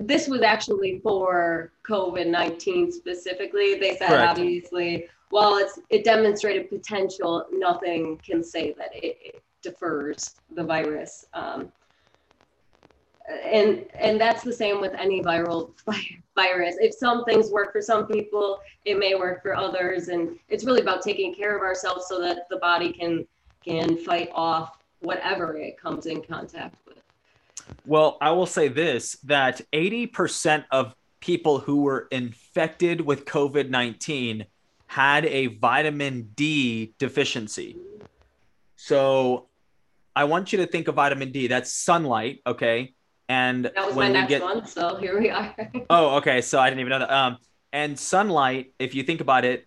this 0.00 0.28
was 0.28 0.42
actually 0.42 1.00
for 1.00 1.72
COVID 1.88 2.26
19 2.26 2.92
specifically. 2.92 3.74
They 3.74 3.96
said, 3.96 4.08
Correct. 4.08 4.30
obviously, 4.30 5.06
while 5.30 5.56
it's, 5.56 5.78
it 5.90 6.04
demonstrated 6.04 6.68
potential, 6.68 7.46
nothing 7.52 8.18
can 8.24 8.42
say 8.44 8.74
that 8.78 8.94
it, 8.94 9.18
it 9.22 9.42
defers 9.62 10.36
the 10.54 10.64
virus. 10.64 11.26
Um, 11.34 11.72
and 13.28 13.86
and 13.94 14.20
that's 14.20 14.42
the 14.42 14.52
same 14.52 14.80
with 14.80 14.92
any 14.94 15.22
viral 15.22 15.70
virus 16.34 16.76
if 16.80 16.92
some 16.94 17.24
things 17.24 17.50
work 17.50 17.72
for 17.72 17.80
some 17.80 18.06
people 18.06 18.58
it 18.84 18.98
may 18.98 19.14
work 19.14 19.42
for 19.42 19.54
others 19.54 20.08
and 20.08 20.36
it's 20.48 20.64
really 20.64 20.80
about 20.80 21.02
taking 21.02 21.34
care 21.34 21.56
of 21.56 21.62
ourselves 21.62 22.06
so 22.08 22.20
that 22.20 22.48
the 22.50 22.56
body 22.56 22.92
can 22.92 23.24
can 23.64 23.96
fight 23.96 24.28
off 24.34 24.78
whatever 25.00 25.56
it 25.56 25.80
comes 25.80 26.06
in 26.06 26.20
contact 26.22 26.74
with 26.74 26.81
well 27.84 28.18
i 28.20 28.30
will 28.30 28.46
say 28.46 28.68
this 28.68 29.16
that 29.24 29.60
80% 29.72 30.64
of 30.70 30.94
people 31.20 31.58
who 31.58 31.82
were 31.82 32.08
infected 32.10 33.00
with 33.00 33.24
covid-19 33.24 34.46
had 34.86 35.24
a 35.26 35.46
vitamin 35.46 36.30
d 36.34 36.94
deficiency 36.98 37.76
so 38.76 39.48
i 40.14 40.24
want 40.24 40.52
you 40.52 40.58
to 40.58 40.66
think 40.66 40.88
of 40.88 40.96
vitamin 40.96 41.32
d 41.32 41.46
that's 41.46 41.72
sunlight 41.72 42.40
okay 42.46 42.94
and 43.32 43.64
that 43.64 43.86
was 43.86 43.96
my 43.96 44.08
next 44.08 44.28
get... 44.28 44.42
one, 44.42 44.66
so 44.66 44.96
here 44.96 45.18
we 45.18 45.30
are. 45.30 45.54
oh, 45.90 46.16
okay. 46.16 46.42
So 46.42 46.60
I 46.60 46.68
didn't 46.68 46.80
even 46.80 46.90
know 46.90 46.98
that. 46.98 47.10
Um, 47.10 47.38
and 47.72 47.98
sunlight, 47.98 48.74
if 48.78 48.94
you 48.94 49.02
think 49.04 49.22
about 49.22 49.46
it, 49.46 49.66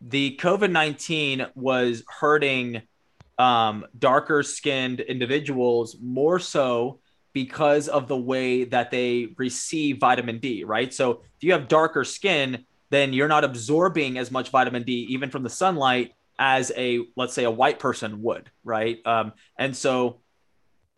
the 0.00 0.38
COVID 0.40 0.70
19 0.70 1.46
was 1.56 2.04
hurting 2.08 2.82
um, 3.36 3.84
darker 3.98 4.44
skinned 4.44 5.00
individuals 5.00 5.96
more 6.00 6.38
so 6.38 6.99
because 7.32 7.88
of 7.88 8.08
the 8.08 8.16
way 8.16 8.64
that 8.64 8.90
they 8.90 9.28
receive 9.36 9.98
vitamin 9.98 10.38
D, 10.38 10.64
right? 10.64 10.92
So 10.92 11.22
if 11.36 11.42
you 11.42 11.52
have 11.52 11.68
darker 11.68 12.04
skin, 12.04 12.64
then 12.90 13.12
you're 13.12 13.28
not 13.28 13.44
absorbing 13.44 14.18
as 14.18 14.30
much 14.30 14.50
vitamin 14.50 14.82
D, 14.82 15.06
even 15.10 15.30
from 15.30 15.42
the 15.42 15.50
sunlight, 15.50 16.12
as 16.38 16.72
a, 16.76 17.00
let's 17.16 17.34
say, 17.34 17.44
a 17.44 17.50
white 17.50 17.78
person 17.78 18.22
would, 18.22 18.50
right? 18.64 18.98
Um, 19.06 19.32
and 19.56 19.76
so 19.76 20.20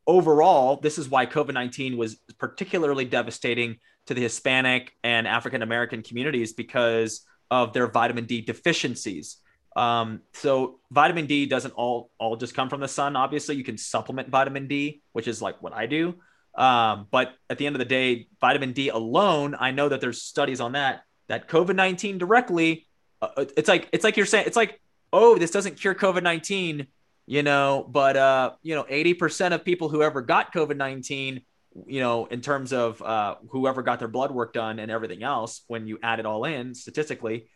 overall, 0.07 0.77
this 0.77 0.99
is 0.99 1.09
why 1.09 1.27
COVID 1.27 1.55
19 1.55 1.97
was 1.97 2.17
particularly 2.39 3.05
devastating 3.05 3.77
to 4.07 4.15
the 4.15 4.23
Hispanic 4.23 4.93
and 5.05 5.29
African 5.29 5.63
American 5.63 6.03
communities 6.03 6.53
because 6.53 7.25
of 7.51 7.73
their 7.73 7.87
vitamin 7.87 8.25
D 8.25 8.41
deficiencies. 8.41 9.37
Um, 9.75 10.21
so 10.33 10.81
vitamin 10.91 11.27
D 11.27 11.47
doesn't 11.47 11.73
all 11.73 12.11
all 12.19 12.37
just 12.37 12.55
come 12.55 12.69
from 12.69 12.81
the 12.81 12.89
sun. 12.89 13.17
Obviously, 13.17 13.57
you 13.57 13.65
can 13.65 13.79
supplement 13.79 14.29
vitamin 14.29 14.69
D, 14.69 15.03
which 15.13 15.29
is 15.29 15.41
like 15.41 15.63
what 15.63 15.73
I 15.73 15.87
do. 15.87 16.15
Um, 16.55 17.07
but 17.11 17.35
at 17.49 17.57
the 17.57 17.67
end 17.67 17.75
of 17.77 17.79
the 17.79 17.87
day, 17.87 18.29
vitamin 18.41 18.73
D 18.73 18.91
alone, 18.91 19.57
I 19.59 19.71
know 19.71 19.89
that 19.89 20.01
there's 20.01 20.23
studies 20.23 20.61
on 20.61 20.73
that 20.73 21.03
that 21.29 21.49
COVID 21.49 21.75
nineteen 21.75 22.19
directly. 22.19 22.87
Uh, 23.21 23.47
it's 23.57 23.69
like 23.69 23.89
it's 23.93 24.05
like 24.05 24.17
you're 24.17 24.27
saying 24.27 24.47
it's 24.47 24.57
like 24.57 24.81
oh 25.13 25.39
this 25.39 25.51
doesn't 25.51 25.77
cure 25.77 25.95
COVID 25.95 26.23
nineteen, 26.23 26.89
you 27.27 27.43
know, 27.43 27.87
but 27.89 28.17
uh, 28.17 28.53
you 28.63 28.75
know, 28.75 28.85
80% 28.85 29.53
of 29.53 29.65
people 29.65 29.89
who 29.89 30.03
ever 30.03 30.21
got 30.23 30.53
COVID-19, 30.53 31.43
you 31.87 32.01
know, 32.01 32.27
in 32.27 32.41
terms 32.41 32.73
of 32.73 33.01
uh, 33.01 33.37
whoever 33.51 33.83
got 33.83 33.99
their 33.99 34.09
blood 34.09 34.33
work 34.33 34.53
done 34.53 34.79
and 34.79 34.91
everything 34.91 35.23
else, 35.23 35.63
when 35.69 35.87
you 35.87 35.99
add 36.03 36.19
it 36.19 36.27
all 36.27 36.45
in 36.45 36.75
statistically, 36.75 37.49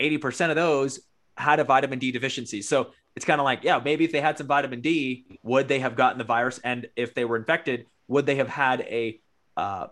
80% 0.00 0.50
of 0.50 0.56
those 0.56 1.00
had 1.36 1.60
a 1.60 1.64
vitamin 1.64 1.98
D 1.98 2.12
deficiency. 2.12 2.62
So 2.62 2.90
it's 3.16 3.24
kind 3.24 3.40
of 3.40 3.44
like, 3.44 3.62
yeah, 3.62 3.80
maybe 3.82 4.04
if 4.04 4.12
they 4.12 4.20
had 4.20 4.38
some 4.38 4.46
vitamin 4.46 4.80
D, 4.80 5.26
would 5.42 5.68
they 5.68 5.80
have 5.80 5.96
gotten 5.96 6.18
the 6.18 6.24
virus? 6.24 6.60
And 6.64 6.88
if 6.96 7.14
they 7.14 7.24
were 7.24 7.36
infected, 7.36 7.86
would 8.08 8.26
they 8.26 8.36
have 8.36 8.48
had 8.48 8.80
a 8.82 9.20
uh, 9.56 9.86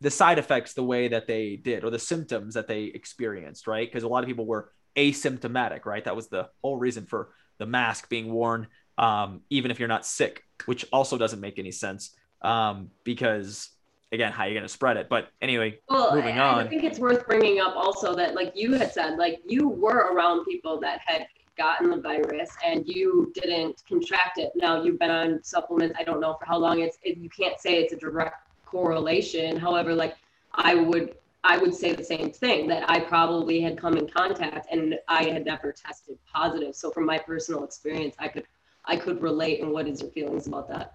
the 0.00 0.10
side 0.10 0.38
effects 0.38 0.74
the 0.74 0.82
way 0.82 1.08
that 1.08 1.26
they 1.26 1.56
did 1.56 1.84
or 1.84 1.90
the 1.90 1.98
symptoms 1.98 2.54
that 2.54 2.68
they 2.68 2.84
experienced, 2.84 3.66
right? 3.66 3.88
Because 3.88 4.02
a 4.02 4.08
lot 4.08 4.22
of 4.22 4.28
people 4.28 4.46
were 4.46 4.72
asymptomatic, 4.96 5.86
right? 5.86 6.04
That 6.04 6.16
was 6.16 6.28
the 6.28 6.48
whole 6.62 6.76
reason 6.76 7.06
for 7.06 7.30
the 7.58 7.66
mask 7.66 8.08
being 8.08 8.30
worn, 8.32 8.66
um, 8.98 9.40
even 9.48 9.70
if 9.70 9.78
you're 9.78 9.88
not 9.88 10.04
sick, 10.04 10.42
which 10.66 10.84
also 10.92 11.16
doesn't 11.16 11.40
make 11.40 11.58
any 11.58 11.70
sense 11.70 12.14
um, 12.42 12.90
because 13.04 13.70
again, 14.12 14.32
how 14.32 14.44
are 14.44 14.48
you 14.48 14.54
going 14.54 14.62
to 14.62 14.68
spread 14.68 14.96
it? 14.96 15.08
But 15.08 15.28
anyway, 15.42 15.78
well, 15.88 16.14
moving 16.14 16.38
on. 16.38 16.64
I 16.64 16.68
think 16.68 16.84
it's 16.84 16.98
worth 16.98 17.26
bringing 17.26 17.60
up 17.60 17.74
also 17.76 18.14
that, 18.14 18.34
like 18.34 18.52
you 18.54 18.74
had 18.74 18.92
said, 18.92 19.18
like 19.18 19.40
you 19.46 19.68
were 19.68 20.12
around 20.12 20.44
people 20.44 20.80
that 20.80 21.00
had 21.04 21.26
gotten 21.56 21.90
the 21.90 22.00
virus 22.00 22.50
and 22.64 22.86
you 22.86 23.32
didn't 23.34 23.82
contract 23.88 24.38
it. 24.38 24.52
Now 24.54 24.82
you've 24.82 24.98
been 24.98 25.10
on 25.10 25.42
supplements. 25.42 25.96
I 25.98 26.04
don't 26.04 26.20
know 26.20 26.36
for 26.38 26.46
how 26.46 26.58
long. 26.58 26.80
It's 26.80 26.98
it, 27.02 27.18
you 27.18 27.30
can't 27.30 27.58
say 27.58 27.78
it's 27.78 27.92
a 27.92 27.96
direct 27.96 28.48
correlation. 28.64 29.56
However, 29.56 29.94
like 29.94 30.16
I 30.52 30.74
would 30.74 31.16
I 31.44 31.58
would 31.58 31.74
say 31.74 31.92
the 31.92 32.04
same 32.04 32.32
thing 32.32 32.66
that 32.68 32.88
I 32.90 33.00
probably 33.00 33.60
had 33.60 33.78
come 33.78 33.96
in 33.96 34.08
contact 34.08 34.66
and 34.70 34.98
I 35.08 35.24
had 35.24 35.46
never 35.46 35.72
tested 35.72 36.18
positive. 36.32 36.74
So 36.74 36.90
from 36.90 37.06
my 37.06 37.18
personal 37.18 37.64
experience, 37.64 38.14
I 38.18 38.28
could 38.28 38.44
I 38.84 38.96
could 38.96 39.22
relate. 39.22 39.60
And 39.62 39.72
what 39.72 39.88
is 39.88 40.02
your 40.02 40.10
feelings 40.10 40.46
about 40.46 40.68
that? 40.68 40.94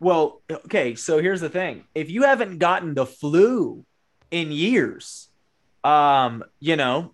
Well, 0.00 0.42
okay. 0.50 0.94
So 0.94 1.18
here's 1.18 1.40
the 1.40 1.48
thing: 1.48 1.84
if 1.94 2.10
you 2.10 2.22
haven't 2.22 2.58
gotten 2.58 2.94
the 2.94 3.06
flu 3.06 3.84
in 4.30 4.52
years, 4.52 5.28
um, 5.84 6.44
you 6.60 6.76
know, 6.76 7.12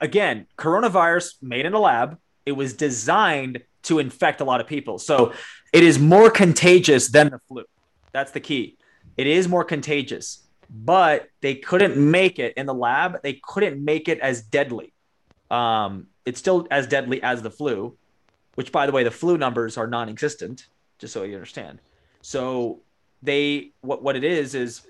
again, 0.00 0.46
coronavirus 0.58 1.34
made 1.42 1.66
in 1.66 1.74
a 1.74 1.80
lab. 1.80 2.18
It 2.46 2.52
was 2.52 2.74
designed 2.74 3.62
to 3.84 3.98
infect 3.98 4.40
a 4.42 4.44
lot 4.44 4.60
of 4.60 4.66
people. 4.66 4.98
So 4.98 5.32
it 5.72 5.82
is 5.82 5.98
more 5.98 6.30
contagious 6.30 7.08
than 7.08 7.30
the 7.30 7.40
flu. 7.48 7.64
That's 8.12 8.32
the 8.32 8.40
key. 8.40 8.76
It 9.16 9.26
is 9.26 9.48
more 9.48 9.64
contagious 9.64 10.44
but 10.70 11.28
they 11.40 11.54
couldn't 11.54 11.96
make 11.96 12.38
it 12.38 12.54
in 12.56 12.66
the 12.66 12.74
lab. 12.74 13.22
They 13.22 13.34
couldn't 13.34 13.82
make 13.82 14.08
it 14.08 14.18
as 14.20 14.42
deadly. 14.42 14.92
Um, 15.50 16.08
it's 16.24 16.38
still 16.38 16.66
as 16.70 16.86
deadly 16.86 17.22
as 17.22 17.42
the 17.42 17.50
flu, 17.50 17.96
which, 18.54 18.72
by 18.72 18.86
the 18.86 18.92
way, 18.92 19.04
the 19.04 19.10
flu 19.10 19.38
numbers 19.38 19.76
are 19.76 19.86
non-existent. 19.86 20.66
Just 21.04 21.12
so 21.12 21.22
you 21.22 21.34
understand. 21.34 21.80
So 22.22 22.80
they 23.22 23.72
what 23.82 24.02
what 24.02 24.16
it 24.16 24.24
is 24.24 24.54
is 24.54 24.80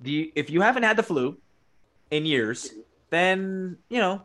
the 0.00 0.32
if 0.34 0.48
you 0.48 0.62
haven't 0.62 0.84
had 0.84 0.96
the 0.96 1.02
flu 1.02 1.36
in 2.10 2.24
years, 2.24 2.72
then 3.10 3.76
you 3.90 3.98
know 3.98 4.22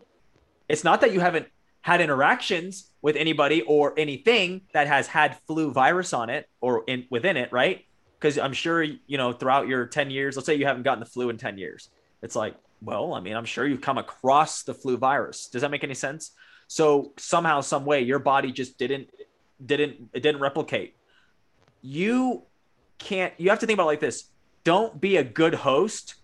it's 0.69 0.85
not 0.85 1.01
that 1.01 1.11
you 1.11 1.19
haven't 1.19 1.47
had 1.81 1.99
interactions 1.99 2.91
with 3.01 3.17
anybody 3.17 3.61
or 3.63 3.93
anything 3.97 4.61
that 4.71 4.87
has 4.87 5.07
had 5.07 5.37
flu 5.47 5.71
virus 5.71 6.13
on 6.13 6.29
it 6.29 6.47
or 6.61 6.85
in 6.87 7.05
within 7.09 7.35
it, 7.35 7.51
right? 7.51 7.85
because 8.23 8.37
I'm 8.37 8.53
sure 8.53 8.81
you 8.81 9.17
know 9.17 9.33
throughout 9.33 9.67
your 9.67 9.85
10 9.85 10.09
years, 10.09 10.37
let's 10.37 10.45
say 10.45 10.55
you 10.55 10.65
haven't 10.65 10.83
gotten 10.83 11.01
the 11.01 11.05
flu 11.05 11.29
in 11.29 11.37
10 11.37 11.57
years. 11.57 11.89
It's 12.21 12.37
like 12.37 12.55
Well, 12.81 13.13
I 13.13 13.19
mean, 13.19 13.35
I'm 13.35 13.43
sure 13.43 13.67
you've 13.67 13.81
come 13.81 13.97
across 13.97 14.63
the 14.63 14.73
flu 14.73 14.95
virus. 14.95 15.47
Does 15.49 15.61
that 15.61 15.71
make 15.71 15.83
any 15.83 15.93
sense? 15.93 16.31
So 16.67 17.11
somehow, 17.17 17.59
some 17.59 17.83
way, 17.83 18.01
your 18.01 18.19
body 18.19 18.53
just 18.53 18.77
didn't 18.77 19.09
didn't 19.63 20.09
it 20.13 20.21
didn't 20.21 20.41
replicate. 20.41 20.95
You 21.81 22.43
can't. 22.97 23.33
You 23.37 23.49
have 23.49 23.59
to 23.59 23.65
think 23.65 23.77
about 23.77 23.87
like 23.87 23.99
this. 23.99 24.25
Don't 24.63 24.99
be 24.99 25.17
a 25.17 25.23
good 25.23 25.53
host 25.53 26.15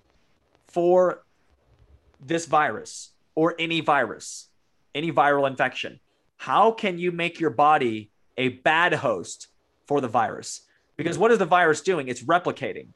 for 0.68 1.24
this 2.20 2.46
virus 2.46 3.12
or 3.36 3.56
any 3.60 3.82
virus, 3.82 4.48
any 4.94 5.12
viral 5.12 5.48
infection. 5.48 6.00
How 6.38 6.72
can 6.72 6.98
you 6.98 7.12
make 7.12 7.40
your 7.40 7.50
body 7.50 8.12
a 8.38 8.50
bad 8.50 8.94
host 8.94 9.48
for 9.88 10.02
the 10.02 10.08
virus? 10.08 10.62
Because 10.98 11.18
what 11.18 11.32
is 11.32 11.38
the 11.38 11.46
virus 11.46 11.82
doing? 11.82 12.08
It's 12.08 12.24
replicating. 12.24 12.90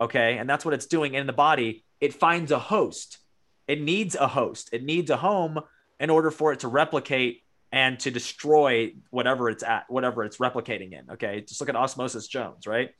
Okay. 0.00 0.38
And 0.38 0.48
that's 0.48 0.64
what 0.64 0.74
it's 0.74 0.86
doing 0.86 1.14
in 1.14 1.26
the 1.26 1.32
body. 1.32 1.84
It 2.00 2.12
finds 2.12 2.50
a 2.50 2.58
host. 2.58 3.18
It 3.66 3.80
needs 3.80 4.14
a 4.16 4.26
host. 4.26 4.70
It 4.72 4.82
needs 4.82 5.10
a 5.10 5.16
home 5.16 5.60
in 6.00 6.10
order 6.10 6.30
for 6.30 6.52
it 6.52 6.60
to 6.60 6.68
replicate 6.68 7.43
and 7.74 7.98
to 7.98 8.10
destroy 8.12 8.92
whatever 9.10 9.50
it's 9.50 9.64
at, 9.64 9.86
whatever 9.88 10.22
it's 10.22 10.36
replicating 10.36 10.92
in. 10.92 11.10
Okay. 11.14 11.40
Just 11.40 11.60
look 11.60 11.68
at 11.68 11.74
Osmosis 11.74 12.28
Jones, 12.28 12.68
right? 12.68 12.90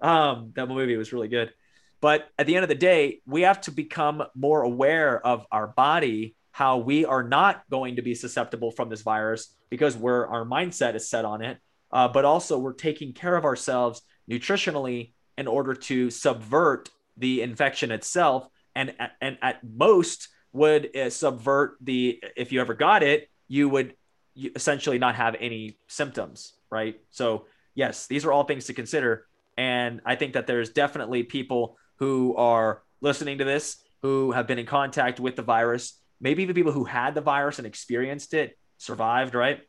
Um, 0.00 0.52
that 0.56 0.66
movie 0.66 0.96
was 0.96 1.12
really 1.12 1.28
good. 1.28 1.52
But 2.00 2.28
at 2.36 2.48
the 2.48 2.56
end 2.56 2.64
of 2.64 2.68
the 2.68 2.74
day, 2.74 3.20
we 3.24 3.42
have 3.42 3.60
to 3.62 3.70
become 3.70 4.24
more 4.34 4.62
aware 4.62 5.24
of 5.24 5.46
our 5.52 5.68
body, 5.68 6.34
how 6.50 6.78
we 6.78 7.04
are 7.04 7.22
not 7.22 7.62
going 7.70 7.96
to 7.96 8.02
be 8.02 8.16
susceptible 8.16 8.72
from 8.72 8.88
this 8.88 9.02
virus 9.02 9.54
because 9.70 9.96
we're 9.96 10.26
our 10.26 10.44
mindset 10.44 10.96
is 10.96 11.08
set 11.08 11.24
on 11.24 11.40
it. 11.40 11.58
Uh, 11.92 12.08
but 12.08 12.24
also 12.24 12.58
we're 12.58 12.72
taking 12.72 13.12
care 13.12 13.36
of 13.36 13.44
ourselves 13.44 14.02
nutritionally 14.28 15.12
in 15.38 15.46
order 15.46 15.72
to 15.72 16.10
subvert 16.10 16.88
the 17.16 17.42
infection 17.42 17.92
itself, 17.92 18.48
and 18.74 18.92
and 19.20 19.38
at 19.40 19.62
most 19.62 20.28
would 20.52 20.94
uh, 20.96 21.10
subvert 21.10 21.76
the 21.80 22.20
if 22.36 22.50
you 22.50 22.60
ever 22.60 22.74
got 22.74 23.04
it, 23.04 23.30
you 23.46 23.68
would 23.68 23.94
essentially 24.36 24.98
not 24.98 25.14
have 25.14 25.36
any 25.40 25.78
symptoms, 25.88 26.54
right? 26.70 27.00
So 27.10 27.46
yes, 27.74 28.06
these 28.06 28.24
are 28.24 28.32
all 28.32 28.44
things 28.44 28.66
to 28.66 28.74
consider, 28.74 29.26
and 29.56 30.00
I 30.04 30.16
think 30.16 30.34
that 30.34 30.46
there's 30.46 30.70
definitely 30.70 31.22
people 31.22 31.78
who 31.96 32.36
are 32.36 32.82
listening 33.00 33.38
to 33.38 33.44
this 33.44 33.78
who 34.02 34.32
have 34.32 34.46
been 34.46 34.58
in 34.58 34.66
contact 34.66 35.18
with 35.18 35.36
the 35.36 35.42
virus, 35.42 35.98
maybe 36.20 36.42
even 36.42 36.54
people 36.54 36.72
who 36.72 36.84
had 36.84 37.14
the 37.14 37.20
virus 37.20 37.58
and 37.58 37.66
experienced 37.66 38.34
it, 38.34 38.58
survived, 38.78 39.34
right? 39.34 39.60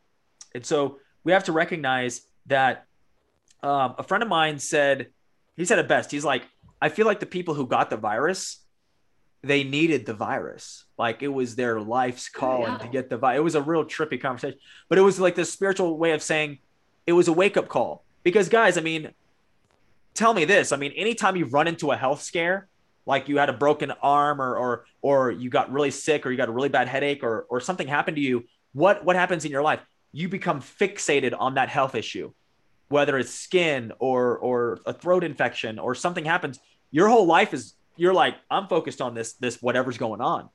And 0.54 0.66
so 0.66 1.00
we 1.24 1.32
have 1.32 1.46
to 1.46 1.52
recognize 1.52 2.22
that 2.48 2.86
um, 3.64 3.96
a 3.98 4.04
friend 4.04 4.22
of 4.22 4.30
mine 4.30 4.60
said, 4.60 5.08
he 5.56 5.66
said 5.66 5.80
it 5.80 5.88
best. 5.88 6.12
He's 6.12 6.26
like, 6.26 6.44
I 6.82 6.90
feel 6.90 7.06
like 7.06 7.20
the 7.20 7.26
people 7.26 7.54
who 7.54 7.66
got 7.66 7.90
the 7.90 7.98
virus, 7.98 8.64
they 9.44 9.64
needed 9.64 10.06
the 10.06 10.14
virus. 10.14 10.86
Like 10.98 11.22
it 11.22 11.28
was 11.28 11.56
their 11.56 11.80
life's 11.80 12.30
calling 12.30 12.74
yeah. 12.74 12.78
to 12.80 12.88
get 12.88 13.10
the 13.10 13.18
virus. 13.18 13.38
It 13.38 13.44
was 13.44 13.56
a 13.56 13.62
real 13.62 13.86
trippy 13.86 14.20
conversation, 14.20 14.60
but 14.90 14.98
it 14.98 15.02
was 15.02 15.20
like 15.20 15.36
this 15.36 15.52
spiritual 15.52 15.98
way 15.98 16.12
of 16.12 16.24
saying 16.24 16.60
it 17.06 17.14
was 17.14 17.28
a 17.28 17.34
wake 17.34 17.58
up 17.58 17.68
call. 17.68 18.04
Because, 18.24 18.50
guys, 18.50 18.78
I 18.78 18.82
mean, 18.82 19.12
tell 20.14 20.34
me 20.34 20.44
this. 20.44 20.72
I 20.72 20.78
mean, 20.78 20.92
anytime 20.94 21.36
you 21.36 21.46
run 21.46 21.68
into 21.68 21.92
a 21.92 21.98
health 21.98 22.22
scare, 22.22 22.68
like 23.06 23.30
you 23.30 23.38
had 23.38 23.50
a 23.50 23.54
broken 23.54 23.92
arm 24.02 24.42
or 24.42 24.58
or 24.58 24.86
or 25.02 25.32
you 25.32 25.50
got 25.50 25.72
really 25.72 25.92
sick 25.92 26.26
or 26.26 26.32
you 26.32 26.38
got 26.38 26.50
a 26.50 26.52
really 26.52 26.70
bad 26.70 26.90
headache 26.90 27.24
or 27.24 27.46
or 27.50 27.62
something 27.62 27.88
happened 27.88 28.18
to 28.18 28.22
you, 28.22 28.44
what 28.74 29.06
what 29.06 29.16
happens 29.16 29.46
in 29.46 29.52
your 29.52 29.62
life? 29.62 29.80
You 30.12 30.28
become 30.28 30.62
fixated 30.62 31.34
on 31.38 31.54
that 31.54 31.70
health 31.70 31.96
issue. 31.96 32.34
Whether 32.90 33.18
it's 33.18 33.34
skin 33.34 33.94
or 34.00 34.38
or 34.38 34.80
a 34.86 34.92
throat 34.92 35.24
infection 35.24 35.80
or 35.80 35.96
something 35.96 36.26
happens, 36.26 36.60
your 36.92 37.08
whole 37.08 37.26
life 37.26 37.54
is 37.54 37.76
you're 37.98 38.14
like 38.14 38.36
I'm 38.50 38.68
focused 38.68 39.02
on 39.02 39.14
this 39.14 39.34
this 39.34 39.62
whatever's 39.62 39.98
going 39.98 40.22
on. 40.22 40.50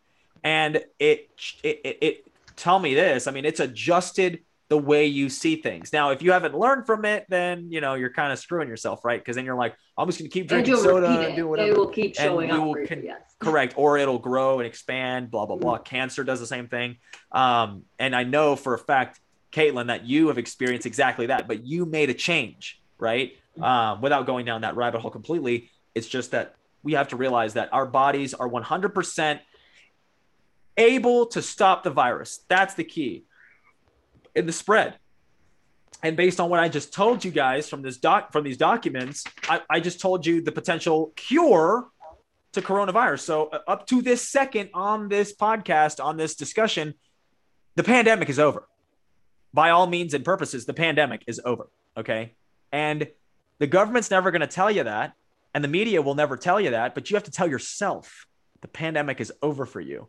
And 0.44 0.82
it 0.98 1.31
it 1.62 1.81
it, 1.85 1.98
it 2.01 2.27
tell 2.56 2.78
me 2.78 2.94
this, 2.94 3.27
I 3.27 3.31
mean, 3.31 3.44
it's 3.44 3.60
adjusted 3.60 4.40
the 4.69 4.78
way 4.78 5.05
you 5.05 5.28
see 5.28 5.56
things. 5.56 5.93
Now, 5.93 6.10
if 6.10 6.23
you 6.23 6.32
haven't 6.32 6.56
learned 6.56 6.86
from 6.86 7.05
it, 7.05 7.27
then 7.28 7.70
you 7.70 7.82
know 7.82 7.93
you're 7.93 8.12
kind 8.12 8.32
of 8.32 8.39
screwing 8.39 8.69
yourself, 8.69 9.05
right? 9.05 9.20
Because 9.20 9.36
then 9.36 9.44
you're 9.44 9.55
like, 9.55 9.77
I'm 9.98 10.06
just 10.06 10.19
gonna 10.19 10.31
keep 10.31 10.48
drinking 10.48 10.77
soda 10.77 11.27
and 11.27 11.36
do 11.36 11.47
whatever. 11.47 11.69
It 11.69 11.77
will 11.77 11.89
keep 11.89 12.16
showing 12.16 12.51
up. 12.51 12.64
Will, 12.64 12.86
can, 12.86 13.05
yes. 13.05 13.20
Correct, 13.39 13.74
or 13.77 13.98
it'll 13.98 14.19
grow 14.19 14.60
and 14.60 14.66
expand. 14.66 15.31
Blah 15.31 15.44
blah 15.44 15.56
blah. 15.56 15.74
Mm-hmm. 15.74 15.85
Cancer 15.85 16.24
does 16.24 16.40
the 16.40 16.47
same 16.47 16.69
thing. 16.69 16.97
Um, 17.32 17.82
and 17.98 18.16
I 18.16 18.24
know 18.24 18.56
for 18.56 18.73
a 18.73 18.78
fact, 18.78 19.20
Caitlin, 19.52 19.89
that 19.89 20.06
you 20.06 20.28
have 20.28 20.39
experienced 20.39 20.86
exactly 20.86 21.27
that, 21.27 21.47
but 21.47 21.66
you 21.66 21.85
made 21.85 22.09
a 22.09 22.14
change, 22.14 22.81
right? 22.98 23.35
Mm-hmm. 23.59 23.62
Um, 23.62 24.01
without 24.01 24.24
going 24.24 24.47
down 24.47 24.62
that 24.62 24.74
rabbit 24.77 25.02
hole 25.02 25.10
completely, 25.10 25.70
it's 25.94 26.09
just 26.09 26.31
that 26.31 26.55
we 26.82 26.94
have 26.94 27.09
to 27.09 27.16
realize 27.16 27.54
that 27.54 27.72
our 27.72 27.86
bodies 27.86 28.34
are 28.34 28.48
100% 28.48 29.40
able 30.76 31.26
to 31.26 31.42
stop 31.42 31.84
the 31.84 31.90
virus. 31.90 32.40
That's 32.48 32.74
the 32.74 32.84
key 32.84 33.24
in 34.34 34.46
the 34.46 34.52
spread. 34.52 34.98
And 36.02 36.16
based 36.16 36.40
on 36.40 36.50
what 36.50 36.59
I 36.59 36.68
just 36.68 36.92
told 36.92 37.24
you 37.24 37.30
guys 37.30 37.68
from 37.68 37.82
this 37.82 37.96
doc 37.96 38.32
from 38.32 38.42
these 38.42 38.56
documents, 38.56 39.24
I, 39.48 39.60
I 39.70 39.80
just 39.80 40.00
told 40.00 40.26
you 40.26 40.40
the 40.40 40.50
potential 40.50 41.12
cure 41.14 41.88
to 42.52 42.60
coronavirus. 42.62 43.20
So 43.20 43.46
uh, 43.46 43.59
up 43.68 43.86
to 43.88 44.02
this 44.02 44.28
second 44.28 44.70
on 44.74 45.09
this 45.09 45.34
podcast, 45.34 46.02
on 46.02 46.16
this 46.16 46.34
discussion, 46.34 46.94
the 47.76 47.84
pandemic 47.84 48.28
is 48.28 48.38
over. 48.38 48.66
By 49.54 49.70
all 49.70 49.86
means 49.86 50.12
and 50.14 50.24
purposes, 50.24 50.66
the 50.66 50.74
pandemic 50.74 51.22
is 51.26 51.40
over. 51.44 51.68
Okay. 51.96 52.34
And 52.72 53.06
the 53.59 53.66
government's 53.66 54.10
never 54.10 54.30
going 54.30 54.40
to 54.40 54.46
tell 54.46 54.70
you 54.70 54.84
that. 54.84 55.14
And 55.55 55.62
the 55.62 55.69
media 55.69 56.01
will 56.03 56.15
never 56.15 56.37
tell 56.37 56.61
you 56.61 56.70
that, 56.70 56.95
but 56.95 57.11
you 57.11 57.16
have 57.16 57.24
to 57.24 57.31
tell 57.31 57.49
yourself 57.49 58.27
the 58.62 58.69
pandemic 58.69 59.20
is 59.20 59.33
over 59.43 59.66
for 59.66 59.81
you. 59.81 60.09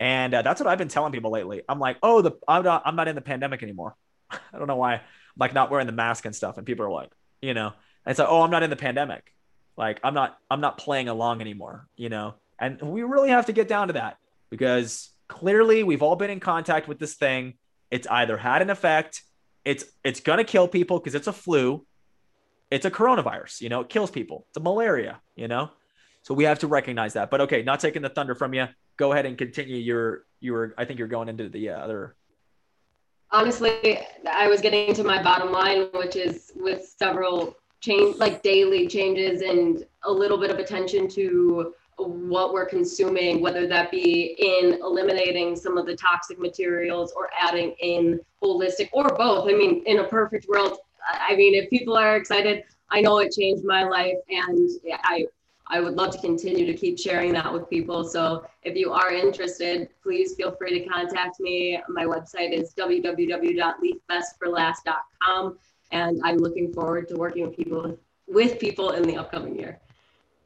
And 0.00 0.34
uh, 0.34 0.42
that's 0.42 0.60
what 0.60 0.68
I've 0.68 0.78
been 0.78 0.88
telling 0.88 1.12
people 1.12 1.30
lately. 1.30 1.62
I'm 1.68 1.78
like, 1.78 1.98
oh, 2.02 2.22
the 2.22 2.32
I'm 2.48 2.64
not, 2.64 2.82
I'm 2.84 2.96
not 2.96 3.06
in 3.06 3.14
the 3.14 3.20
pandemic 3.20 3.62
anymore. 3.62 3.94
I 4.30 4.58
don't 4.58 4.66
know 4.66 4.76
why. 4.76 4.94
I'm 4.94 5.00
like 5.38 5.54
not 5.54 5.70
wearing 5.70 5.86
the 5.86 5.92
mask 5.92 6.24
and 6.24 6.34
stuff. 6.34 6.58
And 6.58 6.66
people 6.66 6.84
are 6.84 6.90
like, 6.90 7.10
you 7.40 7.54
know, 7.54 7.66
and 7.66 8.10
it's 8.10 8.18
like, 8.18 8.28
oh, 8.28 8.42
I'm 8.42 8.50
not 8.50 8.62
in 8.62 8.70
the 8.70 8.76
pandemic. 8.76 9.32
Like 9.76 10.00
I'm 10.02 10.14
not 10.14 10.38
I'm 10.50 10.60
not 10.60 10.78
playing 10.78 11.08
along 11.08 11.40
anymore, 11.40 11.86
you 11.96 12.08
know. 12.08 12.34
And 12.58 12.80
we 12.80 13.02
really 13.02 13.30
have 13.30 13.46
to 13.46 13.52
get 13.52 13.68
down 13.68 13.88
to 13.88 13.94
that 13.94 14.18
because 14.50 15.10
clearly 15.28 15.82
we've 15.82 16.02
all 16.02 16.16
been 16.16 16.30
in 16.30 16.40
contact 16.40 16.88
with 16.88 16.98
this 16.98 17.14
thing. 17.14 17.54
It's 17.90 18.06
either 18.06 18.36
had 18.36 18.62
an 18.62 18.70
effect, 18.70 19.22
it's 19.64 19.84
it's 20.04 20.20
gonna 20.20 20.44
kill 20.44 20.68
people 20.68 20.98
because 20.98 21.14
it's 21.14 21.26
a 21.26 21.32
flu, 21.32 21.86
it's 22.72 22.86
a 22.86 22.90
coronavirus, 22.90 23.60
you 23.60 23.68
know, 23.68 23.82
it 23.82 23.90
kills 23.90 24.10
people. 24.10 24.46
It's 24.48 24.56
a 24.56 24.60
malaria, 24.60 25.20
you 25.36 25.46
know. 25.46 25.70
So 26.22 26.32
we 26.32 26.44
have 26.44 26.58
to 26.60 26.66
recognize 26.66 27.12
that. 27.12 27.30
But 27.30 27.42
okay, 27.42 27.62
not 27.62 27.80
taking 27.80 28.00
the 28.00 28.08
thunder 28.08 28.34
from 28.34 28.54
you. 28.54 28.66
Go 28.96 29.12
ahead 29.12 29.26
and 29.26 29.36
continue 29.36 29.76
your 29.76 30.24
your. 30.40 30.74
I 30.78 30.84
think 30.86 30.98
you're 30.98 31.08
going 31.08 31.28
into 31.28 31.48
the 31.48 31.70
uh, 31.70 31.78
other. 31.78 32.16
Honestly, 33.30 33.98
I 34.30 34.48
was 34.48 34.60
getting 34.60 34.94
to 34.94 35.04
my 35.04 35.22
bottom 35.22 35.52
line, 35.52 35.88
which 35.94 36.16
is 36.16 36.52
with 36.56 36.94
several 36.98 37.56
change, 37.80 38.16
like 38.16 38.42
daily 38.42 38.86
changes, 38.86 39.42
and 39.42 39.84
a 40.04 40.12
little 40.12 40.38
bit 40.38 40.50
of 40.50 40.58
attention 40.58 41.08
to 41.08 41.74
what 41.98 42.52
we're 42.52 42.66
consuming, 42.66 43.40
whether 43.40 43.66
that 43.66 43.90
be 43.90 44.34
in 44.38 44.74
eliminating 44.80 45.56
some 45.56 45.76
of 45.76 45.86
the 45.86 45.96
toxic 45.96 46.38
materials 46.38 47.12
or 47.16 47.28
adding 47.38 47.74
in 47.80 48.18
holistic 48.42 48.88
or 48.92 49.08
both. 49.08 49.48
I 49.48 49.52
mean, 49.52 49.82
in 49.86 49.98
a 49.98 50.04
perfect 50.04 50.46
world, 50.48 50.78
I 51.10 51.34
mean, 51.36 51.54
if 51.54 51.70
people 51.70 51.96
are 51.96 52.16
excited, 52.16 52.64
I 52.90 53.00
know 53.00 53.16
it 53.18 53.32
changed 53.32 53.64
my 53.64 53.84
life, 53.84 54.18
and 54.28 54.68
I 55.04 55.24
I 55.68 55.78
would 55.80 55.94
love 55.94 56.12
to 56.12 56.18
continue 56.18 56.66
to 56.66 56.74
keep 56.74 56.98
sharing 56.98 57.32
that 57.32 57.50
with 57.50 57.70
people. 57.70 58.04
So 58.04 58.44
if 58.62 58.76
you 58.76 58.92
are 58.92 59.10
interested, 59.10 59.88
please 60.02 60.34
feel 60.34 60.52
free 60.52 60.78
to 60.78 60.86
contact 60.86 61.40
me. 61.40 61.80
My 61.88 62.04
website 62.04 62.52
is 62.52 62.74
www.leafbestforlast.com, 62.74 65.58
and 65.92 66.20
I'm 66.22 66.36
looking 66.36 66.74
forward 66.74 67.08
to 67.08 67.16
working 67.16 67.46
with 67.46 67.56
people 67.56 67.98
with 68.28 68.58
people 68.58 68.90
in 68.90 69.04
the 69.04 69.16
upcoming 69.16 69.58
year. 69.58 69.80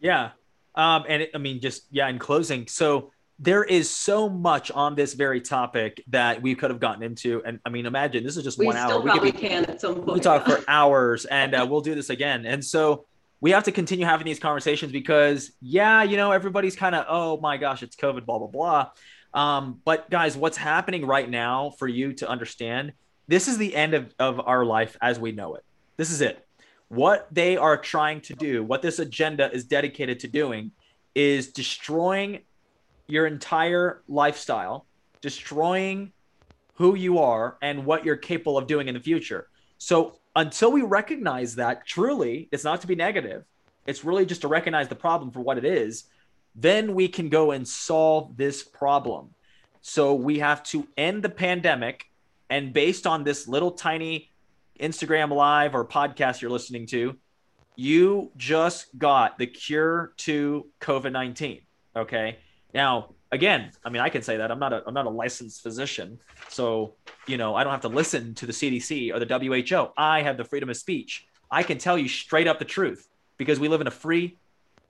Yeah, 0.00 0.30
um, 0.76 1.04
and 1.08 1.22
it, 1.22 1.30
I 1.34 1.38
mean, 1.38 1.60
just 1.60 1.86
yeah. 1.90 2.06
In 2.08 2.20
closing, 2.20 2.68
so 2.68 3.10
there 3.38 3.64
is 3.64 3.90
so 3.90 4.28
much 4.28 4.70
on 4.70 4.94
this 4.94 5.12
very 5.12 5.40
topic 5.40 6.02
that 6.08 6.40
we 6.40 6.54
could 6.54 6.70
have 6.70 6.80
gotten 6.80 7.02
into, 7.02 7.42
and 7.44 7.60
I 7.66 7.68
mean, 7.68 7.84
imagine 7.86 8.24
this 8.24 8.36
is 8.36 8.44
just 8.44 8.58
we 8.58 8.66
one 8.66 8.76
hour. 8.76 9.00
we 9.00 9.10
could 9.10 9.22
be, 9.22 9.32
can 9.32 9.66
at 9.66 9.80
some 9.80 9.96
point. 9.96 10.14
We 10.14 10.20
talk 10.20 10.46
for 10.46 10.64
hours, 10.68 11.26
and 11.26 11.54
uh, 11.54 11.66
we'll 11.68 11.82
do 11.82 11.94
this 11.94 12.08
again. 12.08 12.46
And 12.46 12.64
so 12.64 13.04
we 13.40 13.50
have 13.50 13.64
to 13.64 13.72
continue 13.72 14.06
having 14.06 14.24
these 14.24 14.38
conversations 14.38 14.92
because 14.92 15.52
yeah 15.60 16.02
you 16.02 16.16
know 16.16 16.32
everybody's 16.32 16.76
kind 16.76 16.94
of 16.94 17.04
oh 17.08 17.38
my 17.40 17.56
gosh 17.56 17.82
it's 17.82 17.96
covid 17.96 18.24
blah 18.24 18.38
blah 18.38 18.48
blah 18.48 18.90
um, 19.34 19.80
but 19.84 20.08
guys 20.08 20.36
what's 20.36 20.56
happening 20.56 21.06
right 21.06 21.28
now 21.28 21.70
for 21.78 21.86
you 21.86 22.12
to 22.14 22.28
understand 22.28 22.92
this 23.28 23.48
is 23.48 23.58
the 23.58 23.74
end 23.74 23.92
of, 23.94 24.14
of 24.18 24.40
our 24.40 24.64
life 24.64 24.96
as 25.02 25.18
we 25.18 25.32
know 25.32 25.54
it 25.54 25.64
this 25.96 26.10
is 26.10 26.20
it 26.20 26.44
what 26.88 27.28
they 27.32 27.56
are 27.56 27.76
trying 27.76 28.20
to 28.20 28.34
do 28.34 28.62
what 28.62 28.82
this 28.82 28.98
agenda 28.98 29.50
is 29.52 29.64
dedicated 29.64 30.20
to 30.20 30.28
doing 30.28 30.70
is 31.14 31.48
destroying 31.48 32.40
your 33.06 33.26
entire 33.26 34.02
lifestyle 34.08 34.86
destroying 35.20 36.12
who 36.74 36.94
you 36.94 37.18
are 37.18 37.56
and 37.62 37.84
what 37.84 38.04
you're 38.04 38.16
capable 38.16 38.58
of 38.58 38.66
doing 38.66 38.88
in 38.88 38.94
the 38.94 39.00
future 39.00 39.48
so 39.78 40.18
until 40.34 40.70
we 40.70 40.82
recognize 40.82 41.56
that 41.56 41.86
truly, 41.86 42.48
it's 42.52 42.64
not 42.64 42.82
to 42.82 42.86
be 42.86 42.94
negative. 42.94 43.44
It's 43.86 44.04
really 44.04 44.26
just 44.26 44.42
to 44.42 44.48
recognize 44.48 44.88
the 44.88 44.94
problem 44.94 45.30
for 45.30 45.40
what 45.40 45.58
it 45.58 45.64
is. 45.64 46.04
then 46.58 46.94
we 46.94 47.06
can 47.06 47.28
go 47.28 47.50
and 47.50 47.68
solve 47.68 48.34
this 48.38 48.62
problem. 48.62 49.28
So 49.82 50.14
we 50.14 50.38
have 50.38 50.62
to 50.64 50.88
end 50.96 51.22
the 51.22 51.28
pandemic. 51.28 52.06
And 52.48 52.72
based 52.72 53.06
on 53.06 53.24
this 53.24 53.46
little 53.46 53.72
tiny 53.72 54.30
Instagram 54.80 55.30
live 55.30 55.74
or 55.74 55.84
podcast 55.84 56.40
you're 56.40 56.50
listening 56.50 56.86
to, 56.86 57.14
you 57.74 58.32
just 58.38 58.86
got 58.96 59.36
the 59.36 59.46
cure 59.46 60.14
to 60.18 60.66
COVID 60.80 61.12
19. 61.12 61.60
Okay. 61.94 62.38
Now, 62.76 63.14
again, 63.32 63.72
I 63.86 63.88
mean, 63.88 64.02
I 64.02 64.10
can 64.10 64.20
say 64.20 64.36
that 64.36 64.50
I'm 64.50 64.58
not 64.58 64.74
a 64.74 64.82
I'm 64.86 64.92
not 64.92 65.06
a 65.06 65.10
licensed 65.10 65.62
physician, 65.62 66.20
so 66.50 66.92
you 67.26 67.38
know 67.38 67.54
I 67.54 67.64
don't 67.64 67.72
have 67.72 67.80
to 67.80 67.88
listen 67.88 68.34
to 68.34 68.44
the 68.44 68.52
CDC 68.52 69.14
or 69.14 69.18
the 69.18 69.26
WHO. 69.26 69.92
I 69.96 70.20
have 70.20 70.36
the 70.36 70.44
freedom 70.44 70.68
of 70.68 70.76
speech. 70.76 71.26
I 71.50 71.62
can 71.62 71.78
tell 71.78 71.96
you 71.96 72.06
straight 72.06 72.46
up 72.46 72.58
the 72.58 72.66
truth 72.66 73.08
because 73.38 73.58
we 73.58 73.68
live 73.68 73.80
in 73.80 73.86
a 73.86 73.90
free 74.04 74.36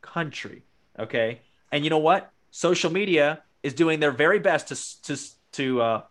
country. 0.02 0.64
Okay, 0.98 1.40
and 1.70 1.84
you 1.84 1.90
know 1.90 1.98
what? 1.98 2.32
Social 2.50 2.90
media 2.90 3.42
is 3.62 3.72
doing 3.72 4.00
their 4.00 4.10
very 4.10 4.40
best 4.40 4.66
to 4.68 5.14
to 5.14 5.22
to 5.52 5.80
uh, 5.80 6.02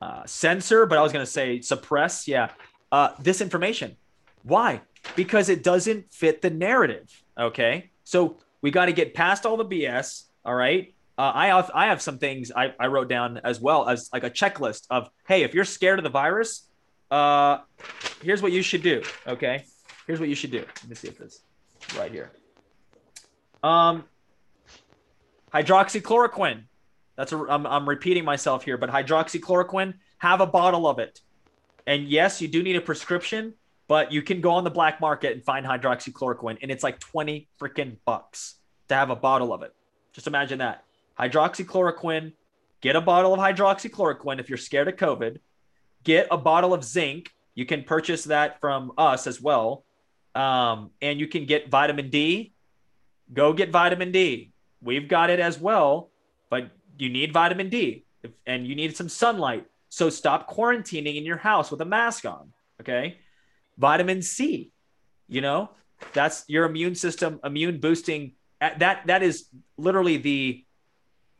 uh, 0.00 0.22
censor, 0.26 0.86
but 0.86 0.96
I 0.96 1.02
was 1.02 1.12
going 1.12 1.26
to 1.26 1.30
say 1.30 1.60
suppress. 1.60 2.28
Yeah, 2.28 2.50
uh, 2.92 3.14
this 3.18 3.40
information. 3.40 3.96
Why? 4.44 4.82
Because 5.16 5.48
it 5.48 5.64
doesn't 5.64 6.12
fit 6.12 6.40
the 6.40 6.50
narrative. 6.50 7.24
Okay, 7.36 7.90
so 8.04 8.36
we 8.62 8.70
got 8.70 8.86
to 8.86 8.92
get 8.92 9.14
past 9.14 9.46
all 9.46 9.56
the 9.56 9.64
BS 9.64 10.24
all 10.44 10.54
right. 10.54 10.94
Uh, 11.18 11.32
I 11.34 11.46
have 11.48 11.70
I 11.74 11.86
have 11.86 12.00
some 12.00 12.18
things 12.18 12.50
I, 12.54 12.72
I 12.80 12.86
wrote 12.86 13.08
down 13.08 13.40
as 13.44 13.60
well 13.60 13.88
as 13.88 14.08
like 14.12 14.24
a 14.24 14.30
checklist 14.30 14.86
of 14.90 15.10
hey, 15.28 15.42
if 15.42 15.54
you're 15.54 15.64
scared 15.64 15.98
of 15.98 16.02
the 16.02 16.10
virus, 16.10 16.66
uh, 17.10 17.58
here's 18.22 18.40
what 18.40 18.52
you 18.52 18.62
should 18.62 18.82
do. 18.82 19.02
Okay, 19.26 19.64
here's 20.06 20.18
what 20.18 20.28
you 20.28 20.34
should 20.34 20.50
do. 20.50 20.60
Let 20.60 20.88
me 20.88 20.94
see 20.94 21.08
if 21.08 21.18
this 21.18 21.42
right 21.98 22.10
here. 22.10 22.30
Um, 23.62 24.04
hydroxychloroquine. 25.52 26.62
That's 27.16 27.32
a 27.32 27.38
I'm, 27.38 27.66
I'm 27.66 27.86
repeating 27.86 28.24
myself 28.24 28.64
here, 28.64 28.78
but 28.78 28.88
hydroxychloroquine. 28.88 29.94
Have 30.18 30.40
a 30.40 30.46
bottle 30.46 30.86
of 30.86 30.98
it, 30.98 31.20
and 31.86 32.08
yes, 32.08 32.40
you 32.40 32.48
do 32.48 32.62
need 32.62 32.76
a 32.76 32.80
prescription, 32.80 33.54
but 33.90 34.12
you 34.12 34.22
can 34.22 34.40
go 34.40 34.52
on 34.52 34.62
the 34.62 34.70
black 34.70 35.00
market 35.00 35.32
and 35.32 35.44
find 35.44 35.66
hydroxychloroquine, 35.66 36.58
and 36.62 36.70
it's 36.70 36.84
like 36.84 37.00
twenty 37.00 37.48
freaking 37.60 37.96
bucks 38.04 38.54
to 38.88 38.94
have 38.94 39.10
a 39.10 39.16
bottle 39.16 39.52
of 39.52 39.64
it. 39.64 39.74
Just 40.12 40.28
imagine 40.28 40.60
that. 40.60 40.84
Hydroxychloroquine, 41.18 42.32
get 42.80 42.94
a 42.94 43.00
bottle 43.00 43.34
of 43.34 43.40
hydroxychloroquine 43.40 44.38
if 44.38 44.48
you're 44.48 44.58
scared 44.58 44.86
of 44.86 44.94
COVID. 44.94 45.38
Get 46.04 46.28
a 46.30 46.38
bottle 46.38 46.72
of 46.72 46.84
zinc. 46.84 47.32
You 47.56 47.66
can 47.66 47.82
purchase 47.82 48.22
that 48.26 48.60
from 48.60 48.92
us 48.96 49.26
as 49.26 49.40
well. 49.40 49.84
Um, 50.36 50.92
and 51.02 51.18
you 51.18 51.26
can 51.26 51.44
get 51.44 51.68
vitamin 51.68 52.10
D. 52.10 52.52
Go 53.32 53.52
get 53.52 53.72
vitamin 53.72 54.12
D. 54.12 54.52
We've 54.80 55.08
got 55.08 55.30
it 55.30 55.40
as 55.40 55.58
well, 55.58 56.10
but 56.48 56.70
you 56.96 57.08
need 57.08 57.32
vitamin 57.32 57.70
D 57.70 58.04
and 58.46 58.68
you 58.68 58.76
need 58.76 58.96
some 58.96 59.08
sunlight. 59.08 59.66
So 59.88 60.10
stop 60.10 60.48
quarantining 60.48 61.16
in 61.16 61.24
your 61.24 61.38
house 61.38 61.72
with 61.72 61.80
a 61.80 61.84
mask 61.84 62.24
on. 62.24 62.52
Okay. 62.80 63.18
Vitamin 63.80 64.22
C, 64.22 64.70
you 65.26 65.40
know, 65.40 65.70
that's 66.12 66.44
your 66.46 66.64
immune 66.66 66.94
system, 66.94 67.40
immune 67.42 67.80
boosting 67.80 68.32
that 68.60 69.06
that 69.06 69.22
is 69.22 69.48
literally 69.78 70.18
the 70.18 70.64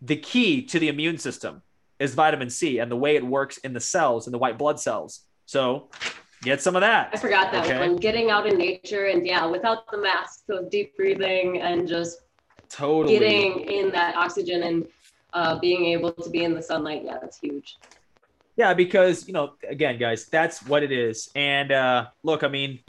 the 0.00 0.16
key 0.16 0.62
to 0.62 0.78
the 0.78 0.88
immune 0.88 1.18
system 1.18 1.62
is 1.98 2.14
vitamin 2.14 2.48
C 2.48 2.78
and 2.78 2.90
the 2.90 2.96
way 2.96 3.16
it 3.16 3.24
works 3.24 3.58
in 3.58 3.74
the 3.74 3.80
cells 3.80 4.26
in 4.26 4.32
the 4.32 4.38
white 4.38 4.56
blood 4.56 4.80
cells. 4.80 5.20
So 5.44 5.90
get 6.42 6.62
some 6.62 6.76
of 6.76 6.80
that. 6.80 7.10
I 7.12 7.18
forgot 7.18 7.52
that 7.52 7.66
okay? 7.66 7.78
one. 7.78 7.96
Getting 7.96 8.30
out 8.30 8.46
in 8.46 8.56
nature 8.56 9.06
and 9.06 9.26
yeah, 9.26 9.44
without 9.44 9.90
the 9.90 9.98
mask, 9.98 10.44
so 10.46 10.66
deep 10.70 10.96
breathing 10.96 11.60
and 11.60 11.86
just 11.86 12.22
totally 12.70 13.18
getting 13.18 13.60
in 13.68 13.90
that 13.90 14.16
oxygen 14.16 14.62
and 14.62 14.86
uh, 15.34 15.58
being 15.58 15.84
able 15.86 16.12
to 16.12 16.30
be 16.30 16.44
in 16.44 16.54
the 16.54 16.62
sunlight. 16.62 17.02
Yeah, 17.04 17.18
that's 17.20 17.38
huge. 17.38 17.76
Yeah, 18.60 18.74
because 18.74 19.26
you 19.26 19.32
know, 19.32 19.54
again, 19.66 19.96
guys, 19.96 20.26
that's 20.26 20.62
what 20.66 20.82
it 20.82 20.92
is. 20.92 21.30
And 21.34 21.72
uh, 21.72 22.08
look, 22.22 22.44
I 22.44 22.48
mean, 22.48 22.80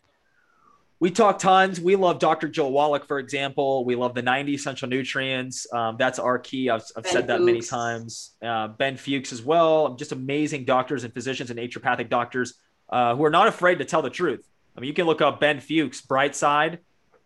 we 0.99 1.11
talk 1.11 1.39
tons. 1.39 1.79
We 1.79 1.95
love 1.95 2.19
Dr. 2.19 2.49
Joel 2.49 2.73
Wallach, 2.73 3.07
for 3.07 3.19
example. 3.19 3.85
We 3.85 3.95
love 3.95 4.13
the 4.13 4.21
90 4.21 4.53
essential 4.53 4.89
nutrients. 4.89 5.65
Um, 5.71 5.95
that's 5.97 6.19
our 6.19 6.37
key. 6.39 6.69
I've, 6.69 6.83
I've 6.97 7.07
said 7.07 7.27
that 7.27 7.37
Fuchs. 7.37 7.45
many 7.45 7.61
times. 7.61 8.31
Uh, 8.41 8.67
ben 8.67 8.97
Fuchs 8.97 9.31
as 9.31 9.41
well. 9.41 9.95
Just 9.95 10.11
amazing 10.11 10.65
doctors 10.65 11.05
and 11.05 11.13
physicians 11.13 11.51
and 11.51 11.57
naturopathic 11.57 12.09
doctors 12.09 12.55
uh, 12.89 13.15
who 13.15 13.23
are 13.23 13.29
not 13.29 13.47
afraid 13.47 13.79
to 13.79 13.85
tell 13.85 14.01
the 14.01 14.09
truth. 14.09 14.45
I 14.75 14.81
mean, 14.81 14.89
you 14.89 14.93
can 14.93 15.05
look 15.05 15.21
up 15.21 15.39
Ben 15.39 15.61
Fuchs, 15.61 16.01
Bright 16.01 16.35
Side. 16.35 16.79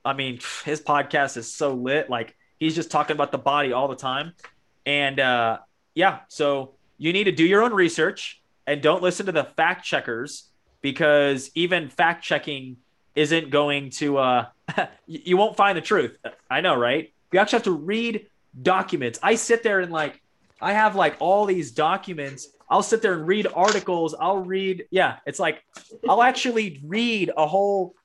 I 0.06 0.14
mean, 0.14 0.38
his 0.66 0.82
podcast 0.82 1.36
is 1.36 1.52
so 1.52 1.74
lit. 1.74 2.12
Like 2.12 2.36
he's 2.60 2.76
just 2.76 2.92
talking 2.92 3.16
about 3.16 3.32
the 3.32 3.40
body 3.40 3.74
all 3.74 3.88
the 3.88 3.96
time. 3.96 4.34
And 4.86 5.20
uh, 5.20 5.58
yeah, 5.96 6.20
so 6.28 6.75
you 6.98 7.14
need 7.14 7.26
to 7.26 7.32
do 7.32 7.46
your 7.46 7.64
own 7.64 7.74
research 7.74 8.42
and 8.68 8.82
don't 8.82 9.02
listen 9.02 9.26
to 9.26 9.32
the 9.32 9.44
fact 9.44 9.86
checkers 9.86 10.50
because 10.82 11.52
even 11.56 11.90
fact 11.90 12.24
checking 12.24 12.78
isn't 13.16 13.50
going 13.50 13.90
to 13.90 14.18
uh 14.18 14.46
you 15.08 15.38
won't 15.38 15.56
find 15.56 15.78
the 15.78 15.82
truth. 15.82 16.18
I 16.50 16.62
know, 16.62 16.76
right? 16.76 17.14
You 17.32 17.40
actually 17.40 17.58
have 17.58 17.64
to 17.64 17.72
read 17.72 18.28
documents. 18.62 19.20
I 19.22 19.36
sit 19.36 19.64
there 19.64 19.80
and 19.80 19.92
like 19.92 20.22
I 20.62 20.74
have 20.74 20.96
like 20.96 21.16
all 21.20 21.46
these 21.46 21.72
documents. 21.72 22.50
I'll 22.70 22.84
sit 22.84 23.02
there 23.02 23.14
and 23.14 23.28
read 23.28 23.48
articles. 23.54 24.16
I'll 24.20 24.40
read 24.40 24.88
yeah, 24.90 25.18
it's 25.26 25.40
like 25.40 25.64
I'll 26.10 26.24
actually 26.24 26.82
read 26.84 27.32
a 27.36 27.46
whole 27.46 27.96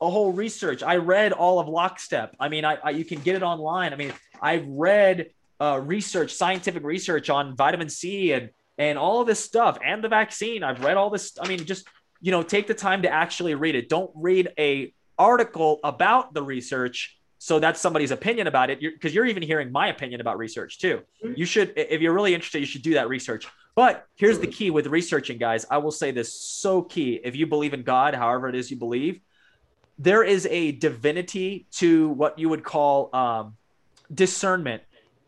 a 0.00 0.10
whole 0.10 0.32
research. 0.32 0.82
I 0.82 0.96
read 0.96 1.32
all 1.32 1.58
of 1.58 1.68
Lockstep. 1.68 2.36
I 2.38 2.48
mean, 2.48 2.64
I, 2.64 2.78
I 2.82 2.90
you 2.90 3.04
can 3.04 3.20
get 3.20 3.36
it 3.36 3.42
online. 3.42 3.92
I 3.92 3.96
mean, 3.96 4.12
I've 4.40 4.66
read 4.66 5.30
uh, 5.60 5.80
research, 5.82 6.32
scientific 6.32 6.84
research 6.84 7.30
on 7.30 7.56
vitamin 7.56 7.88
C 7.88 8.32
and 8.32 8.50
and 8.76 8.98
all 8.98 9.20
of 9.20 9.26
this 9.26 9.38
stuff 9.38 9.78
and 9.84 10.02
the 10.02 10.08
vaccine. 10.08 10.64
I've 10.64 10.82
read 10.82 10.96
all 10.96 11.10
this. 11.10 11.36
I 11.40 11.46
mean, 11.46 11.64
just 11.64 11.86
you 12.20 12.30
know, 12.30 12.42
take 12.42 12.66
the 12.66 12.74
time 12.74 13.02
to 13.02 13.08
actually 13.08 13.54
read 13.54 13.74
it. 13.74 13.88
Don't 13.88 14.10
read 14.14 14.52
a 14.58 14.92
article 15.18 15.80
about 15.84 16.34
the 16.34 16.42
research 16.42 17.18
so 17.44 17.58
that's 17.58 17.78
somebody's 17.78 18.10
opinion 18.10 18.46
about 18.46 18.70
it 18.70 18.80
because 18.80 19.14
you're, 19.14 19.24
you're, 19.24 19.30
even 19.30 19.42
hearing 19.42 19.70
my 19.70 19.88
opinion 19.88 20.20
about 20.20 20.38
research 20.38 20.78
too 20.78 21.02
mm-hmm. 21.22 21.34
you 21.36 21.44
should 21.44 21.72
if 21.76 22.00
you're 22.00 22.12
really 22.12 22.34
interested 22.34 22.58
you 22.58 22.66
should 22.66 22.82
do 22.82 22.94
that 22.94 23.08
research 23.08 23.46
but 23.74 24.06
here's 24.16 24.38
the 24.38 24.46
key 24.46 24.70
with 24.70 24.86
researching 24.86 25.38
guys 25.38 25.66
i 25.70 25.78
will 25.78 25.90
say 25.90 26.10
this 26.10 26.34
so 26.34 26.82
key 26.82 27.20
if 27.22 27.36
you 27.36 27.46
believe 27.46 27.74
in 27.74 27.82
god 27.82 28.14
however 28.14 28.48
it 28.48 28.54
is 28.54 28.70
you 28.70 28.76
believe 28.76 29.20
there 29.98 30.24
is 30.24 30.46
a 30.46 30.72
divinity 30.72 31.66
to 31.70 32.08
what 32.10 32.38
you 32.38 32.48
would 32.48 32.64
call 32.64 33.14
um, 33.14 33.56
discernment 34.12 34.82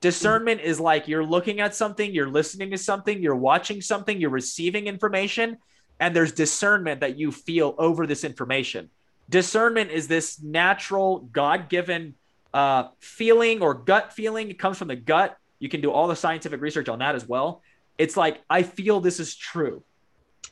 discernment 0.07 0.61
is 0.61 0.79
like 0.79 1.09
you're 1.09 1.25
looking 1.25 1.59
at 1.61 1.75
something 1.75 2.15
you're 2.15 2.29
listening 2.29 2.71
to 2.71 2.79
something 2.79 3.21
you're 3.21 3.35
watching 3.35 3.81
something 3.81 4.21
you're 4.21 4.31
receiving 4.31 4.87
information 4.87 5.57
and 5.99 6.15
there's 6.15 6.31
discernment 6.31 7.01
that 7.01 7.19
you 7.19 7.33
feel 7.33 7.75
over 7.77 8.07
this 8.07 8.23
information. 8.23 8.89
Discernment 9.29 9.91
is 9.91 10.07
this 10.07 10.41
natural, 10.41 11.29
God 11.33 11.69
given 11.69 12.15
uh, 12.55 12.85
feeling 13.01 13.63
or 13.63 13.75
gut 13.75 14.13
feeling. 14.13 14.49
It 14.49 14.61
comes 14.61 14.79
from 14.79 14.87
the 14.87 14.95
gut. 14.95 15.37
You 15.59 15.69
can 15.69 15.81
do 15.81 15.91
all 15.91 16.07
the 16.07 16.15
scientific 16.15 16.61
research 16.61 16.89
on 16.89 17.01
that 17.01 17.17
as 17.17 17.27
well. 17.27 17.63
It's 17.99 18.17
like, 18.17 18.43
I 18.49 18.63
feel 18.63 19.01
this 19.01 19.19
is 19.19 19.35
true. 19.35 19.83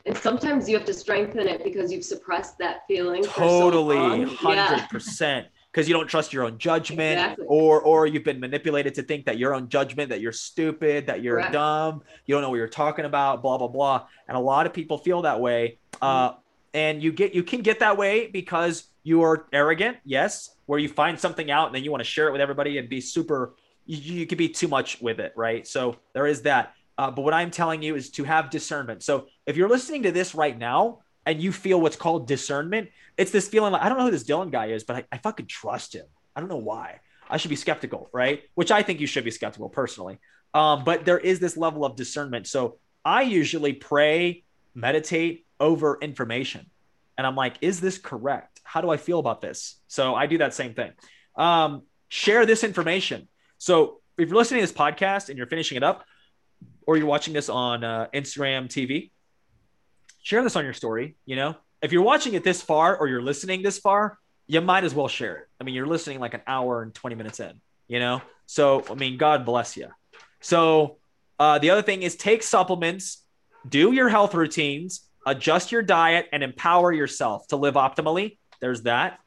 And 0.05 0.17
sometimes 0.17 0.67
you 0.67 0.75
have 0.77 0.85
to 0.85 0.93
strengthen 0.93 1.47
it 1.47 1.63
because 1.63 1.93
you've 1.93 2.03
suppressed 2.03 2.57
that 2.57 2.81
feeling. 2.89 3.23
Totally, 3.23 4.25
so 4.25 4.35
100%. 4.35 5.21
Yeah 5.21 5.43
because 5.75 5.89
you 5.89 5.93
don't 5.93 6.07
trust 6.07 6.31
your 6.31 6.45
own 6.45 6.57
judgment 6.57 7.19
exactly. 7.19 7.45
or 7.49 7.81
or 7.81 8.07
you've 8.07 8.23
been 8.23 8.39
manipulated 8.39 8.95
to 8.95 9.03
think 9.03 9.25
that 9.25 9.37
your 9.37 9.53
own 9.53 9.67
judgment 9.67 10.09
that 10.09 10.21
you're 10.21 10.31
stupid 10.31 11.07
that 11.07 11.21
you're 11.21 11.35
Correct. 11.35 11.51
dumb 11.51 12.01
you 12.25 12.33
don't 12.33 12.41
know 12.41 12.49
what 12.49 12.55
you're 12.55 12.69
talking 12.69 13.03
about 13.03 13.41
blah 13.41 13.57
blah 13.57 13.67
blah 13.67 14.07
and 14.29 14.37
a 14.37 14.39
lot 14.39 14.65
of 14.65 14.73
people 14.73 14.97
feel 14.97 15.23
that 15.23 15.41
way 15.41 15.77
uh, 16.01 16.29
mm-hmm. 16.29 16.39
and 16.75 17.03
you 17.03 17.11
get 17.11 17.35
you 17.35 17.43
can 17.43 17.61
get 17.61 17.81
that 17.81 17.97
way 17.97 18.27
because 18.27 18.85
you 19.03 19.21
are 19.23 19.47
arrogant 19.51 19.97
yes 20.05 20.55
where 20.65 20.79
you 20.79 20.87
find 20.87 21.19
something 21.19 21.51
out 21.51 21.67
and 21.67 21.75
then 21.75 21.83
you 21.83 21.91
want 21.91 21.99
to 21.99 22.09
share 22.09 22.29
it 22.29 22.31
with 22.31 22.41
everybody 22.41 22.77
and 22.77 22.87
be 22.87 23.01
super 23.01 23.55
you, 23.85 23.97
you 23.97 24.25
could 24.25 24.37
be 24.37 24.47
too 24.47 24.69
much 24.69 25.01
with 25.01 25.19
it 25.19 25.33
right 25.35 25.67
so 25.67 25.97
there 26.13 26.25
is 26.25 26.43
that 26.43 26.73
uh, 26.97 27.11
but 27.11 27.23
what 27.23 27.33
i'm 27.33 27.51
telling 27.51 27.81
you 27.81 27.95
is 27.95 28.09
to 28.11 28.23
have 28.23 28.49
discernment 28.49 29.03
so 29.03 29.27
if 29.45 29.57
you're 29.57 29.69
listening 29.69 30.03
to 30.03 30.11
this 30.13 30.33
right 30.33 30.57
now 30.57 30.99
and 31.25 31.41
you 31.41 31.51
feel 31.51 31.79
what's 31.81 31.95
called 31.95 32.27
discernment, 32.27 32.89
it's 33.17 33.31
this 33.31 33.47
feeling 33.47 33.71
like 33.71 33.81
I 33.81 33.89
don't 33.89 33.97
know 33.97 34.05
who 34.05 34.11
this 34.11 34.23
Dylan 34.23 34.51
guy 34.51 34.67
is, 34.67 34.83
but 34.83 34.97
I, 34.97 35.05
I 35.11 35.17
fucking 35.17 35.47
trust 35.47 35.95
him. 35.95 36.05
I 36.35 36.39
don't 36.39 36.49
know 36.49 36.57
why. 36.57 36.99
I 37.29 37.37
should 37.37 37.49
be 37.49 37.55
skeptical, 37.55 38.09
right? 38.13 38.43
Which 38.53 38.71
I 38.71 38.83
think 38.83 38.99
you 38.99 39.07
should 39.07 39.23
be 39.23 39.31
skeptical 39.31 39.69
personally. 39.69 40.19
Um, 40.53 40.83
but 40.83 41.05
there 41.05 41.17
is 41.17 41.39
this 41.39 41.57
level 41.57 41.83
of 41.83 41.95
discernment. 41.95 42.47
So 42.47 42.77
I 43.03 43.23
usually 43.23 43.73
pray, 43.73 44.43
meditate 44.73 45.45
over 45.59 45.97
information. 46.01 46.69
And 47.17 47.25
I'm 47.25 47.35
like, 47.35 47.57
is 47.61 47.81
this 47.81 47.97
correct? 47.97 48.61
How 48.63 48.81
do 48.81 48.89
I 48.89 48.97
feel 48.97 49.19
about 49.19 49.41
this? 49.41 49.79
So 49.87 50.15
I 50.15 50.27
do 50.27 50.37
that 50.39 50.53
same 50.53 50.73
thing. 50.73 50.91
Um, 51.35 51.83
share 52.09 52.45
this 52.45 52.63
information. 52.63 53.27
So 53.57 54.01
if 54.17 54.29
you're 54.29 54.37
listening 54.37 54.61
to 54.61 54.67
this 54.67 54.77
podcast 54.77 55.29
and 55.29 55.37
you're 55.37 55.47
finishing 55.47 55.77
it 55.77 55.83
up, 55.83 56.05
or 56.87 56.97
you're 56.97 57.07
watching 57.07 57.33
this 57.33 57.49
on 57.49 57.83
uh, 57.83 58.07
Instagram 58.13 58.67
TV, 58.67 59.11
share 60.25 60.41
this 60.41 60.55
on 60.55 60.65
your 60.65 60.73
story. 60.73 61.15
You 61.25 61.35
know, 61.35 61.55
if 61.83 61.91
you're 61.91 62.01
watching 62.01 62.33
it 62.33 62.43
this 62.43 62.61
far 62.61 62.97
or 62.97 63.07
you're 63.07 63.21
listening 63.21 63.61
this 63.61 63.77
far, 63.77 64.17
you 64.47 64.59
might 64.59 64.83
as 64.83 64.93
well 64.93 65.07
share 65.07 65.35
it. 65.37 65.47
I 65.61 65.63
mean, 65.63 65.75
you're 65.75 65.85
listening 65.85 66.19
like 66.19 66.33
an 66.33 66.41
hour 66.47 66.81
and 66.81 66.93
20 66.93 67.15
minutes 67.15 67.39
in. 67.39 67.61
you 67.87 67.99
know? 67.99 68.21
So, 68.47 68.83
I 68.89 68.95
mean, 68.95 69.17
God 69.17 69.45
bless 69.45 69.77
you. 69.77 69.87
So, 70.41 70.97
uh, 71.39 71.59
the 71.59 71.69
other 71.69 71.83
thing 71.83 72.01
is 72.01 72.15
take 72.15 72.41
supplements, 72.41 73.23
do 73.69 73.91
your 73.91 74.09
health 74.09 74.33
routines, 74.33 75.07
adjust 75.27 75.71
your 75.71 75.83
diet, 75.83 76.27
and 76.31 76.43
empower 76.43 76.91
yourself 76.91 77.47
to 77.49 77.55
live 77.55 77.75
optimally. 77.75 78.37
There's 78.61 78.81
that, 78.83 79.19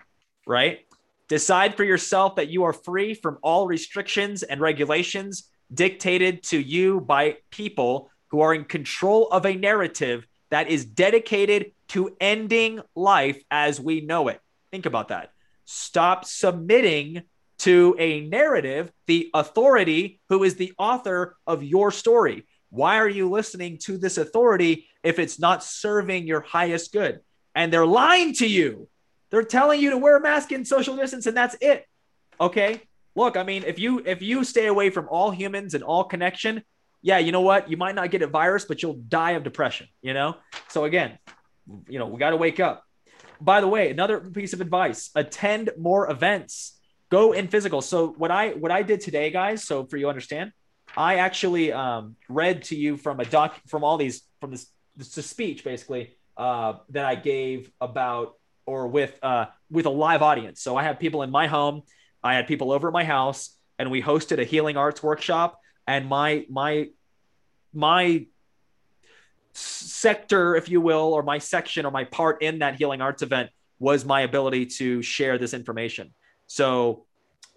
right? 0.47 0.81
Decide 1.29 1.77
for 1.77 1.85
yourself 1.85 2.37
that 2.37 2.49
you 2.49 2.65
are 2.65 2.73
free 2.73 3.15
from 3.15 3.39
all 3.43 3.69
restrictions 3.69 4.43
and 4.43 4.61
regulations 4.61 5.49
dictated 5.73 6.43
to 6.45 6.59
you 6.59 7.01
by 7.01 7.37
people 7.51 8.11
who 8.29 8.41
are 8.41 8.55
in 8.55 8.65
control 8.65 9.29
of 9.29 9.47
a 9.47 9.55
narrative 9.55 10.27
that 10.51 10.69
is 10.69 10.85
dedicated 10.85 11.73
to 11.89 12.16
ending 12.20 12.81
life 12.95 13.43
as 13.51 13.81
we 13.81 14.01
know 14.01 14.29
it. 14.29 14.41
Think 14.70 14.87
about 14.87 15.09
that. 15.09 15.31
Stop 15.65 16.25
submitting 16.25 17.23
to 17.59 17.97
a 17.99 18.20
narrative, 18.20 18.93
the 19.07 19.31
authority 19.35 20.20
who 20.29 20.45
is 20.45 20.57
the 20.57 20.73
author 20.79 21.37
of 21.47 21.62
your 21.62 21.91
story. 21.91 22.47
Why 22.70 22.99
are 22.99 23.09
you 23.09 23.29
listening 23.29 23.79
to 23.79 23.99
this 23.99 24.19
authority 24.19 24.87
if 25.03 25.19
it's 25.19 25.39
not 25.39 25.65
serving 25.65 26.27
your 26.27 26.41
highest 26.41 26.93
good? 26.93 27.20
And 27.55 27.73
they're 27.73 27.87
lying 27.87 28.35
to 28.35 28.47
you. 28.47 28.89
They're 29.31 29.43
telling 29.43 29.81
you 29.81 29.91
to 29.91 29.99
wear 29.99 30.16
a 30.16 30.20
mask 30.20 30.53
and 30.53 30.66
social 30.66 30.97
distance, 30.97 31.27
and 31.27 31.37
that's 31.37 31.57
it. 31.61 31.87
Okay. 32.41 32.83
Look, 33.15 33.37
I 33.37 33.43
mean, 33.43 33.65
if 33.66 33.79
you 33.79 34.03
if 34.07 34.23
you 34.23 34.45
stay 34.45 34.66
away 34.66 34.91
from 34.91 35.09
all 35.11 35.31
humans 35.31 35.75
and 35.75 35.83
all 35.83 36.05
connection, 36.05 36.62
yeah, 37.03 37.19
you 37.19 37.33
know 37.33 37.41
what? 37.41 37.70
You 37.70 37.77
might 37.77 37.95
not 37.95 38.11
get 38.11 38.23
a 38.23 38.27
virus, 38.27 38.65
but 38.65 38.83
you'll 38.83 39.01
die 39.09 39.33
of 39.33 39.45
depression, 39.45 39.89
you 40.03 40.15
know? 40.15 40.37
So 40.69 40.85
again, 40.85 41.19
you 41.89 41.99
know, 41.99 42.07
we 42.07 42.19
got 42.19 42.31
to 42.31 42.37
wake 42.37 42.61
up. 42.61 42.85
By 43.41 43.61
the 43.61 43.69
way, 43.69 43.91
another 43.91 44.20
piece 44.20 44.53
of 44.53 44.61
advice, 44.61 45.11
attend 45.15 45.70
more 45.79 46.11
events. 46.11 46.79
Go 47.11 47.33
in 47.33 47.49
physical. 47.49 47.81
So 47.81 48.09
what 48.09 48.31
I 48.31 48.51
what 48.51 48.73
I 48.73 48.83
did 48.83 49.01
today, 49.01 49.31
guys, 49.31 49.65
so 49.65 49.87
for 49.87 49.97
you 49.97 50.09
understand, 50.09 50.53
I 50.97 51.16
actually 51.16 51.73
um, 51.73 52.16
read 52.29 52.65
to 52.65 52.77
you 52.77 52.97
from 52.97 53.20
a 53.20 53.25
doc 53.25 53.55
from 53.69 53.85
all 53.85 53.97
these 53.97 54.23
from 54.41 54.51
this 54.51 54.66
this 54.97 55.27
speech 55.27 55.62
basically 55.62 56.16
uh, 56.37 56.75
that 56.91 57.05
I 57.05 57.15
gave 57.15 57.70
about 57.81 58.35
or 58.66 58.89
with 58.89 59.16
uh, 59.23 59.47
with 59.70 59.87
a 59.87 59.91
live 59.91 60.20
audience. 60.20 60.61
So 60.61 60.77
I 60.77 60.83
have 60.83 60.99
people 60.99 61.23
in 61.23 61.31
my 61.31 61.47
home, 61.47 61.83
I 62.23 62.35
had 62.35 62.47
people 62.49 62.73
over 62.73 62.89
at 62.89 62.93
my 62.93 63.05
house, 63.05 63.57
and 63.79 63.91
we 63.91 64.03
hosted 64.03 64.41
a 64.41 64.45
healing 64.45 64.77
arts 64.77 65.03
workshop 65.03 65.61
and 65.89 66.06
my 66.06 66.47
my 66.48 66.89
my 67.73 68.27
sector 69.55 70.55
if 70.55 70.69
you 70.69 70.81
will 70.81 71.12
or 71.12 71.24
my 71.24 71.39
section 71.39 71.85
or 71.85 71.90
my 71.90 72.05
part 72.05 72.43
in 72.43 72.60
that 72.60 72.77
healing 72.77 73.01
arts 73.01 73.23
event 73.23 73.51
was 73.81 74.05
my 74.05 74.20
ability 74.20 74.66
to 74.66 75.02
share 75.02 75.36
this 75.39 75.52
information 75.52 76.15
so 76.47 77.05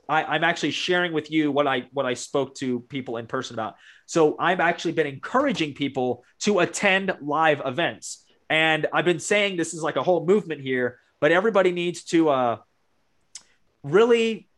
I, 0.10 0.36
am 0.36 0.44
actually 0.44 0.72
sharing 0.72 1.14
with 1.14 1.32
you 1.32 1.52
what 1.52 1.68
I 1.68 1.86
what 1.94 2.06
I 2.06 2.16
spoke 2.16 2.56
to 2.56 2.82
people 2.82 3.16
in 3.16 3.28
person 3.28 3.56
about. 3.56 3.76
So 4.08 4.36
I've 4.38 4.60
actually 4.60 4.92
been 4.92 5.08
encouraging 5.08 5.74
people 5.74 6.26
to 6.40 6.60
attend 6.60 7.16
live 7.22 7.62
events, 7.64 8.26
and 8.50 8.88
I've 8.92 9.06
been 9.06 9.20
saying 9.20 9.56
this 9.56 9.74
is 9.74 9.82
like 9.82 9.96
a 9.96 10.04
whole 10.04 10.26
movement 10.26 10.62
here. 10.62 11.00
But 11.22 11.32
everybody 11.32 11.72
needs 11.72 12.04
to 12.06 12.30
uh, 12.30 12.58
really 13.84 14.50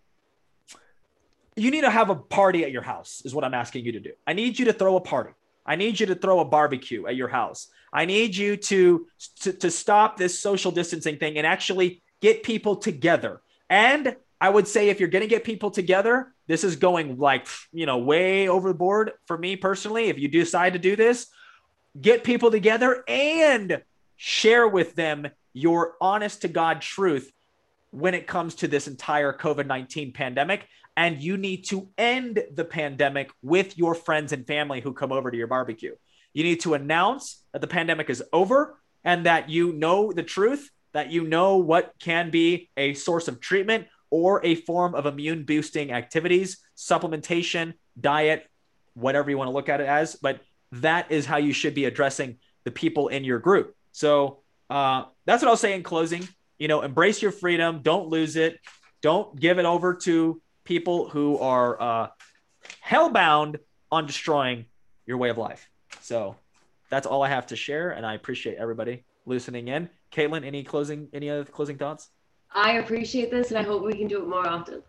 you 1.55 1.71
need 1.71 1.81
to 1.81 1.89
have 1.89 2.09
a 2.09 2.15
party 2.15 2.63
at 2.63 2.71
your 2.71 2.81
house 2.81 3.21
is 3.25 3.33
what 3.33 3.43
i'm 3.43 3.53
asking 3.53 3.85
you 3.85 3.91
to 3.93 3.99
do. 3.99 4.11
I 4.25 4.33
need 4.33 4.57
you 4.57 4.65
to 4.65 4.73
throw 4.73 4.95
a 4.95 5.01
party. 5.01 5.31
I 5.65 5.75
need 5.75 5.99
you 5.99 6.07
to 6.07 6.15
throw 6.15 6.39
a 6.39 6.45
barbecue 6.45 7.07
at 7.07 7.15
your 7.15 7.29
house. 7.29 7.69
I 7.91 8.05
need 8.05 8.35
you 8.35 8.57
to 8.57 9.07
to, 9.41 9.53
to 9.53 9.71
stop 9.71 10.17
this 10.17 10.39
social 10.39 10.71
distancing 10.71 11.17
thing 11.17 11.37
and 11.37 11.47
actually 11.47 12.01
get 12.21 12.43
people 12.43 12.75
together. 12.75 13.41
And 13.69 14.15
i 14.41 14.49
would 14.49 14.67
say 14.67 14.89
if 14.89 14.99
you're 14.99 15.09
going 15.09 15.21
to 15.21 15.35
get 15.35 15.45
people 15.45 15.71
together 15.71 16.33
this 16.47 16.65
is 16.65 16.75
going 16.75 17.17
like 17.17 17.47
you 17.71 17.85
know 17.85 17.99
way 17.99 18.49
overboard 18.49 19.11
for 19.25 19.37
me 19.37 19.55
personally. 19.55 20.09
If 20.09 20.19
you 20.19 20.27
decide 20.27 20.73
to 20.73 20.79
do 20.79 20.95
this 20.95 21.27
get 22.01 22.23
people 22.23 22.49
together 22.49 23.03
and 23.07 23.81
share 24.15 24.67
with 24.67 24.95
them 24.95 25.27
your 25.53 25.93
honest 26.01 26.41
to 26.41 26.47
god 26.47 26.81
truth 26.81 27.31
when 27.91 28.15
it 28.15 28.25
comes 28.25 28.55
to 28.55 28.67
this 28.67 28.87
entire 28.87 29.31
COVID 29.31 29.67
19 29.67 30.13
pandemic 30.13 30.67
and 30.95 31.21
you 31.21 31.37
need 31.37 31.65
to 31.65 31.89
end 31.97 32.43
the 32.53 32.65
pandemic 32.65 33.31
with 33.41 33.77
your 33.77 33.95
friends 33.95 34.31
and 34.31 34.45
family 34.45 34.81
who 34.81 34.93
come 34.93 35.11
over 35.11 35.31
to 35.31 35.37
your 35.37 35.47
barbecue. 35.47 35.95
You 36.33 36.43
need 36.43 36.61
to 36.61 36.73
announce 36.73 37.43
that 37.51 37.61
the 37.61 37.67
pandemic 37.67 38.09
is 38.09 38.23
over 38.31 38.79
and 39.03 39.25
that 39.25 39.49
you 39.49 39.73
know 39.73 40.11
the 40.11 40.23
truth, 40.23 40.69
that 40.93 41.11
you 41.11 41.23
know 41.23 41.57
what 41.57 41.93
can 41.99 42.29
be 42.29 42.69
a 42.77 42.93
source 42.93 43.27
of 43.27 43.39
treatment 43.39 43.87
or 44.09 44.45
a 44.45 44.55
form 44.55 44.93
of 44.93 45.07
immune 45.07 45.43
boosting 45.43 45.91
activities, 45.91 46.59
supplementation, 46.77 47.73
diet, 47.99 48.47
whatever 48.93 49.31
you 49.31 49.37
want 49.37 49.47
to 49.47 49.53
look 49.53 49.69
at 49.69 49.81
it 49.81 49.87
as. 49.87 50.15
But 50.15 50.41
that 50.73 51.11
is 51.11 51.25
how 51.25 51.37
you 51.37 51.53
should 51.53 51.73
be 51.73 51.85
addressing 51.85 52.37
the 52.63 52.71
people 52.71 53.07
in 53.07 53.23
your 53.23 53.39
group. 53.39 53.75
So 53.91 54.43
uh, 54.69 55.05
that's 55.25 55.41
what 55.41 55.49
I'll 55.49 55.57
say 55.57 55.73
in 55.73 55.81
closing. 55.81 56.27
You 56.59 56.67
know, 56.67 56.81
embrace 56.81 57.21
your 57.21 57.31
freedom, 57.31 57.81
don't 57.81 58.07
lose 58.07 58.35
it, 58.35 58.59
don't 59.01 59.37
give 59.39 59.57
it 59.59 59.65
over 59.65 59.95
to 59.95 60.41
people 60.63 61.09
who 61.09 61.37
are 61.39 61.81
uh, 61.81 62.07
hellbound 62.85 63.57
on 63.91 64.05
destroying 64.05 64.65
your 65.05 65.17
way 65.17 65.29
of 65.29 65.37
life. 65.37 65.69
So 66.01 66.35
that's 66.89 67.07
all 67.07 67.23
I 67.23 67.29
have 67.29 67.47
to 67.47 67.55
share, 67.55 67.91
and 67.91 68.05
I 68.05 68.13
appreciate 68.13 68.57
everybody 68.57 69.03
listening 69.25 69.67
in. 69.67 69.89
Caitlin, 70.11 70.45
any 70.45 70.63
closing 70.63 71.07
any 71.13 71.29
other 71.29 71.45
closing 71.45 71.77
thoughts? 71.77 72.09
I 72.53 72.73
appreciate 72.73 73.31
this, 73.31 73.49
and 73.49 73.57
I 73.57 73.63
hope 73.63 73.83
we 73.83 73.93
can 73.93 74.07
do 74.07 74.21
it 74.21 74.27
more 74.27 74.47
often. 74.47 74.83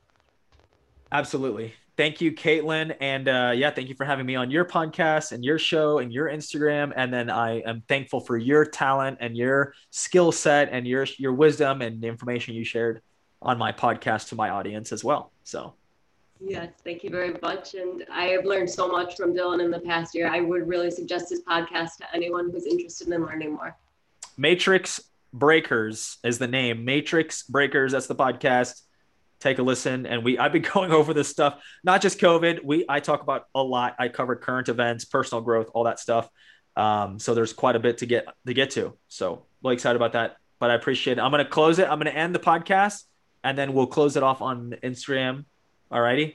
Absolutely. 1.13 1.75
Thank 1.97 2.21
you, 2.21 2.33
Caitlin. 2.33 2.97
And 3.01 3.29
uh, 3.29 3.53
yeah, 3.55 3.71
thank 3.71 3.89
you 3.89 3.95
for 3.95 4.05
having 4.05 4.27
me 4.27 4.35
on 4.35 4.51
your 4.51 4.65
podcast 4.65 5.31
and 5.31 5.45
your 5.45 5.61
show 5.61 5.99
and 5.99 6.13
your 6.13 6.29
Instagram. 6.29 6.93
And 6.97 7.13
then 7.13 7.31
I 7.31 7.61
am 7.61 7.85
thankful 7.89 8.21
for 8.21 8.37
your 8.37 8.65
talent 8.65 9.19
and 9.21 9.37
your 9.37 9.75
skill 9.91 10.33
set 10.33 10.71
and 10.73 10.87
your 10.87 11.07
your 11.19 11.33
wisdom 11.33 11.83
and 11.83 12.03
the 12.03 12.09
information 12.09 12.55
you 12.55 12.65
shared 12.65 13.01
on 13.45 13.59
my 13.59 13.71
podcast 13.71 14.29
to 14.31 14.35
my 14.35 14.49
audience 14.49 14.91
as 14.91 15.05
well. 15.05 15.31
So, 15.45 15.75
yes, 16.41 16.73
thank 16.83 17.05
you 17.05 17.11
very 17.11 17.37
much. 17.43 17.75
And 17.75 18.05
I 18.11 18.27
have 18.27 18.45
learned 18.45 18.71
so 18.71 18.89
much 18.89 19.17
from 19.17 19.35
Dylan 19.35 19.63
in 19.63 19.71
the 19.71 19.81
past 19.81 20.15
year. 20.15 20.29
I 20.29 20.41
would 20.41 20.67
really 20.67 20.91
suggest 20.91 21.29
this 21.29 21.43
podcast 21.43 21.99
to 21.99 22.15
anyone 22.15 22.51
who's 22.51 22.67
interested 22.67 23.09
in 23.09 23.25
learning 23.25 23.53
more. 23.53 23.77
Matrix 24.37 25.01
Breakers 25.33 26.19
is 26.25 26.39
the 26.39 26.49
name. 26.49 26.85
Matrix 26.85 27.43
Breakers, 27.43 27.93
that's 27.93 28.07
the 28.07 28.15
podcast. 28.15 28.81
Take 29.41 29.59
a 29.59 29.63
listen. 29.63 30.07
And 30.07 30.25
we 30.25 30.39
I've 30.39 30.53
been 30.53 30.63
going 30.75 30.91
over 30.91 31.13
this 31.13 31.29
stuff, 31.29 31.63
not 31.83 32.01
just 32.01 32.19
COVID. 32.19 32.65
We 32.65 32.87
I 32.89 33.01
talk 33.01 33.21
about 33.21 33.47
a 33.55 33.63
lot. 33.63 33.95
I 33.99 34.09
cover 34.09 34.37
current 34.37 34.69
events, 34.69 35.05
personal 35.05 35.43
growth, 35.43 35.71
all 35.75 35.85
that 35.85 36.01
stuff. 36.01 36.29
Um, 36.77 37.19
so 37.19 37.35
there's 37.35 37.53
quite 37.53 37.77
a 37.77 37.79
bit 37.79 37.99
to 37.99 38.07
get 38.07 38.27
to 38.47 38.55
get 38.55 38.71
to. 38.71 38.97
So 39.09 39.45
really 39.63 39.75
excited 39.75 39.97
about 39.97 40.13
that. 40.13 40.37
But 40.61 40.71
I 40.71 40.75
appreciate 40.75 41.19
it. 41.19 41.21
I'm 41.21 41.31
gonna 41.31 41.45
close 41.45 41.79
it. 41.79 41.89
I'm 41.89 41.99
gonna 41.99 42.11
end 42.11 42.35
the 42.35 42.39
podcast 42.39 43.03
and 43.45 43.57
then 43.57 43.75
we'll 43.75 43.87
close 43.87 44.17
it 44.17 44.23
off 44.23 44.43
on 44.43 44.75
Instagram. 44.83 45.45
Alrighty. 45.93 46.35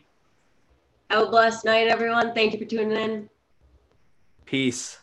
Have 1.09 1.27
a 1.27 1.29
blessed 1.29 1.65
night, 1.65 1.87
everyone. 1.87 2.33
Thank 2.33 2.53
you 2.53 2.59
for 2.59 2.65
tuning 2.65 2.91
in. 2.91 3.29
Peace. 4.45 4.99